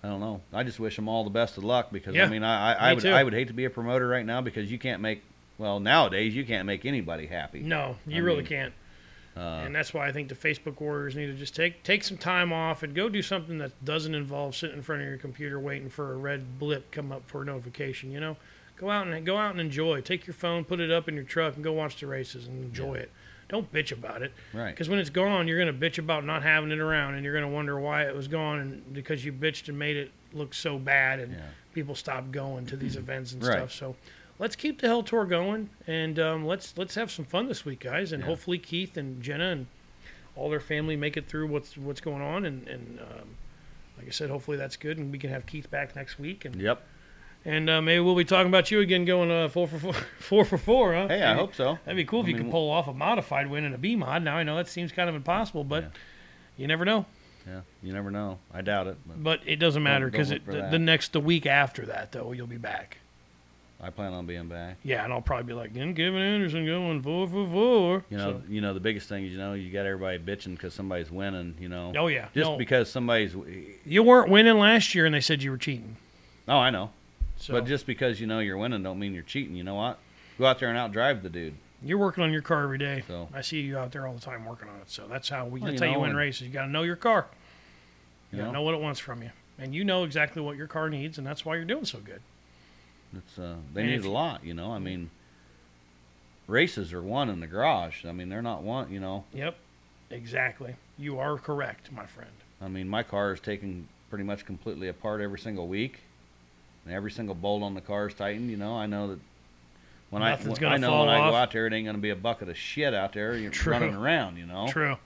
I 0.04 0.08
don't 0.08 0.20
know. 0.20 0.42
I 0.54 0.64
just 0.64 0.80
wish 0.80 0.96
them 0.96 1.10
all 1.10 1.24
the 1.24 1.30
best 1.30 1.58
of 1.58 1.64
luck 1.64 1.92
because 1.92 2.16
Yeah, 2.16 2.26
I 2.26 2.30
mean 2.30 2.44
I 2.44 2.74
I, 2.74 2.90
I 2.90 2.94
would 2.94 3.04
too. 3.04 3.12
I 3.12 3.24
would 3.24 3.34
hate 3.34 3.48
to 3.48 3.54
be 3.54 3.66
a 3.66 3.70
promoter 3.70 4.08
right 4.08 4.26
now 4.26 4.42
because 4.42 4.72
you 4.72 4.80
can't 4.80 5.02
make 5.02 5.24
well 5.58 5.80
nowadays 5.80 6.36
you 6.36 6.46
can't 6.46 6.66
make 6.66 6.86
anybody 6.86 7.26
happy. 7.26 7.60
No, 7.60 7.98
you 8.08 8.18
I 8.18 8.20
really 8.20 8.38
mean, 8.38 8.48
can't. 8.48 8.74
Uh, 9.38 9.62
and 9.66 9.76
that's 9.76 9.94
why 9.94 10.08
I 10.08 10.12
think 10.12 10.28
the 10.28 10.36
Facebook 10.36 10.82
warriors 10.82 11.16
need 11.16 11.28
to 11.28 11.34
just 11.34 11.56
take 11.56 11.84
take 11.84 12.04
some 12.04 12.18
time 12.18 12.52
off 12.52 12.84
and 12.84 12.96
go 12.96 13.10
do 13.10 13.22
something 13.22 13.58
that 13.60 13.84
doesn't 13.86 14.16
involve 14.16 14.56
sitting 14.56 14.78
in 14.78 14.84
front 14.84 15.02
of 15.02 15.08
your 15.08 15.18
computer 15.18 15.60
waiting 15.60 15.90
for 15.90 16.14
a 16.14 16.18
red 16.18 16.60
blip 16.60 16.92
come 16.92 17.12
up 17.12 17.24
for 17.28 17.42
a 17.42 17.46
notification. 17.46 18.12
You 18.12 18.20
know, 18.20 18.38
go 18.76 18.90
out 18.90 19.08
and 19.08 19.26
go 19.26 19.38
out 19.38 19.52
and 19.52 19.60
enjoy. 19.62 20.02
Take 20.02 20.28
your 20.28 20.34
phone, 20.34 20.66
put 20.66 20.80
it 20.80 20.92
up 20.92 21.08
in 21.08 21.16
your 21.16 21.24
truck, 21.24 21.56
and 21.56 21.64
go 21.64 21.74
watch 21.74 22.00
the 22.00 22.08
races 22.08 22.48
and 22.48 22.64
enjoy 22.64 22.96
it. 22.96 23.12
Don't 23.50 23.72
bitch 23.74 23.92
about 23.92 24.22
it 24.22 24.32
right. 24.54 24.70
because 24.70 24.88
when 24.90 25.00
it's 25.00 25.10
gone, 25.10 25.48
you're 25.48 25.58
gonna 25.60 25.74
bitch 25.74 25.98
about 25.98 26.24
not 26.24 26.44
having 26.44 26.72
it 26.72 26.80
around, 26.80 27.16
and 27.16 27.24
you're 27.26 27.34
gonna 27.34 27.50
wonder 27.50 27.80
why 27.80 28.04
it 28.04 28.16
was 28.16 28.28
gone, 28.28 28.60
and 28.60 28.94
because 28.94 29.26
you 29.26 29.34
bitched 29.34 29.68
and 29.68 29.78
made 29.78 29.98
it 29.98 30.12
look 30.34 30.54
so 30.54 30.78
bad, 30.78 31.20
and 31.20 31.34
Yeah. 31.34 31.48
people 31.74 31.96
stopped 31.96 32.32
going 32.32 32.68
to 32.68 32.78
these 32.78 32.96
events 32.96 33.34
and 33.34 33.44
Right. 33.44 33.54
stuff. 33.58 33.72
So 33.74 33.96
let's 34.38 34.56
keep 34.56 34.82
the 34.82 34.88
Hell 34.88 35.02
Tour 35.04 35.26
going, 35.26 35.70
and 35.88 36.20
um, 36.20 36.46
let's 36.46 36.78
let's 36.78 36.94
have 36.96 37.10
some 37.12 37.26
fun 37.26 37.48
this 37.48 37.66
week, 37.66 37.80
guys, 37.82 38.12
and 38.12 38.22
Yeah. 38.22 38.28
hopefully 38.28 38.60
Keith 38.60 38.96
and 38.96 39.22
Jenna 39.22 39.50
and 39.52 39.68
all 40.36 40.50
their 40.50 40.60
family 40.60 40.96
make 40.96 41.18
it 41.18 41.28
through 41.28 41.48
what's 41.48 41.76
what's 41.76 42.02
going 42.02 42.22
on, 42.22 42.46
and 42.46 42.68
and 42.68 43.00
um, 43.00 43.36
like 43.98 44.06
I 44.08 44.12
said, 44.12 44.30
hopefully 44.30 44.58
that's 44.58 44.78
good, 44.78 45.00
and 45.00 45.12
we 45.12 45.18
can 45.18 45.32
have 45.32 45.48
Keith 45.48 45.72
back 45.72 45.96
next 45.96 46.20
week, 46.20 46.46
and 46.46 46.62
Yep. 46.62 46.82
And 47.46 47.70
uh, 47.70 47.82
maybe 47.82 48.00
we'll 48.02 48.16
be 48.16 48.26
talking 48.26 48.48
about 48.48 48.70
you 48.72 48.80
again, 48.82 49.06
going 49.06 49.32
uh, 49.32 49.48
four 49.50 49.68
for 49.68 49.80
four, 49.80 49.94
four 50.20 50.46
for 50.46 50.58
four, 50.58 50.94
huh? 50.94 51.08
Hey, 51.08 51.24
I 51.24 51.30
Maybe- 51.34 51.40
hope 51.40 51.56
so. 51.56 51.80
That'd 51.86 51.96
be 51.98 52.06
cool 52.06 52.22
if 52.22 52.26
I 52.26 52.30
you 52.30 52.36
mean, 52.36 52.44
could 52.46 52.52
pull 52.52 52.70
off 52.70 52.88
a 52.88 52.94
modified 52.94 53.50
win 53.50 53.64
in 53.64 53.74
a 53.74 53.78
B 53.78 53.96
mod. 53.96 54.24
Now 54.24 54.36
I 54.38 54.44
know 54.44 54.56
that 54.58 54.68
seems 54.68 54.92
kind 54.92 55.10
of 55.10 55.16
impossible, 55.16 55.64
but 55.64 55.84
Yeah. 55.84 55.90
you 56.58 56.68
never 56.68 56.86
know. 56.86 57.06
Yeah, 57.48 57.62
you 57.82 57.94
never 57.94 58.12
know. 58.12 58.38
I 58.54 58.62
doubt 58.62 58.88
it, 58.88 58.98
but 59.08 59.24
But 59.24 59.40
it 59.46 59.56
doesn't 59.56 59.82
matter 59.82 60.10
because 60.10 60.30
the, 60.30 60.40
the 60.40 60.78
next 60.78 61.14
the 61.14 61.20
week 61.22 61.46
after 61.46 61.86
that 61.88 62.12
though 62.12 62.32
you'll 62.34 62.46
be 62.48 62.58
back. 62.58 62.98
I 63.82 63.90
plan 63.92 64.12
on 64.12 64.26
being 64.26 64.50
back. 64.50 64.76
Yeah, 64.84 65.06
and 65.06 65.14
I'll 65.14 65.22
probably 65.22 65.46
be 65.46 65.54
like, 65.54 65.74
then 65.74 65.96
Kevin 65.96 66.22
Anderson 66.22 66.66
going 66.66 67.02
four 67.02 67.30
for 67.30 67.48
four. 67.50 68.04
You 68.10 68.18
know, 68.18 68.32
So- 68.34 68.42
you 68.50 68.60
know 68.60 68.74
the 68.74 68.82
biggest 68.82 69.08
thing 69.08 69.24
is 69.26 69.32
you 69.32 69.38
know 69.38 69.54
you 69.54 69.72
got 69.72 69.86
everybody 69.86 70.20
bitching 70.20 70.52
because 70.56 70.74
somebody's 70.74 71.10
winning. 71.10 71.56
You 71.62 71.70
know, 71.70 71.94
oh 71.98 72.08
yeah, 72.08 72.28
just 72.34 72.50
no, 72.50 72.58
because 72.58 72.92
somebody's. 72.92 73.34
you 73.86 74.04
weren't 74.04 74.30
winning 74.30 74.60
last 74.60 74.94
year, 74.94 75.06
and 75.06 75.16
they 75.16 75.22
said 75.22 75.42
you 75.42 75.52
were 75.52 75.58
cheating. 75.58 75.96
Oh, 76.48 76.58
I 76.58 76.72
know. 76.72 76.90
So 77.40 77.54
But 77.54 77.66
just 77.66 77.86
because 77.86 78.20
you 78.20 78.28
know 78.28 78.40
you're 78.40 78.58
winning, 78.58 78.84
don't 78.84 79.00
mean 79.00 79.14
you're 79.14 79.24
cheating. 79.24 79.56
You 79.56 79.64
know 79.64 79.76
what? 79.76 79.98
Go 80.38 80.46
out 80.46 80.60
there 80.60 80.70
and 80.70 80.78
outdrive 80.78 81.22
the 81.24 81.30
dude. 81.30 81.54
you're 81.84 81.98
working 81.98 82.24
on 82.24 82.32
your 82.32 82.42
car 82.42 82.64
every 82.64 82.78
day. 82.78 83.04
So 83.08 83.30
I 83.34 83.42
see 83.42 83.62
you 83.62 83.78
out 83.78 83.92
there 83.92 84.06
all 84.08 84.14
the 84.14 84.20
time 84.22 84.46
working 84.46 84.68
on 84.70 84.76
it. 84.82 84.90
So 84.90 85.08
that's 85.08 85.30
how 85.30 85.46
we. 85.46 85.60
Well, 85.62 85.72
that's 85.72 85.82
you 85.82 85.88
how 85.88 85.94
you 85.94 86.00
win 86.02 86.16
races. 86.16 86.44
You 86.44 86.50
got 86.54 86.66
to 86.66 86.72
know 86.72 86.84
your 86.84 86.96
car. 86.98 87.28
You, 88.32 88.38
you 88.38 88.44
got 88.44 88.48
to 88.48 88.52
know, 88.54 88.60
know 88.60 88.66
what 88.66 88.76
it 88.76 88.82
wants 88.82 89.00
from 89.00 89.24
you, 89.24 89.32
and 89.58 89.74
you 89.74 89.84
know 89.84 90.04
exactly 90.04 90.42
what 90.42 90.56
your 90.58 90.68
car 90.68 90.90
needs, 90.90 91.18
and 91.18 91.26
that's 91.26 91.46
why 91.46 91.56
you're 91.56 91.66
doing 91.66 91.86
so 91.86 92.00
good. 92.00 92.22
it's 93.18 93.40
uh, 93.40 93.56
they 93.74 93.82
And 93.82 93.92
need 93.92 94.06
a 94.06 94.12
lot. 94.12 94.44
You 94.44 94.54
know, 94.54 94.72
I 94.72 94.80
mean, 94.80 95.10
races 96.48 96.94
are 96.94 97.02
won 97.02 97.30
in 97.30 97.40
the 97.40 97.48
garage. 97.48 98.06
I 98.06 98.12
mean, 98.12 98.30
they're 98.30 98.42
not 98.42 98.64
one. 98.64 98.92
You 98.92 99.00
know, 99.00 99.24
Yep, 99.34 99.56
exactly. 100.10 100.76
You 100.98 101.20
are 101.20 101.38
correct, 101.38 101.92
my 101.92 102.06
friend. 102.06 102.32
I 102.62 102.68
mean, 102.68 102.90
my 102.90 103.04
car 103.04 103.32
is 103.34 103.40
taken 103.40 103.88
pretty 104.10 104.26
much 104.26 104.46
completely 104.46 104.88
apart 104.90 105.22
every 105.22 105.40
single 105.40 105.68
week, 105.68 106.00
and 106.90 106.96
every 106.96 107.12
single 107.12 107.36
bolt 107.36 107.62
on 107.62 107.76
the 107.76 107.82
car 107.82 108.08
is 108.08 108.16
tightened. 108.16 108.50
You 108.50 108.58
know, 108.58 108.76
I 108.76 108.88
know 108.88 109.10
that. 109.10 109.20
When 110.10 110.24
Nothing's 110.24 110.58
I, 110.58 110.62
gonna 110.62 110.74
I 110.76 110.78
know 110.80 111.00
when 111.02 111.10
I 111.10 111.30
go 111.30 111.36
out 111.36 111.52
there, 111.52 111.68
it 111.68 111.74
ain't 111.74 111.86
gonna 111.86 112.00
be 112.00 112.10
a 112.10 112.16
bucket 112.16 112.50
of 112.50 112.58
shit 112.58 112.96
out 112.96 113.14
there. 113.14 113.38
You're 113.38 113.52
True. 113.52 113.74
running 113.74 113.94
around, 113.94 114.38
you 114.38 114.48
know. 114.48 114.68
True. 114.68 114.98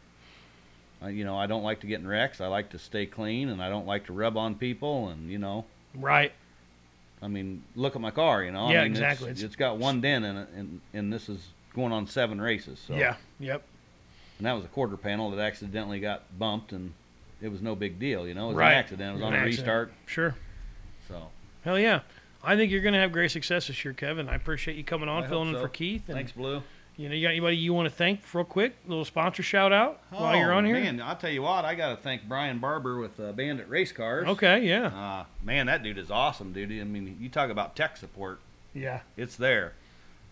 I, 1.01 1.09
you 1.09 1.25
know, 1.25 1.37
I 1.37 1.45
don't 1.45 1.63
like 1.63 1.81
to 1.81 1.87
get 1.87 1.99
in 1.99 2.07
wrecks. 2.07 2.39
I 2.39 2.47
like 2.47 2.69
to 2.69 2.79
stay 2.79 3.05
clean, 3.05 3.49
and 3.49 3.61
I 3.61 3.67
don't 3.67 3.85
like 3.85 4.05
to 4.05 4.13
rub 4.13 4.37
on 4.37 4.55
people. 4.55 5.09
And 5.09 5.29
you 5.29 5.37
know, 5.39 5.65
Right. 5.93 6.31
I 7.21 7.27
mean, 7.27 7.63
look 7.75 7.95
at 7.97 8.01
my 8.01 8.11
car. 8.11 8.43
You 8.43 8.51
know, 8.53 8.69
Yeah, 8.71 8.79
I 8.79 8.83
mean, 8.83 8.91
exactly. 8.93 9.29
It's, 9.29 9.41
It's- 9.41 9.47
it's 9.51 9.55
got 9.57 9.77
one 9.77 9.99
dent 9.99 10.23
in 10.23 10.37
it, 10.37 10.47
and 10.55 10.79
and 10.93 11.11
this 11.11 11.27
is 11.27 11.49
going 11.75 11.91
on 11.91 12.07
seven 12.07 12.39
races. 12.39 12.79
So. 12.87 12.95
Yeah. 12.95 13.17
Yep. 13.41 13.61
And 14.37 14.47
that 14.47 14.53
was 14.53 14.63
a 14.63 14.69
quarter 14.69 14.95
panel 14.95 15.31
that 15.31 15.39
accidentally 15.41 15.99
got 15.99 16.23
bumped, 16.39 16.71
and 16.71 16.93
it 17.41 17.49
was 17.49 17.61
no 17.61 17.75
big 17.75 17.99
deal. 17.99 18.25
You 18.25 18.35
know, 18.35 18.45
it 18.45 18.47
was 18.49 18.55
Right. 18.55 18.71
an 18.71 18.77
accident. 18.77 19.09
It 19.09 19.13
was 19.15 19.21
on 19.23 19.33
An 19.33 19.39
a 19.41 19.45
accident. 19.47 19.67
restart. 19.67 19.93
Sure. 20.05 20.35
So 21.09 21.27
Hell 21.63 21.79
yeah. 21.79 22.01
I 22.43 22.55
think 22.57 22.71
you're 22.71 22.81
going 22.81 22.93
to 22.93 22.99
have 22.99 23.11
great 23.11 23.31
success 23.31 23.67
this 23.67 23.85
year, 23.85 23.93
Kevin. 23.93 24.27
I 24.27 24.35
appreciate 24.35 24.75
you 24.75 24.83
coming 24.83 25.07
on, 25.07 25.23
I 25.23 25.27
filling 25.27 25.47
hope 25.47 25.55
in 25.57 25.61
for 25.61 25.69
Keith. 25.69 26.03
And, 26.07 26.15
thanks, 26.15 26.31
Blue. 26.33 26.61
You 26.97 27.09
know, 27.09 27.15
you 27.15 27.23
got 27.25 27.29
anybody 27.31 27.55
you 27.57 27.73
want 27.73 27.89
to 27.89 27.95
thank 27.95 28.21
real 28.33 28.43
quick? 28.43 28.75
A 28.85 28.89
little 28.89 29.05
sponsor 29.05 29.41
shout 29.41 29.71
out 29.73 29.99
while 30.11 30.35
you're 30.35 30.53
Oh, 30.53 30.57
on 30.57 30.65
here? 30.65 30.75
man, 30.75 31.01
I'll 31.01 31.15
tell 31.15 31.29
you 31.31 31.41
what. 31.41 31.65
I 31.65 31.73
got 31.73 31.89
to 31.89 31.95
thank 31.95 32.27
Brian 32.27 32.59
Barber 32.59 32.99
with 32.99 33.19
uh, 33.19 33.31
Bandit 33.31 33.67
Race 33.69 33.91
Cars. 33.91 34.27
Okay, 34.27 34.67
yeah. 34.67 34.87
Uh, 34.87 35.25
man, 35.43 35.65
that 35.67 35.81
dude 35.81 35.97
is 35.97 36.11
awesome, 36.11 36.53
dude. 36.53 36.69
I 36.71 36.83
mean, 36.83 37.17
you 37.19 37.29
talk 37.29 37.49
about 37.49 37.75
tech 37.75 37.97
support. 37.97 38.39
Yeah. 38.75 38.99
It's 39.17 39.35
there. 39.37 39.73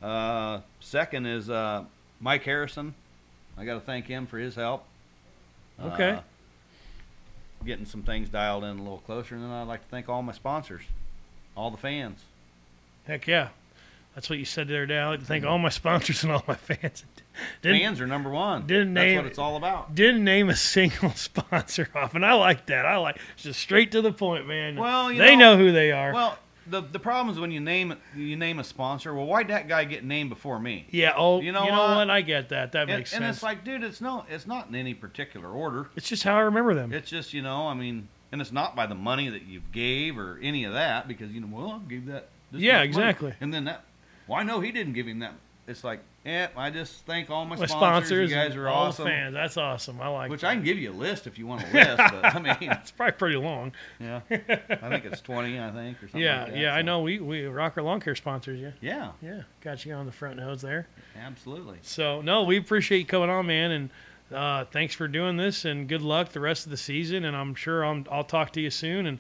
Uh, 0.03 0.59
second 0.79 1.25
is 1.25 1.49
uh, 1.49 1.85
Mike 2.19 2.43
Harrison. 2.43 2.93
I 3.57 3.65
got 3.65 3.75
to 3.75 3.79
thank 3.79 4.05
him 4.05 4.27
for 4.27 4.37
his 4.37 4.53
help. 4.55 4.83
Okay. 5.81 6.11
Uh, 6.11 6.19
getting 7.65 7.85
some 7.85 8.03
things 8.03 8.29
dialed 8.29 8.63
in 8.65 8.77
a 8.77 8.81
little 8.83 8.99
closer, 8.99 9.33
and 9.35 9.43
then 9.43 9.51
I'd 9.51 9.67
like 9.67 9.81
to 9.83 9.89
thank 9.89 10.09
all 10.09 10.21
my 10.21 10.33
sponsors, 10.33 10.83
all 11.55 11.71
the 11.71 11.77
fans. 11.77 12.23
Heck 13.07 13.27
yeah. 13.27 13.49
That's 14.15 14.29
what 14.29 14.39
you 14.39 14.45
said 14.45 14.67
there, 14.67 14.85
Dad. 14.85 15.03
I'd 15.05 15.09
like 15.09 15.19
to 15.21 15.25
thank 15.25 15.45
all 15.45 15.57
my 15.57 15.69
sponsors 15.69 16.23
and 16.23 16.33
all 16.33 16.43
my 16.47 16.55
fans. 16.55 17.05
Didn't, 17.61 17.79
fans 17.79 18.01
are 18.01 18.07
number 18.07 18.29
one. 18.29 18.67
didn't 18.67 18.93
That's 18.93 19.05
name- 19.05 19.17
what 19.17 19.25
it's 19.25 19.39
all 19.39 19.55
about. 19.55 19.95
didn't 19.95 20.23
name 20.25 20.49
a 20.49 20.55
single 20.55 21.11
sponsor 21.15 21.87
off, 21.95 22.13
and 22.13 22.25
I 22.25 22.33
like 22.33 22.65
that. 22.65 22.85
I 22.85 22.97
like 22.97 23.17
it's 23.35 23.43
just 23.43 23.59
straight 23.61 23.91
to 23.93 24.01
the 24.01 24.11
point, 24.11 24.47
man. 24.47 24.75
Well, 24.75 25.11
you 25.11 25.17
they 25.17 25.35
know- 25.37 25.53
know, 25.55 25.57
who 25.57 25.71
they 25.71 25.91
are. 25.93 26.13
Well, 26.13 26.37
the 26.67 26.81
the 26.81 26.99
problem 26.99 27.33
is 27.33 27.39
when 27.39 27.51
you 27.51 27.61
name 27.61 27.93
it, 27.93 27.99
you 28.15 28.35
name 28.35 28.59
a 28.59 28.65
sponsor. 28.65 29.13
Well, 29.15 29.25
why'd 29.25 29.47
that 29.47 29.69
guy 29.69 29.85
get 29.85 30.03
named 30.03 30.29
before 30.29 30.59
me? 30.59 30.85
yeah. 30.91 31.13
Oh, 31.15 31.39
You 31.39 31.47
you 31.47 31.51
know 31.53 31.63
know, 31.65 31.71
what? 31.71 31.95
what? 31.95 32.09
I 32.09 32.21
get 32.21 32.49
that. 32.49 32.73
That 32.73 32.87
makes 32.87 32.97
and 32.97 33.07
sense. 33.07 33.13
And 33.23 33.25
it's 33.33 33.43
like, 33.43 33.63
dude, 33.63 33.81
it's 33.83 34.01
no, 34.01 34.25
it's 34.29 34.45
not 34.45 34.67
in 34.67 34.75
any 34.75 34.93
particular 34.93 35.49
order. 35.49 35.89
it's 35.95 36.09
just 36.09 36.23
how 36.23 36.35
I 36.35 36.41
remember 36.41 36.73
them. 36.75 36.91
It's 36.91 37.09
just 37.09 37.33
you 37.33 37.41
know, 37.41 37.67
I 37.67 37.73
mean, 37.75 38.09
and 38.31 38.41
it's 38.41 38.51
not 38.51 38.75
by 38.75 38.85
the 38.85 38.95
money 38.95 39.29
that 39.29 39.43
you 39.43 39.61
gave 39.71 40.17
or 40.17 40.39
any 40.41 40.63
of 40.63 40.73
that 40.73 41.07
because 41.07 41.31
you 41.31 41.41
know, 41.41 41.47
well, 41.51 41.81
I 41.85 41.89
gave 41.89 42.05
that. 42.07 42.29
This 42.51 42.61
Yeah, 42.61 42.73
much 42.73 42.77
money. 42.79 42.87
exactly. 42.87 43.33
And 43.41 43.53
then 43.53 43.65
that, 43.65 43.83
well, 44.27 44.39
I 44.39 44.43
know 44.43 44.59
he 44.59 44.71
didn't 44.71 44.93
give 44.93 45.07
him 45.07 45.19
that 45.19 45.33
it's 45.67 45.83
like, 45.83 45.99
yeah, 46.25 46.47
I 46.57 46.69
just 46.69 47.05
thank 47.05 47.29
all 47.29 47.45
my, 47.45 47.55
My 47.55 47.65
sponsors. 47.65 47.69
sponsors, 48.09 48.29
You 48.29 48.35
guys 48.35 48.55
are 48.55 48.67
all 48.67 48.87
awesome. 48.87 49.05
fans. 49.05 49.33
That's 49.33 49.57
awesome. 49.57 50.01
I 50.01 50.07
like. 50.07 50.29
Which 50.29 50.41
that. 50.41 50.47
I 50.49 50.55
can 50.55 50.63
give 50.63 50.77
you 50.77 50.91
a 50.91 50.93
list 50.93 51.27
if 51.27 51.37
you 51.39 51.47
want 51.47 51.63
a 51.63 51.73
list, 51.73 51.97
but 51.97 52.25
I 52.35 52.39
mean, 52.39 52.57
It's 52.71 52.91
probably 52.91 53.13
pretty 53.13 53.37
long. 53.37 53.71
yeah, 53.99 54.21
I 54.29 54.35
think 54.89 55.05
it's 55.05 55.21
twenty. 55.21 55.59
I 55.59 55.71
think 55.71 55.97
or 55.97 56.07
something. 56.07 56.19
yeah, 56.21 56.43
like 56.43 56.53
that, 56.53 56.59
yeah. 56.59 56.73
I 56.75 56.81
know. 56.81 57.01
We 57.01 57.19
we 57.19 57.45
Rocker 57.45 57.81
Lawn 57.83 58.01
Care 58.01 58.15
sponsors 58.15 58.59
you. 58.59 58.73
Yeah, 58.81 59.11
Yeah, 59.21 59.43
got 59.61 59.85
you 59.85 59.93
on 59.93 60.05
the 60.07 60.11
front 60.11 60.37
nose 60.37 60.61
there. 60.61 60.87
absolutely. 61.23 61.77
So 61.83 62.21
no, 62.21 62.43
we 62.43 62.57
appreciate 62.57 62.99
you 62.99 63.05
coming 63.05 63.29
on, 63.29 63.45
man, 63.45 63.71
and 63.71 63.89
uh, 64.33 64.65
thanks 64.65 64.95
for 64.95 65.07
doing 65.07 65.37
this. 65.37 65.65
And 65.65 65.87
good 65.87 66.01
luck 66.01 66.29
the 66.29 66.39
rest 66.39 66.65
of 66.65 66.71
the 66.71 66.77
season. 66.77 67.25
And 67.25 67.35
I'm 67.35 67.55
sure 67.55 67.83
I'm, 67.83 68.05
I'll 68.11 68.23
talk 68.23 68.51
to 68.53 68.61
you 68.61 68.69
soon. 68.69 69.05
And 69.05 69.19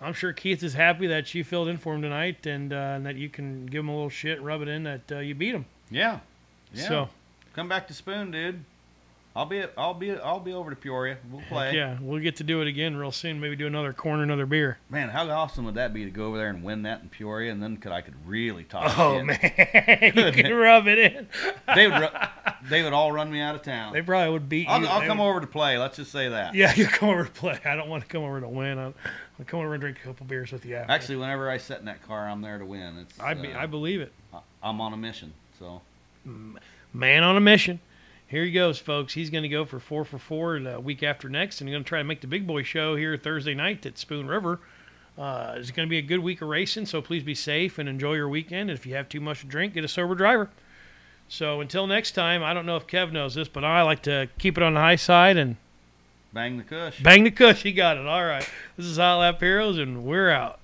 I'm 0.00 0.12
sure 0.12 0.32
Keith 0.32 0.62
is 0.62 0.74
happy 0.74 1.06
that 1.08 1.34
you 1.34 1.44
filled 1.44 1.68
in 1.68 1.76
for 1.76 1.94
him 1.94 2.02
tonight, 2.02 2.46
and, 2.46 2.72
uh, 2.72 2.76
and 2.96 3.06
that 3.06 3.16
you 3.16 3.28
can 3.28 3.66
give 3.66 3.80
him 3.80 3.88
a 3.88 3.94
little 3.94 4.08
shit, 4.08 4.38
and 4.38 4.46
rub 4.46 4.62
it 4.62 4.68
in 4.68 4.84
that 4.84 5.12
uh, 5.12 5.18
you 5.18 5.34
beat 5.34 5.54
him. 5.54 5.66
Yeah, 5.90 6.20
yeah. 6.72 6.88
So 6.88 7.08
Come 7.54 7.68
back 7.68 7.88
to 7.88 7.94
Spoon, 7.94 8.30
dude. 8.30 8.64
I'll 9.36 9.46
be 9.46 9.62
I'll 9.78 9.94
be 9.94 10.12
I'll 10.16 10.40
be 10.40 10.52
over 10.52 10.70
to 10.70 10.76
Peoria. 10.76 11.16
We'll 11.30 11.42
play. 11.48 11.76
yeah, 11.76 11.96
we'll 12.00 12.20
get 12.20 12.36
to 12.36 12.44
do 12.44 12.62
it 12.62 12.66
again 12.66 12.96
real 12.96 13.12
soon. 13.12 13.40
Maybe 13.40 13.54
do 13.54 13.68
another 13.68 13.92
corner, 13.92 14.24
another 14.24 14.44
beer. 14.44 14.78
Man, 14.90 15.08
how 15.08 15.28
awesome 15.30 15.64
would 15.66 15.76
that 15.76 15.94
be 15.94 16.04
to 16.04 16.10
go 16.10 16.26
over 16.26 16.36
there 16.36 16.48
and 16.48 16.64
win 16.64 16.82
that 16.82 17.02
in 17.02 17.08
Peoria, 17.10 17.52
and 17.52 17.62
then 17.62 17.76
could 17.76 17.92
I 17.92 18.00
could 18.00 18.14
really 18.26 18.64
talk. 18.64 18.98
Oh 18.98 19.18
shit. 19.18 19.26
man, 19.26 20.12
you 20.16 20.32
can 20.32 20.52
rub 20.56 20.88
it 20.88 20.98
in. 20.98 21.28
They 21.76 21.86
would 21.86 22.00
ru- 22.00 22.08
they 22.68 22.82
would 22.82 22.92
all 22.92 23.12
run 23.12 23.30
me 23.30 23.40
out 23.40 23.54
of 23.54 23.62
town. 23.62 23.92
They 23.92 24.02
probably 24.02 24.32
would 24.32 24.48
beat 24.48 24.68
I'll, 24.68 24.80
you. 24.80 24.86
I'll 24.88 25.00
They 25.00 25.06
come 25.06 25.18
would- 25.18 25.28
over 25.28 25.40
to 25.40 25.46
play. 25.46 25.78
Let's 25.78 25.96
just 25.96 26.10
say 26.10 26.28
that. 26.28 26.56
Yeah, 26.56 26.74
you 26.76 26.86
come 26.88 27.10
over 27.10 27.24
to 27.24 27.30
play. 27.30 27.56
I 27.64 27.76
don't 27.76 27.88
want 27.88 28.02
to 28.02 28.08
come 28.08 28.24
over 28.24 28.40
to 28.40 28.48
win. 28.48 28.78
I'll, 28.80 28.94
I'll 29.38 29.44
come 29.46 29.60
over 29.60 29.74
and 29.74 29.80
drink 29.80 29.98
a 30.02 30.08
couple 30.08 30.26
beers 30.26 30.50
with 30.50 30.66
you. 30.66 30.74
After. 30.74 30.90
Actually, 30.92 31.16
whenever 31.18 31.48
I 31.48 31.58
sit 31.58 31.78
in 31.78 31.84
that 31.84 32.02
car, 32.02 32.28
I'm 32.28 32.42
there 32.42 32.58
to 32.58 32.64
win. 32.66 32.98
It's 32.98 33.20
I, 33.20 33.34
be, 33.34 33.52
uh, 33.52 33.60
I 33.60 33.66
believe 33.66 34.00
it. 34.00 34.12
I- 34.34 34.40
I'm 34.62 34.80
on 34.80 34.92
a 34.92 34.96
mission. 34.96 35.32
So 35.60 35.80
man 36.92 37.22
on 37.22 37.36
a 37.36 37.40
mission. 37.40 37.78
Here 38.30 38.44
he 38.44 38.52
goes, 38.52 38.78
folks. 38.78 39.12
He's 39.14 39.28
going 39.28 39.42
to 39.42 39.48
go 39.48 39.64
for 39.64 39.80
four 39.80 40.04
for 40.04 40.16
four 40.16 40.60
the 40.60 40.78
week 40.78 41.02
after 41.02 41.28
next, 41.28 41.60
and 41.60 41.68
he's 41.68 41.74
going 41.74 41.82
to 41.82 41.88
try 41.88 41.98
to 41.98 42.04
make 42.04 42.20
the 42.20 42.28
big 42.28 42.46
boy 42.46 42.62
show 42.62 42.94
here 42.94 43.16
Thursday 43.16 43.54
night 43.54 43.84
at 43.84 43.98
Spoon 43.98 44.28
River. 44.28 44.60
Uh, 45.18 45.54
it's 45.56 45.72
going 45.72 45.88
to 45.88 45.90
be 45.90 45.98
a 45.98 46.02
good 46.02 46.20
week 46.20 46.40
of 46.40 46.46
racing, 46.46 46.86
so 46.86 47.02
please 47.02 47.24
be 47.24 47.34
safe 47.34 47.76
and 47.76 47.88
enjoy 47.88 48.14
your 48.14 48.28
weekend. 48.28 48.70
And 48.70 48.78
if 48.78 48.86
you 48.86 48.94
have 48.94 49.08
too 49.08 49.20
much 49.20 49.40
to 49.40 49.46
drink, 49.46 49.74
get 49.74 49.84
a 49.84 49.88
sober 49.88 50.14
driver. 50.14 50.48
So 51.28 51.60
until 51.60 51.88
next 51.88 52.12
time, 52.12 52.44
I 52.44 52.54
don't 52.54 52.66
know 52.66 52.76
if 52.76 52.86
Kev 52.86 53.10
knows 53.10 53.34
this, 53.34 53.48
but 53.48 53.64
I 53.64 53.82
like 53.82 54.02
to 54.02 54.28
keep 54.38 54.56
it 54.56 54.62
on 54.62 54.74
the 54.74 54.80
high 54.80 54.94
side 54.94 55.36
and 55.36 55.56
bang 56.32 56.56
the 56.56 56.62
cush. 56.62 57.02
bang 57.02 57.24
the 57.24 57.32
cush. 57.32 57.64
He 57.64 57.72
got 57.72 57.96
it. 57.96 58.06
All 58.06 58.24
right. 58.24 58.48
This 58.76 58.86
is 58.86 58.96
Hot 58.96 59.16
Lap 59.16 59.40
Heroes, 59.40 59.76
and 59.76 60.04
we're 60.04 60.30
out. 60.30 60.59